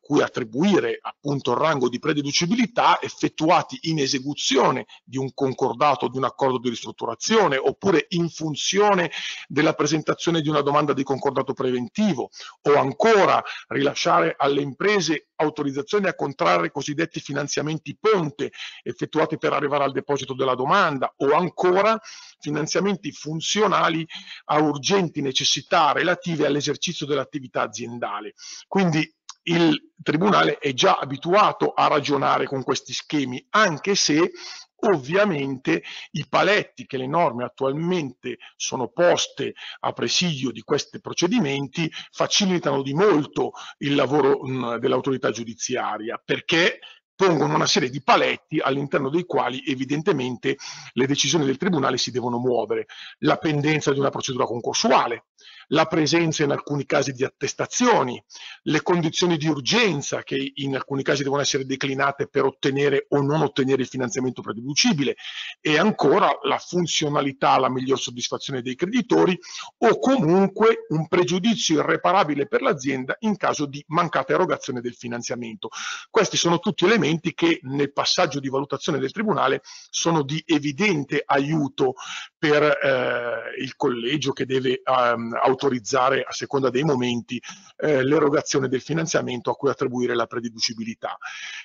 cui 0.00 0.22
attribuire 0.22 0.98
appunto 1.00 1.52
il 1.52 1.58
rango 1.58 1.88
di 1.88 1.98
prededucibilità 1.98 3.00
effettuati 3.00 3.78
in 3.82 3.98
esecuzione 3.98 4.86
di 5.04 5.18
un 5.18 5.32
concordato, 5.34 6.08
di 6.08 6.16
un 6.16 6.24
accordo 6.24 6.58
di 6.58 6.68
ristrutturazione 6.68 7.56
oppure 7.56 8.06
in 8.10 8.28
funzione 8.28 9.10
della 9.48 9.74
presentazione 9.74 10.40
di 10.40 10.48
una 10.48 10.60
domanda 10.60 10.92
di 10.92 11.02
concordato 11.02 11.52
preventivo 11.52 12.30
o 12.62 12.74
ancora 12.76 13.42
rilasciare 13.68 14.34
alle 14.36 14.60
imprese 14.60 15.28
autorizzazione 15.42 16.08
a 16.08 16.14
contrarre 16.14 16.70
cosiddetti 16.70 17.20
finanziamenti 17.20 17.96
ponte 17.98 18.52
effettuati 18.82 19.38
per 19.38 19.52
arrivare 19.52 19.84
al 19.84 19.92
deposito 19.92 20.34
della 20.34 20.54
domanda 20.54 21.12
o 21.18 21.32
ancora 21.32 22.00
finanziamenti 22.38 23.12
funzionali 23.12 24.06
a 24.46 24.58
urgenti 24.58 25.20
necessità 25.20 25.92
relative 25.92 26.46
all'esercizio 26.46 27.06
dell'attività 27.06 27.62
aziendale. 27.62 28.34
Quindi 28.66 29.12
il 29.44 29.90
Tribunale 30.02 30.58
è 30.58 30.72
già 30.72 30.98
abituato 30.98 31.72
a 31.72 31.86
ragionare 31.86 32.46
con 32.46 32.62
questi 32.64 32.92
schemi, 32.92 33.44
anche 33.50 33.94
se 33.94 34.32
ovviamente 34.84 35.82
i 36.12 36.26
paletti 36.28 36.86
che 36.86 36.96
le 36.96 37.06
norme 37.06 37.44
attualmente 37.44 38.38
sono 38.56 38.88
poste 38.88 39.54
a 39.80 39.92
presidio 39.92 40.50
di 40.50 40.62
questi 40.62 41.00
procedimenti 41.00 41.90
facilitano 42.10 42.82
di 42.82 42.92
molto 42.94 43.52
il 43.78 43.94
lavoro 43.94 44.40
dell'autorità 44.78 45.30
giudiziaria 45.30 46.20
perché 46.24 46.80
pongono 47.14 47.54
una 47.54 47.66
serie 47.66 47.90
di 47.90 48.02
paletti 48.02 48.58
all'interno 48.58 49.08
dei 49.08 49.24
quali 49.24 49.62
evidentemente 49.64 50.56
le 50.92 51.06
decisioni 51.06 51.44
del 51.44 51.56
Tribunale 51.56 51.96
si 51.96 52.10
devono 52.10 52.38
muovere. 52.38 52.86
La 53.18 53.36
pendenza 53.36 53.92
di 53.92 54.00
una 54.00 54.10
procedura 54.10 54.44
concorsuale, 54.44 55.26
la 55.72 55.86
presenza 55.86 56.44
in 56.44 56.50
alcuni 56.50 56.86
casi 56.86 57.12
di 57.12 57.24
attestazioni, 57.24 58.22
le 58.64 58.82
condizioni 58.82 59.36
di 59.36 59.46
urgenza 59.46 60.22
che 60.22 60.52
in 60.56 60.74
alcuni 60.74 61.02
casi 61.02 61.22
devono 61.22 61.42
essere 61.42 61.64
declinate 61.64 62.28
per 62.28 62.44
ottenere 62.44 63.06
o 63.10 63.22
non 63.22 63.42
ottenere 63.42 63.82
il 63.82 63.88
finanziamento 63.88 64.42
prededucibile 64.42 65.16
e 65.60 65.78
ancora 65.78 66.38
la 66.42 66.58
funzionalità, 66.58 67.58
la 67.58 67.70
miglior 67.70 67.98
soddisfazione 67.98 68.62
dei 68.62 68.74
creditori 68.74 69.38
o 69.78 69.98
comunque 69.98 70.86
un 70.88 71.08
pregiudizio 71.08 71.80
irreparabile 71.80 72.46
per 72.46 72.62
l'azienda 72.62 73.16
in 73.20 73.36
caso 73.36 73.66
di 73.66 73.82
mancata 73.88 74.34
erogazione 74.34 74.80
del 74.80 74.94
finanziamento. 74.94 75.70
Questi 76.10 76.36
sono 76.36 76.58
tutti 76.58 76.84
elementi 76.84 77.32
che 77.34 77.60
nel 77.62 77.92
passaggio 77.92 78.40
di 78.40 78.48
valutazione 78.48 78.98
del 78.98 79.12
Tribunale 79.12 79.62
sono 79.90 80.22
di 80.22 80.42
evidente 80.46 81.22
aiuto 81.24 81.94
per 82.38 82.62
eh, 82.62 83.62
il 83.62 83.74
collegio 83.76 84.32
che 84.32 84.44
deve 84.44 84.82
um, 84.84 85.32
autorizzare 85.40 85.60
a 85.66 86.32
seconda 86.32 86.70
dei 86.70 86.82
momenti 86.82 87.40
eh, 87.76 88.02
l'erogazione 88.04 88.68
del 88.68 88.80
finanziamento 88.80 89.50
a 89.50 89.54
cui 89.54 89.70
attribuire 89.70 90.14
la 90.14 90.26
prededucibilità. 90.26 91.16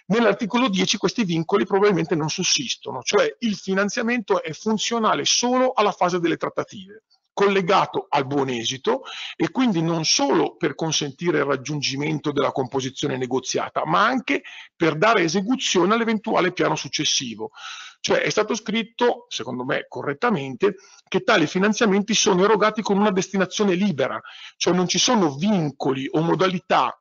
Nell'articolo 0.07 0.69
10 0.69 0.97
questi 0.97 1.23
vincoli 1.23 1.65
probabilmente 1.65 2.15
non 2.15 2.29
sussistono, 2.29 3.01
cioè 3.03 3.35
il 3.39 3.55
finanziamento 3.55 4.41
è 4.41 4.51
funzionale 4.53 5.25
solo 5.25 5.73
alla 5.73 5.91
fase 5.91 6.19
delle 6.19 6.37
trattative 6.37 7.03
collegato 7.37 8.07
al 8.09 8.25
buon 8.25 8.49
esito 8.49 9.03
e 9.35 9.51
quindi 9.51 9.83
non 9.83 10.05
solo 10.05 10.55
per 10.55 10.73
consentire 10.73 11.37
il 11.37 11.43
raggiungimento 11.43 12.31
della 12.31 12.51
composizione 12.51 13.15
negoziata, 13.15 13.85
ma 13.85 14.03
anche 14.03 14.41
per 14.75 14.97
dare 14.97 15.21
esecuzione 15.21 15.93
all'eventuale 15.93 16.51
piano 16.51 16.75
successivo. 16.75 17.51
Cioè 17.99 18.19
è 18.19 18.29
stato 18.29 18.55
scritto, 18.55 19.25
secondo 19.27 19.65
me 19.65 19.85
correttamente, 19.87 20.75
che 21.07 21.23
tali 21.23 21.47
finanziamenti 21.47 22.13
sono 22.13 22.43
erogati 22.43 22.81
con 22.81 22.97
una 22.97 23.11
destinazione 23.11 23.73
libera, 23.73 24.19
cioè 24.55 24.73
non 24.73 24.87
ci 24.87 24.99
sono 24.99 25.35
vincoli 25.35 26.07
o 26.11 26.21
modalità 26.21 26.97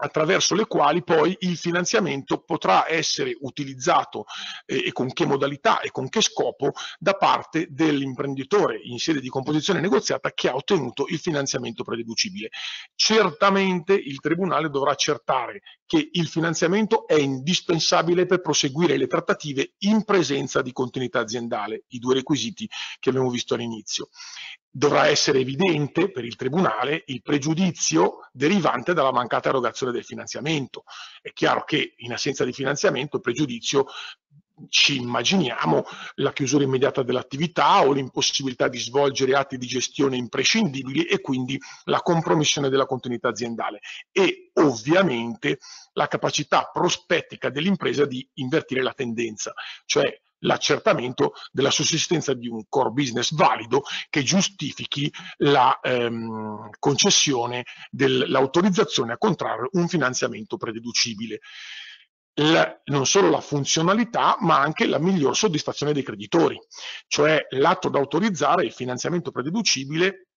attraverso 0.00 0.54
le 0.54 0.66
quali 0.66 1.02
poi 1.02 1.36
il 1.40 1.56
finanziamento 1.56 2.42
potrà 2.42 2.88
essere 2.88 3.36
utilizzato 3.40 4.24
eh, 4.66 4.86
e 4.86 4.92
con 4.92 5.12
che 5.12 5.26
modalità 5.26 5.80
e 5.80 5.90
con 5.90 6.08
che 6.08 6.20
scopo 6.20 6.72
da 6.98 7.14
parte 7.14 7.66
dell'imprenditore 7.70 8.80
in 8.82 8.98
sede 8.98 9.20
di 9.20 9.28
composizione 9.28 9.80
negoziata 9.80 10.32
che 10.32 10.48
ha 10.48 10.54
ottenuto 10.54 11.06
il 11.08 11.18
finanziamento 11.18 11.82
prededucibile. 11.82 12.50
Certamente 12.94 13.94
il 13.94 14.20
Tribunale 14.20 14.68
dovrà 14.70 14.92
accertare 14.92 15.62
che 15.88 16.10
il 16.12 16.28
finanziamento 16.28 17.06
è 17.06 17.14
indispensabile 17.14 18.26
per 18.26 18.42
proseguire 18.42 18.98
le 18.98 19.06
trattative 19.06 19.72
in 19.78 20.04
presenza 20.04 20.60
di 20.60 20.70
continuità 20.70 21.20
aziendale, 21.20 21.84
i 21.88 21.98
due 21.98 22.12
requisiti 22.12 22.68
che 23.00 23.08
abbiamo 23.08 23.30
visto 23.30 23.54
all'inizio 23.54 24.10
dovrà 24.70 25.06
essere 25.06 25.40
evidente 25.40 26.10
per 26.10 26.26
il 26.26 26.36
Tribunale 26.36 27.04
il 27.06 27.22
pregiudizio 27.22 28.28
derivante 28.32 28.92
dalla 28.92 29.12
mancata 29.12 29.48
erogazione 29.48 29.92
del 29.92 30.04
finanziamento. 30.04 30.84
È 31.22 31.32
chiaro 31.32 31.64
che 31.64 31.94
in 31.96 32.12
assenza 32.12 32.44
di 32.44 32.52
finanziamento 32.52 33.16
il 33.16 33.22
pregiudizio 33.22 33.86
ci 34.68 34.96
immaginiamo 34.96 35.84
la 36.16 36.32
chiusura 36.32 36.64
immediata 36.64 37.02
dell'attività 37.02 37.84
o 37.84 37.92
l'impossibilità 37.92 38.68
di 38.68 38.78
svolgere 38.78 39.34
atti 39.34 39.56
di 39.56 39.66
gestione 39.66 40.16
imprescindibili 40.16 41.04
e 41.04 41.20
quindi 41.20 41.58
la 41.84 42.00
compromissione 42.00 42.68
della 42.68 42.86
continuità 42.86 43.28
aziendale 43.28 43.80
e 44.12 44.50
ovviamente 44.54 45.58
la 45.92 46.08
capacità 46.08 46.70
prospettica 46.72 47.50
dell'impresa 47.50 48.04
di 48.04 48.26
invertire 48.34 48.82
la 48.82 48.92
tendenza, 48.92 49.52
cioè 49.84 50.12
l'accertamento 50.40 51.32
della 51.50 51.70
sussistenza 51.70 52.34
di 52.34 52.48
un 52.48 52.64
core 52.68 52.90
business 52.90 53.34
valido 53.34 53.82
che 54.08 54.22
giustifichi 54.22 55.12
la 55.38 55.78
ehm, 55.80 56.70
concessione 56.78 57.64
dell'autorizzazione 57.90 59.14
a 59.14 59.18
contrarre 59.18 59.68
un 59.72 59.88
finanziamento 59.88 60.56
prededucibile. 60.56 61.40
La, 62.40 62.80
non 62.84 63.04
solo 63.04 63.30
la 63.30 63.40
funzionalità, 63.40 64.36
ma 64.40 64.60
anche 64.60 64.86
la 64.86 65.00
miglior 65.00 65.36
soddisfazione 65.36 65.92
dei 65.92 66.04
creditori, 66.04 66.56
cioè 67.08 67.44
l'atto 67.50 67.88
da 67.88 67.98
autorizzare 67.98 68.64
il 68.64 68.72
finanziamento 68.72 69.32
prededucibile 69.32 70.28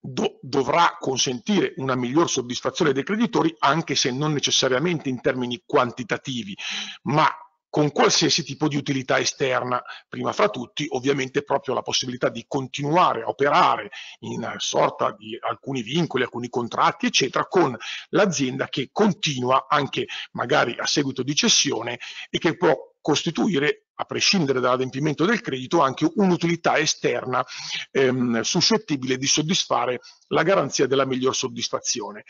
do, 0.00 0.38
dovrà 0.40 0.96
consentire 0.98 1.74
una 1.76 1.96
miglior 1.96 2.30
soddisfazione 2.30 2.92
dei 2.92 3.04
creditori, 3.04 3.54
anche 3.58 3.94
se 3.94 4.10
non 4.10 4.32
necessariamente 4.32 5.10
in 5.10 5.20
termini 5.20 5.62
quantitativi, 5.66 6.56
ma 7.02 7.28
con 7.74 7.90
qualsiasi 7.90 8.44
tipo 8.44 8.68
di 8.68 8.76
utilità 8.76 9.18
esterna, 9.18 9.82
prima 10.08 10.32
fra 10.32 10.48
tutti 10.48 10.86
ovviamente 10.90 11.42
proprio 11.42 11.74
la 11.74 11.82
possibilità 11.82 12.28
di 12.28 12.44
continuare 12.46 13.22
a 13.22 13.28
operare 13.28 13.90
in 14.20 14.48
sorta 14.58 15.12
di 15.18 15.36
alcuni 15.40 15.82
vincoli, 15.82 16.22
alcuni 16.22 16.48
contratti, 16.48 17.06
eccetera, 17.06 17.46
con 17.46 17.76
l'azienda 18.10 18.68
che 18.68 18.90
continua 18.92 19.66
anche 19.68 20.06
magari 20.34 20.76
a 20.78 20.86
seguito 20.86 21.24
di 21.24 21.34
cessione 21.34 21.98
e 22.30 22.38
che 22.38 22.56
può 22.56 22.76
costituire 23.00 23.83
a 23.96 24.04
prescindere 24.04 24.60
dall'adempimento 24.60 25.24
del 25.24 25.40
credito, 25.40 25.80
anche 25.80 26.10
un'utilità 26.14 26.78
esterna 26.78 27.44
ehm, 27.90 28.40
suscettibile 28.40 29.16
di 29.16 29.26
soddisfare 29.26 30.00
la 30.28 30.42
garanzia 30.42 30.86
della 30.86 31.06
miglior 31.06 31.34
soddisfazione. 31.34 32.24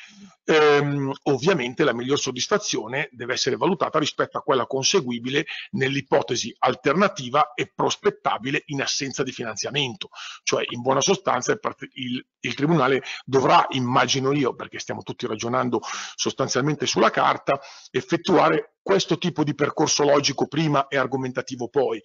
Ehm, 0.44 1.12
ovviamente 1.24 1.84
la 1.84 1.94
miglior 1.94 2.18
soddisfazione 2.18 3.08
deve 3.12 3.34
essere 3.34 3.56
valutata 3.56 3.98
rispetto 3.98 4.38
a 4.38 4.42
quella 4.42 4.66
conseguibile 4.66 5.46
nell'ipotesi 5.70 6.54
alternativa 6.58 7.52
e 7.54 7.72
prospettabile 7.74 8.62
in 8.66 8.82
assenza 8.82 9.22
di 9.22 9.32
finanziamento, 9.32 10.08
cioè 10.42 10.64
in 10.68 10.80
buona 10.80 11.00
sostanza 11.00 11.52
il, 11.52 11.60
il, 11.94 12.26
il 12.40 12.54
Tribunale 12.54 13.02
dovrà, 13.24 13.66
immagino 13.70 14.32
io, 14.32 14.54
perché 14.54 14.78
stiamo 14.78 15.02
tutti 15.02 15.26
ragionando 15.26 15.80
sostanzialmente 16.14 16.86
sulla 16.86 17.10
carta, 17.10 17.60
effettuare 17.90 18.74
questo 18.84 19.16
tipo 19.16 19.44
di 19.44 19.54
percorso 19.54 20.04
logico 20.04 20.46
prima 20.46 20.88
e 20.88 20.98
argomentativo 20.98 21.53
poi. 21.56 22.00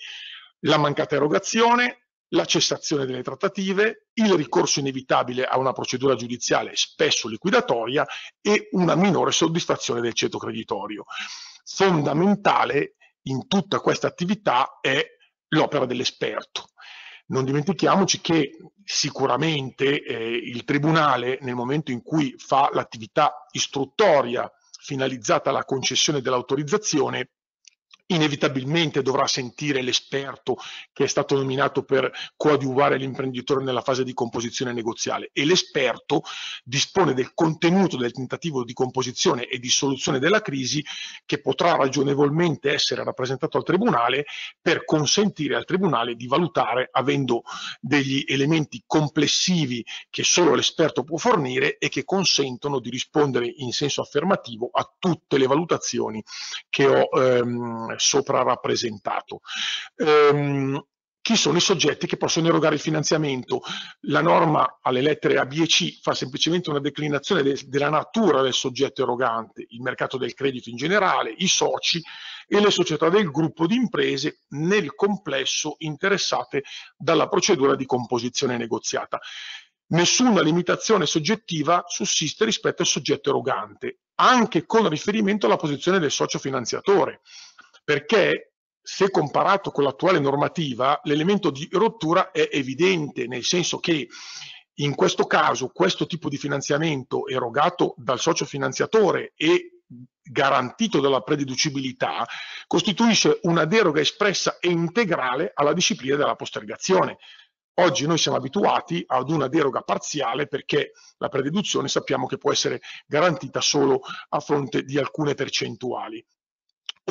La 0.61 0.77
mancata 0.77 1.15
erogazione, 1.15 2.09
la 2.29 2.45
cessazione 2.45 3.05
delle 3.05 3.23
trattative, 3.23 4.09
il 4.13 4.33
ricorso 4.33 4.79
inevitabile 4.79 5.45
a 5.45 5.57
una 5.57 5.73
procedura 5.73 6.15
giudiziale 6.15 6.71
spesso 6.75 7.27
liquidatoria 7.27 8.05
e 8.41 8.69
una 8.71 8.95
minore 8.95 9.31
soddisfazione 9.31 10.01
del 10.01 10.13
ceto 10.13 10.37
creditorio. 10.37 11.05
Fondamentale 11.63 12.95
in 13.23 13.47
tutta 13.47 13.79
questa 13.79 14.07
attività 14.07 14.79
è 14.81 15.05
l'opera 15.49 15.85
dell'esperto. 15.85 16.69
Non 17.27 17.45
dimentichiamoci 17.45 18.21
che 18.21 18.57
sicuramente 18.83 20.03
eh, 20.03 20.35
il 20.35 20.63
Tribunale 20.63 21.37
nel 21.41 21.53
momento 21.53 21.91
in 21.91 22.01
cui 22.01 22.33
fa 22.37 22.69
l'attività 22.73 23.45
istruttoria 23.51 24.51
finalizzata 24.81 25.51
alla 25.51 25.63
concessione 25.63 26.21
dell'autorizzazione 26.21 27.29
inevitabilmente 28.11 29.01
dovrà 29.01 29.27
sentire 29.27 29.81
l'esperto 29.81 30.57
che 30.93 31.03
è 31.03 31.07
stato 31.07 31.35
nominato 31.35 31.83
per 31.83 32.11
coadiuvare 32.35 32.97
l'imprenditore 32.97 33.63
nella 33.63 33.81
fase 33.81 34.03
di 34.03 34.13
composizione 34.13 34.73
negoziale. 34.73 35.29
E 35.33 35.45
l'esperto 35.45 36.23
dispone 36.63 37.13
del 37.13 37.33
contenuto 37.33 37.97
del 37.97 38.11
tentativo 38.11 38.63
di 38.63 38.73
composizione 38.73 39.45
e 39.47 39.59
di 39.59 39.69
soluzione 39.69 40.19
della 40.19 40.41
crisi 40.41 40.83
che 41.25 41.41
potrà 41.41 41.75
ragionevolmente 41.75 42.71
essere 42.71 43.03
rappresentato 43.03 43.57
al 43.57 43.63
Tribunale 43.63 44.25
per 44.61 44.85
consentire 44.85 45.55
al 45.55 45.65
Tribunale 45.65 46.15
di 46.15 46.27
valutare 46.27 46.89
avendo 46.91 47.43
degli 47.79 48.23
elementi 48.27 48.83
complessivi 48.85 49.85
che 50.09 50.23
solo 50.23 50.55
l'esperto 50.55 51.03
può 51.03 51.17
fornire 51.17 51.77
e 51.77 51.89
che 51.89 52.03
consentono 52.03 52.79
di 52.79 52.89
rispondere 52.89 53.51
in 53.57 53.71
senso 53.71 54.01
affermativo 54.01 54.69
a 54.71 54.91
tutte 54.97 55.37
le 55.37 55.45
valutazioni 55.45 56.23
che 56.69 56.87
ho 56.87 57.07
ehm, 57.11 57.97
sopra 57.99 58.41
rappresentato. 58.41 59.41
Ehm, 59.95 60.81
chi 61.21 61.35
sono 61.35 61.57
i 61.57 61.61
soggetti 61.61 62.07
che 62.07 62.17
possono 62.17 62.47
erogare 62.47 62.73
il 62.73 62.81
finanziamento. 62.81 63.61
La 64.07 64.21
norma 64.21 64.79
alle 64.81 65.01
lettere 65.01 65.37
A, 65.37 65.45
B 65.45 65.59
e 65.61 65.67
C 65.67 65.99
fa 66.01 66.15
semplicemente 66.15 66.71
una 66.71 66.79
declinazione 66.79 67.43
de 67.43 67.59
della 67.67 67.89
natura 67.89 68.41
del 68.41 68.53
soggetto 68.53 69.03
erogante, 69.03 69.65
il 69.69 69.81
mercato 69.81 70.17
del 70.17 70.33
credito 70.33 70.71
in 70.71 70.75
generale, 70.75 71.33
i 71.37 71.47
soci 71.47 72.01
e 72.47 72.59
le 72.59 72.71
società 72.71 73.09
del 73.09 73.29
gruppo 73.29 73.67
di 73.67 73.75
imprese 73.75 74.39
nel 74.49 74.95
complesso 74.95 75.75
interessate 75.79 76.63
dalla 76.97 77.27
procedura 77.27 77.75
di 77.75 77.85
composizione 77.85 78.57
negoziata. 78.57 79.19
Nessuna 79.91 80.41
limitazione 80.41 81.05
soggettiva 81.05 81.83
sussiste 81.87 82.45
rispetto 82.45 82.81
al 82.81 82.87
soggetto 82.87 83.29
erogante, 83.29 83.99
anche 84.15 84.65
con 84.65 84.89
riferimento 84.89 85.45
alla 85.45 85.57
posizione 85.57 85.99
del 85.99 86.11
socio 86.11 86.39
finanziatore 86.39 87.21
perché 87.89 88.51
se 88.79 89.09
comparato 89.09 89.71
con 89.71 89.83
l'attuale 89.83 90.19
normativa 90.19 90.99
l'elemento 91.05 91.49
di 91.49 91.67
rottura 91.71 92.29
è 92.29 92.47
evidente, 92.51 93.25
nel 93.25 93.43
senso 93.43 93.79
che 93.79 94.07
in 94.75 94.93
questo 94.93 95.25
caso 95.25 95.69
questo 95.69 96.05
tipo 96.05 96.29
di 96.29 96.37
finanziamento 96.37 97.25
erogato 97.25 97.95
dal 97.97 98.19
socio 98.19 98.45
finanziatore 98.45 99.33
e 99.35 99.81
garantito 100.21 100.99
dalla 100.99 101.21
prededucibilità 101.21 102.27
costituisce 102.67 103.39
una 103.43 103.65
deroga 103.65 104.01
espressa 104.01 104.59
e 104.59 104.69
integrale 104.69 105.51
alla 105.55 105.73
disciplina 105.73 106.15
della 106.15 106.35
postergazione. 106.35 107.17
Oggi 107.79 108.05
noi 108.05 108.19
siamo 108.19 108.37
abituati 108.37 109.03
ad 109.07 109.31
una 109.31 109.47
deroga 109.47 109.81
parziale 109.81 110.45
perché 110.45 110.91
la 111.17 111.29
prededuzione 111.29 111.87
sappiamo 111.87 112.27
che 112.27 112.37
può 112.37 112.51
essere 112.51 112.81
garantita 113.07 113.61
solo 113.61 114.01
a 114.29 114.39
fronte 114.39 114.83
di 114.83 114.99
alcune 114.99 115.33
percentuali. 115.33 116.23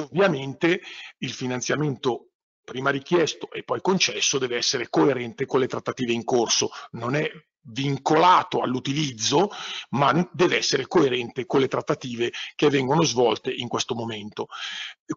Ovviamente 0.00 0.80
il 1.18 1.32
finanziamento 1.32 2.28
prima 2.68 2.90
richiesto 2.90 3.50
e 3.50 3.62
poi 3.64 3.80
concesso 3.80 4.38
deve 4.38 4.56
essere 4.56 4.88
coerente 4.90 5.46
con 5.46 5.60
le 5.60 5.66
trattative 5.66 6.12
in 6.12 6.22
corso, 6.24 6.68
non 6.92 7.14
è 7.14 7.30
vincolato 7.70 8.60
all'utilizzo, 8.60 9.48
ma 9.90 10.28
deve 10.32 10.58
essere 10.58 10.86
coerente 10.86 11.46
con 11.46 11.60
le 11.60 11.68
trattative 11.68 12.30
che 12.54 12.68
vengono 12.68 13.02
svolte 13.04 13.50
in 13.50 13.68
questo 13.68 13.94
momento. 13.94 14.48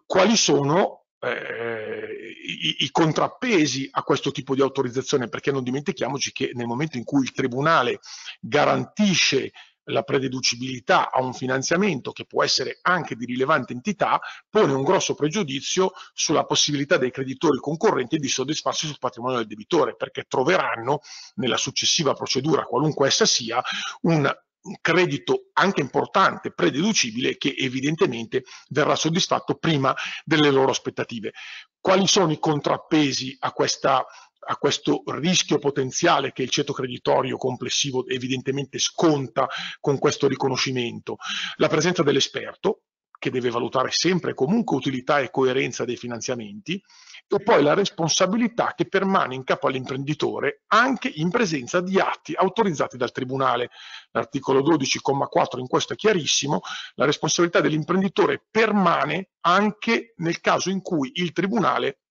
Quali 0.06 0.36
sono 0.36 1.04
eh, 1.18 2.34
i, 2.44 2.84
i, 2.84 2.90
contrappesi 2.90 3.88
a 3.90 4.02
questo 4.02 4.30
tipo 4.32 4.54
di 4.54 4.62
autorizzazione? 4.62 5.28
Perché 5.28 5.52
non 5.52 5.62
dimentichiamoci 5.62 6.32
che 6.32 6.50
nel 6.54 6.66
momento 6.66 6.96
in 6.96 7.04
cui 7.04 7.22
il 7.22 7.32
Tribunale 7.32 8.00
garantisce 8.40 9.52
la 9.86 10.02
prededucibilità 10.02 11.10
a 11.10 11.20
un 11.20 11.32
finanziamento 11.32 12.12
che 12.12 12.24
può 12.24 12.44
essere 12.44 12.78
anche 12.82 13.16
di 13.16 13.24
rilevante 13.24 13.72
entità 13.72 14.20
pone 14.48 14.72
un 14.72 14.82
grosso 14.82 15.14
pregiudizio 15.14 15.92
sulla 16.12 16.44
possibilità 16.44 16.98
dei 16.98 17.10
creditori 17.10 17.58
concorrenti 17.58 18.18
di 18.18 18.28
soddisfarsi 18.28 18.86
sul 18.86 18.98
patrimonio 18.98 19.38
del 19.38 19.46
debitore 19.46 19.96
perché 19.96 20.24
troveranno 20.28 21.00
nella 21.36 21.56
successiva 21.56 22.14
procedura, 22.14 22.64
qualunque 22.64 23.08
essa 23.08 23.26
sia, 23.26 23.62
un 24.02 24.32
credito 24.80 25.50
anche 25.54 25.80
importante, 25.80 26.52
prededucibile, 26.52 27.36
che 27.36 27.54
evidentemente 27.56 28.44
verrà 28.68 28.94
soddisfatto 28.94 29.56
prima 29.56 29.94
delle 30.24 30.50
loro 30.50 30.70
aspettative. 30.70 31.32
Quali 31.80 32.06
sono 32.06 32.30
i 32.30 32.38
contrappesi 32.38 33.36
a 33.40 33.50
questa 33.52 34.06
a 34.44 34.56
questo 34.56 35.02
rischio 35.06 35.58
potenziale 35.58 36.32
che 36.32 36.42
il 36.42 36.50
ceto 36.50 36.72
creditorio 36.72 37.36
complessivo 37.36 38.06
evidentemente 38.06 38.78
sconta 38.78 39.48
con 39.80 39.98
questo 39.98 40.26
riconoscimento. 40.26 41.16
La 41.56 41.68
presenza 41.68 42.02
dell'esperto, 42.02 42.82
che 43.18 43.30
deve 43.30 43.50
valutare 43.50 43.90
sempre 43.92 44.34
comunque 44.34 44.76
utilità 44.76 45.20
e 45.20 45.30
coerenza 45.30 45.84
dei 45.84 45.96
finanziamenti, 45.96 46.82
e 47.28 47.42
poi 47.42 47.62
la 47.62 47.72
responsabilità 47.72 48.74
che 48.76 48.86
permane 48.86 49.34
in 49.34 49.44
capo 49.44 49.66
all'imprenditore 49.66 50.64
anche 50.66 51.10
in 51.14 51.30
presenza 51.30 51.80
di 51.80 51.98
atti 51.98 52.34
autorizzati 52.34 52.96
dal 52.96 53.12
Tribunale. 53.12 53.70
L'articolo 54.10 54.60
12,4 54.60 55.58
in 55.58 55.66
questo 55.66 55.94
è 55.94 55.96
chiarissimo, 55.96 56.60
la 56.96 57.06
responsabilità 57.06 57.60
dell'imprenditore 57.60 58.44
permane 58.50 59.30
anche 59.42 60.12
nel 60.16 60.40
caso 60.40 60.68
in 60.68 60.82
cui 60.82 61.12
il 61.14 61.32
Tribunale 61.32 62.01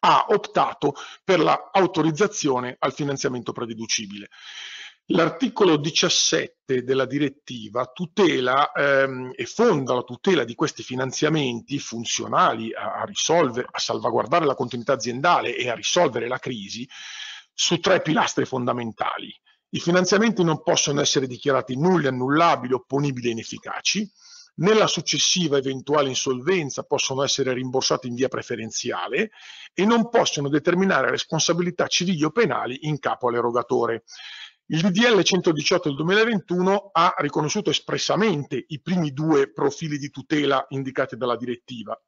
ha 0.00 0.26
optato 0.28 0.94
per 1.24 1.40
l'autorizzazione 1.40 2.76
al 2.78 2.92
finanziamento 2.92 3.52
prededucibile. 3.52 4.28
L'articolo 5.06 5.76
17 5.76 6.84
della 6.84 7.06
direttiva 7.06 7.86
tutela 7.86 8.70
ehm, 8.72 9.32
e 9.34 9.46
fonda 9.46 9.94
la 9.94 10.02
tutela 10.02 10.44
di 10.44 10.54
questi 10.54 10.82
finanziamenti 10.82 11.78
funzionali 11.78 12.72
a, 12.72 13.00
a 13.00 13.04
risolvere, 13.04 13.66
a 13.70 13.78
salvaguardare 13.78 14.46
la 14.46 14.54
continuità 14.54 14.92
aziendale 14.92 15.56
e 15.56 15.68
a 15.68 15.74
risolvere 15.74 16.28
la 16.28 16.38
crisi 16.38 16.88
su 17.52 17.78
tre 17.80 18.00
pilastri 18.00 18.44
fondamentali. 18.44 19.34
I 19.74 19.80
finanziamenti 19.80 20.44
non 20.44 20.62
possono 20.62 21.00
essere 21.00 21.26
dichiarati 21.26 21.76
nulli, 21.76 22.06
annullabili, 22.06 22.72
opponibili 22.72 23.28
e 23.28 23.32
inefficaci. 23.32 24.10
Nella 24.54 24.86
successiva 24.86 25.56
eventuale 25.56 26.10
insolvenza 26.10 26.82
possono 26.82 27.22
essere 27.22 27.54
rimborsati 27.54 28.06
in 28.06 28.14
via 28.14 28.28
preferenziale 28.28 29.30
e 29.72 29.86
non 29.86 30.10
possono 30.10 30.50
determinare 30.50 31.10
responsabilità 31.10 31.86
civili 31.86 32.22
o 32.22 32.30
penali 32.30 32.80
in 32.82 32.98
capo 32.98 33.28
all'erogatore. 33.28 34.04
Il 34.66 34.80
DDL 34.80 35.22
118 35.22 35.88
del 35.88 35.96
2021 35.96 36.90
ha 36.92 37.14
riconosciuto 37.18 37.70
espressamente 37.70 38.62
i 38.68 38.80
primi 38.80 39.12
due 39.12 39.50
profili 39.50 39.96
di 39.98 40.10
tutela 40.10 40.64
indicati 40.68 41.16
dalla 41.16 41.36
direttiva, 41.36 41.98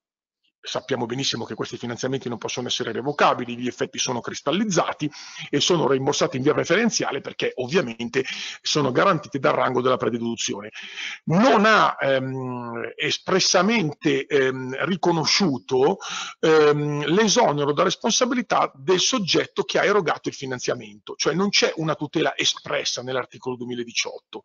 sappiamo 0.64 1.06
benissimo 1.06 1.44
che 1.44 1.54
questi 1.54 1.76
finanziamenti 1.76 2.28
non 2.28 2.38
possono 2.38 2.68
essere 2.68 2.90
revocabili, 2.90 3.56
gli 3.56 3.66
effetti 3.66 3.98
sono 3.98 4.20
cristallizzati 4.20 5.10
e 5.50 5.60
sono 5.60 5.86
rimborsati 5.86 6.38
in 6.38 6.42
via 6.42 6.54
preferenziale 6.54 7.20
perché 7.20 7.52
ovviamente 7.56 8.24
sono 8.62 8.90
garantiti 8.90 9.38
dal 9.38 9.52
rango 9.52 9.82
della 9.82 9.98
prededuzione. 9.98 10.70
Non 11.24 11.64
ha 11.66 11.96
ehm, 12.00 12.92
espressamente 12.96 14.26
ehm, 14.26 14.84
riconosciuto 14.86 15.98
ehm, 16.40 17.06
l'esonero 17.06 17.72
da 17.72 17.82
responsabilità 17.82 18.72
del 18.74 19.00
soggetto 19.00 19.64
che 19.64 19.78
ha 19.78 19.84
erogato 19.84 20.28
il 20.28 20.34
finanziamento, 20.34 21.14
cioè 21.16 21.34
non 21.34 21.50
c'è 21.50 21.72
una 21.76 21.94
tutela 21.94 22.36
espressa 22.36 23.02
nell'articolo 23.02 23.56
2018 23.56 24.42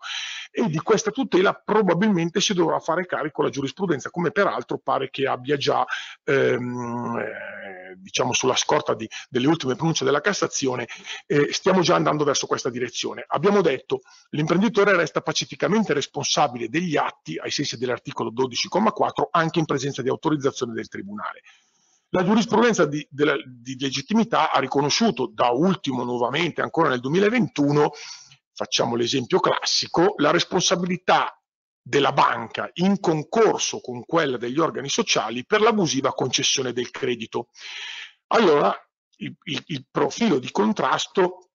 e 0.52 0.68
di 0.68 0.80
questa 0.80 1.12
tutela 1.12 1.54
probabilmente 1.54 2.42
si 2.42 2.54
dovrà 2.54 2.80
fare 2.80 3.06
carico 3.06 3.42
la 3.42 3.50
giurisprudenza, 3.50 4.10
come 4.10 4.32
peraltro 4.32 4.80
pare 4.80 5.10
che 5.10 5.28
abbia 5.28 5.56
già 5.56 5.86
ehm, 6.24 7.18
eh, 7.18 7.96
diciamo 7.98 8.34
sulla 8.34 8.56
scorta 8.56 8.94
di, 8.94 9.08
delle 9.30 9.48
ultime 9.48 9.76
pronunce 9.76 10.06
della 10.06 10.22
Cassazione, 10.22 10.88
eh, 11.26 11.52
stiamo 11.52 11.82
già 11.82 11.96
andando 11.96 12.24
verso 12.24 12.48
questa 12.48 12.70
direzione. 12.70 13.24
Abbiamo 13.28 13.62
detto 13.62 14.02
l'imprenditore 14.32 14.96
resta 14.96 15.22
pacificamente 15.22 15.94
responsabile 15.94 16.70
degli 16.70 16.98
atti 16.98 17.38
ai 17.38 17.52
sensi 17.52 17.78
dell'articolo 17.78 18.32
12,4 18.32 19.28
anche 19.32 19.60
in 19.60 19.66
presenza 19.66 20.02
di 20.02 20.10
autorizzazione 20.10 20.74
del 20.74 20.88
Tribunale. 20.88 21.42
La 22.12 22.24
giurisprudenza 22.24 22.86
di, 22.86 23.06
della, 23.10 23.36
di 23.46 23.78
legittimità 23.80 24.52
ha 24.52 24.60
riconosciuto 24.60 25.30
da 25.32 25.50
ultimo 25.50 26.04
nuovamente 26.04 26.62
ancora 26.62 26.90
nel 26.90 27.00
2021 27.00 27.92
facciamo 28.60 28.96
l'esempio 28.96 29.40
classico, 29.40 30.16
la 30.18 30.32
responsabilità 30.32 31.39
della 31.90 32.12
banca 32.12 32.70
in 32.76 33.00
concorso 33.00 33.82
con 33.82 34.06
quella 34.06 34.38
degli 34.38 34.60
organi 34.60 34.90
sociali 34.90 35.44
per 35.44 35.60
l'abusiva 35.60 36.14
concessione 36.14 36.72
del 36.72 36.92
credito. 36.92 37.48
Allora 38.28 38.72
il, 39.18 39.36
il, 39.46 39.64
il 39.66 39.88
profilo 39.90 40.38
di 40.38 40.52
contrasto 40.52 41.50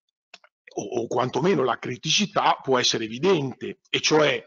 o, 0.74 0.82
o 0.82 1.06
quantomeno 1.06 1.62
la 1.62 1.78
criticità 1.78 2.58
può 2.60 2.80
essere 2.80 3.04
evidente, 3.04 3.78
e 3.88 4.00
cioè 4.00 4.44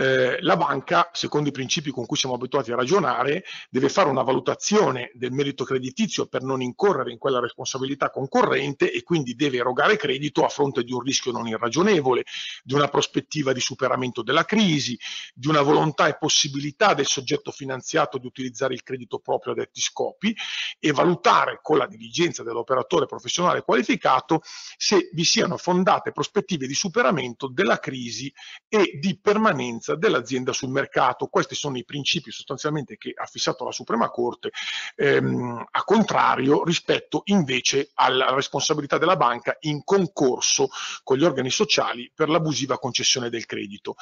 eh, 0.00 0.38
la 0.40 0.56
banca, 0.56 1.10
secondo 1.12 1.50
i 1.50 1.52
principi 1.52 1.90
con 1.90 2.06
cui 2.06 2.16
siamo 2.16 2.34
abituati 2.34 2.72
a 2.72 2.74
ragionare, 2.76 3.44
deve 3.68 3.90
fare 3.90 4.08
una 4.08 4.22
valutazione 4.22 5.10
del 5.12 5.30
merito 5.30 5.62
creditizio 5.62 6.24
per 6.26 6.42
non 6.42 6.62
incorrere 6.62 7.12
in 7.12 7.18
quella 7.18 7.38
responsabilità 7.38 8.08
concorrente 8.08 8.90
e 8.90 9.02
quindi 9.02 9.34
deve 9.34 9.58
erogare 9.58 9.98
credito 9.98 10.42
a 10.42 10.48
fronte 10.48 10.84
di 10.84 10.92
un 10.94 11.00
rischio 11.00 11.32
non 11.32 11.46
irragionevole, 11.46 12.24
di 12.64 12.72
una 12.72 12.88
prospettiva 12.88 13.52
di 13.52 13.60
superamento 13.60 14.22
della 14.22 14.46
crisi, 14.46 14.98
di 15.34 15.48
una 15.48 15.60
volontà 15.60 16.08
e 16.08 16.16
possibilità 16.16 16.94
del 16.94 17.06
soggetto 17.06 17.50
finanziato 17.50 18.16
di 18.16 18.26
utilizzare 18.26 18.72
il 18.72 18.82
credito 18.82 19.18
proprio 19.18 19.52
a 19.52 19.56
detti 19.56 19.82
scopi 19.82 20.34
e 20.78 20.92
valutare 20.92 21.58
con 21.60 21.76
la 21.76 21.86
diligenza 21.86 22.42
dell'operatore 22.42 23.04
professionale 23.04 23.60
qualificato 23.60 24.40
se 24.78 25.10
vi 25.12 25.24
siano 25.24 25.58
fondate 25.58 26.10
prospettive 26.10 26.66
di 26.66 26.74
superamento 26.74 27.48
della 27.48 27.78
crisi 27.78 28.32
e 28.66 28.98
di 28.98 29.18
permanenza 29.20 29.88
presenza 29.90 29.94
dell'azienda 29.96 30.52
sul 30.52 30.70
mercato. 30.70 31.26
Questi 31.26 31.54
sono 31.54 31.76
i 31.76 31.84
principi 31.84 32.30
sostanzialmente 32.30 32.96
che 32.96 33.12
ha 33.14 33.26
fissato 33.26 33.64
la 33.64 33.72
Suprema 33.72 34.08
Corte, 34.08 34.50
ehm, 34.96 35.66
a 35.70 35.84
contrario 35.84 36.64
rispetto 36.64 37.22
invece 37.26 37.90
alla 37.94 38.34
responsabilità 38.34 38.98
della 38.98 39.16
banca 39.16 39.56
in 39.60 39.82
concorso 39.84 40.68
con 41.02 41.16
gli 41.16 41.24
organi 41.24 41.50
sociali 41.50 42.10
per 42.14 42.28
l'abusiva 42.28 42.78
concessione 42.78 43.30
del 43.30 43.46
credito. 43.46 43.96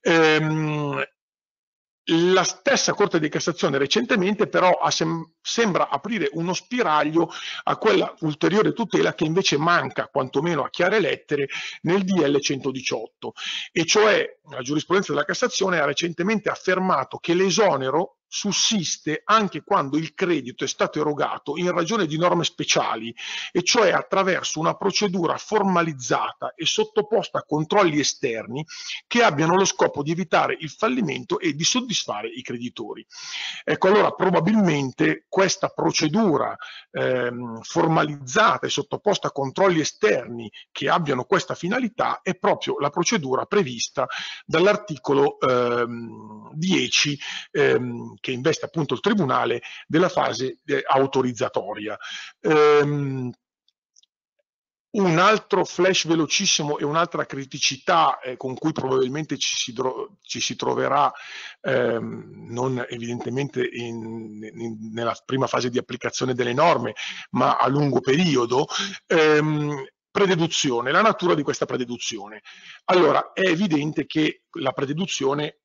Ehm, 0.00 1.02
la 2.08 2.44
stessa 2.44 2.92
Corte 2.92 3.18
di 3.18 3.28
Cassazione 3.28 3.78
recentemente 3.78 4.46
però 4.46 4.78
sem 4.90 5.32
sembra 5.40 5.88
aprire 5.88 6.28
uno 6.32 6.52
spiraglio 6.52 7.30
a 7.64 7.76
quella 7.76 8.14
ulteriore 8.20 8.72
tutela 8.72 9.14
che 9.14 9.24
invece 9.24 9.58
manca, 9.58 10.08
quantomeno 10.08 10.64
a 10.64 10.70
chiare 10.70 11.00
lettere, 11.00 11.48
nel 11.82 12.04
DL 12.04 12.38
118, 12.40 13.32
e 13.72 13.84
cioè 13.84 14.38
la 14.50 14.62
giurisprudenza 14.62 15.12
della 15.12 15.24
Cassazione 15.24 15.78
ha 15.78 15.84
recentemente 15.84 16.48
affermato 16.48 17.18
che 17.18 17.34
l'esonero 17.34 18.18
sussiste 18.34 19.22
anche 19.24 19.62
quando 19.62 19.96
il 19.96 20.12
credito 20.12 20.64
è 20.64 20.66
stato 20.66 20.98
erogato 20.98 21.56
in 21.56 21.70
ragione 21.70 22.04
di 22.04 22.18
norme 22.18 22.42
speciali, 22.42 23.14
e 23.52 23.62
cioè 23.62 23.92
attraverso 23.92 24.58
una 24.58 24.74
procedura 24.74 25.36
formalizzata 25.38 26.54
e 26.56 26.66
sottoposta 26.66 27.38
a 27.38 27.44
controlli 27.44 28.00
esterni 28.00 28.66
che 29.06 29.22
abbiano 29.22 29.54
lo 29.54 29.64
scopo 29.64 30.02
di 30.02 30.10
evitare 30.10 30.56
il 30.58 30.68
fallimento 30.68 31.38
e 31.38 31.54
di 31.54 31.62
soddisfare 31.62 32.26
i 32.26 32.42
creditori. 32.42 33.06
Ecco, 33.62 33.86
allora 33.86 34.10
probabilmente 34.10 35.26
questa 35.28 35.68
procedura 35.68 36.56
ehm, 36.90 37.60
formalizzata 37.60 38.66
e 38.66 38.70
sottoposta 38.70 39.28
a 39.28 39.32
controlli 39.32 39.78
esterni 39.78 40.50
che 40.72 40.88
abbiano 40.88 41.22
questa 41.22 41.54
finalità 41.54 42.20
è 42.20 42.34
proprio 42.34 42.80
la 42.80 42.90
procedura 42.90 43.44
prevista 43.44 44.08
dall'articolo 44.44 45.38
ehm, 45.38 46.50
10 46.52 47.18
ehm, 47.52 48.16
che 48.24 48.32
investe 48.32 48.64
appunto 48.64 48.94
il 48.94 49.00
Tribunale 49.00 49.60
della 49.86 50.08
fase 50.08 50.60
eh, 50.64 50.82
autorizzatoria. 50.86 51.94
Ehm, 52.40 53.30
un 54.92 55.18
altro 55.18 55.64
flash 55.64 56.06
velocissimo 56.06 56.78
e 56.78 56.84
un'altra 56.84 57.26
criticità 57.26 58.18
eh, 58.20 58.36
con 58.38 58.54
cui 58.54 58.72
probabilmente 58.72 59.36
ci 59.36 59.54
si, 59.56 59.74
ci 60.22 60.40
si 60.40 60.56
troverà, 60.56 61.12
ehm, 61.60 62.46
non 62.50 62.82
evidentemente 62.88 63.68
in, 63.70 64.48
in, 64.54 64.90
nella 64.92 65.14
prima 65.26 65.46
fase 65.46 65.68
di 65.68 65.78
applicazione 65.78 66.32
delle 66.32 66.54
norme, 66.54 66.94
ma 67.32 67.56
a 67.56 67.68
lungo 67.68 68.00
periodo, 68.00 68.66
ehm, 69.06 69.84
prededuzione, 70.10 70.92
la 70.92 71.02
natura 71.02 71.34
di 71.34 71.42
questa 71.42 71.66
prededuzione. 71.66 72.40
Allora, 72.84 73.32
è 73.32 73.46
evidente 73.48 74.06
che 74.06 74.44
la 74.60 74.70
prededuzione 74.70 75.58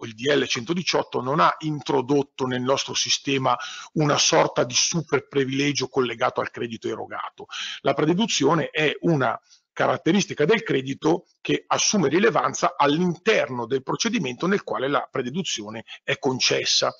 il 0.00 0.14
DL 0.14 0.46
118 0.46 1.20
non 1.20 1.40
ha 1.40 1.54
introdotto 1.60 2.46
nel 2.46 2.62
nostro 2.62 2.94
sistema 2.94 3.56
una 3.94 4.16
sorta 4.16 4.64
di 4.64 4.74
super 4.74 5.26
privilegio 5.28 5.88
collegato 5.88 6.40
al 6.40 6.50
credito 6.50 6.88
erogato. 6.88 7.46
La 7.80 7.94
prededuzione 7.94 8.70
è 8.70 8.96
una 9.00 9.38
caratteristica 9.72 10.44
del 10.44 10.62
credito 10.62 11.26
che 11.40 11.64
assume 11.66 12.08
rilevanza 12.08 12.74
all'interno 12.76 13.66
del 13.66 13.82
procedimento 13.82 14.46
nel 14.46 14.64
quale 14.64 14.88
la 14.88 15.06
prededuzione 15.10 15.84
è 16.02 16.18
concessa. 16.18 16.92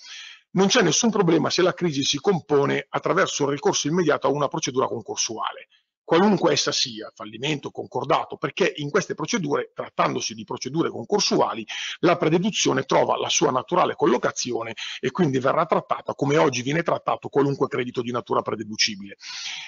Non 0.50 0.68
c'è 0.68 0.82
nessun 0.82 1.10
problema 1.10 1.50
se 1.50 1.62
la 1.62 1.74
crisi 1.74 2.04
si 2.04 2.18
compone 2.18 2.86
attraverso 2.88 3.44
il 3.44 3.50
ricorso 3.50 3.88
immediato 3.88 4.26
a 4.26 4.30
una 4.30 4.48
procedura 4.48 4.86
concorsuale 4.86 5.68
qualunque 6.08 6.52
essa 6.52 6.72
sia, 6.72 7.12
fallimento, 7.14 7.70
concordato, 7.70 8.38
perché 8.38 8.72
in 8.76 8.88
queste 8.88 9.14
procedure, 9.14 9.72
trattandosi 9.74 10.32
di 10.32 10.44
procedure 10.44 10.88
concorsuali, 10.88 11.66
la 11.98 12.16
prededuzione 12.16 12.84
trova 12.84 13.18
la 13.18 13.28
sua 13.28 13.50
naturale 13.50 13.94
collocazione 13.94 14.72
e 15.00 15.10
quindi 15.10 15.38
verrà 15.38 15.66
trattata 15.66 16.14
come 16.14 16.38
oggi 16.38 16.62
viene 16.62 16.82
trattato 16.82 17.28
qualunque 17.28 17.68
credito 17.68 18.00
di 18.00 18.10
natura 18.10 18.40
prededucibile. 18.40 19.18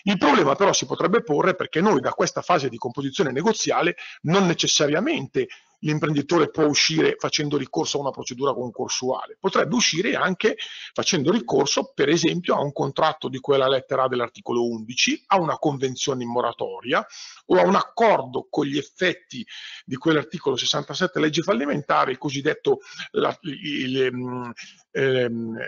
Il 0.05 0.17
problema 0.17 0.55
però 0.55 0.73
si 0.73 0.87
potrebbe 0.87 1.23
porre 1.23 1.55
perché 1.55 1.83
noi 1.83 2.01
da 2.01 2.13
questa 2.13 2.41
fase 2.41 2.71
di 2.71 2.79
composizione 2.79 3.33
negoziale 3.33 3.97
non 4.23 4.47
necessariamente 4.47 5.47
l'imprenditore 5.81 6.51
può 6.51 6.65
uscire 6.65 7.17
facendo 7.19 7.57
ricorso 7.57 7.99
a 7.99 8.01
una 8.01 8.11
procedura 8.11 8.53
concorsuale, 8.53 9.37
potrebbe 9.39 9.75
uscire 9.75 10.15
anche 10.15 10.57
facendo 10.93 11.31
ricorso 11.31 11.93
per 11.95 12.09
esempio 12.09 12.55
a 12.55 12.61
un 12.61 12.73
contratto 12.73 13.29
di 13.29 13.39
quella 13.39 13.69
lettera 13.69 14.09
dell'articolo 14.09 14.67
11, 14.67 15.25
a 15.29 15.41
una 15.41 15.59
convenzione 15.59 16.23
in 16.23 16.31
moratoria 16.31 17.05
o 17.47 17.57
a 17.57 17.63
un 17.63 17.75
accordo 17.75 18.47
con 18.51 18.67
gli 18.67 18.79
effetti 18.79 19.47
di 19.85 19.97
quell'articolo 19.97 20.57
67 20.57 21.21
legge 21.21 21.43
fallimentare, 21.43 22.13
il 22.13 22.19
cosiddetto 22.19 22.81
la, 23.13 23.37
il, 23.43 24.03
ehm, 24.03 24.53
ehm 24.93 25.59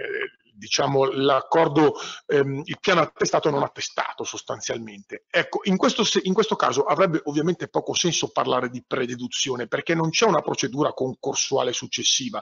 diciamo, 0.62 1.10
l'accordo, 1.10 1.94
ehm, 2.26 2.62
il 2.64 2.78
piano 2.80 3.00
attestato 3.00 3.50
non 3.50 3.64
attestato 3.64 4.22
sostanzialmente. 4.22 5.24
Ecco, 5.28 5.62
in 5.64 5.76
questo, 5.76 6.04
in 6.22 6.32
questo 6.32 6.54
caso 6.54 6.84
avrebbe 6.84 7.20
ovviamente 7.24 7.66
poco 7.66 7.94
senso 7.94 8.30
parlare 8.30 8.70
di 8.70 8.84
prededuzione 8.86 9.66
perché 9.66 9.96
non 9.96 10.10
c'è 10.10 10.24
una 10.24 10.40
procedura 10.40 10.92
concorsuale 10.92 11.72
successiva 11.72 12.40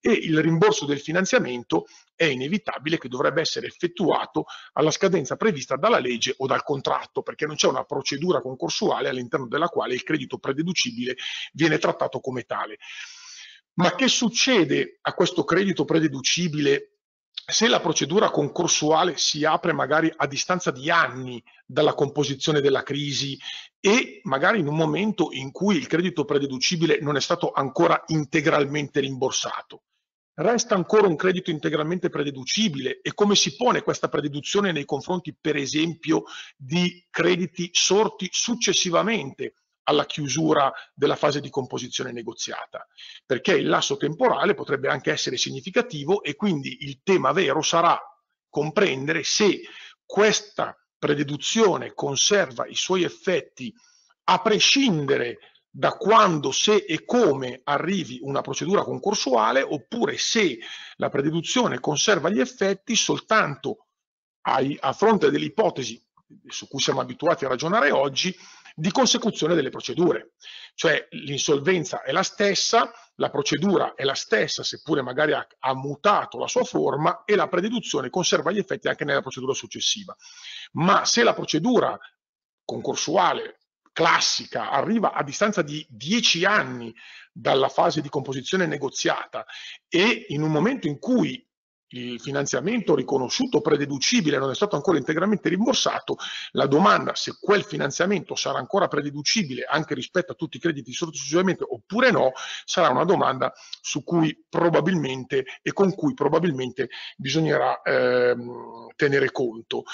e 0.00 0.12
il 0.12 0.38
rimborso 0.42 0.84
del 0.84 1.00
finanziamento 1.00 1.86
è 2.14 2.24
inevitabile 2.24 2.98
che 2.98 3.08
dovrebbe 3.08 3.40
essere 3.40 3.68
effettuato 3.68 4.44
alla 4.74 4.90
scadenza 4.90 5.36
prevista 5.36 5.76
dalla 5.76 5.98
legge 5.98 6.34
o 6.36 6.46
dal 6.46 6.62
contratto, 6.62 7.22
perché 7.22 7.46
non 7.46 7.56
c'è 7.56 7.68
una 7.68 7.84
procedura 7.84 8.42
concorsuale 8.42 9.08
all'interno 9.08 9.48
della 9.48 9.68
quale 9.68 9.94
il 9.94 10.02
credito 10.02 10.36
prededucibile 10.36 11.16
viene 11.54 11.78
trattato 11.78 12.20
come 12.20 12.42
tale. 12.42 12.76
Ma 13.74 13.94
che 13.94 14.06
succede 14.06 14.98
a 15.00 15.14
questo 15.14 15.44
credito 15.44 15.86
prededucibile 15.86 16.91
se 17.44 17.66
la 17.68 17.80
procedura 17.80 18.30
concorsuale 18.30 19.16
si 19.16 19.44
apre 19.44 19.72
magari 19.72 20.12
a 20.14 20.26
distanza 20.26 20.70
di 20.70 20.90
anni 20.90 21.42
dalla 21.66 21.94
composizione 21.94 22.60
della 22.60 22.82
crisi 22.82 23.38
e 23.80 24.20
magari 24.24 24.60
in 24.60 24.68
un 24.68 24.76
momento 24.76 25.28
in 25.32 25.50
cui 25.50 25.76
il 25.76 25.86
credito 25.86 26.24
prededucibile 26.24 27.00
non 27.00 27.16
è 27.16 27.20
stato 27.20 27.50
ancora 27.52 28.02
integralmente 28.06 29.00
rimborsato. 29.00 29.82
Resta 30.34 30.74
ancora 30.74 31.08
un 31.08 31.16
credito 31.16 31.50
integralmente 31.50 32.08
prededucibile 32.08 33.00
e 33.02 33.12
come 33.12 33.34
si 33.34 33.54
pone 33.54 33.82
questa 33.82 34.08
prededuzione 34.08 34.72
nei 34.72 34.86
confronti, 34.86 35.36
per 35.38 35.56
esempio, 35.56 36.24
di 36.56 37.06
crediti 37.10 37.68
sorti 37.72 38.28
successivamente 38.30 39.54
alla 39.84 40.06
chiusura 40.06 40.72
della 40.94 41.16
fase 41.16 41.40
di 41.40 41.50
composizione 41.50 42.12
negoziata, 42.12 42.86
perché 43.26 43.56
il 43.56 43.68
lasso 43.68 43.96
temporale 43.96 44.54
potrebbe 44.54 44.88
anche 44.88 45.10
essere 45.10 45.36
significativo 45.36 46.22
e 46.22 46.34
quindi 46.36 46.84
il 46.84 47.00
tema 47.02 47.32
vero 47.32 47.62
sarà 47.62 47.98
comprendere 48.48 49.22
se 49.22 49.62
questa 50.04 50.76
prededuzione 50.98 51.94
conserva 51.94 52.66
i 52.66 52.76
suoi 52.76 53.02
effetti 53.02 53.74
a 54.24 54.40
prescindere 54.40 55.38
da 55.74 55.92
quando, 55.92 56.52
se 56.52 56.76
e 56.76 57.04
come 57.04 57.62
arrivi 57.64 58.18
una 58.22 58.42
procedura 58.42 58.84
concorsuale 58.84 59.62
oppure 59.62 60.18
se 60.18 60.58
la 60.96 61.08
prededuzione 61.08 61.80
conserva 61.80 62.28
gli 62.28 62.40
effetti 62.40 62.94
soltanto 62.94 63.86
ai, 64.42 64.76
a 64.78 64.92
fronte 64.92 65.30
dell'ipotesi 65.30 66.00
su 66.46 66.68
cui 66.68 66.80
siamo 66.80 67.00
abituati 67.00 67.46
a 67.46 67.48
ragionare 67.48 67.90
oggi, 67.90 68.36
di 68.74 68.90
consecuzione 68.90 69.54
delle 69.54 69.70
procedure. 69.70 70.32
Cioè 70.74 71.08
l'insolvenza 71.10 72.02
è 72.02 72.12
la 72.12 72.22
stessa, 72.22 72.90
la 73.16 73.30
procedura 73.30 73.94
è 73.94 74.04
la 74.04 74.14
stessa, 74.14 74.62
seppure 74.62 75.02
magari 75.02 75.32
ha, 75.32 75.46
ha, 75.58 75.74
mutato 75.74 76.38
la 76.38 76.48
sua 76.48 76.64
forma 76.64 77.24
e 77.24 77.36
la 77.36 77.48
prededuzione 77.48 78.10
conserva 78.10 78.50
gli 78.50 78.58
effetti 78.58 78.88
anche 78.88 79.04
nella 79.04 79.20
procedura 79.20 79.52
successiva. 79.52 80.16
Ma 80.72 81.04
se 81.04 81.22
la 81.22 81.34
procedura 81.34 81.98
concorsuale 82.64 83.58
classica 83.92 84.70
arriva 84.70 85.12
a 85.12 85.22
distanza 85.22 85.62
di 85.62 85.86
dieci 85.88 86.44
anni 86.44 86.94
dalla 87.30 87.68
fase 87.68 88.00
di 88.00 88.08
composizione 88.08 88.66
negoziata 88.66 89.44
e 89.88 90.26
in 90.28 90.42
un 90.42 90.50
momento 90.50 90.86
in 90.86 90.98
cui 90.98 91.46
il 91.92 92.20
finanziamento 92.20 92.94
riconosciuto 92.94 93.60
prededucibile 93.60 94.38
non 94.38 94.50
è 94.50 94.54
stato 94.54 94.76
ancora 94.76 94.98
integralmente 94.98 95.48
rimborsato, 95.48 96.16
la 96.52 96.66
domanda 96.66 97.14
se 97.14 97.36
quel 97.40 97.64
finanziamento 97.64 98.34
sarà 98.34 98.58
ancora 98.58 98.88
prededucibile 98.88 99.64
anche 99.64 99.94
rispetto 99.94 100.32
a 100.32 100.34
tutti 100.34 100.56
i 100.56 100.60
crediti 100.60 100.92
successivamente 100.92 101.64
oppure 101.68 102.10
no, 102.10 102.32
sarà 102.64 102.88
una 102.88 103.04
domanda 103.04 103.52
su 103.80 104.02
cui 104.04 104.44
probabilmente 104.48 105.44
e 105.62 105.72
con 105.72 105.94
cui 105.94 106.14
probabilmente 106.14 106.88
bisognerà 107.16 107.80
ehm, 107.82 108.88
tenere 108.96 109.30
conto. 109.30 109.84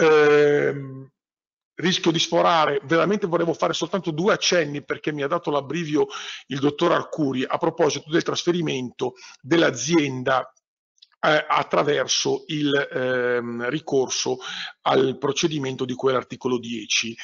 Ehm, 0.00 1.10
rischio 1.76 2.10
di 2.10 2.18
sforare, 2.18 2.80
veramente 2.84 3.26
volevo 3.26 3.52
fare 3.52 3.72
soltanto 3.72 4.10
due 4.10 4.32
accenni 4.32 4.84
perché 4.84 5.12
mi 5.12 5.22
ha 5.22 5.26
dato 5.26 5.50
l'abbrivio 5.50 6.06
il 6.46 6.58
dottor 6.58 6.92
Arcuri 6.92 7.44
a 7.44 7.58
proposito 7.58 8.10
del 8.10 8.22
trasferimento 8.22 9.14
dell'azienda 9.40 10.50
eh, 11.20 11.44
attraverso 11.48 12.44
il 12.48 12.72
ehm, 12.74 13.68
ricorso 13.68 14.38
al 14.82 15.18
procedimento 15.18 15.84
di 15.84 15.94
quell'articolo 15.94 16.58
10 16.58 17.16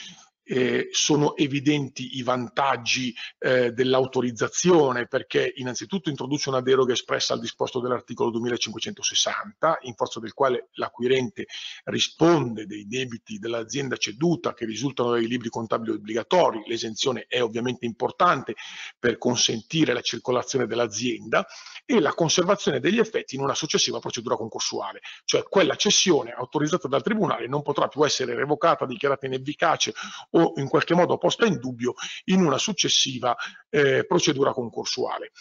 eh, 0.44 0.89
sono 0.90 1.36
evidenti 1.36 2.16
i 2.19 2.23
vantaggi 2.23 3.14
eh, 3.39 3.73
dell'autorizzazione 3.73 5.06
perché 5.06 5.52
innanzitutto 5.56 6.10
introduce 6.10 6.48
una 6.48 6.60
deroga 6.60 6.93
espressa 6.93 7.35
al 7.35 7.40
disposto 7.40 7.81
dell'articolo 7.81 8.31
2560 8.31 9.78
in 9.82 9.94
forza 9.94 10.20
del 10.20 10.35
quale 10.35 10.69
l'acquirente 10.73 11.47
risponde 11.85 12.66
dei 12.66 12.86
debiti 12.86 13.39
dell'azienda 13.39 13.97
ceduta 13.97 14.55
che 14.55 14.64
risultano 14.64 15.10
dai 15.10 15.27
libri 15.27 15.48
contabili 15.48 15.93
obbligatori. 15.93 16.62
L'esenzione 16.66 17.27
è 17.28 17.43
ovviamente 17.43 17.86
importante 17.86 18.55
per 18.98 19.19
consentire 19.19 19.93
la 19.93 20.01
circolazione 20.01 20.66
dell'azienda 20.66 21.47
e 21.85 22.01
la 22.01 22.14
conservazione 22.14 22.81
degli 22.81 22.98
effetti 22.98 23.35
in 23.35 23.43
una 23.43 23.55
successiva 23.55 23.98
procedura 23.98 24.36
concorsuale, 24.36 25.01
cioè 25.24 25.43
quella 25.43 25.74
cessione 25.74 26.31
autorizzata 26.31 26.89
dal 26.89 27.02
Tribunale 27.02 27.48
non 27.48 27.62
potrà 27.62 27.89
più 27.89 28.05
essere 28.05 28.35
revocata, 28.35 28.86
dichiarata 28.86 29.27
inefficace 29.27 29.93
o 30.33 30.53
in 30.57 30.69
qualche 30.69 30.95
modo 30.95 31.19
posta 31.19 31.47
in 31.47 31.59
dubbio 31.59 31.95
in 32.27 32.45
una 32.45 32.59
successiva 32.59 33.37
eh, 33.71 34.05
procedura 34.07 34.53
concorsuale. 34.53 35.33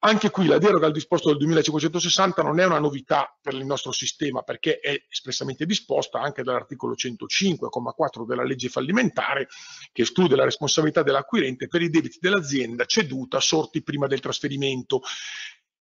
Anche 0.00 0.30
qui 0.30 0.46
la 0.46 0.58
deroga 0.58 0.86
al 0.86 0.92
disposto 0.92 1.28
del 1.28 1.38
2560 1.38 2.42
non 2.42 2.60
è 2.60 2.66
una 2.66 2.78
novità 2.78 3.34
per 3.40 3.54
il 3.54 3.64
nostro 3.64 3.92
sistema 3.92 4.42
perché 4.42 4.78
è 4.78 5.04
espressamente 5.08 5.64
disposta 5.64 6.20
anche 6.20 6.42
dall'articolo 6.42 6.94
105,4 6.94 8.26
della 8.26 8.44
legge 8.44 8.68
fallimentare 8.68 9.48
che 9.92 10.02
esclude 10.02 10.36
la 10.36 10.44
responsabilità 10.44 11.02
dell'acquirente 11.02 11.66
per 11.66 11.80
i 11.80 11.88
debiti 11.88 12.18
dell'azienda 12.20 12.84
ceduta 12.84 13.40
sorti 13.40 13.82
prima 13.82 14.06
del 14.06 14.20
trasferimento 14.20 15.00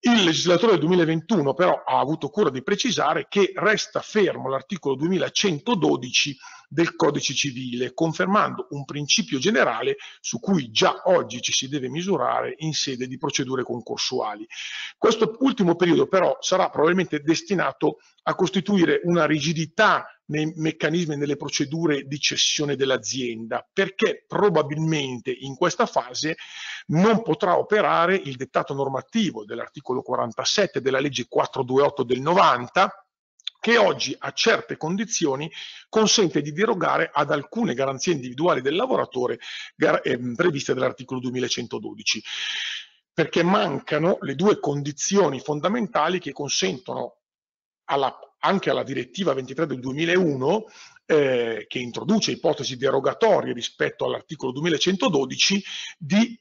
il 0.07 0.23
legislatore 0.23 0.73
del 0.73 0.81
2021 0.81 1.55
però 1.55 1.83
ha 1.83 1.99
avuto 1.99 2.29
cura 2.29 2.51
di 2.51 2.63
precisare 2.63 3.27
che 3.27 3.53
resta 3.55 4.01
fermo 4.01 4.51
l'articolo 4.51 4.97
2112 4.97 6.37
del 6.75 6.97
codice 6.97 7.35
civile, 7.35 7.95
confermando 7.95 8.67
un 8.71 8.85
principio 8.85 9.39
generale 9.39 9.97
su 10.21 10.41
cui 10.41 10.73
già 10.73 11.03
oggi 11.05 11.41
ci 11.41 11.53
si 11.53 11.69
deve 11.69 11.89
misurare 11.89 12.57
in 12.59 12.73
sede 12.73 13.07
di 13.07 13.17
procedure 13.17 13.63
concorsuali. 13.63 14.45
Questo 14.99 15.37
ultimo 15.39 15.77
periodo 15.77 16.09
però 16.09 16.37
sarà 16.41 16.69
probabilmente 16.71 17.21
destinato 17.21 17.99
a 18.25 18.35
costituire 18.35 19.01
una 19.05 19.25
rigidità 19.25 20.09
nei 20.27 20.53
meccanismi 20.57 21.15
e 21.15 21.17
nelle 21.17 21.37
procedure 21.37 22.03
di 22.07 22.19
cessione 22.19 22.75
dell'azienda, 22.75 23.65
perché 23.71 24.25
probabilmente 24.27 25.31
in 25.31 25.55
questa 25.55 25.87
fase 25.87 26.37
non 26.87 27.23
potrà 27.23 27.57
operare 27.57 28.17
il 28.17 28.35
dettato 28.35 28.75
normativo 28.75 29.45
dell'articolo 29.45 30.03
47 30.03 30.81
della 30.81 30.99
legge 30.99 31.27
428 31.29 32.03
del 32.03 32.21
90, 32.21 33.04
che 33.65 33.79
oggi 33.79 34.15
a 34.19 34.31
certe 34.33 34.77
condizioni 34.77 35.51
consente 35.89 36.43
di 36.43 36.53
derogare 36.53 37.09
ad 37.11 37.31
alcune 37.31 37.73
garanzie 37.73 38.13
individuali 38.13 38.61
del 38.61 38.77
lavoratore 38.77 39.39
ehm, 40.03 40.35
previste 40.35 40.75
dall'articolo 40.75 41.19
2112 41.21 42.23
perché 43.15 43.43
mancano 43.43 44.19
le 44.21 44.35
due 44.35 44.61
condizioni 44.61 45.41
fondamentali 45.41 46.19
che 46.19 46.33
consentono 46.33 47.21
alla, 47.85 48.15
anche 48.41 48.69
alla 48.69 48.83
direttiva 48.83 49.33
23 49.33 49.67
del 49.67 49.81
2001 49.81 50.65
eh, 51.07 51.65
che 51.67 51.79
introduce 51.79 52.33
ipotesi 52.33 52.77
derogatorie 52.77 53.55
rispetto 53.55 54.05
all'articolo 54.05 54.53
2112 54.53 55.65
di 55.97 56.39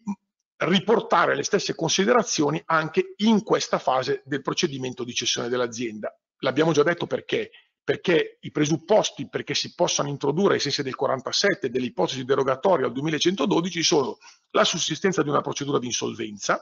riportare 0.58 1.38
le 1.38 1.44
stesse 1.44 1.74
considerazioni 1.74 2.62
anche 2.66 3.14
in 3.18 3.44
questa 3.44 3.80
fase 3.80 4.24
del 4.26 4.42
procedimento 4.42 5.06
di 5.06 5.14
cessione 5.14 5.48
dell'azienda. 5.48 6.14
L'abbiamo 6.44 6.72
già 6.72 6.84
detto 6.84 7.08
perché. 7.08 7.52
Perché 7.84 8.38
i 8.42 8.52
presupposti 8.52 9.28
perché 9.28 9.54
si 9.54 9.74
possano 9.74 10.08
introdurre 10.08 10.54
ai 10.54 10.60
sensi 10.62 10.84
del 10.84 10.96
47 10.96 11.70
delle 11.70 11.88
ipotesi 11.88 12.24
derogatorie 12.24 12.86
al 12.86 12.94
2112 12.94 13.84
sono 13.84 14.18
la 14.52 14.64
sussistenza 14.64 15.22
di 15.22 15.28
una 15.28 15.42
procedura 15.42 15.80
di 15.80 15.88
insolvenza, 15.88 16.62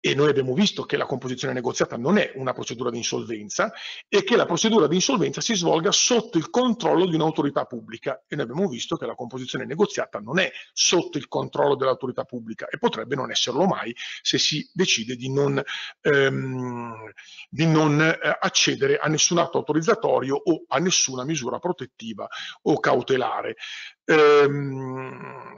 e 0.00 0.14
noi 0.14 0.28
abbiamo 0.28 0.54
visto 0.54 0.84
che 0.84 0.96
la 0.96 1.06
composizione 1.06 1.54
negoziata 1.54 1.96
non 1.96 2.18
è 2.18 2.32
una 2.36 2.52
procedura 2.52 2.90
di 2.90 2.98
insolvenza 2.98 3.72
e 4.08 4.22
che 4.22 4.36
la 4.36 4.46
procedura 4.46 4.86
di 4.86 4.94
insolvenza 4.94 5.40
si 5.40 5.54
svolga 5.54 5.90
sotto 5.90 6.38
il 6.38 6.50
controllo 6.50 7.06
di 7.06 7.14
un'autorità 7.14 7.64
pubblica 7.64 8.22
e 8.28 8.36
noi 8.36 8.44
abbiamo 8.44 8.68
visto 8.68 8.96
che 8.96 9.06
la 9.06 9.14
composizione 9.14 9.64
negoziata 9.64 10.18
non 10.20 10.38
è 10.38 10.50
sotto 10.72 11.18
il 11.18 11.28
controllo 11.28 11.74
dell'autorità 11.74 12.24
pubblica 12.24 12.66
e 12.68 12.78
potrebbe 12.78 13.16
non 13.16 13.30
esserlo 13.30 13.66
mai 13.66 13.94
se 14.22 14.38
si 14.38 14.68
decide 14.72 15.16
di 15.16 15.32
non, 15.32 15.60
ehm, 16.02 17.12
di 17.48 17.66
non 17.66 18.00
eh, 18.00 18.38
accedere 18.40 18.98
a 18.98 19.08
nessun 19.08 19.38
atto 19.38 19.58
autorizzatorio 19.58 20.36
o 20.36 20.64
a 20.68 20.78
nessuna 20.78 21.24
misura 21.24 21.58
protettiva 21.58 22.28
o 22.62 22.78
cautelare. 22.78 23.56
Ehm, 24.04 25.54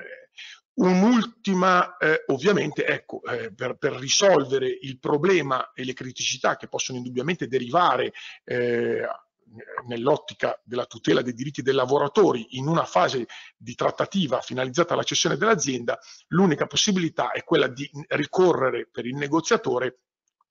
Un'ultima, 0.79 1.97
eh, 1.97 2.23
ovviamente, 2.29 2.87
ecco, 2.87 3.21
eh, 3.25 3.53
per, 3.53 3.77
per, 3.79 3.95
risolvere 3.95 4.79
il 4.83 5.01
problema 5.01 5.73
e 5.73 5.85
le 5.85 5.93
criticità 5.93 6.57
che 6.57 6.69
possono 6.69 6.99
indubbiamente 6.99 7.49
derivare 7.49 8.13
eh, 8.45 9.05
nell'ottica 9.87 10.61
della 10.63 10.85
tutela 10.85 11.21
dei 11.23 11.33
diritti 11.33 11.63
dei 11.63 11.75
lavoratori 11.75 12.59
in 12.59 12.69
una 12.69 12.85
fase 12.85 13.27
di 13.57 13.75
trattativa 13.75 14.41
finalizzata 14.41 14.95
alla 14.95 15.03
cessione 15.03 15.37
dell'azienda, 15.37 15.99
l'unica 16.29 16.67
possibilità 16.67 17.33
è 17.33 17.43
quella 17.43 17.67
di 17.67 17.91
ricorrere 18.09 18.87
per 18.87 19.05
il 19.05 19.17
negoziatore 19.17 20.03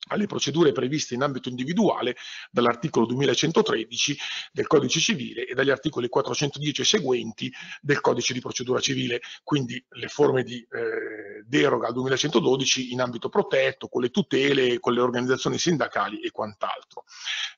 alle 0.08 0.26
procedure 0.26 0.72
previste 0.72 1.14
in 1.14 1.22
ambito 1.22 1.50
individuale 1.50 2.16
dall'articolo 2.52 3.06
2113 3.06 4.18
del 4.52 4.68
Codice 4.68 5.00
Civile 5.00 5.46
e 5.46 5.54
dagli 5.54 5.70
articoli 5.70 6.08
410 6.10 6.82
e 6.82 6.86
seguenti 6.86 7.52
del 7.82 8.02
Codice 8.02 8.34
di 8.34 8.40
Procedura 8.40 8.80
Civile, 8.80 9.22
quindi 9.44 9.84
le 9.90 10.08
forme 10.08 10.44
di 10.44 10.58
eh, 10.58 11.44
deroga 11.46 11.88
al 11.88 11.94
2112 11.94 12.92
in 12.92 13.02
ambito 13.02 13.30
protetto, 13.30 13.88
con 13.88 14.02
le 14.02 14.10
tutele, 14.10 14.80
con 14.80 14.94
le 14.94 15.02
organizzazioni 15.02 15.58
sindacali 15.58 16.22
e 16.22 16.32
quant'altro. 16.32 17.06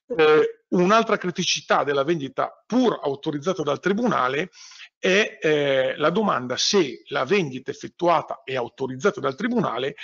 Eh, 0.07 0.63
un'altra 0.69 1.17
criticità 1.17 1.83
della 1.83 2.03
vendita 2.03 2.63
pur 2.65 2.99
autorizzata 3.01 3.61
dal 3.63 3.79
Tribunale 3.79 4.49
è 4.97 5.37
eh, 5.41 5.95
la 5.97 6.09
domanda 6.09 6.57
se 6.57 7.03
la 7.07 7.23
vendita 7.23 7.71
effettuata 7.71 8.41
e 8.43 8.55
autorizzata 8.55 9.19
dal 9.19 9.35
Tribunale 9.35 9.95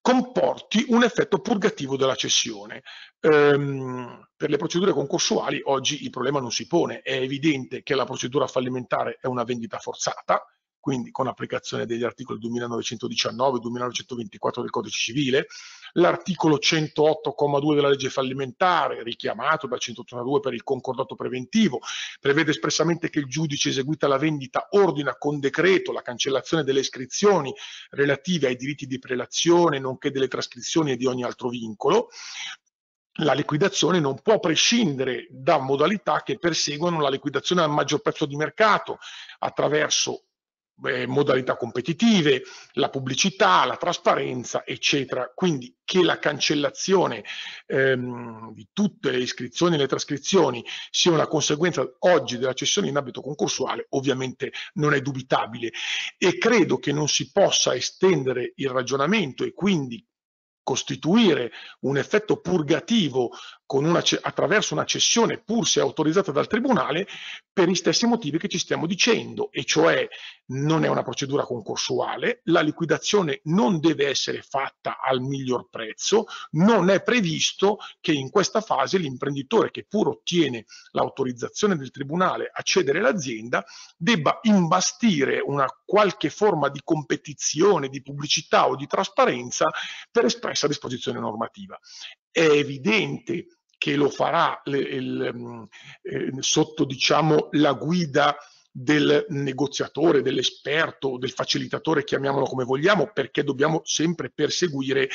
comporti 0.00 0.86
un 0.88 1.02
effetto 1.02 1.40
purgativo 1.40 1.96
della 1.96 2.14
cessione. 2.14 2.82
Ehm, 3.20 4.28
per 4.36 4.50
le 4.50 4.56
procedure 4.56 4.92
concorsuali 4.92 5.60
oggi 5.64 6.02
il 6.04 6.10
problema 6.10 6.40
non 6.40 6.50
si 6.50 6.66
pone, 6.66 7.00
è 7.02 7.14
evidente 7.14 7.82
che 7.82 7.94
la 7.94 8.04
procedura 8.04 8.46
fallimentare 8.46 9.18
è 9.20 9.26
una 9.26 9.44
vendita 9.44 9.78
forzata, 9.78 10.42
quindi 10.80 11.10
con 11.10 11.26
applicazione 11.26 11.86
degli 11.86 12.02
articoli 12.02 12.38
2919 12.38 13.58
e 13.58 13.60
2924 13.60 14.62
del 14.62 14.70
Codice 14.70 14.98
Civile, 14.98 15.46
l'articolo 15.92 16.56
108,2 16.56 17.74
della 17.74 17.88
legge 17.88 18.08
fallimentare, 18.10 19.02
richiamato 19.02 19.66
dal 19.66 19.78
182 19.78 20.40
per 20.40 20.54
il 20.54 20.62
concordato 20.62 21.14
preventivo, 21.14 21.80
prevede 22.18 22.50
espressamente 22.50 23.10
che 23.10 23.18
il 23.18 23.26
giudice 23.26 23.68
eseguita 23.68 24.08
la 24.08 24.18
vendita 24.18 24.68
ordina 24.70 25.16
con 25.16 25.38
decreto 25.38 25.92
la 25.92 26.02
cancellazione 26.02 26.64
delle 26.64 26.80
iscrizioni 26.80 27.52
relative 27.90 28.48
ai 28.48 28.56
diritti 28.56 28.86
di 28.86 28.98
prelazione, 28.98 29.78
nonché 29.78 30.10
delle 30.10 30.28
trascrizioni 30.28 30.92
e 30.92 30.96
di 30.96 31.06
ogni 31.06 31.24
altro 31.24 31.48
vincolo, 31.48 32.08
la 33.20 33.32
liquidazione 33.34 34.00
non 34.00 34.20
può 34.22 34.38
prescindere 34.38 35.26
da 35.30 35.58
modalità 35.58 36.22
che 36.22 36.38
perseguono 36.38 37.00
la 37.00 37.10
liquidazione 37.10 37.62
al 37.62 37.70
maggior 37.70 38.00
prezzo 38.00 38.24
di 38.24 38.36
mercato 38.36 38.98
attraverso 39.40 40.24
eh, 40.84 41.06
modalità 41.06 41.56
competitive, 41.56 42.42
la 42.72 42.88
pubblicità, 42.88 43.64
la 43.64 43.76
trasparenza, 43.76 44.64
eccetera. 44.64 45.30
Quindi 45.34 45.76
che 45.84 46.02
la 46.02 46.18
cancellazione 46.18 47.24
ehm, 47.66 48.52
di 48.52 48.68
tutte 48.72 49.10
le 49.10 49.18
iscrizioni 49.18 49.74
e 49.74 49.78
le 49.78 49.88
trascrizioni 49.88 50.64
sia 50.90 51.10
una 51.10 51.26
conseguenza 51.26 51.84
oggi 52.00 52.38
della 52.38 52.52
cessione 52.52 52.88
in 52.88 52.96
ambito 52.96 53.20
concorsuale 53.20 53.86
ovviamente 53.90 54.52
non 54.74 54.94
è 54.94 55.00
dubitabile 55.00 55.72
e 56.16 56.38
credo 56.38 56.78
che 56.78 56.92
non 56.92 57.08
si 57.08 57.32
possa 57.32 57.74
estendere 57.74 58.52
il 58.56 58.68
ragionamento 58.68 59.42
e 59.42 59.52
quindi 59.52 60.04
costituire 60.62 61.50
un 61.80 61.96
effetto 61.96 62.40
purgativo 62.40 63.32
una, 63.78 64.02
attraverso 64.22 64.74
una 64.74 64.84
cessione 64.84 65.38
pur 65.38 65.66
se 65.66 65.80
autorizzata 65.80 66.32
dal 66.32 66.46
Tribunale 66.46 67.06
per 67.52 67.68
gli 67.68 67.74
stessi 67.74 68.06
motivi 68.06 68.38
che 68.38 68.48
ci 68.48 68.58
stiamo 68.58 68.86
dicendo, 68.86 69.50
e 69.52 69.64
cioè 69.64 70.08
non 70.46 70.84
è 70.84 70.88
una 70.88 71.02
procedura 71.02 71.44
concorsuale, 71.44 72.40
la 72.44 72.60
liquidazione 72.60 73.40
non 73.44 73.80
deve 73.80 74.08
essere 74.08 74.42
fatta 74.42 74.98
al 75.00 75.20
miglior 75.20 75.68
prezzo, 75.68 76.26
non 76.52 76.90
è 76.90 77.02
previsto 77.02 77.78
che 78.00 78.12
in 78.12 78.30
questa 78.30 78.60
fase 78.60 78.98
l'imprenditore 78.98 79.70
che 79.70 79.84
pur 79.88 80.08
ottiene 80.08 80.64
l'autorizzazione 80.92 81.76
del 81.76 81.90
Tribunale 81.90 82.50
a 82.52 82.62
cedere 82.62 83.00
l'azienda 83.00 83.64
debba 83.96 84.40
imbastire 84.42 85.40
una 85.40 85.66
qualche 85.84 86.30
forma 86.30 86.68
di 86.68 86.80
competizione, 86.82 87.88
di 87.88 88.02
pubblicità 88.02 88.68
o 88.68 88.76
di 88.76 88.86
trasparenza 88.86 89.68
per 90.10 90.24
espressa 90.24 90.66
disposizione 90.66 91.20
normativa. 91.20 91.78
È 92.30 92.40
evidente 92.40 93.59
che 93.80 93.96
lo 93.96 94.10
farà 94.10 94.60
le, 94.64 94.76
il, 94.78 95.32
mm, 95.34 95.62
eh, 96.02 96.32
sotto 96.40 96.84
diciamo, 96.84 97.48
la 97.52 97.72
guida 97.72 98.36
del 98.70 99.24
negoziatore, 99.30 100.20
dell'esperto, 100.20 101.16
del 101.16 101.30
facilitatore, 101.30 102.04
chiamiamolo 102.04 102.44
come 102.44 102.64
vogliamo, 102.64 103.10
perché 103.10 103.42
dobbiamo 103.42 103.80
sempre 103.84 104.30
perseguire 104.30 105.08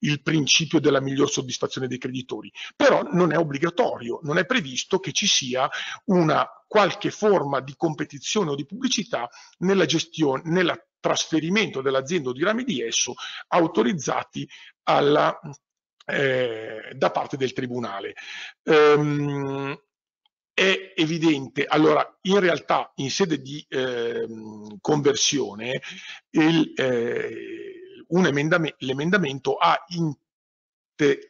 il 0.00 0.20
principio 0.20 0.80
della 0.80 1.00
miglior 1.00 1.30
soddisfazione 1.30 1.88
dei 1.88 1.96
creditori. 1.96 2.52
Però 2.76 3.00
non 3.10 3.32
è 3.32 3.38
obbligatorio, 3.38 4.20
non 4.22 4.36
è 4.36 4.44
previsto 4.44 4.98
che 5.00 5.12
ci 5.12 5.26
sia 5.26 5.66
una 6.06 6.46
qualche 6.68 7.10
forma 7.10 7.60
di 7.60 7.72
competizione 7.74 8.50
o 8.50 8.54
di 8.54 8.66
pubblicità 8.66 9.30
nella 9.60 9.86
gestione, 9.86 10.42
nel 10.44 10.88
trasferimento 11.00 11.80
dell'azienda 11.80 12.28
o 12.28 12.32
di 12.34 12.44
rami 12.44 12.64
di 12.64 12.82
esso 12.82 13.14
autorizzati 13.48 14.46
alla 14.82 15.40
eh, 16.10 16.92
da 16.94 17.10
parte 17.10 17.36
del 17.36 17.52
Tribunale. 17.52 18.14
Um, 18.64 19.78
è 20.60 20.92
evidente, 20.94 21.64
allora 21.64 22.18
in 22.22 22.38
realtà 22.38 22.92
in 22.96 23.10
sede 23.10 23.40
di 23.40 23.64
eh, 23.66 24.26
conversione 24.78 25.80
il, 26.32 26.72
eh, 26.76 28.04
l'emendamento 28.78 29.54
ha, 29.54 29.82
in, 29.94 30.12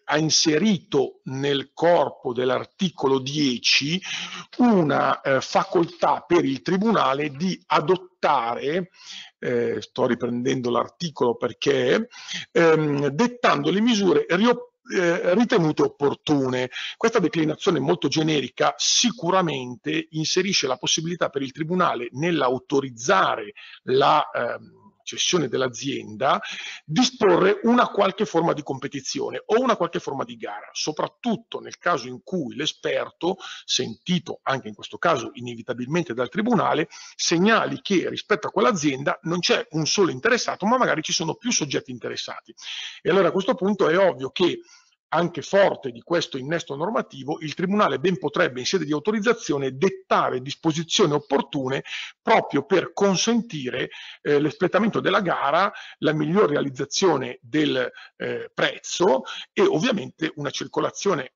ha, 0.05 0.19
inserito 0.19 1.20
nel 1.27 1.70
corpo 1.73 2.32
dell'articolo 2.32 3.20
10 3.20 4.02
una 4.59 5.20
eh, 5.20 5.40
facoltà 5.40 6.24
per 6.27 6.44
il 6.44 6.61
Tribunale 6.62 7.31
di 7.31 7.62
adottare 7.66 8.90
eh, 9.39 9.81
sto 9.81 10.07
riprendendo 10.07 10.70
l'articolo 10.70 11.36
perché, 11.36 12.09
ehm, 12.51 13.07
dettando 13.09 13.70
le 13.70 13.81
misure 13.81 14.27
rioperative 14.28 14.69
eh, 14.92 15.34
ritenute 15.34 15.82
opportune. 15.82 16.70
Questa 16.96 17.18
declinazione 17.18 17.78
molto 17.78 18.08
generica 18.08 18.74
sicuramente 18.76 20.08
inserisce 20.10 20.66
la 20.66 20.76
possibilità 20.76 21.28
per 21.28 21.42
il 21.42 21.52
Tribunale 21.52 22.08
nell'autorizzare 22.12 23.52
la 23.84 24.28
ehm, 24.30 24.89
cessione 25.11 25.49
dell'azienda, 25.49 26.41
disporre 26.85 27.59
una 27.65 27.89
qualche 27.89 28.24
forma 28.24 28.53
di 28.53 28.62
competizione 28.62 29.43
o 29.45 29.61
una 29.61 29.77
qualche 29.77 29.99
forma 29.99 30.24
di 30.24 30.37
gara, 30.37 30.69
soprattutto 30.73 31.59
nel 31.61 31.78
caso 31.78 32.07
in 32.07 32.23
cui 32.23 32.55
l'esperto, 32.55 33.37
sentito 33.65 34.41
anche 34.43 34.69
in 34.69 34.74
questo 34.74 34.99
caso 34.99 35.31
inevitabilmente 35.35 36.15
dal 36.15 36.28
Tribunale, 36.28 36.89
segnali 37.16 37.81
che 37.82 38.09
rispetto 38.09 38.47
a 38.47 38.51
quell'azienda 38.51 39.19
non 39.23 39.41
c'è 39.41 39.66
un 39.70 39.87
solo 39.87 40.11
interessato, 40.11 40.66
ma 40.66 40.78
magari 40.78 41.03
ci 41.03 41.12
sono 41.12 41.35
più 41.35 41.51
soggetti 41.51 41.91
interessati. 41.91 42.55
E 43.03 43.11
allora 43.11 43.28
a 43.28 43.32
questo 43.32 43.55
punto 43.55 43.89
è 43.89 43.99
ovvio 43.99 44.31
che 44.31 44.61
anche 45.11 45.43
forte 45.43 45.91
di 45.91 46.03
questo 46.03 46.39
innesto 46.39 46.74
normativo, 46.77 47.39
il 47.41 47.55
Tribunale 47.55 47.99
ben 47.99 48.19
potrebbe 48.19 48.61
in 48.61 48.66
sede 48.66 48.85
di 48.85 48.93
autorizzazione 48.93 49.77
dettare 49.77 50.41
disposizioni 50.41 51.12
opportune 51.12 51.85
proprio 52.20 52.65
per 52.65 52.93
consentire 52.93 53.91
eh, 54.23 54.41
l'espletamento 54.41 55.01
della 55.01 55.20
gara, 55.20 55.73
la 55.99 56.12
miglior 56.12 56.51
realizzazione 56.51 57.39
del 57.43 57.91
eh, 58.16 58.51
prezzo 58.53 59.23
e 59.53 59.62
ovviamente 59.62 60.32
una 60.37 60.51
circolazione 60.51 61.32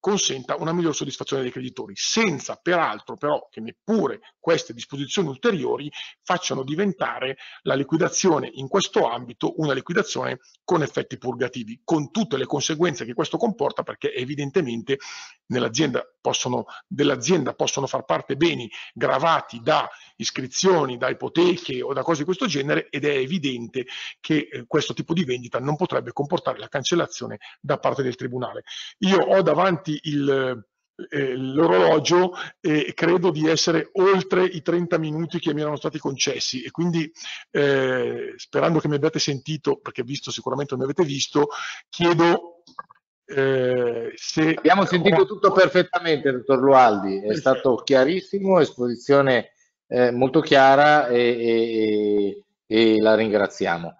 consenta 0.00 0.56
una 0.56 0.72
miglior 0.72 0.94
soddisfazione 0.94 1.42
dei 1.42 1.50
creditori, 1.50 1.94
senza 1.96 2.56
peraltro 2.56 3.16
però 3.16 3.48
che 3.50 3.60
neppure 3.60 4.20
queste 4.38 4.72
disposizioni 4.72 5.28
ulteriori 5.28 5.90
facciano 6.22 6.62
diventare 6.62 7.36
la 7.62 7.74
liquidazione 7.74 8.48
in 8.52 8.68
questo 8.68 9.08
ambito 9.08 9.54
una 9.60 9.72
liquidazione 9.72 10.38
con 10.64 10.82
effetti 10.82 11.18
purgativi, 11.18 11.80
con 11.84 12.10
tutte 12.10 12.36
le 12.36 12.46
conseguenze 12.46 13.04
che 13.04 13.14
questo 13.14 13.36
comporta 13.36 13.82
perché 13.82 14.12
evidentemente 14.14 14.98
nell'azienda 15.46 16.04
possono, 16.20 16.66
dell'azienda 16.86 17.54
possono 17.54 17.86
far 17.86 18.04
parte 18.04 18.36
beni 18.36 18.70
gravati 18.92 19.60
da 19.60 19.88
iscrizioni, 20.16 20.96
da 20.96 21.08
ipoteche 21.08 21.82
o 21.82 21.92
da 21.92 22.02
cose 22.02 22.20
di 22.20 22.24
questo 22.24 22.46
genere 22.46 22.88
ed 22.90 23.04
è 23.04 23.16
evidente 23.16 23.86
che 24.20 24.48
eh, 24.50 24.64
questo 24.66 24.94
tipo 24.94 25.14
di 25.14 25.24
vendita 25.24 25.58
non 25.58 25.76
potrebbe 25.76 26.12
comportare 26.12 26.58
la 26.58 26.68
cancellazione 26.68 27.38
da 27.60 27.78
parte 27.78 28.02
del 28.02 28.16
Tribunale. 28.16 28.64
Io 28.98 29.18
ho 29.18 29.42
davanti 29.42 29.87
il, 30.02 30.66
eh, 31.10 31.36
l'orologio 31.36 32.32
e 32.60 32.92
credo 32.94 33.30
di 33.30 33.48
essere 33.48 33.88
oltre 33.92 34.44
i 34.44 34.62
30 34.62 34.98
minuti 34.98 35.38
che 35.38 35.54
mi 35.54 35.60
erano 35.60 35.76
stati 35.76 35.98
concessi. 35.98 36.62
E 36.62 36.70
quindi 36.70 37.10
eh, 37.50 38.34
sperando 38.36 38.80
che 38.80 38.88
mi 38.88 38.96
abbiate 38.96 39.18
sentito, 39.18 39.78
perché 39.78 40.02
visto 40.02 40.30
sicuramente 40.30 40.74
non 40.74 40.84
mi 40.84 40.90
avete 40.90 41.08
visto, 41.08 41.48
chiedo 41.88 42.62
eh, 43.24 44.12
se... 44.14 44.54
Abbiamo 44.54 44.86
sentito 44.86 45.26
tutto 45.26 45.52
perfettamente, 45.52 46.32
dottor 46.32 46.58
Lualdi, 46.58 47.20
è 47.20 47.34
stato 47.34 47.76
chiarissimo, 47.76 48.58
esposizione 48.58 49.52
eh, 49.86 50.10
molto 50.10 50.40
chiara 50.40 51.08
e, 51.08 51.18
e, 51.18 52.44
e 52.66 53.00
la 53.00 53.14
ringraziamo. 53.14 53.97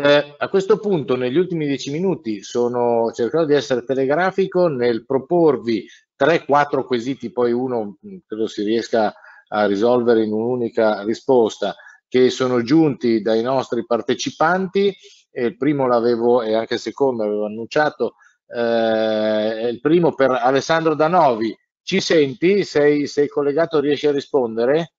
Eh, 0.00 0.34
a 0.38 0.48
questo 0.48 0.78
punto, 0.78 1.16
negli 1.16 1.36
ultimi 1.36 1.66
dieci 1.66 1.90
minuti, 1.90 2.42
sono 2.42 3.10
cercato 3.12 3.46
di 3.46 3.54
essere 3.54 3.84
telegrafico 3.84 4.68
nel 4.68 5.04
proporvi 5.04 5.84
3-4 6.16 6.84
quesiti, 6.84 7.32
poi 7.32 7.52
uno 7.52 7.98
mm, 8.06 8.16
credo 8.26 8.46
si 8.46 8.62
riesca 8.62 9.12
a 9.48 9.66
risolvere 9.66 10.22
in 10.22 10.32
un'unica 10.32 11.02
risposta, 11.02 11.74
che 12.06 12.30
sono 12.30 12.62
giunti 12.62 13.20
dai 13.22 13.42
nostri 13.42 13.84
partecipanti. 13.84 14.96
il 15.32 15.56
primo 15.56 15.86
l'avevo 15.86 16.42
e 16.42 16.54
anche 16.54 16.74
il 16.74 16.80
secondo 16.80 17.24
l'avevo 17.24 17.46
annunciato. 17.46 18.14
Eh, 18.46 19.68
il 19.68 19.80
primo 19.80 20.14
per 20.14 20.30
Alessandro 20.30 20.94
Danovi. 20.94 21.56
Ci 21.82 22.00
senti? 22.00 22.64
Sei, 22.64 23.06
sei 23.06 23.28
collegato? 23.28 23.80
Riesci 23.80 24.06
a 24.06 24.12
rispondere? 24.12 24.92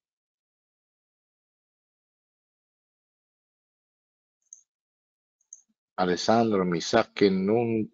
Alessandro 5.99 6.63
mi 6.63 6.79
sa 6.79 7.09
che 7.11 7.29
non 7.29 7.87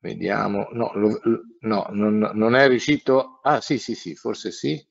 vediamo. 0.00 0.68
No, 0.72 0.92
lo, 0.94 1.20
no 1.60 1.86
non, 1.90 2.30
non, 2.34 2.54
è 2.56 2.68
riuscito. 2.68 3.38
Ah 3.42 3.60
sì 3.60 3.78
sì 3.78 3.94
sì 3.94 4.14
forse 4.14 4.50
sì. 4.50 4.84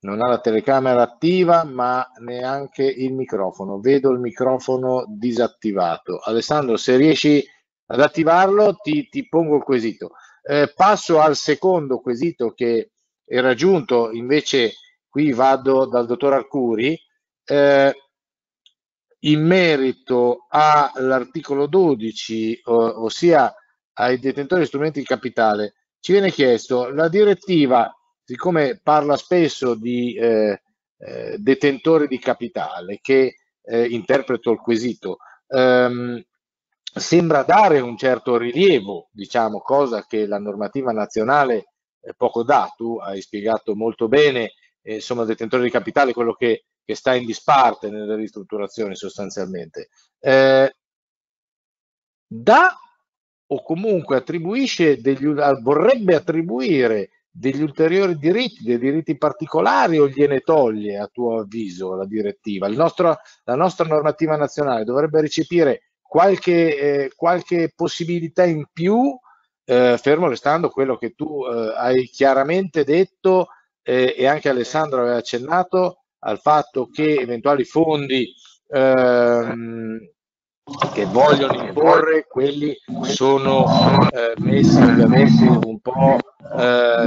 Non 0.00 0.20
ha 0.22 0.28
la 0.28 0.40
telecamera 0.40 1.00
attiva 1.02 1.64
ma 1.64 2.06
neanche 2.18 2.84
il 2.84 3.14
microfono. 3.14 3.80
Vedo 3.80 4.10
il 4.10 4.20
microfono 4.20 5.04
disattivato. 5.08 6.18
Alessandro 6.18 6.76
se 6.76 6.96
riesci 6.96 7.42
ad 7.86 8.00
attivarlo 8.00 8.76
ti, 8.76 9.08
ti 9.08 9.26
pongo 9.26 9.56
il 9.56 9.62
quesito. 9.62 10.12
Eh, 10.42 10.72
passo 10.74 11.20
al 11.20 11.36
secondo 11.36 12.00
quesito 12.00 12.52
che 12.52 12.90
era 13.24 13.54
giunto 13.54 14.10
invece 14.12 14.72
qui 15.08 15.32
vado 15.32 15.86
dal 15.86 16.04
dottor 16.04 16.34
Arcuri. 16.34 16.98
Eh, 17.46 17.94
in 19.24 19.44
merito 19.44 20.46
all'articolo 20.48 21.66
12, 21.66 22.62
ossia 22.64 23.54
ai 23.94 24.18
detentori 24.18 24.62
di 24.62 24.66
strumenti 24.66 25.00
di 25.00 25.06
capitale, 25.06 25.74
ci 26.00 26.12
viene 26.12 26.30
chiesto 26.30 26.90
la 26.90 27.08
direttiva, 27.08 27.92
siccome 28.22 28.80
parla 28.82 29.16
spesso 29.16 29.74
di 29.74 30.14
eh, 30.14 30.60
eh, 30.98 31.36
detentori 31.38 32.06
di 32.06 32.18
capitale, 32.18 32.98
che 33.00 33.36
eh, 33.62 33.86
interpreto 33.86 34.50
il 34.50 34.58
quesito, 34.58 35.18
ehm, 35.48 36.22
sembra 36.82 37.42
dare 37.42 37.80
un 37.80 37.96
certo 37.96 38.36
rilievo, 38.36 39.08
diciamo, 39.10 39.60
cosa 39.60 40.04
che 40.06 40.26
la 40.26 40.38
normativa 40.38 40.92
nazionale 40.92 41.70
poco 42.16 42.42
dà. 42.42 42.70
Tu 42.76 42.98
hai 42.98 43.20
spiegato 43.22 43.74
molto 43.74 44.06
bene, 44.08 44.52
eh, 44.82 44.96
insomma, 44.96 45.24
detentori 45.24 45.62
di 45.64 45.70
capitale, 45.70 46.12
quello 46.12 46.34
che 46.34 46.64
che 46.84 46.94
sta 46.94 47.14
in 47.14 47.26
disparte 47.26 47.90
nelle 47.90 48.16
ristrutturazioni 48.16 48.94
sostanzialmente, 48.94 49.88
eh, 50.20 50.74
dà 52.26 52.76
o 53.46 53.62
comunque 53.62 54.16
attribuisce 54.16 55.00
degli, 55.00 55.26
vorrebbe 55.62 56.14
attribuire 56.14 57.10
degli 57.30 57.62
ulteriori 57.62 58.16
diritti, 58.16 58.62
dei 58.62 58.78
diritti 58.78 59.16
particolari 59.16 59.98
o 59.98 60.08
gliene 60.08 60.40
toglie 60.40 60.98
a 60.98 61.08
tuo 61.08 61.40
avviso 61.40 61.94
la 61.94 62.06
direttiva? 62.06 62.68
Nostro, 62.68 63.16
la 63.44 63.54
nostra 63.56 63.86
normativa 63.86 64.36
nazionale 64.36 64.84
dovrebbe 64.84 65.20
recepire 65.20 65.82
qualche, 66.00 66.78
eh, 66.78 67.12
qualche 67.16 67.72
possibilità 67.74 68.44
in 68.44 68.66
più, 68.72 69.18
eh, 69.64 69.98
fermo 70.00 70.28
restando 70.28 70.68
quello 70.68 70.96
che 70.96 71.14
tu 71.14 71.44
eh, 71.44 71.72
hai 71.76 72.04
chiaramente 72.06 72.84
detto 72.84 73.48
eh, 73.82 74.14
e 74.16 74.26
anche 74.26 74.48
Alessandro 74.48 75.00
aveva 75.00 75.16
accennato, 75.16 76.03
al 76.24 76.40
fatto 76.40 76.88
che 76.90 77.14
eventuali 77.20 77.64
fondi 77.64 78.32
ehm, 78.68 79.98
che 80.94 81.04
vogliono 81.04 81.62
imporre, 81.62 82.26
quelli 82.26 82.74
sono 83.02 83.66
eh, 84.10 84.32
messi 84.38 84.80
ovviamente 84.80 85.44
un 85.44 85.78
po', 85.80 86.18
eh, 86.56 87.06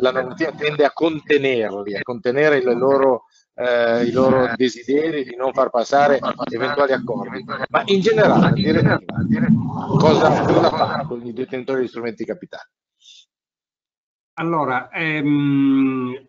la 0.00 0.10
normativa 0.12 0.52
tende 0.52 0.84
a 0.84 0.92
contenerli, 0.92 1.96
a 1.96 2.02
contenere 2.02 2.62
le 2.62 2.74
loro, 2.74 3.24
eh, 3.54 4.04
i 4.04 4.12
loro 4.12 4.48
desideri 4.54 5.24
di 5.24 5.34
non 5.34 5.52
far 5.52 5.70
passare 5.70 6.20
eventuali 6.52 6.92
accordi. 6.92 7.44
Ma 7.68 7.82
in 7.86 8.00
generale, 8.00 8.52
direttiva, 8.52 9.00
cosa, 9.98 10.44
cosa 10.44 10.70
fa 10.70 11.04
con 11.08 11.26
i 11.26 11.32
detentori 11.32 11.80
di 11.80 11.88
strumenti 11.88 12.24
capitali? 12.24 12.70
Allora, 14.34 14.88
ehm, 14.90 16.28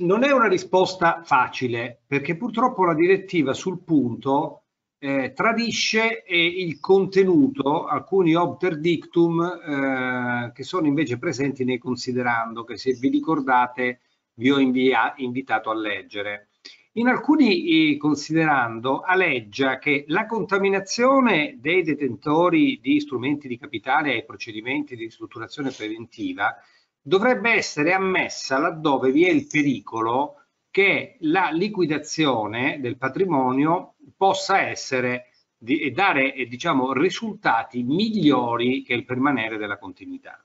non 0.00 0.24
è 0.24 0.32
una 0.32 0.48
risposta 0.48 1.22
facile 1.24 2.02
perché 2.06 2.36
purtroppo 2.36 2.84
la 2.84 2.94
direttiva 2.94 3.52
sul 3.52 3.82
punto 3.82 4.64
eh, 4.98 5.32
tradisce 5.34 6.24
eh, 6.24 6.46
il 6.46 6.78
contenuto, 6.78 7.86
alcuni 7.86 8.34
obter 8.34 8.78
dictum 8.78 9.40
eh, 9.42 10.52
che 10.52 10.62
sono 10.62 10.86
invece 10.86 11.18
presenti 11.18 11.64
nei 11.64 11.78
considerando 11.78 12.64
che 12.64 12.76
se 12.76 12.92
vi 12.92 13.08
ricordate 13.08 14.00
vi 14.34 14.50
ho 14.50 14.58
invia, 14.58 15.14
invitato 15.16 15.70
a 15.70 15.74
leggere. 15.74 16.48
In 16.94 17.06
alcuni 17.06 17.96
considerando 17.96 19.00
aleggia 19.00 19.78
che 19.78 20.04
la 20.08 20.26
contaminazione 20.26 21.56
dei 21.60 21.82
detentori 21.82 22.80
di 22.82 22.98
strumenti 22.98 23.46
di 23.46 23.56
capitale 23.58 24.12
ai 24.12 24.24
procedimenti 24.24 24.96
di 24.96 25.04
ristrutturazione 25.04 25.70
preventiva 25.70 26.56
dovrebbe 27.00 27.52
essere 27.52 27.92
ammessa 27.92 28.58
laddove 28.58 29.10
vi 29.10 29.24
è 29.24 29.30
il 29.30 29.46
pericolo 29.46 30.36
che 30.70 31.16
la 31.20 31.50
liquidazione 31.50 32.78
del 32.80 32.96
patrimonio 32.96 33.94
possa 34.16 34.60
essere 34.60 35.30
e 35.62 35.90
dare 35.90 36.32
diciamo, 36.48 36.92
risultati 36.92 37.82
migliori 37.82 38.82
che 38.82 38.94
il 38.94 39.04
permanere 39.04 39.58
della 39.58 39.78
continuità. 39.78 40.42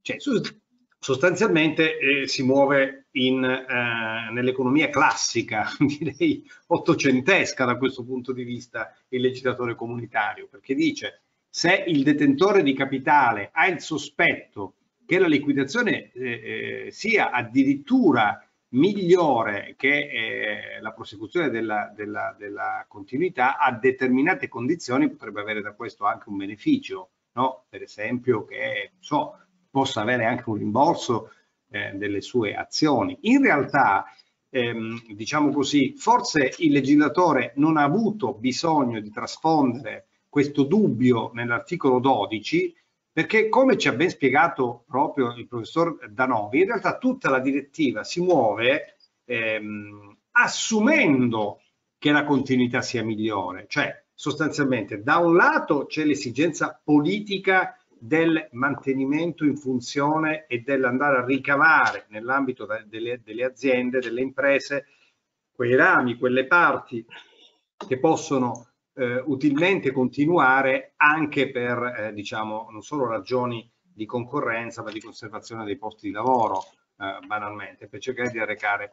Cioè, 0.00 0.16
sostanzialmente 0.98 1.98
eh, 1.98 2.26
si 2.26 2.42
muove 2.42 3.06
eh, 3.12 3.30
nell'economia 3.30 4.88
classica, 4.88 5.68
direi 5.78 6.44
ottocentesca 6.68 7.64
da 7.64 7.76
questo 7.76 8.04
punto 8.04 8.32
di 8.32 8.42
vista, 8.42 8.92
il 9.08 9.20
legislatore 9.20 9.74
comunitario, 9.74 10.48
perché 10.50 10.74
dice 10.74 11.22
se 11.48 11.84
il 11.86 12.02
detentore 12.02 12.62
di 12.62 12.74
capitale 12.74 13.50
ha 13.52 13.66
il 13.66 13.80
sospetto 13.80 14.74
che 15.10 15.18
la 15.18 15.26
liquidazione 15.26 16.12
eh, 16.12 16.84
eh, 16.86 16.90
sia 16.92 17.32
addirittura 17.32 18.40
migliore 18.74 19.74
che 19.76 20.08
eh, 20.08 20.80
la 20.80 20.92
prosecuzione 20.92 21.50
della, 21.50 21.92
della, 21.92 22.32
della, 22.38 22.84
continuità 22.86 23.58
a 23.58 23.72
determinate 23.72 24.46
condizioni 24.46 25.10
potrebbe 25.10 25.40
avere 25.40 25.62
da 25.62 25.72
questo 25.72 26.06
anche 26.06 26.28
un 26.28 26.36
beneficio, 26.36 27.10
no? 27.32 27.64
per 27.68 27.82
esempio 27.82 28.44
che 28.44 28.92
so, 29.00 29.36
possa 29.68 30.02
avere 30.02 30.26
anche 30.26 30.48
un 30.48 30.58
rimborso 30.58 31.32
eh, 31.70 31.90
delle 31.94 32.20
sue 32.20 32.54
azioni. 32.54 33.18
In 33.22 33.42
realtà, 33.42 34.04
ehm, 34.48 35.12
diciamo 35.12 35.50
così, 35.50 35.94
forse 35.96 36.54
il 36.58 36.70
legislatore 36.70 37.52
non 37.56 37.78
ha 37.78 37.82
avuto 37.82 38.34
bisogno 38.34 39.00
di 39.00 39.10
trasfondere 39.10 40.06
questo 40.28 40.62
dubbio 40.62 41.32
nell'articolo 41.34 41.98
12 41.98 42.76
perché 43.12 43.48
come 43.48 43.76
ci 43.76 43.88
ha 43.88 43.92
ben 43.92 44.08
spiegato 44.08 44.84
proprio 44.86 45.34
il 45.34 45.48
professor 45.48 46.08
Danovi, 46.08 46.60
in 46.60 46.66
realtà 46.66 46.98
tutta 46.98 47.28
la 47.28 47.40
direttiva 47.40 48.04
si 48.04 48.20
muove 48.20 48.96
ehm, 49.24 50.16
assumendo 50.32 51.62
che 51.98 52.12
la 52.12 52.24
continuità 52.24 52.80
sia 52.82 53.04
migliore, 53.04 53.66
cioè 53.68 54.04
sostanzialmente 54.14 55.02
da 55.02 55.18
un 55.18 55.34
lato 55.34 55.86
c'è 55.86 56.04
l'esigenza 56.04 56.80
politica 56.82 57.74
del 57.88 58.48
mantenimento 58.52 59.44
in 59.44 59.56
funzione 59.56 60.46
e 60.46 60.60
dell'andare 60.60 61.18
a 61.18 61.24
ricavare 61.24 62.06
nell'ambito 62.08 62.66
delle, 62.86 63.20
delle 63.22 63.44
aziende, 63.44 63.98
delle 63.98 64.22
imprese, 64.22 64.86
quei 65.52 65.74
rami, 65.74 66.16
quelle 66.16 66.46
parti 66.46 67.04
che 67.76 67.98
possono 67.98 68.69
eh, 69.00 69.22
utilmente 69.24 69.92
continuare 69.92 70.92
anche 70.96 71.50
per, 71.50 71.82
eh, 71.82 72.12
diciamo, 72.12 72.68
non 72.70 72.82
solo 72.82 73.06
ragioni 73.06 73.68
di 73.80 74.04
concorrenza, 74.04 74.82
ma 74.82 74.90
di 74.90 75.00
conservazione 75.00 75.64
dei 75.64 75.78
posti 75.78 76.08
di 76.08 76.12
lavoro, 76.12 76.64
eh, 76.98 77.26
banalmente, 77.26 77.88
per 77.88 77.98
cercare 77.98 78.30
di 78.30 78.38
arrecare 78.38 78.90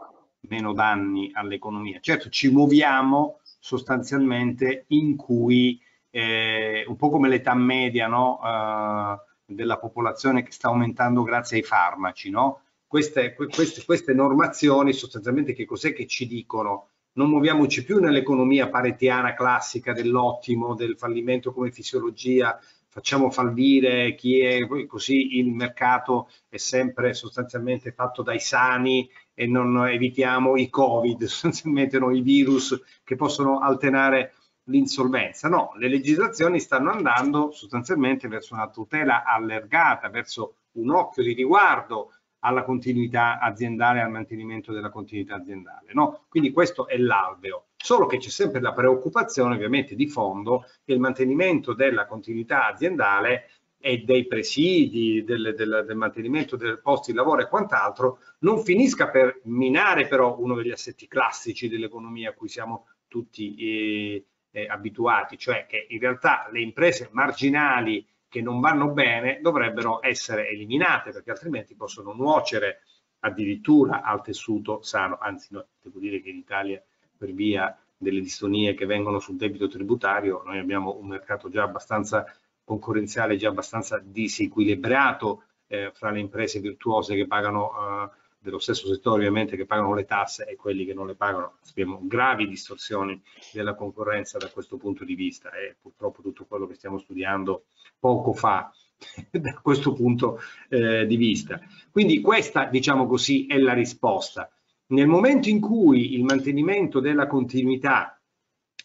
meno 0.47 0.71
danni 0.71 1.29
all'economia. 1.33 1.99
Certo, 1.99 2.29
ci 2.29 2.49
muoviamo 2.49 3.41
sostanzialmente 3.59 4.85
in 4.87 5.17
cui, 5.17 5.81
eh, 6.09 6.85
un 6.87 6.95
po' 6.95 7.09
come 7.09 7.27
l'età 7.27 7.53
media 7.53 8.07
no? 8.07 8.39
Eh, 8.41 9.53
della 9.53 9.77
popolazione 9.77 10.41
che 10.41 10.51
sta 10.51 10.69
aumentando 10.69 11.23
grazie 11.23 11.57
ai 11.57 11.63
farmaci, 11.63 12.29
no? 12.29 12.61
queste, 12.87 13.33
queste, 13.33 13.83
queste 13.83 14.13
normazioni 14.13 14.93
sostanzialmente 14.93 15.53
che 15.53 15.65
cos'è 15.65 15.91
che 15.93 16.07
ci 16.07 16.25
dicono? 16.27 16.91
Non 17.17 17.29
muoviamoci 17.29 17.83
più 17.83 17.99
nell'economia 17.99 18.69
paretiana 18.69 19.33
classica 19.33 19.91
dell'ottimo, 19.91 20.75
del 20.75 20.95
fallimento 20.99 21.51
come 21.51 21.71
fisiologia, 21.71 22.59
facciamo 22.89 23.31
fallire 23.31 24.13
chi 24.13 24.41
è 24.41 24.67
così 24.85 25.39
il 25.39 25.49
mercato 25.49 26.29
è 26.47 26.57
sempre 26.57 27.15
sostanzialmente 27.15 27.91
fatto 27.91 28.21
dai 28.21 28.39
sani 28.39 29.09
e 29.33 29.47
non 29.47 29.87
evitiamo 29.87 30.57
i 30.57 30.69
covid, 30.69 31.23
sostanzialmente 31.25 31.97
no, 31.97 32.11
i 32.11 32.21
virus 32.21 32.79
che 33.03 33.15
possono 33.15 33.61
alternare 33.61 34.35
l'insolvenza. 34.65 35.49
No, 35.49 35.71
le 35.77 35.89
legislazioni 35.89 36.59
stanno 36.59 36.91
andando 36.91 37.49
sostanzialmente 37.49 38.27
verso 38.27 38.53
una 38.53 38.69
tutela 38.69 39.23
allargata, 39.23 40.07
verso 40.09 40.57
un 40.73 40.91
occhio 40.91 41.23
di 41.23 41.33
riguardo 41.33 42.11
alla 42.47 42.63
continuità 42.63 43.39
aziendale, 43.39 43.99
al 43.99 44.09
mantenimento 44.09 44.71
della 44.71 44.89
continuità 44.89 45.35
aziendale. 45.35 45.91
No? 45.93 46.25
Quindi 46.29 46.51
questo 46.51 46.87
è 46.87 46.97
l'alveo. 46.97 47.65
Solo 47.75 48.05
che 48.05 48.17
c'è 48.17 48.29
sempre 48.29 48.61
la 48.61 48.73
preoccupazione 48.73 49.55
ovviamente 49.55 49.95
di 49.95 50.07
fondo 50.07 50.65
che 50.85 50.93
il 50.93 50.99
mantenimento 50.99 51.73
della 51.73 52.05
continuità 52.05 52.67
aziendale 52.67 53.49
e 53.79 53.99
dei 53.99 54.25
presidi, 54.25 55.23
del, 55.23 55.53
del, 55.55 55.83
del, 55.85 55.97
mantenimento 55.97 56.55
del 56.55 56.79
posto 56.81 57.11
di 57.11 57.17
lavoro 57.17 57.41
e 57.41 57.47
quant'altro, 57.47 58.19
non 58.39 58.63
finisca 58.63 59.09
per 59.09 59.41
minare 59.43 60.07
però 60.07 60.39
uno 60.39 60.55
degli 60.55 60.71
assetti 60.71 61.07
classici 61.07 61.67
dell'economia 61.67 62.29
a 62.29 62.33
cui 62.33 62.47
siamo 62.47 62.87
tutti 63.07 63.55
eh, 63.55 64.25
eh, 64.51 64.67
abituati, 64.67 65.37
cioè 65.37 65.65
che 65.67 65.85
in 65.89 65.99
realtà 65.99 66.47
le 66.51 66.61
imprese 66.61 67.09
marginali 67.11 68.05
che 68.29 68.41
non 68.41 68.59
vanno 68.59 68.89
bene 68.89 69.39
dovrebbero 69.41 70.05
essere 70.05 70.49
eliminate 70.49 71.11
perché 71.11 71.31
altrimenti 71.31 71.75
possono 71.75 72.13
nuocere 72.13 72.81
addirittura 73.19 74.01
al 74.01 74.21
tessuto 74.21 74.81
sano, 74.81 75.17
anzi 75.19 75.47
no, 75.51 75.65
devo 75.81 75.99
dire 75.99 76.21
che 76.21 76.29
in 76.29 76.37
Italia 76.37 76.81
per 77.17 77.31
via 77.31 77.75
delle 77.97 78.19
distonie 78.19 78.75
che 78.75 78.85
vengono 78.85 79.19
sul 79.19 79.37
debito 79.37 79.67
tributario 79.67 80.43
noi 80.45 80.59
abbiamo 80.59 80.95
un 80.99 81.07
mercato 81.07 81.49
già 81.49 81.63
abbastanza 81.63 82.25
concorrenziale, 82.63 83.37
già 83.37 83.49
abbastanza 83.49 83.99
disequilibrato 84.03 85.43
eh, 85.67 85.91
fra 85.93 86.11
le 86.11 86.19
imprese 86.19 86.59
virtuose 86.59 87.15
che 87.15 87.25
pagano 87.25 87.71
eh, 87.71 88.09
dello 88.47 88.59
stesso 88.59 88.87
settore 88.87 89.17
ovviamente 89.17 89.57
che 89.57 89.65
pagano 89.65 89.93
le 89.93 90.05
tasse 90.05 90.45
e 90.45 90.55
quelli 90.55 90.85
che 90.85 90.93
non 90.93 91.05
le 91.05 91.15
pagano. 91.15 91.57
Abbiamo 91.69 91.99
gravi 92.03 92.47
distorsioni 92.47 93.21
della 93.51 93.75
concorrenza 93.75 94.37
da 94.37 94.49
questo 94.49 94.77
punto 94.77 95.03
di 95.03 95.15
vista 95.15 95.51
e 95.51 95.75
purtroppo 95.79 96.21
tutto 96.21 96.45
quello 96.45 96.65
che 96.65 96.75
stiamo 96.75 96.97
studiando 96.97 97.65
poco 97.99 98.31
fa 98.31 98.71
da 99.29 99.53
questo 99.61 99.91
punto 99.91 100.39
eh, 100.69 101.05
di 101.05 101.17
vista. 101.17 101.59
Quindi 101.91 102.21
questa, 102.21 102.65
diciamo 102.65 103.05
così, 103.05 103.47
è 103.47 103.57
la 103.57 103.73
risposta. 103.73 104.49
Nel 104.87 105.07
momento 105.07 105.49
in 105.49 105.59
cui 105.59 106.13
il 106.13 106.23
mantenimento 106.23 107.01
della 107.01 107.27
continuità 107.27 108.17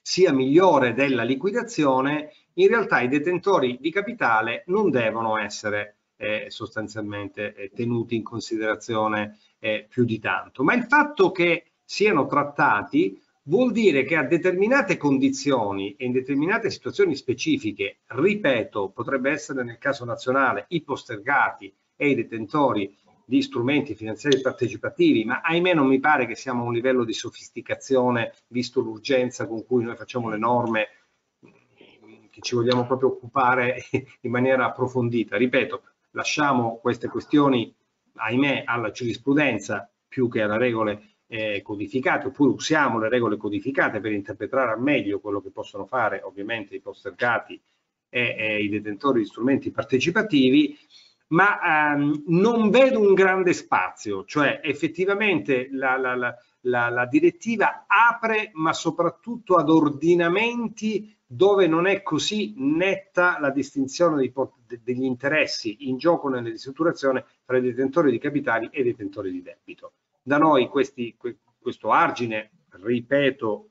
sia 0.03 0.33
migliore 0.33 0.93
della 0.93 1.23
liquidazione, 1.23 2.33
in 2.55 2.67
realtà 2.67 3.01
i 3.01 3.09
detentori 3.09 3.79
di 3.81 3.93
capitale 3.93 4.65
non 4.67 4.91
devono 4.91 5.39
essere 5.39 5.99
eh, 6.23 6.47
sostanzialmente 6.51 7.53
eh, 7.55 7.70
tenuti 7.74 8.15
in 8.15 8.23
considerazione 8.23 9.39
eh, 9.59 9.86
più 9.89 10.05
di 10.05 10.20
tanto. 10.20 10.62
Ma 10.62 10.74
il 10.74 10.85
fatto 10.85 11.32
che 11.32 11.73
siano 11.85 12.27
trattati 12.27 13.20
vuol 13.44 13.73
dire 13.73 14.05
che 14.05 14.15
a 14.15 14.23
determinate 14.23 14.97
condizioni 14.97 15.97
e 15.97 16.05
in 16.05 16.12
determinate 16.12 16.70
situazioni 16.70 17.16
specifiche, 17.16 17.99
ripeto, 18.07 18.90
potrebbe 18.90 19.32
essere 19.32 19.65
nel 19.65 19.78
caso 19.78 20.05
nazionale 20.05 20.66
i 20.69 20.82
postergati 20.82 21.74
e 21.97 22.11
i 22.11 22.15
detentori 22.15 22.97
di 23.24 23.43
strumenti 23.43 23.97
finanziari 23.97 24.40
partecipativi, 24.40 25.24
ma 25.24 25.40
ahimè 25.40 25.74
non 25.74 25.89
mi 25.89 25.99
pare 25.99 26.27
che 26.27 26.36
siamo 26.36 26.62
a 26.62 26.66
un 26.66 26.73
livello 26.73 27.03
di 27.03 27.12
sofisticazione, 27.12 28.32
visto 28.49 28.81
l'urgenza 28.81 29.49
con 29.49 29.65
cui 29.66 29.82
noi 29.82 29.97
facciamo 29.97 30.28
le 30.28 30.39
norme, 30.39 30.89
che 32.31 32.40
ci 32.40 32.55
vogliamo 32.55 32.86
proprio 32.86 33.11
occupare 33.11 33.85
in 34.23 34.31
maniera 34.31 34.66
approfondita. 34.66 35.36
Ripeto, 35.36 35.82
lasciamo 36.13 36.79
queste 36.79 37.09
questioni, 37.09 37.75
ahimè, 38.15 38.65
alla 38.67 38.91
giurisprudenza 38.91 39.91
più 40.09 40.29
che 40.29 40.43
alle 40.43 40.59
regole 40.59 41.13
eh, 41.27 41.63
codificate, 41.63 42.27
oppure 42.27 42.53
usiamo 42.53 42.99
le 42.99 43.09
regole 43.09 43.37
codificate 43.37 44.01
per 44.01 44.13
interpretare 44.13 44.73
al 44.73 44.83
meglio 44.83 45.21
quello 45.21 45.41
che 45.41 45.51
possono 45.51 45.87
fare 45.87 46.21
ovviamente 46.23 46.75
i 46.75 46.81
postergati 46.81 47.61
e, 48.09 48.37
e 48.39 48.63
i 48.63 48.69
detentori 48.69 49.21
di 49.21 49.27
strumenti 49.27 49.71
partecipativi, 49.71 50.77
ma 51.29 51.93
ehm, 51.95 52.25
non 52.27 52.69
vedo 52.69 53.01
un 53.01 53.15
grande 53.15 53.55
spazio, 53.55 54.25
cioè 54.27 54.61
effettivamente 54.63 55.69
la, 55.71 55.97
la, 55.97 56.15
la, 56.15 56.37
la, 56.63 57.07
direttiva 57.11 57.87
apre 57.87 58.51
ma 58.55 58.73
soprattutto 58.73 59.57
ad 59.57 59.69
ordinamenti 59.69 61.17
dove 61.27 61.67
non 61.67 61.87
è 61.87 62.03
così 62.03 62.55
netta 62.59 63.39
la 63.41 63.51
distinzione 63.51 64.17
dei, 64.17 64.33
degli 64.83 65.05
interessi 65.05 65.89
in 65.89 65.97
gioco 65.97 66.29
nella 66.29 66.51
ristrutturazione 66.51 67.25
tra 67.45 67.57
i 67.57 67.63
detentori 67.63 68.11
di 68.11 68.19
capitali 68.19 68.69
e 68.71 68.81
i 68.81 68.85
detentori 68.85 69.33
di 69.33 69.43
debito. 69.43 69.95
Da 70.23 70.37
noi 70.37 70.69
questi, 70.69 71.17
questo 71.59 71.91
argine, 71.91 72.51
ripeto, 72.69 73.71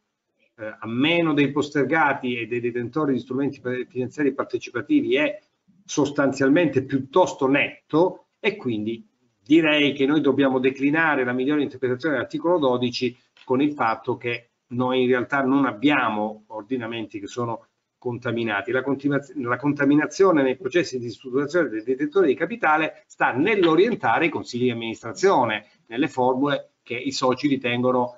eh, 0.57 0.75
a 0.79 0.87
meno 0.87 1.33
dei 1.33 1.51
postergati 1.51 2.35
e 2.35 2.47
dei 2.47 2.59
detentori 2.59 3.13
di 3.13 3.19
strumenti 3.19 3.61
finanziari 3.87 4.33
partecipativi 4.33 5.15
è 5.15 5.39
sostanzialmente 5.85 6.83
piuttosto 6.83 7.47
netto 7.47 8.27
e 8.39 8.55
quindi 8.55 9.07
direi 9.43 9.93
che 9.93 10.05
noi 10.05 10.21
dobbiamo 10.21 10.59
declinare 10.59 11.23
la 11.23 11.33
migliore 11.33 11.63
interpretazione 11.63 12.15
dell'articolo 12.15 12.57
12 12.57 13.17
con 13.43 13.61
il 13.61 13.73
fatto 13.73 14.17
che 14.17 14.51
noi 14.67 15.01
in 15.01 15.07
realtà 15.07 15.41
non 15.41 15.65
abbiamo 15.65 16.43
ordinamenti 16.47 17.19
che 17.19 17.27
sono 17.27 17.67
contaminati. 17.97 18.71
La, 18.71 18.83
la 19.35 19.57
contaminazione 19.57 20.41
nei 20.41 20.57
processi 20.57 20.97
di 20.97 21.09
strutturazione 21.09 21.69
del 21.69 21.83
detentore 21.83 22.27
di 22.27 22.33
capitale 22.33 23.03
sta 23.05 23.31
nell'orientare 23.31 24.25
i 24.25 24.29
consigli 24.29 24.63
di 24.63 24.71
amministrazione, 24.71 25.67
nelle 25.87 26.07
formule 26.07 26.71
che 26.81 26.95
i 26.95 27.11
soci 27.11 27.47
ritengono, 27.47 28.17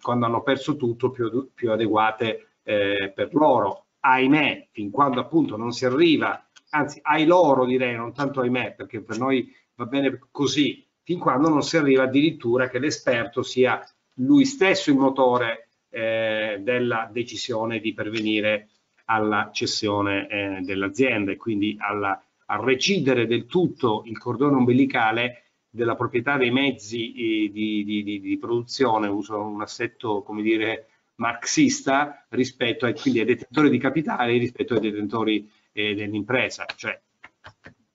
quando 0.00 0.26
hanno 0.26 0.42
perso 0.42 0.76
tutto, 0.76 1.10
più, 1.10 1.50
più 1.54 1.70
adeguate 1.70 2.54
eh, 2.64 3.12
per 3.14 3.32
loro. 3.34 3.86
Ahimè, 4.00 4.68
fin 4.72 4.90
quando 4.90 5.20
appunto 5.20 5.56
non 5.56 5.72
si 5.72 5.84
arriva, 5.84 6.44
anzi 6.70 6.98
ai 7.02 7.24
loro 7.24 7.66
direi, 7.66 7.94
non 7.94 8.12
tanto 8.12 8.40
ahimè, 8.40 8.74
perché 8.74 9.00
per 9.02 9.18
noi 9.18 9.48
va 9.80 9.86
bene 9.86 10.18
così, 10.30 10.86
fin 11.02 11.18
quando 11.18 11.48
non 11.48 11.62
si 11.62 11.78
arriva 11.78 12.02
addirittura 12.02 12.68
che 12.68 12.78
l'esperto 12.78 13.42
sia 13.42 13.82
lui 14.16 14.44
stesso 14.44 14.90
il 14.90 14.96
motore 14.96 15.68
eh, 15.88 16.58
della 16.60 17.08
decisione 17.10 17.80
di 17.80 17.94
pervenire 17.94 18.68
alla 19.06 19.48
cessione 19.52 20.28
eh, 20.28 20.58
dell'azienda 20.60 21.32
e 21.32 21.36
quindi 21.36 21.76
alla, 21.80 22.22
a 22.46 22.62
recidere 22.62 23.26
del 23.26 23.46
tutto 23.46 24.02
il 24.04 24.18
cordone 24.18 24.56
ombelicale 24.56 25.44
della 25.70 25.96
proprietà 25.96 26.36
dei 26.36 26.50
mezzi 26.50 27.12
eh, 27.46 27.50
di, 27.50 27.82
di, 27.82 28.02
di, 28.02 28.20
di, 28.20 28.38
produzione, 28.38 29.08
uso 29.08 29.40
un 29.40 29.62
assetto 29.62 30.22
come 30.22 30.42
dire 30.42 30.88
marxista 31.16 32.26
rispetto 32.28 32.84
ai, 32.84 32.94
quindi 32.94 33.20
ai 33.20 33.26
detentori 33.26 33.70
di 33.70 33.78
capitale 33.78 34.36
rispetto 34.36 34.74
ai 34.74 34.80
detentori 34.80 35.50
eh, 35.72 35.94
dell'impresa, 35.94 36.66
cioè 36.76 37.00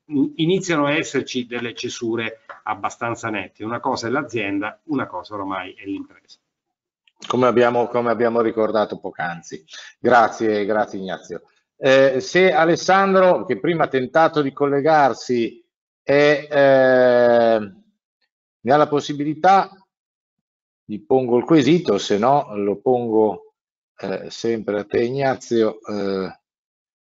iniziano 0.07 0.85
a 0.85 0.93
esserci 0.93 1.45
delle 1.45 1.73
cesure 1.73 2.41
abbastanza 2.63 3.29
nette, 3.29 3.63
una 3.63 3.79
cosa 3.79 4.07
è 4.07 4.09
l'azienda, 4.09 4.79
una 4.85 5.07
cosa 5.07 5.35
ormai 5.35 5.73
è 5.73 5.85
l'impresa. 5.85 6.37
Come 7.27 7.47
abbiamo, 7.47 7.87
come 7.87 8.11
abbiamo 8.11 8.41
ricordato 8.41 8.99
poc'anzi. 8.99 9.63
Grazie, 9.99 10.65
grazie 10.65 10.99
Ignazio. 10.99 11.43
Eh, 11.77 12.19
se 12.19 12.51
Alessandro, 12.53 13.45
che 13.45 13.59
prima 13.59 13.85
ha 13.85 13.87
tentato 13.87 14.41
di 14.41 14.53
collegarsi, 14.53 15.63
è, 16.01 16.47
eh, 16.49 17.73
ne 18.59 18.73
ha 18.73 18.77
la 18.77 18.87
possibilità, 18.87 19.69
gli 20.83 21.03
pongo 21.03 21.37
il 21.37 21.45
quesito, 21.45 21.97
se 21.97 22.17
no 22.17 22.55
lo 22.55 22.77
pongo 22.77 23.53
eh, 23.97 24.29
sempre 24.29 24.79
a 24.79 24.85
te 24.85 25.03
Ignazio. 25.03 25.79
Eh, 25.81 26.39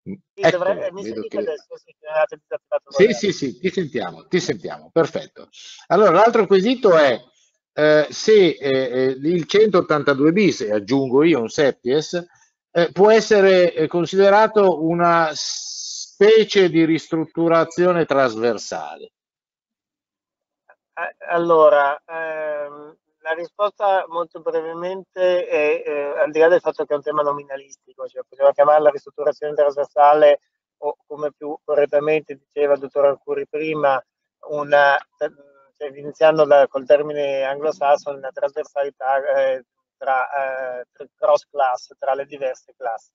Sì, 0.02 0.50
dovrebbe, 0.50 0.90
mi 0.92 1.02
sentite 1.04 1.28
che... 1.28 1.38
adesso? 1.38 1.76
Sì, 2.88 3.12
sì, 3.12 3.32
sì, 3.32 3.32
sì, 3.32 3.58
ti 3.58 3.70
sentiamo, 3.70 4.26
ti 4.26 4.40
sentiamo, 4.40 4.90
perfetto. 4.90 5.48
Allora, 5.88 6.10
l'altro 6.12 6.46
quesito 6.46 6.96
è 6.96 7.20
eh, 7.72 8.06
se 8.10 8.48
eh, 8.48 8.58
eh 8.60 9.06
il 9.10 9.46
182 9.46 10.32
bis, 10.32 10.60
e 10.62 10.72
aggiungo 10.72 11.22
io 11.22 11.40
un 11.40 11.48
Septies, 11.48 12.26
eh, 12.72 12.90
può 12.92 13.10
essere 13.10 13.74
eh, 13.74 13.86
considerato 13.86 14.82
una 14.84 15.30
specie 15.34 16.68
di 16.70 16.84
ristrutturazione 16.84 18.04
trasversale. 18.04 19.12
Allora, 21.28 22.02
ehm, 22.04 22.96
la 23.22 23.32
risposta 23.32 24.04
molto 24.08 24.40
brevemente 24.40 25.46
è, 25.46 25.82
eh, 25.86 26.18
al 26.18 26.30
di 26.30 26.38
là 26.38 26.48
del 26.48 26.60
fatto 26.60 26.84
che 26.84 26.92
è 26.92 26.96
un 26.96 27.02
tema 27.02 27.22
nominalistico, 27.22 28.06
cioè 28.06 28.22
possiamo 28.28 28.52
chiamarla 28.52 28.90
ristrutturazione 28.90 29.54
trasversale 29.54 30.40
o 30.78 30.96
come 31.06 31.32
più 31.32 31.56
correttamente 31.62 32.34
diceva 32.34 32.74
il 32.74 32.80
dottor 32.80 33.06
Arcuri 33.06 33.46
prima, 33.46 34.02
una, 34.48 34.96
cioè, 35.18 35.30
iniziando 35.96 36.44
da, 36.46 36.66
col 36.68 36.86
termine 36.86 37.42
anglosassone, 37.44 38.16
una 38.16 38.30
trasversalità 38.30 39.16
eh, 39.36 39.64
tra, 39.98 40.80
eh, 40.80 40.86
cross 41.14 41.46
class, 41.50 41.92
tra 41.98 42.14
le 42.14 42.24
diverse 42.24 42.74
classi. 42.76 43.10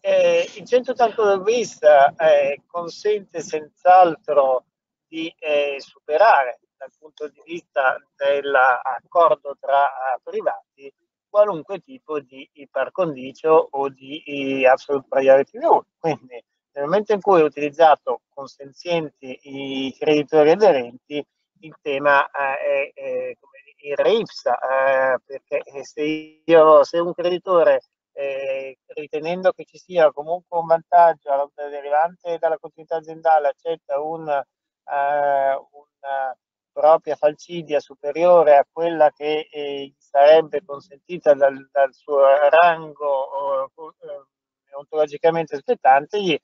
Eh, 0.00 0.50
il 0.56 0.66
182 0.66 1.40
bis 1.40 1.80
eh, 1.82 2.62
consente 2.66 3.40
senz'altro 3.40 4.64
di 5.06 5.32
eh, 5.38 5.76
superare 5.78 6.58
dal 6.76 6.92
punto 6.98 7.28
di 7.28 7.42
vista 7.44 7.96
dell'accordo 8.16 9.56
tra 9.58 9.86
eh, 9.86 10.20
privati 10.22 10.92
qualunque 11.28 11.80
tipo 11.80 12.20
di 12.20 12.48
par 12.70 12.90
condicio 12.92 13.68
o 13.70 13.88
di 13.88 14.66
absolute 14.66 15.06
priority 15.08 15.58
rule. 15.58 15.84
Quindi 15.98 16.42
nel 16.72 16.84
momento 16.84 17.12
in 17.12 17.20
cui 17.20 17.40
è 17.40 17.44
utilizzato 17.44 18.22
consenzienti 18.28 19.38
i 19.42 19.96
creditori 19.98 20.50
aderenti, 20.50 21.24
il 21.60 21.74
tema 21.80 22.26
eh, 22.28 22.92
è, 22.94 23.00
è 23.00 23.36
il 23.80 23.96
RIPS, 23.96 24.46
eh, 24.46 25.18
perché 25.24 25.62
se, 25.84 26.42
io, 26.44 26.84
se 26.84 26.98
un 26.98 27.12
creditore 27.12 27.82
eh, 28.12 28.78
ritenendo 28.86 29.52
che 29.52 29.64
ci 29.64 29.78
sia 29.78 30.10
comunque 30.12 30.58
un 30.58 30.66
vantaggio 30.66 31.52
derivante 31.54 32.38
dalla 32.38 32.58
continuità 32.58 32.96
aziendale 32.96 33.48
accetta 33.48 34.00
un, 34.00 34.28
eh, 34.28 35.54
una 35.54 36.36
propria 36.76 37.16
falcidia 37.16 37.80
superiore 37.80 38.58
a 38.58 38.66
quella 38.70 39.10
che 39.10 39.48
eh, 39.50 39.94
sarebbe 39.96 40.62
consentita 40.62 41.32
dal, 41.32 41.70
dal 41.72 41.94
suo 41.94 42.22
rango 42.50 43.64
eh, 43.64 44.74
ontologicamente 44.74 45.56
spettante, 45.56 46.22
gli 46.22 46.38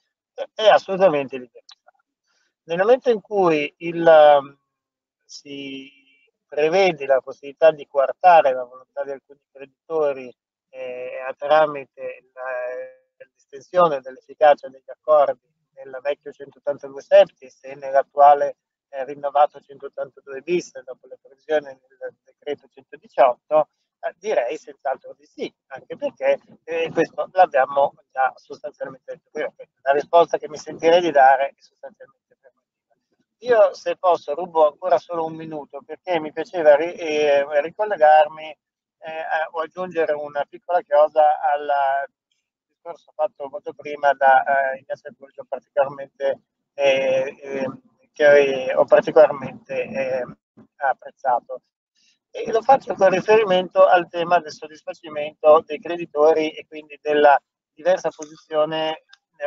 è 0.54 0.68
assolutamente 0.68 1.36
libero. 1.36 1.66
Nel 2.64 2.78
momento 2.78 3.10
in 3.10 3.20
cui 3.20 3.74
il, 3.78 4.38
um, 4.40 4.56
si 5.22 5.90
prevede 6.48 7.04
la 7.04 7.20
possibilità 7.20 7.70
di 7.70 7.86
coartare 7.86 8.54
la 8.54 8.64
volontà 8.64 9.04
di 9.04 9.10
alcuni 9.10 9.40
creditori 9.52 10.34
eh, 10.70 11.34
tramite 11.36 12.24
l'estensione 13.18 14.00
dell'efficacia 14.00 14.68
degli 14.68 14.88
accordi 14.88 15.46
nel 15.74 15.98
vecchio 16.00 16.32
182 16.32 17.02
septis 17.02 17.59
e 17.64 17.74
nell'attuale 17.74 18.56
eh, 18.93 19.05
rinnovato 19.05 19.59
182 19.59 20.40
bis 20.43 20.78
dopo 20.82 21.06
le 21.06 21.19
previsioni 21.20 21.66
del 21.98 22.14
decreto 22.23 22.69
118, 22.69 23.69
eh, 24.01 24.14
direi 24.19 24.56
senz'altro 24.59 25.14
di 25.16 25.24
sì, 25.24 25.52
anche 25.69 25.97
perché 25.97 26.39
eh, 26.64 26.90
questo 26.93 27.28
l'abbiamo 27.32 27.94
già 28.10 28.32
sostanzialmente 28.36 29.23
detto. 29.31 29.55
La 29.82 29.93
risposta 29.93 30.36
che 30.36 30.48
mi 30.48 30.59
sentirei 30.59 31.01
di 31.01 31.10
dare 31.10 31.48
è 31.48 31.55
sostanzialmente 31.56 32.35
affermativa. 32.35 33.16
Io, 33.39 33.74
se 33.74 33.97
posso, 33.97 34.35
rubo 34.35 34.69
ancora 34.69 34.98
solo 34.98 35.24
un 35.24 35.35
minuto 35.35 35.82
perché 35.85 36.20
mi 36.20 36.32
piaceva 36.32 36.77
ri- 36.77 36.94
eh, 36.94 37.60
ricollegarmi 37.62 38.48
eh, 38.48 39.24
o 39.52 39.60
aggiungere 39.60 40.12
una 40.12 40.44
piccola 40.48 40.81
cosa 40.86 41.40
al 41.40 41.69
discorso 42.69 43.12
fatto 43.14 43.48
molto 43.48 43.73
prima 43.73 44.12
da 44.12 44.73
eh, 44.74 44.78
Ignazio 44.81 45.12
Fulgio, 45.16 45.44
particolarmente 45.48 46.40
eh, 46.74 47.66
che 48.12 48.72
ho 48.74 48.84
particolarmente 48.84 50.24
apprezzato 50.76 51.62
e 52.34 52.51
lo 52.51 52.62
faccio 52.62 52.94
con 52.94 53.10
riferimento 53.10 53.86
al 53.86 54.09
tema 54.09 54.40
del 54.40 54.52
soddisfacimento 54.52 55.62
dei 55.66 55.78
creditori 55.78 56.51
e 56.51 56.66
quindi 56.66 56.98
della 57.01 57.39
diversa 57.74 58.09
posizione, 58.09 59.05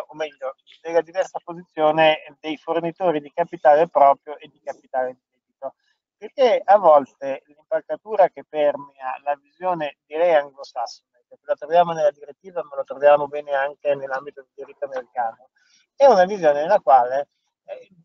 o 0.07 0.15
meglio, 0.15 0.53
della 0.81 1.01
diversa 1.01 1.39
posizione 1.43 2.19
dei 2.39 2.57
fornitori 2.57 3.21
di 3.21 3.31
capitale 3.33 3.89
proprio 3.89 4.37
e 4.37 4.47
di 4.49 4.61
capitale 4.63 5.13
di 5.13 5.21
debito. 5.31 5.73
Perché 6.15 6.61
a 6.63 6.77
volte 6.77 7.41
l'impalcatura 7.47 8.29
che 8.29 8.43
permea 8.47 9.19
la 9.23 9.35
visione 9.41 9.97
direi 10.05 10.35
anglosassone, 10.35 11.23
che 11.27 11.37
la 11.41 11.55
troviamo 11.55 11.91
nella 11.91 12.11
direttiva 12.11 12.63
ma 12.63 12.75
lo 12.75 12.83
troviamo 12.83 13.27
bene 13.27 13.53
anche 13.53 13.95
nell'ambito 13.95 14.41
del 14.41 14.51
diritto 14.53 14.85
americano, 14.85 15.49
è 15.95 16.05
una 16.05 16.25
visione 16.25 16.61
nella 16.61 16.79
quale 16.81 17.19
eh, 17.21 17.27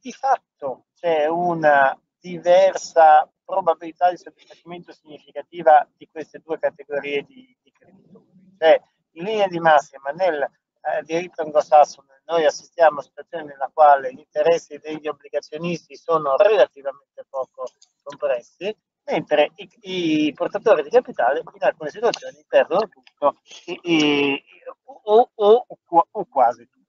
di 0.01 0.13
fatto 0.13 0.87
c'è 0.95 1.27
una 1.27 1.99
diversa 2.19 3.31
probabilità 3.45 4.11
di 4.11 4.17
soddisfacimento 4.17 4.93
significativa 4.93 5.87
di 5.97 6.09
queste 6.11 6.41
due 6.45 6.59
categorie 6.59 7.23
di, 7.23 7.57
di 7.63 7.73
creditori. 7.73 8.27
Cioè, 8.59 8.81
in 9.13 9.25
linea 9.25 9.49
di 9.49 9.59
massima, 9.59 10.11
nel 10.11 10.43
eh, 10.43 11.03
diritto 11.03 11.43
anglosassone 11.43 12.23
noi 12.27 12.45
assistiamo 12.45 13.01
a 13.01 13.03
situazioni 13.03 13.47
nella 13.47 13.71
quale 13.73 14.13
gli 14.15 14.21
interessi 14.21 14.79
degli 14.79 15.09
obbligazionisti 15.09 15.97
sono 15.97 16.37
relativamente 16.37 17.27
poco 17.29 17.65
compressi, 18.03 18.75
mentre 19.05 19.51
i, 19.57 19.69
i 19.81 20.33
portatori 20.33 20.85
di 20.85 20.91
capitale 20.91 21.41
in 21.41 21.63
alcune 21.65 21.91
situazioni 21.91 22.45
perdono 22.47 22.89
tutto 22.89 23.41
e, 23.67 23.81
e, 23.83 24.45
o, 24.85 25.31
o, 25.35 25.65
o, 25.67 26.09
o 26.09 26.25
quasi 26.27 26.69
tutto. 26.69 26.80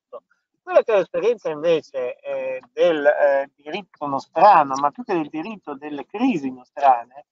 Quella 0.72 0.86
che 0.86 0.94
è 0.94 0.98
l'esperienza 1.00 1.50
invece 1.50 2.16
eh, 2.16 2.62
del 2.72 3.06
eh, 3.06 3.52
diritto 3.58 4.08
nostrano, 4.08 4.76
ma 4.76 4.90
più 4.90 5.04
che 5.04 5.16
del 5.16 5.28
diritto 5.28 5.76
delle 5.76 6.06
crisi 6.06 6.50
nostrane, 6.50 7.26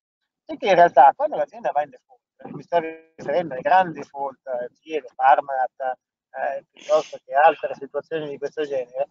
è 0.43 0.57
che 0.57 0.67
in 0.67 0.75
realtà 0.75 1.13
quando 1.15 1.37
l'azienda 1.37 1.71
va 1.71 1.83
in 1.83 1.91
default, 1.91 2.53
mi 2.53 2.61
sto 2.63 2.79
riferendo 3.15 3.53
ai 3.53 3.61
grandi 3.61 3.99
default, 3.99 4.41
GIE, 4.81 5.05
Parmalat, 5.15 5.79
eh, 5.79 6.65
piuttosto 6.69 7.17
che 7.23 7.33
altre 7.33 7.75
situazioni 7.75 8.27
di 8.27 8.37
questo 8.37 8.65
genere, 8.65 9.07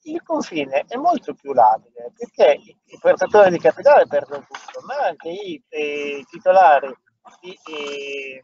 il 0.00 0.20
confine 0.24 0.84
è 0.88 0.96
molto 0.96 1.32
più 1.34 1.52
labile 1.52 2.10
perché 2.16 2.58
i, 2.60 2.98
portatori 3.00 3.50
di 3.50 3.60
capitale 3.60 4.08
perdono 4.08 4.44
tutto, 4.48 4.84
ma 4.84 4.96
anche 5.06 5.28
i, 5.28 5.62
i 5.68 6.24
titolari 6.28 6.92
di, 7.40 7.50
i, 7.50 8.40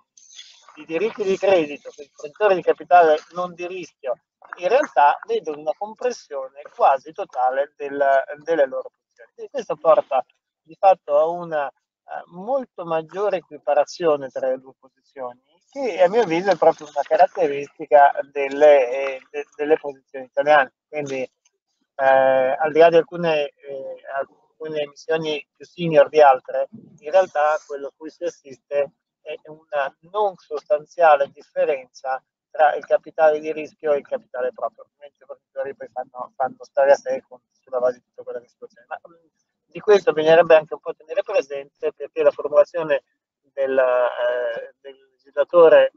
di, 0.84 0.98
diritti 0.98 1.22
di 1.22 1.36
credito, 1.36 1.90
i 1.96 2.10
portatori 2.14 2.56
di 2.56 2.62
capitale 2.62 3.18
non 3.32 3.54
di 3.54 3.66
rischio 3.66 4.14
in 4.56 4.68
realtà 4.68 5.18
vedono 5.26 5.60
una 5.60 5.74
compressione 5.76 6.62
quasi 6.74 7.12
totale 7.12 7.72
del, 7.76 8.02
delle 8.42 8.66
loro 8.66 8.90
posizioni. 8.90 9.30
Quindi 9.34 9.52
questo 9.52 9.76
porta 9.76 10.24
di 10.62 10.74
fatto 10.78 11.16
a 11.16 11.28
una 11.28 11.66
uh, 11.66 12.36
molto 12.36 12.84
maggiore 12.84 13.38
equiparazione 13.38 14.28
tra 14.28 14.48
le 14.48 14.58
due 14.58 14.72
posizioni, 14.78 15.40
che 15.70 16.02
a 16.02 16.08
mio 16.08 16.22
avviso 16.22 16.50
è 16.50 16.56
proprio 16.56 16.88
una 16.88 17.02
caratteristica 17.02 18.12
delle, 18.30 18.90
eh, 18.90 19.20
de, 19.30 19.46
delle 19.56 19.76
posizioni 19.78 20.26
italiane. 20.26 20.72
Quindi 20.88 21.20
eh, 21.22 22.56
al 22.58 22.72
di 22.72 22.78
là 22.78 22.88
di 22.88 22.96
alcune, 22.96 23.48
eh, 23.48 24.02
alcune 24.16 24.80
emissioni 24.80 25.46
più 25.54 25.64
senior 25.64 26.08
di 26.08 26.20
altre, 26.20 26.68
in 26.98 27.10
realtà 27.10 27.58
quello 27.66 27.88
a 27.88 27.92
cui 27.96 28.10
si 28.10 28.24
assiste 28.24 28.78
è 28.78 28.88
una 29.44 29.94
non 30.10 30.34
sostanziale 30.36 31.30
differenza 31.32 32.22
tra 32.50 32.74
il 32.74 32.84
capitale 32.84 33.38
di 33.40 33.52
rischio 33.52 33.92
e 33.92 33.98
il 33.98 34.06
capitale 34.06 34.52
proprio. 34.52 34.84
Ovviamente 34.84 35.22
i 35.22 35.26
fornitori 35.26 35.74
poi 35.74 35.88
fanno, 35.92 36.32
fanno 36.34 36.64
stare 36.64 36.92
a 36.92 36.96
sé 36.96 37.22
con, 37.28 37.38
sulla 37.52 37.78
base 37.78 37.98
di 37.98 38.04
tutta 38.04 38.22
quella 38.22 38.46
situazione. 38.46 38.86
Ma 38.88 39.00
mm, 39.08 39.26
di 39.66 39.80
questo 39.80 40.12
bisognerebbe 40.12 40.56
anche 40.56 40.74
un 40.74 40.80
po' 40.80 40.94
tenere 40.94 41.22
presente 41.22 41.92
perché 41.92 42.22
la 42.22 42.32
formulazione 42.32 43.04
del, 43.52 43.78
eh, 43.78 44.74
del 44.80 45.08
legislatore 45.10 45.92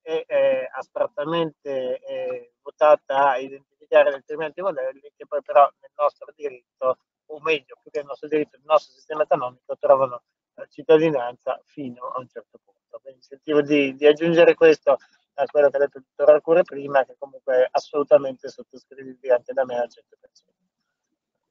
è, 0.00 0.24
è 0.26 0.68
astrattamente 0.72 1.98
è 1.98 2.50
votata 2.62 3.30
a 3.30 3.38
identificare 3.38 4.12
determinati 4.12 4.60
modelli 4.60 5.12
che 5.16 5.26
poi 5.26 5.42
però 5.42 5.68
nel 5.80 5.90
nostro 5.96 6.32
diritto, 6.34 6.98
o 7.26 7.40
meglio, 7.40 7.78
più 7.82 7.90
che 7.90 7.98
nel 7.98 8.06
nostro 8.06 8.28
diritto, 8.28 8.56
nel 8.56 8.66
nostro 8.66 8.92
sistema 8.94 9.22
economico, 9.22 9.76
trovano 9.78 10.22
eh, 10.54 10.66
cittadinanza 10.70 11.60
fino 11.64 12.08
a 12.08 12.20
un 12.20 12.28
certo 12.28 12.58
punto. 12.64 12.75
Quindi 13.02 13.22
sentivo 13.22 13.62
di, 13.62 13.94
di 13.94 14.06
aggiungere 14.06 14.54
questo 14.54 14.98
a 15.34 15.46
quello 15.46 15.68
che 15.68 15.76
ha 15.76 15.80
detto 15.80 15.98
il 15.98 16.04
dottor 16.14 16.34
Arcure 16.34 16.62
prima, 16.62 17.04
che 17.04 17.16
comunque 17.18 17.64
è 17.64 17.68
assolutamente 17.70 18.48
sottoscrivibile 18.48 19.34
anche 19.34 19.52
da 19.52 19.64
me 19.64 19.76
al 19.76 19.88
100%. 19.88 20.54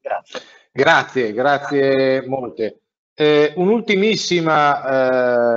Grazie. 0.01 0.41
Grazie, 0.71 1.33
grazie 1.33 2.27
molte. 2.27 2.79
Eh, 3.17 3.53
un'ultimissima 3.55 4.83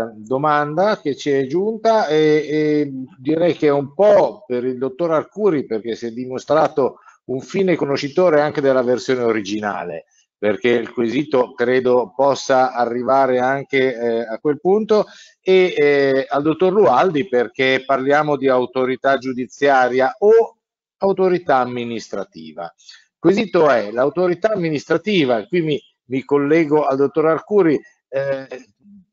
eh, 0.07 0.13
domanda 0.15 1.01
che 1.01 1.17
ci 1.17 1.31
è 1.31 1.47
giunta 1.47 2.07
e, 2.07 2.47
e, 2.49 2.93
direi 3.19 3.55
che 3.55 3.67
è 3.67 3.73
un 3.73 3.95
po' 3.95 4.45
per 4.47 4.65
il 4.65 4.79
dottor 4.79 5.11
Arcuri 5.11 5.67
perché 5.67 5.97
si 5.97 6.07
è 6.07 6.11
dimostrato 6.13 7.01
un 7.25 7.41
fine 7.41 7.75
conoscitore 7.75 8.41
anche 8.41 8.61
della 8.61 8.83
versione 8.83 9.23
originale 9.23 10.05
perché 10.39 10.69
il 10.69 10.93
quesito 10.93 11.53
credo 11.53 12.13
possa 12.15 12.73
arrivare 12.73 13.41
anche 13.41 13.95
eh, 13.95 14.21
a 14.21 14.39
quel 14.39 14.61
punto 14.61 15.07
e 15.41 15.75
eh, 15.77 16.27
al 16.29 16.43
dottor 16.43 16.73
Lualdi 16.73 17.27
perché 17.27 17.83
parliamo 17.85 18.37
di 18.37 18.49
autorità 18.49 19.19
giudiziaria 19.19 20.15
o 20.21 20.57
autorità 20.99 21.57
amministrativa. 21.57 22.65
Il 22.65 23.17
quesito 23.19 23.69
è 23.69 23.91
l'autorità 23.91 24.53
amministrativa, 24.53 25.45
qui 25.47 25.61
mi 25.61 25.83
mi 26.09 26.25
collego 26.25 26.85
al 26.85 26.97
dottor 26.97 27.27
Arcuri, 27.27 27.81
eh, 28.09 28.47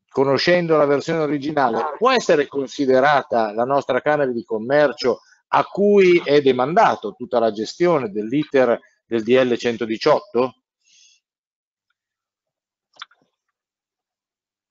conoscendo 0.08 0.76
la 0.76 0.86
versione 0.86 1.20
originale, 1.20 1.94
può 1.98 2.10
essere 2.10 2.46
considerata 2.46 3.52
la 3.52 3.64
nostra 3.64 4.00
Camera 4.00 4.30
di 4.30 4.44
Commercio 4.44 5.20
a 5.48 5.64
cui 5.64 6.20
è 6.24 6.40
demandato 6.40 7.14
tutta 7.14 7.38
la 7.38 7.52
gestione 7.52 8.10
dell'iter 8.10 8.78
del 9.06 9.22
DL 9.22 9.56
118? 9.56 10.54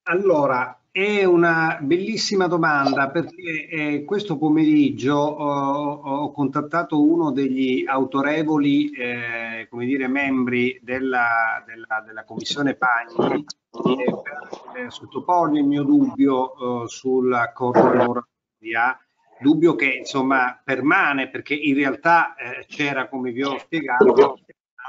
Allora, 0.08 0.78
è 0.92 1.24
una 1.24 1.80
bellissima 1.82 2.46
domanda 2.46 3.10
perché 3.10 3.68
eh, 3.68 4.04
questo 4.06 4.38
pomeriggio 4.38 5.16
ho, 5.16 5.94
ho, 5.94 6.32
contattato 6.32 7.02
uno 7.02 7.32
degli 7.32 7.84
autorevoli 7.88 8.92
eh, 8.92 9.68
come 9.68 9.86
dire, 9.86 10.08
membri 10.08 10.80
della, 10.84 11.64
della, 11.66 12.04
della 12.06 12.24
Commissione 12.24 12.76
Pagni 12.76 13.44
eh, 13.44 14.16
per 14.22 14.86
eh, 14.86 14.92
sottoporgli 14.92 15.58
il 15.58 15.66
mio 15.66 15.82
dubbio 15.82 16.84
eh, 16.84 16.88
sull'accordo 16.88 17.92
lavoratoria, 17.92 19.00
dubbio 19.40 19.74
che 19.74 19.88
insomma 19.88 20.62
permane 20.64 21.30
perché 21.30 21.56
in 21.56 21.74
realtà 21.74 22.36
eh, 22.36 22.66
c'era, 22.68 23.10
come 23.10 23.32
vi 23.32 23.42
ho 23.42 23.58
spiegato, 23.58 24.38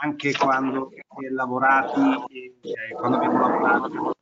anche 0.02 0.32
quando 0.36 0.90
si 0.93 1.26
è 1.26 1.30
lavorati, 1.30 2.01
quando 2.93 3.16
abbiamo 3.16 3.38
lavorato 3.38 4.16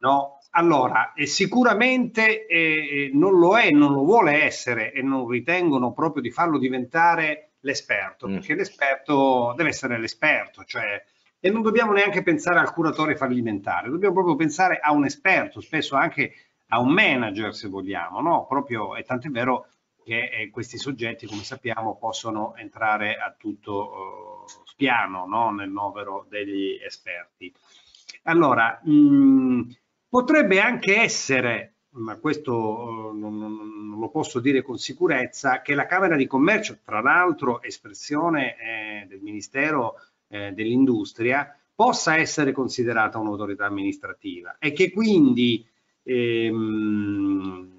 No, 0.00 0.38
allora, 0.50 1.12
eh, 1.12 1.26
sicuramente 1.26 2.46
eh, 2.46 3.10
non 3.12 3.38
lo 3.38 3.58
è, 3.58 3.70
non 3.70 3.92
lo 3.92 4.04
vuole 4.04 4.42
essere 4.42 4.92
e 4.92 5.02
non 5.02 5.28
ritengono 5.28 5.92
proprio 5.92 6.22
di 6.22 6.30
farlo 6.30 6.58
diventare 6.58 7.52
l'esperto, 7.60 8.28
mm. 8.28 8.32
perché 8.34 8.54
l'esperto 8.54 9.52
deve 9.56 9.70
essere 9.70 9.98
l'esperto, 9.98 10.64
cioè, 10.64 11.02
e 11.40 11.50
non 11.50 11.62
dobbiamo 11.62 11.92
neanche 11.92 12.22
pensare 12.22 12.58
al 12.58 12.72
curatore 12.72 13.16
fallimentare, 13.16 13.90
dobbiamo 13.90 14.14
proprio 14.14 14.36
pensare 14.36 14.78
a 14.80 14.92
un 14.92 15.04
esperto, 15.04 15.60
spesso 15.60 15.96
anche 15.96 16.32
a 16.68 16.80
un 16.80 16.90
manager 16.90 17.54
se 17.54 17.68
vogliamo, 17.68 18.20
no? 18.20 18.46
Proprio, 18.46 18.96
e 18.96 19.02
tant'è 19.02 19.28
vero 19.28 19.68
che 20.04 20.30
eh, 20.30 20.50
questi 20.50 20.78
soggetti, 20.78 21.26
come 21.26 21.42
sappiamo, 21.42 21.96
possono 21.96 22.54
entrare 22.56 23.16
a 23.16 23.34
tutto 23.36 24.46
uh, 24.46 24.67
spiano 24.78 25.26
no? 25.26 25.50
nel 25.50 25.70
novero 25.70 26.24
degli 26.28 26.78
esperti. 26.80 27.52
Allora, 28.22 28.80
mh, 28.84 28.92
mm, 28.92 29.62
potrebbe 30.08 30.60
anche 30.60 31.00
essere, 31.00 31.74
ma 31.90 32.16
questo 32.18 32.54
uh, 32.54 33.18
non, 33.18 33.36
non, 33.38 33.98
lo 33.98 34.08
posso 34.08 34.38
dire 34.38 34.62
con 34.62 34.78
sicurezza, 34.78 35.62
che 35.62 35.74
la 35.74 35.86
Camera 35.86 36.14
di 36.14 36.28
Commercio, 36.28 36.78
tra 36.84 37.00
l'altro 37.00 37.60
espressione 37.60 38.56
eh, 38.56 39.06
del 39.08 39.20
Ministero 39.20 39.94
eh, 40.28 40.52
dell'Industria, 40.52 41.52
possa 41.74 42.16
essere 42.16 42.52
considerata 42.52 43.18
un'autorità 43.18 43.66
amministrativa 43.66 44.56
e 44.58 44.72
che 44.72 44.90
quindi 44.90 45.66
ehm, 46.02 47.76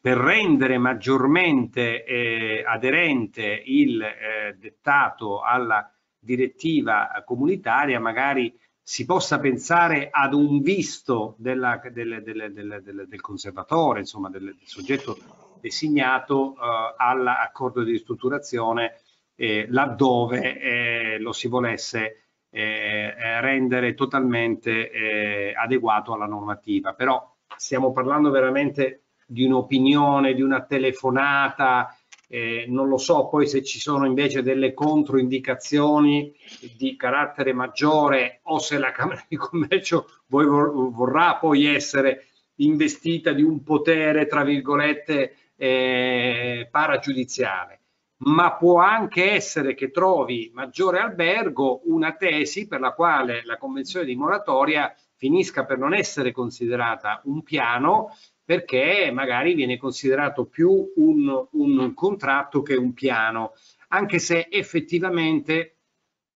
per 0.00 0.16
rendere 0.16 0.78
maggiormente 0.78 2.04
eh, 2.04 2.64
aderente 2.66 3.62
il 3.64 4.00
eh, 4.02 4.56
dettato 4.58 5.40
alla 5.40 5.90
direttiva 6.20 7.08
comunitaria, 7.24 7.98
magari 7.98 8.56
si 8.82 9.04
possa 9.04 9.38
pensare 9.38 10.08
ad 10.10 10.34
un 10.34 10.60
visto 10.60 11.34
della, 11.38 11.80
del, 11.92 12.22
del, 12.22 12.52
del, 12.52 13.06
del, 13.08 13.20
conservatore, 13.20 14.00
insomma 14.00 14.28
del, 14.30 14.56
soggetto 14.64 15.16
designato 15.60 16.54
eh, 16.54 16.94
all'accordo 16.96 17.82
di 17.82 17.92
ristrutturazione 17.92 19.00
eh, 19.36 19.66
laddove 19.70 20.58
eh, 20.58 21.18
lo 21.18 21.32
si 21.32 21.48
volesse 21.48 22.24
eh, 22.50 23.40
rendere 23.40 23.94
totalmente 23.94 24.90
eh, 24.90 25.54
adeguato 25.54 26.12
alla 26.12 26.26
normativa. 26.26 26.92
Però 26.94 27.36
stiamo 27.56 27.92
parlando 27.92 28.30
veramente 28.30 29.04
di 29.24 29.44
un'opinione, 29.44 30.34
di 30.34 30.42
una 30.42 30.62
telefonata, 30.64 31.96
eh, 32.32 32.64
non 32.68 32.88
lo 32.88 32.96
so 32.96 33.26
poi 33.26 33.48
se 33.48 33.64
ci 33.64 33.80
sono 33.80 34.06
invece 34.06 34.42
delle 34.42 34.72
controindicazioni 34.72 36.32
di 36.76 36.94
carattere 36.94 37.52
maggiore 37.52 38.38
o 38.44 38.60
se 38.60 38.78
la 38.78 38.92
Camera 38.92 39.24
di 39.28 39.34
Commercio 39.36 40.06
vorrà 40.28 41.36
poi 41.36 41.66
essere 41.66 42.26
investita 42.56 43.32
di 43.32 43.42
un 43.42 43.64
potere, 43.64 44.26
tra 44.26 44.44
virgolette, 44.44 45.34
eh, 45.56 46.68
paragiudiziale. 46.70 47.80
Ma 48.18 48.54
può 48.54 48.78
anche 48.78 49.32
essere 49.32 49.74
che 49.74 49.90
trovi 49.90 50.50
maggiore 50.54 51.00
albergo 51.00 51.80
una 51.86 52.12
tesi 52.12 52.68
per 52.68 52.78
la 52.78 52.92
quale 52.92 53.42
la 53.44 53.56
Convenzione 53.56 54.04
di 54.04 54.14
moratoria 54.14 54.94
finisca 55.16 55.64
per 55.64 55.78
non 55.78 55.94
essere 55.94 56.30
considerata 56.30 57.22
un 57.24 57.42
piano 57.42 58.14
perché 58.50 59.12
magari 59.12 59.54
viene 59.54 59.76
considerato 59.76 60.44
più 60.44 60.90
un, 60.96 61.46
un 61.52 61.94
contratto 61.94 62.62
che 62.62 62.74
un 62.74 62.92
piano, 62.94 63.52
anche 63.90 64.18
se 64.18 64.48
effettivamente 64.50 65.76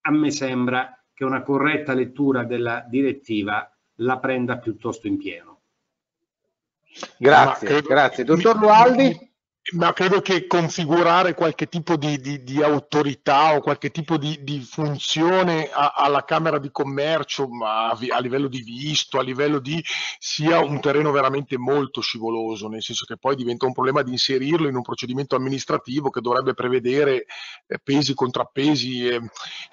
a 0.02 0.12
me 0.12 0.30
sembra 0.30 0.96
che 1.12 1.24
una 1.24 1.42
corretta 1.42 1.92
lettura 1.92 2.44
della 2.44 2.86
direttiva 2.88 3.68
la 3.96 4.20
prenda 4.20 4.58
piuttosto 4.58 5.08
in 5.08 5.16
pieno. 5.16 5.62
Grazie, 7.16 7.82
grazie. 7.82 8.22
Dottor 8.22 8.58
Lualdi? 8.58 9.33
Ma 9.72 9.94
credo 9.94 10.20
che 10.20 10.46
configurare 10.46 11.32
qualche 11.32 11.68
tipo 11.68 11.96
di, 11.96 12.20
di, 12.20 12.44
di 12.44 12.62
autorità 12.62 13.54
o 13.54 13.60
qualche 13.60 13.90
tipo 13.90 14.18
di, 14.18 14.44
di 14.44 14.60
funzione 14.60 15.70
a, 15.72 15.94
alla 15.96 16.22
Camera 16.24 16.58
di 16.58 16.70
Commercio, 16.70 17.48
ma 17.48 17.88
a, 17.88 17.98
a, 18.10 18.20
livello 18.20 18.48
di 18.48 18.60
visto, 18.60 19.18
a 19.18 19.22
livello 19.22 19.60
di 19.60 19.82
sia 20.18 20.58
un 20.58 20.80
terreno 20.80 21.10
veramente 21.12 21.56
molto 21.56 22.02
scivoloso, 22.02 22.68
nel 22.68 22.82
senso 22.82 23.06
che 23.06 23.16
poi 23.16 23.36
diventa 23.36 23.64
un 23.64 23.72
problema 23.72 24.02
di 24.02 24.10
inserirlo 24.10 24.68
in 24.68 24.76
un 24.76 24.82
procedimento 24.82 25.34
amministrativo 25.34 26.10
che 26.10 26.20
dovrebbe 26.20 26.52
prevedere 26.52 27.24
eh, 27.66 27.78
pesi, 27.82 28.12
contrappesi. 28.12 29.08
Eh, 29.08 29.20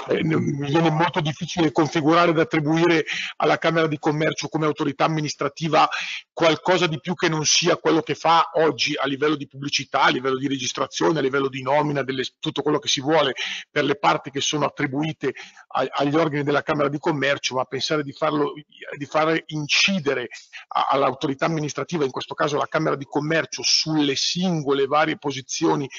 eh, 0.08 0.24
mi 0.24 0.70
viene 0.70 0.90
molto 0.90 1.20
difficile 1.20 1.74
configurare 1.74 2.32
ed 2.32 2.40
attribuire 2.40 3.04
alla 3.36 3.58
Camera 3.58 3.88
di 3.88 4.00
Commercio 4.00 4.48
come 4.48 4.68
autorità 4.68 5.04
amministrativa 5.04 5.90
qualcosa 6.32 6.88
di 6.88 7.00
più 7.02 7.14
che 7.14 7.28
non 7.28 7.44
sia 7.44 7.76
quello 7.76 8.02
che 8.02 8.16
fa 8.16 8.52
oggi 8.54 8.96
a 8.96 9.06
livello 9.06 9.36
di 9.36 9.48
pubblicità 9.48 9.80
pubblicità, 9.82 10.04
a 10.04 10.10
livello 10.10 10.38
di 10.38 10.48
registrazione, 10.48 11.20
a 11.20 11.22
livello 11.22 11.48
di 11.48 11.62
nomina, 11.62 12.04
delle, 12.04 12.24
tutto 12.40 12.62
quello 12.62 12.80
che 12.80 12.88
si 12.88 13.02
vuole 13.02 13.34
per 13.70 13.84
le 13.84 13.98
parti 13.98 14.30
che 14.30 14.42
sono 14.42 14.66
attribuite 14.66 15.34
a, 15.68 15.88
agli 15.92 16.16
organi 16.16 16.44
della 16.44 16.62
Camera 16.62 16.90
di 16.90 17.00
Commercio, 17.00 17.56
ma 17.56 17.66
pensare 17.66 18.04
di, 18.04 18.12
farlo, 18.12 18.54
di 18.98 19.06
fare 19.06 19.44
incidere 19.48 20.30
all'autorità 20.68 21.46
amministrativa, 21.46 22.06
in 22.06 22.12
questo 22.12 22.34
caso 22.34 22.58
la 22.58 22.68
Camera 22.68 22.96
di 22.96 23.06
Commercio, 23.06 23.62
sulle 23.64 24.16
singole 24.16 24.86
varie 24.86 25.18
posizioni 25.18 25.90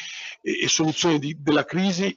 e, 0.40 0.64
e 0.64 0.68
soluzioni 0.68 1.18
di, 1.18 1.36
della 1.38 1.64
crisi 1.64 2.16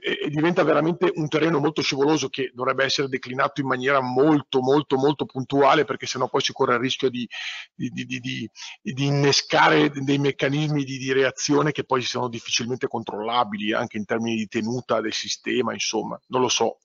e, 0.00 0.28
diventa 0.28 0.62
veramente 0.62 1.12
un 1.14 1.28
terreno 1.28 1.58
molto 1.58 1.82
scivoloso 1.82 2.28
che 2.28 2.50
dovrebbe 2.54 2.84
essere 2.84 3.08
declinato 3.08 3.60
in 3.60 3.66
maniera 3.66 4.00
molto 4.00 4.60
molto 4.60 4.96
molto 4.96 5.24
puntuale 5.26 5.84
perché 5.84 6.06
sennò 6.06 6.28
poi 6.28 6.40
si 6.40 6.52
corre 6.52 6.74
il 6.74 6.80
rischio 6.80 7.08
di, 7.08 7.28
di, 7.74 7.90
di, 7.90 8.50
di 8.82 9.06
innescare 9.06 9.90
dei 9.90 10.18
meccanismi 10.18 10.84
di, 10.84 11.12
reazione 11.12 11.72
che 11.72 11.84
poi 11.84 12.00
sono 12.02 12.28
difficilmente 12.28 12.88
controllabili 12.88 13.72
anche 13.72 13.98
in 13.98 14.04
termini 14.04 14.36
di 14.36 14.46
tenuta 14.46 15.00
del 15.00 15.12
sistema 15.12 15.72
insomma 15.72 16.18
non 16.28 16.40
lo 16.40 16.48
so 16.48 16.78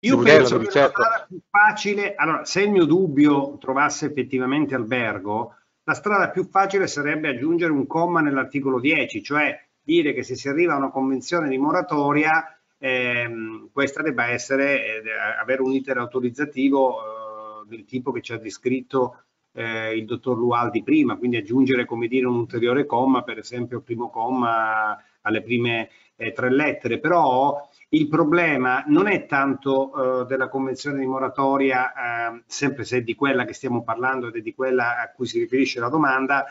io 0.00 0.18
penso 0.18 0.58
che 0.58 0.70
certo. 0.70 1.00
la 1.00 1.06
strada 1.06 1.26
più 1.26 1.40
facile 1.50 2.14
allora 2.14 2.44
se 2.44 2.62
il 2.62 2.70
mio 2.70 2.84
dubbio 2.84 3.58
trovasse 3.58 4.06
effettivamente 4.06 4.74
albergo 4.74 5.54
la 5.82 5.94
strada 5.94 6.30
più 6.30 6.48
facile 6.48 6.86
sarebbe 6.86 7.28
aggiungere 7.28 7.72
un 7.72 7.86
comma 7.86 8.20
nell'articolo 8.20 8.80
10 8.80 9.22
cioè 9.22 9.65
dire 9.86 10.12
che 10.12 10.24
se 10.24 10.34
si 10.34 10.48
arriva 10.48 10.74
a 10.74 10.78
una 10.78 10.90
convenzione 10.90 11.48
di 11.48 11.58
moratoria 11.58 12.44
ehm, 12.76 13.70
questa 13.72 14.02
debba 14.02 14.26
essere, 14.26 15.02
eh, 15.02 15.02
avere 15.40 15.62
un 15.62 15.72
iter 15.72 15.96
autorizzativo 15.98 17.62
eh, 17.62 17.68
del 17.68 17.84
tipo 17.84 18.10
che 18.10 18.20
ci 18.20 18.32
ha 18.32 18.38
descritto 18.38 19.22
eh, 19.52 19.96
il 19.96 20.04
dottor 20.04 20.36
Lualdi 20.36 20.82
prima, 20.82 21.16
quindi 21.16 21.36
aggiungere 21.36 21.84
come 21.84 22.08
dire 22.08 22.26
un 22.26 22.34
ulteriore 22.34 22.84
comma, 22.84 23.22
per 23.22 23.38
esempio 23.38 23.78
il 23.78 23.84
primo 23.84 24.10
comma 24.10 25.00
alle 25.22 25.42
prime 25.42 25.88
eh, 26.16 26.32
tre 26.32 26.50
lettere, 26.50 26.98
però 26.98 27.68
il 27.90 28.08
problema 28.08 28.82
non 28.88 29.06
è 29.06 29.26
tanto 29.26 30.22
eh, 30.22 30.26
della 30.26 30.48
convenzione 30.48 30.98
di 30.98 31.06
moratoria, 31.06 31.92
eh, 32.34 32.42
sempre 32.46 32.84
se 32.84 32.98
è 32.98 33.02
di 33.02 33.14
quella 33.14 33.44
che 33.44 33.52
stiamo 33.52 33.84
parlando 33.84 34.26
ed 34.26 34.34
è 34.34 34.40
di 34.40 34.52
quella 34.52 35.00
a 35.00 35.12
cui 35.12 35.26
si 35.26 35.38
riferisce 35.38 35.78
la 35.78 35.88
domanda, 35.88 36.44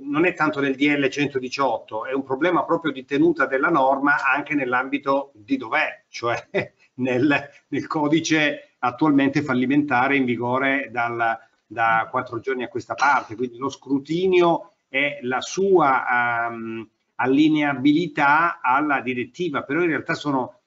non 0.00 0.24
è 0.24 0.34
tanto 0.34 0.60
del 0.60 0.74
DL 0.74 1.08
118, 1.08 2.06
è 2.06 2.12
un 2.12 2.22
problema 2.22 2.64
proprio 2.64 2.92
di 2.92 3.04
tenuta 3.04 3.46
della 3.46 3.68
norma 3.68 4.24
anche 4.24 4.54
nell'ambito 4.54 5.32
di 5.34 5.56
dov'è, 5.56 6.04
cioè 6.08 6.48
nel, 6.94 7.50
nel, 7.68 7.86
codice 7.86 8.74
attualmente 8.78 9.42
fallimentare 9.42 10.16
in 10.16 10.24
vigore 10.24 10.88
dal, 10.90 11.38
da 11.66 12.08
quattro 12.10 12.40
giorni 12.40 12.64
a 12.64 12.68
questa 12.68 12.94
parte. 12.94 13.36
Quindi 13.36 13.58
lo 13.58 13.68
scrutinio 13.68 14.72
è 14.88 15.18
la 15.22 15.40
sua 15.40 16.48
um, 16.50 16.88
allineabilità 17.16 18.60
alla 18.62 19.00
direttiva, 19.00 19.62
però 19.62 19.80
in 19.82 19.88
realtà 19.88 20.14
sono 20.14 20.60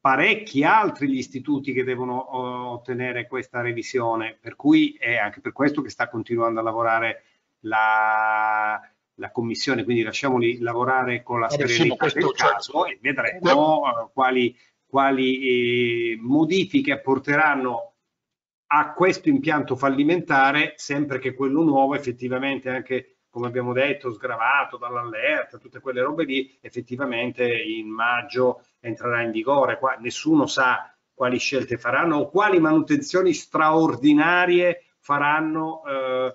parecchi 0.00 0.64
altri 0.64 1.08
gli 1.08 1.16
istituti 1.16 1.72
che 1.72 1.82
devono 1.82 2.36
ottenere 2.72 3.26
questa 3.26 3.62
revisione, 3.62 4.36
per 4.38 4.54
cui 4.54 4.96
è 4.98 5.16
anche 5.16 5.40
per 5.40 5.52
questo 5.52 5.80
che 5.80 5.88
sta 5.88 6.10
continuando 6.10 6.60
a 6.60 6.62
lavorare 6.62 7.22
la, 7.64 8.80
la 9.14 9.30
commissione, 9.30 9.84
quindi 9.84 10.02
lasciamoli 10.02 10.58
lavorare 10.60 11.22
con 11.22 11.40
la 11.40 11.48
serenità 11.48 12.06
del 12.06 12.32
caso 12.32 12.86
e 12.86 12.98
vedremo 13.00 13.80
uh, 13.80 14.10
quali, 14.12 14.56
quali 14.86 16.12
eh, 16.12 16.18
modifiche 16.20 16.92
apporteranno 16.92 17.92
a 18.66 18.92
questo 18.92 19.28
impianto 19.28 19.76
fallimentare, 19.76 20.74
sempre 20.76 21.18
che 21.18 21.34
quello 21.34 21.62
nuovo 21.62 21.94
effettivamente 21.94 22.70
anche 22.70 23.14
come 23.34 23.48
abbiamo 23.48 23.72
detto, 23.72 24.12
sgravato 24.12 24.76
dall'allerta, 24.76 25.58
tutte 25.58 25.80
quelle 25.80 26.00
robe 26.00 26.22
lì, 26.22 26.56
effettivamente 26.60 27.44
in 27.44 27.88
maggio 27.88 28.62
entrerà 28.78 29.22
in 29.22 29.32
vigore. 29.32 29.76
Qua 29.76 29.96
nessuno 29.98 30.46
sa 30.46 30.94
quali 31.12 31.38
scelte 31.38 31.76
faranno 31.76 32.18
o 32.18 32.28
quali 32.28 32.60
manutenzioni 32.60 33.32
straordinarie 33.32 34.84
faranno 35.00 35.82
eh, 35.84 36.32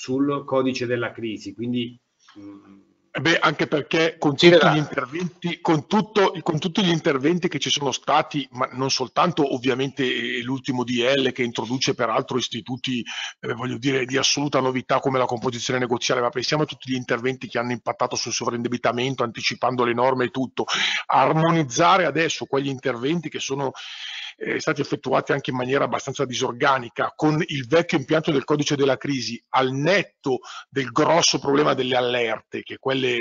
sul 0.00 0.44
codice 0.46 0.86
della 0.86 1.12
crisi. 1.12 1.52
Quindi 1.52 2.00
mm, 2.38 2.78
eh 3.12 3.20
beh, 3.20 3.38
anche 3.40 3.66
perché 3.66 4.16
con 4.18 4.36
tutti, 4.36 5.60
con, 5.60 5.88
tutto, 5.88 6.32
con 6.42 6.60
tutti, 6.60 6.84
gli 6.84 6.90
interventi 6.90 7.48
che 7.48 7.58
ci 7.58 7.68
sono 7.68 7.90
stati, 7.90 8.48
ma 8.52 8.68
non 8.72 8.88
soltanto 8.88 9.52
ovviamente 9.52 10.04
eh, 10.04 10.42
l'ultimo 10.42 10.84
DL 10.84 11.32
che 11.32 11.42
introduce 11.42 11.94
peraltro 11.94 12.38
istituti, 12.38 13.04
eh, 13.40 13.52
voglio 13.52 13.78
dire, 13.78 14.04
di 14.04 14.16
assoluta 14.16 14.60
novità 14.60 15.00
come 15.00 15.18
la 15.18 15.24
composizione 15.24 15.80
negoziale, 15.80 16.20
ma 16.20 16.30
pensiamo 16.30 16.62
a 16.62 16.66
tutti 16.66 16.92
gli 16.92 16.94
interventi 16.94 17.48
che 17.48 17.58
hanno 17.58 17.72
impattato 17.72 18.14
sul 18.14 18.32
sovraindebitamento, 18.32 19.24
anticipando 19.24 19.84
le 19.84 19.92
norme 19.92 20.26
e 20.26 20.30
tutto. 20.30 20.64
Armonizzare 21.06 22.06
adesso 22.06 22.46
quegli 22.46 22.68
interventi 22.68 23.28
che 23.28 23.40
sono 23.40 23.72
eh, 24.40 24.58
stati 24.58 24.80
effettuati 24.80 25.32
anche 25.32 25.50
in 25.50 25.56
maniera 25.56 25.84
abbastanza 25.84 26.24
disorganica 26.24 27.12
con 27.14 27.42
il 27.46 27.66
vecchio 27.66 27.98
impianto 27.98 28.30
del 28.30 28.44
codice 28.44 28.74
della 28.74 28.96
crisi 28.96 29.42
al 29.50 29.72
netto 29.72 30.38
del 30.68 30.90
grosso 30.90 31.38
problema 31.38 31.74
delle 31.74 31.96
allerte, 31.96 32.62
che 32.62 32.78
quelle 32.78 33.18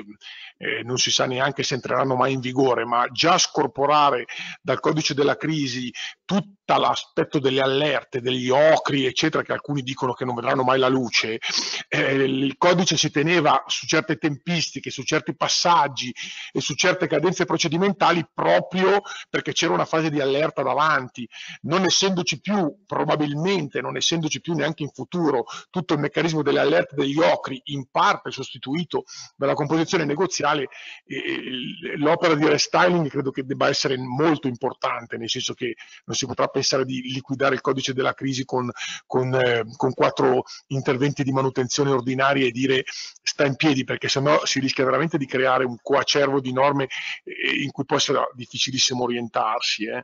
eh, 0.57 0.81
non 0.83 0.97
si 0.97 1.11
sa 1.11 1.25
neanche 1.25 1.63
se 1.63 1.73
entreranno 1.73 2.15
mai 2.15 2.33
in 2.33 2.39
vigore, 2.39 2.85
ma 2.85 3.05
già 3.11 3.37
scorporare 3.37 4.25
dal 4.61 4.79
codice 4.79 5.13
della 5.13 5.35
crisi 5.35 5.91
tutto 6.23 6.58
l'aspetto 6.77 7.39
delle 7.39 7.61
allerte, 7.61 8.21
degli 8.21 8.49
ocri, 8.49 9.05
eccetera, 9.05 9.43
che 9.43 9.53
alcuni 9.53 9.81
dicono 9.81 10.13
che 10.13 10.25
non 10.25 10.35
vedranno 10.35 10.63
mai 10.63 10.77
la 10.77 10.87
luce, 10.87 11.39
eh, 11.87 12.13
il 12.13 12.55
codice 12.57 12.95
si 12.95 13.09
teneva 13.09 13.63
su 13.67 13.87
certe 13.87 14.17
tempistiche, 14.17 14.91
su 14.91 15.03
certi 15.03 15.35
passaggi 15.35 16.13
e 16.51 16.61
su 16.61 16.75
certe 16.75 17.07
cadenze 17.07 17.45
procedimentali 17.45 18.25
proprio 18.31 19.01
perché 19.29 19.51
c'era 19.51 19.73
una 19.73 19.85
fase 19.85 20.09
di 20.09 20.21
allerta 20.21 20.61
davanti, 20.61 21.27
non 21.61 21.85
essendoci 21.85 22.39
più, 22.39 22.83
probabilmente, 22.85 23.81
non 23.81 23.97
essendoci 23.97 24.39
più 24.39 24.53
neanche 24.53 24.83
in 24.83 24.89
futuro 24.89 25.45
tutto 25.69 25.95
il 25.95 25.99
meccanismo 25.99 26.43
delle 26.43 26.59
allerte 26.59 26.95
degli 26.95 27.19
ocri, 27.19 27.59
in 27.65 27.87
parte 27.89 28.31
sostituito 28.31 29.05
dalla 29.35 29.53
composizione 29.53 30.05
negoziale, 30.05 30.67
eh, 31.05 31.97
l'opera 31.97 32.35
di 32.35 32.47
restyling 32.47 33.09
credo 33.09 33.31
che 33.31 33.43
debba 33.43 33.67
essere 33.67 33.97
molto 33.97 34.47
importante, 34.47 35.17
nel 35.17 35.29
senso 35.29 35.53
che 35.53 35.75
non 36.05 36.15
si 36.15 36.25
potrà 36.25 36.45
pensare 36.45 36.57
di 36.83 37.01
liquidare 37.11 37.55
il 37.55 37.61
codice 37.61 37.93
della 37.93 38.13
crisi 38.13 38.45
con, 38.45 38.69
con, 39.05 39.33
eh, 39.33 39.63
con 39.75 39.93
quattro 39.93 40.43
interventi 40.67 41.23
di 41.23 41.31
manutenzione 41.31 41.91
ordinaria 41.91 42.45
e 42.45 42.51
dire 42.51 42.83
sta 43.21 43.45
in 43.45 43.55
piedi, 43.55 43.83
perché 43.83 44.07
sennò 44.07 44.45
si 44.45 44.59
rischia 44.59 44.85
veramente 44.85 45.17
di 45.17 45.25
creare 45.25 45.65
un 45.65 45.77
coacervo 45.81 46.39
di 46.39 46.53
norme 46.53 46.87
eh, 47.23 47.63
in 47.63 47.71
cui 47.71 47.85
può 47.85 47.97
essere 47.97 48.29
difficilissimo 48.33 49.03
orientarsi. 49.03 49.85
Eh. 49.85 50.03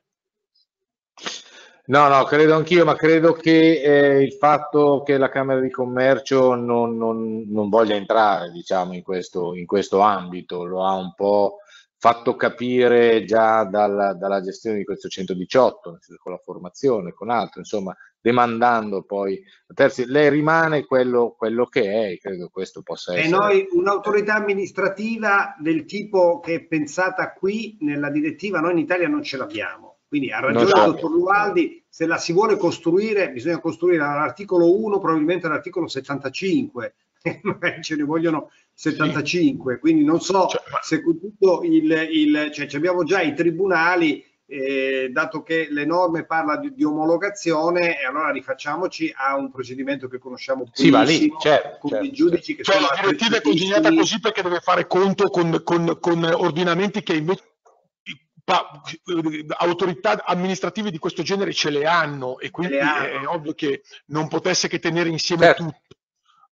No, 1.87 2.07
no, 2.07 2.23
credo 2.23 2.55
anch'io, 2.55 2.83
ma 2.83 2.95
credo 2.95 3.33
che 3.33 3.81
eh, 3.81 4.23
il 4.23 4.33
fatto 4.33 5.03
che 5.05 5.19
la 5.19 5.29
Camera 5.29 5.59
di 5.59 5.69
Commercio 5.69 6.55
non, 6.55 6.97
non, 6.97 7.45
non 7.47 7.69
voglia 7.69 7.93
entrare 7.93 8.49
diciamo, 8.49 8.93
in, 8.93 9.03
questo, 9.03 9.53
in 9.53 9.67
questo 9.67 9.99
ambito 9.99 10.63
lo 10.63 10.83
ha 10.83 10.95
un 10.95 11.13
po' 11.13 11.59
fatto 11.97 12.35
capire 12.35 13.23
già 13.25 13.63
dalla, 13.63 14.13
dalla 14.13 14.41
gestione 14.41 14.77
di 14.77 14.83
questo 14.83 15.07
118, 15.07 15.99
con 16.21 16.31
la 16.31 16.37
formazione, 16.37 17.13
con 17.13 17.29
altro, 17.29 17.59
insomma, 17.59 17.95
demandando 18.19 19.03
poi 19.03 19.41
a 19.67 19.73
terzi. 19.73 20.05
Lei 20.05 20.29
rimane 20.29 20.85
quello, 20.85 21.35
quello 21.37 21.65
che 21.65 22.11
è, 22.11 22.17
credo 22.17 22.49
questo 22.49 22.81
possa 22.81 23.13
essere. 23.13 23.27
E 23.27 23.29
noi 23.29 23.67
un'autorità 23.71 24.35
amministrativa 24.35 25.55
del 25.59 25.85
tipo 25.85 26.39
che 26.39 26.55
è 26.55 26.63
pensata 26.63 27.33
qui 27.33 27.77
nella 27.81 28.09
direttiva, 28.09 28.59
noi 28.59 28.71
in 28.71 28.79
Italia 28.79 29.07
non 29.07 29.23
ce 29.23 29.37
l'abbiamo. 29.37 29.99
Quindi 30.07 30.31
ha 30.31 30.39
ragione 30.39 30.65
il 30.65 30.91
dottor 30.91 31.11
Lualdi, 31.11 31.83
se 31.89 32.05
la 32.05 32.17
si 32.17 32.31
vuole 32.31 32.57
costruire, 32.57 33.31
bisogna 33.31 33.59
costruire 33.59 34.03
all'articolo 34.03 34.73
1, 34.79 34.99
probabilmente 34.99 35.47
all'articolo 35.47 35.87
75, 35.87 36.81
magari 36.81 37.04
ce 37.81 37.95
ne 37.95 38.03
vogliono 38.03 38.51
75, 38.73 39.73
sì. 39.73 39.79
quindi 39.79 40.03
non 40.03 40.19
so 40.21 40.47
cioè, 40.47 40.61
se 40.81 41.01
con 41.01 41.19
tutto 41.19 41.63
il, 41.63 41.91
il 42.11 42.51
cioè 42.53 42.67
abbiamo 42.73 43.03
già 43.03 43.21
i 43.21 43.33
tribunali, 43.33 44.23
eh, 44.47 45.09
dato 45.11 45.41
che 45.41 45.67
le 45.71 45.85
norme 45.85 46.25
parla 46.25 46.57
di, 46.57 46.73
di, 46.73 46.83
omologazione, 46.83 47.99
e 47.99 48.05
allora 48.05 48.31
rifacciamoci 48.31 49.11
a 49.15 49.35
un 49.35 49.49
procedimento 49.49 50.07
che 50.07 50.19
conosciamo 50.19 50.69
sì, 50.71 50.89
va 50.89 51.01
lì, 51.01 51.31
certo, 51.39 51.77
con 51.79 51.91
certo, 51.91 52.05
i 52.05 52.11
giudici 52.11 52.55
certo. 52.55 52.57
che 52.57 52.63
cioè, 52.63 52.75
sono 52.75 52.87
la 52.93 53.01
direttiva 53.01 53.37
è 53.37 53.41
congegnata 53.41 53.93
così 53.93 54.19
perché 54.19 54.41
deve 54.43 54.59
fare 54.59 54.85
conto 54.85 55.29
con, 55.29 55.61
con, 55.63 55.97
con 55.99 56.23
ordinamenti 56.23 57.01
che 57.01 57.15
invece 57.15 57.53
autorità 59.57 60.23
amministrative 60.23 60.91
di 60.91 60.99
questo 60.99 61.23
genere 61.23 61.51
ce 61.51 61.71
le 61.71 61.87
hanno 61.87 62.37
e 62.37 62.51
quindi 62.51 62.77
hanno. 62.77 63.03
è 63.03 63.27
ovvio 63.27 63.53
che 63.53 63.81
non 64.07 64.27
potesse 64.27 64.67
che 64.67 64.77
tenere 64.77 65.09
insieme 65.09 65.45
certo. 65.45 65.63
tutto 65.63 65.95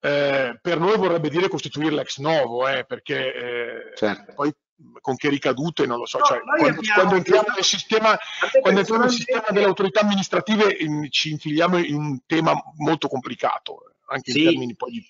eh, 0.01 0.59
per 0.61 0.79
noi 0.79 0.97
vorrebbe 0.97 1.29
dire 1.29 1.49
costituirla 1.49 2.01
ex 2.01 2.19
novo, 2.19 2.67
eh, 2.67 2.85
perché 2.85 3.35
eh, 3.35 3.97
certo. 3.97 4.33
poi 4.35 4.53
con 5.01 5.15
che 5.17 5.29
ricadute 5.29 5.87
non 5.87 5.99
lo 5.99 6.07
so. 6.07 6.19
No, 6.19 6.25
cioè, 6.25 6.41
quando, 6.41 6.81
quando, 6.95 7.15
entriamo 7.17 7.49
nel 7.55 7.65
sistema, 7.65 8.19
quando 8.61 8.81
entriamo 8.81 9.05
nel 9.05 9.13
sistema 9.13 9.45
delle 9.51 9.67
autorità 9.67 10.01
amministrative 10.01 10.75
in, 10.79 11.07
ci 11.11 11.31
infiliamo 11.31 11.79
in 11.79 11.95
un 11.97 12.19
tema 12.27 12.55
molto 12.77 13.09
complicato, 13.09 13.95
anche 14.07 14.33
sì. 14.33 14.39
in 14.41 14.45
termini 14.51 14.75
poi 14.75 14.91
di 14.91 15.05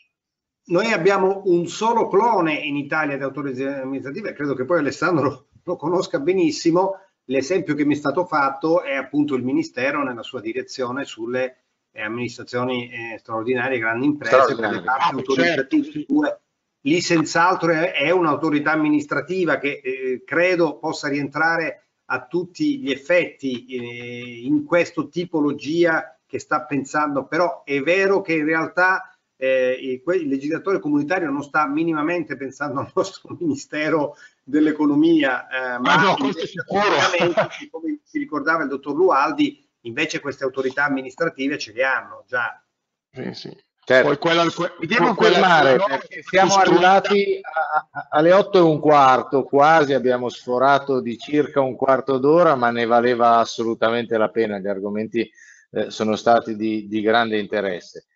noi 0.70 0.92
abbiamo 0.92 1.42
un 1.46 1.66
solo 1.66 2.06
clone 2.06 2.54
in 2.54 2.76
Italia 2.76 3.16
di 3.16 3.24
autorità 3.24 3.82
amministrative, 3.82 4.32
credo 4.32 4.54
che 4.54 4.64
poi 4.64 4.78
Alessandro 4.78 5.48
lo 5.64 5.76
conosca 5.76 6.20
benissimo. 6.20 7.00
L'esempio 7.24 7.74
che 7.74 7.84
mi 7.84 7.94
è 7.94 7.96
stato 7.96 8.24
fatto 8.24 8.82
è 8.82 8.94
appunto 8.94 9.34
il 9.34 9.42
Ministero 9.42 10.04
nella 10.04 10.22
sua 10.22 10.40
direzione 10.40 11.04
sulle 11.04 11.59
e 11.92 12.02
amministrazioni 12.02 12.90
eh, 12.90 13.18
straordinarie, 13.18 13.78
grandi 13.78 14.06
imprese, 14.06 14.54
per 14.54 14.70
le 14.70 14.82
parti 14.82 15.14
autorizzative 15.14 15.84
certo. 15.84 16.40
Lì 16.82 17.00
senz'altro 17.00 17.72
è, 17.72 17.92
è 17.92 18.10
un'autorità 18.10 18.72
amministrativa 18.72 19.58
che 19.58 19.80
eh, 19.82 20.22
credo 20.24 20.78
possa 20.78 21.08
rientrare 21.08 21.84
a 22.06 22.26
tutti 22.26 22.78
gli 22.78 22.90
effetti 22.90 23.66
eh, 23.66 24.46
in 24.46 24.64
questa 24.64 25.04
tipologia 25.06 26.18
che 26.26 26.38
sta 26.38 26.64
pensando, 26.64 27.26
però 27.26 27.62
è 27.64 27.80
vero 27.80 28.20
che 28.22 28.34
in 28.34 28.44
realtà 28.44 29.14
eh, 29.36 29.76
il, 29.80 30.28
legislatore 30.28 30.80
comunitario 30.80 31.30
non 31.30 31.42
sta 31.42 31.66
minimamente 31.66 32.36
pensando 32.36 32.80
al 32.80 32.90
nostro 32.94 33.36
Ministero 33.38 34.16
dell'Economia, 34.42 35.46
eh, 35.48 35.78
ma 35.78 35.94
ah 35.94 36.02
no, 36.02 36.16
come 36.16 38.00
si 38.02 38.18
ricordava 38.18 38.62
il 38.62 38.68
dottor 38.68 38.94
Lualdi, 38.94 39.62
Invece 39.82 40.20
queste 40.20 40.44
autorità 40.44 40.84
amministrative 40.84 41.58
ce 41.58 41.72
le 41.72 41.84
hanno 41.84 42.24
già. 42.26 42.62
Sì, 43.10 43.32
sì. 43.34 43.68
Certo. 43.82 44.06
Poi 44.06 44.18
quella, 44.18 44.44
que, 44.44 44.72
Mi 44.78 44.86
devo 44.86 45.14
fermare 45.14 45.76
perché 45.76 46.22
siamo 46.22 46.54
arrivati 46.54 47.40
a, 47.42 47.88
a, 47.90 48.08
alle 48.10 48.32
8 48.32 48.58
e 48.58 48.60
un 48.60 48.78
quarto, 48.78 49.42
quasi 49.42 49.94
abbiamo 49.94 50.28
sforato 50.28 51.00
di 51.00 51.18
circa 51.18 51.60
un 51.60 51.74
quarto 51.74 52.18
d'ora, 52.18 52.54
ma 52.54 52.70
ne 52.70 52.84
valeva 52.84 53.38
assolutamente 53.38 54.16
la 54.16 54.28
pena, 54.28 54.58
gli 54.58 54.68
argomenti 54.68 55.28
eh, 55.72 55.90
sono 55.90 56.14
stati 56.14 56.54
di, 56.54 56.86
di 56.86 57.00
grande 57.00 57.38
interesse. 57.38 58.06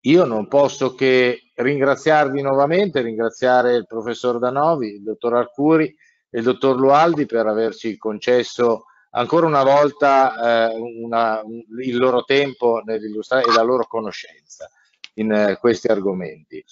io 0.00 0.24
non 0.24 0.48
posso 0.48 0.94
che 0.94 1.52
ringraziarvi 1.54 2.42
nuovamente, 2.42 3.00
ringraziare 3.00 3.74
il 3.76 3.86
professor 3.86 4.38
Danovi, 4.38 4.96
il 4.96 5.02
dottor 5.02 5.36
Arcuri 5.36 5.86
e 6.28 6.38
il 6.38 6.44
dottor 6.44 6.76
Lualdi 6.76 7.24
per 7.24 7.46
averci 7.46 7.96
concesso 7.96 8.86
ancora 9.12 9.46
una 9.46 9.62
volta 9.62 10.70
eh, 10.70 10.76
una, 10.78 11.42
il 11.80 11.96
loro 11.96 12.24
tempo 12.24 12.82
nell'illustrare 12.84 13.44
e 13.44 13.52
la 13.52 13.62
loro 13.62 13.86
conoscenza 13.86 14.70
in 15.14 15.32
eh, 15.32 15.56
questi 15.58 15.88
argomenti. 15.88 16.64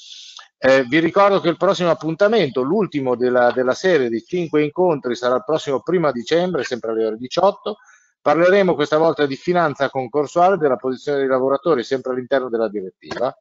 Eh, 0.62 0.84
vi 0.84 0.98
ricordo 0.98 1.40
che 1.40 1.48
il 1.48 1.56
prossimo 1.56 1.90
appuntamento, 1.90 2.62
l'ultimo 2.62 3.16
della, 3.16 3.50
della, 3.50 3.74
serie 3.74 4.08
di 4.08 4.22
cinque 4.22 4.62
incontri, 4.62 5.14
sarà 5.14 5.36
il 5.36 5.44
prossimo 5.44 5.80
primo 5.80 6.12
dicembre, 6.12 6.64
sempre 6.64 6.90
alle 6.90 7.06
ore 7.06 7.16
18. 7.16 7.76
Parleremo 8.20 8.74
questa 8.74 8.98
volta 8.98 9.24
di 9.24 9.36
finanza 9.36 9.88
concorsuale 9.88 10.58
della 10.58 10.76
posizione 10.76 11.18
dei 11.18 11.28
lavoratori, 11.28 11.82
sempre 11.82 12.12
all'interno 12.12 12.50
della 12.50 12.68
direttiva. 12.68 13.34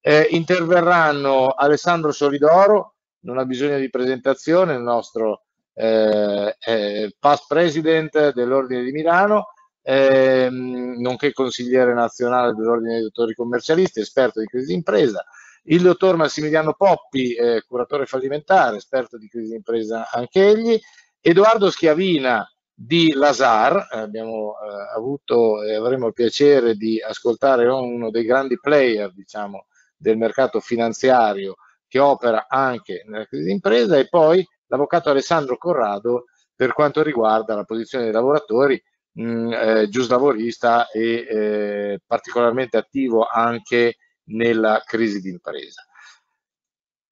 Eh, 0.00 0.28
interverranno 0.30 1.48
Alessandro 1.48 2.12
Solidoro, 2.12 2.94
non 3.20 3.38
ha 3.38 3.44
bisogno 3.44 3.78
di 3.78 3.90
presentazione, 3.90 4.74
il 4.74 4.82
nostro 4.82 5.46
eh, 5.74 6.56
eh, 6.58 7.14
past 7.18 7.44
president 7.48 8.32
dell'Ordine 8.32 8.82
di 8.82 8.92
Milano, 8.92 9.48
ehm, 9.82 11.00
nonché 11.00 11.32
consigliere 11.32 11.94
nazionale 11.94 12.54
dell'Ordine 12.54 12.94
dei 12.94 13.02
dottori 13.02 13.34
commercialisti, 13.34 14.00
esperto 14.00 14.40
di 14.40 14.46
crisi 14.46 14.72
d'impresa, 14.72 15.24
il 15.64 15.82
dottor 15.82 16.16
Massimiliano 16.16 16.74
Poppi, 16.74 17.34
eh, 17.34 17.62
curatore 17.66 18.06
fallimentare, 18.06 18.76
esperto 18.76 19.16
di 19.16 19.28
crisi 19.28 19.52
d'impresa 19.52 20.08
anche 20.10 20.48
egli, 20.48 20.78
Edoardo 21.20 21.70
Schiavina 21.70 22.44
di 22.74 23.12
Lazar, 23.12 23.88
eh, 23.92 23.98
abbiamo 23.98 24.54
eh, 24.54 24.96
avuto 24.96 25.62
e 25.62 25.74
avremo 25.74 26.08
il 26.08 26.12
piacere 26.12 26.74
di 26.74 27.00
ascoltare 27.00 27.66
uno 27.68 28.10
dei 28.10 28.24
grandi 28.24 28.58
player 28.58 29.12
diciamo, 29.12 29.66
del 29.96 30.16
mercato 30.16 30.58
finanziario 30.58 31.56
che 31.86 32.00
opera 32.00 32.46
anche 32.48 33.04
nella 33.06 33.26
crisi 33.26 33.44
d'impresa 33.44 33.98
e 33.98 34.08
poi 34.08 34.44
l'avvocato 34.72 35.10
Alessandro 35.10 35.58
Corrado 35.58 36.24
per 36.54 36.72
quanto 36.72 37.02
riguarda 37.02 37.54
la 37.54 37.64
posizione 37.64 38.04
dei 38.04 38.12
lavoratori, 38.12 38.82
mh, 39.12 39.22
mm, 39.22 39.52
eh, 39.52 39.88
giuslavorista 39.88 40.88
e 40.88 41.26
eh, 41.28 42.00
particolarmente 42.06 42.78
attivo 42.78 43.26
anche 43.26 43.96
nella 44.24 44.82
crisi 44.84 45.20
d'impresa. 45.20 45.84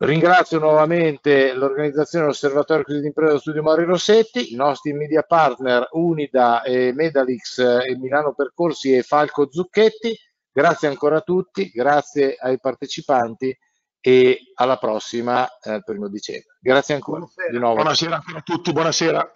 Ringrazio 0.03 0.59
nuovamente 0.59 1.53
l'organizzazione 1.53 2.25
dell'Osservatorio 2.25 2.85
Crisi 2.85 3.03
d'impresa 3.03 3.39
Studio 3.39 3.63
Mauri 3.63 3.85
Rossetti, 3.85 4.55
i 4.55 4.57
nostri 4.57 4.95
media 4.95 5.23
partner 5.23 5.89
Unida 5.91 6.63
e 6.63 6.93
Medalix 6.95 7.59
e 7.59 7.99
Milano 7.99 8.33
Percorsi 8.33 8.97
e 8.97 9.03
Falco 9.03 9.49
Zucchetti. 9.53 10.17
Grazie 10.51 10.89
ancora 10.89 11.19
a 11.19 11.21
tutti, 11.21 11.69
grazie 11.69 12.35
ai 12.39 12.59
partecipanti 12.59 13.55
e 14.01 14.39
alla 14.55 14.79
prossima 14.79 15.47
eh, 15.61 15.83
primo 15.85 16.09
dicembre. 16.09 16.50
Grazie 16.61 16.95
ancora. 16.95 17.21
Buonasera. 17.21 17.73
Buonasera 17.73 18.23
a 18.37 18.41
tutti, 18.43 18.73
buonasera. 18.73 19.33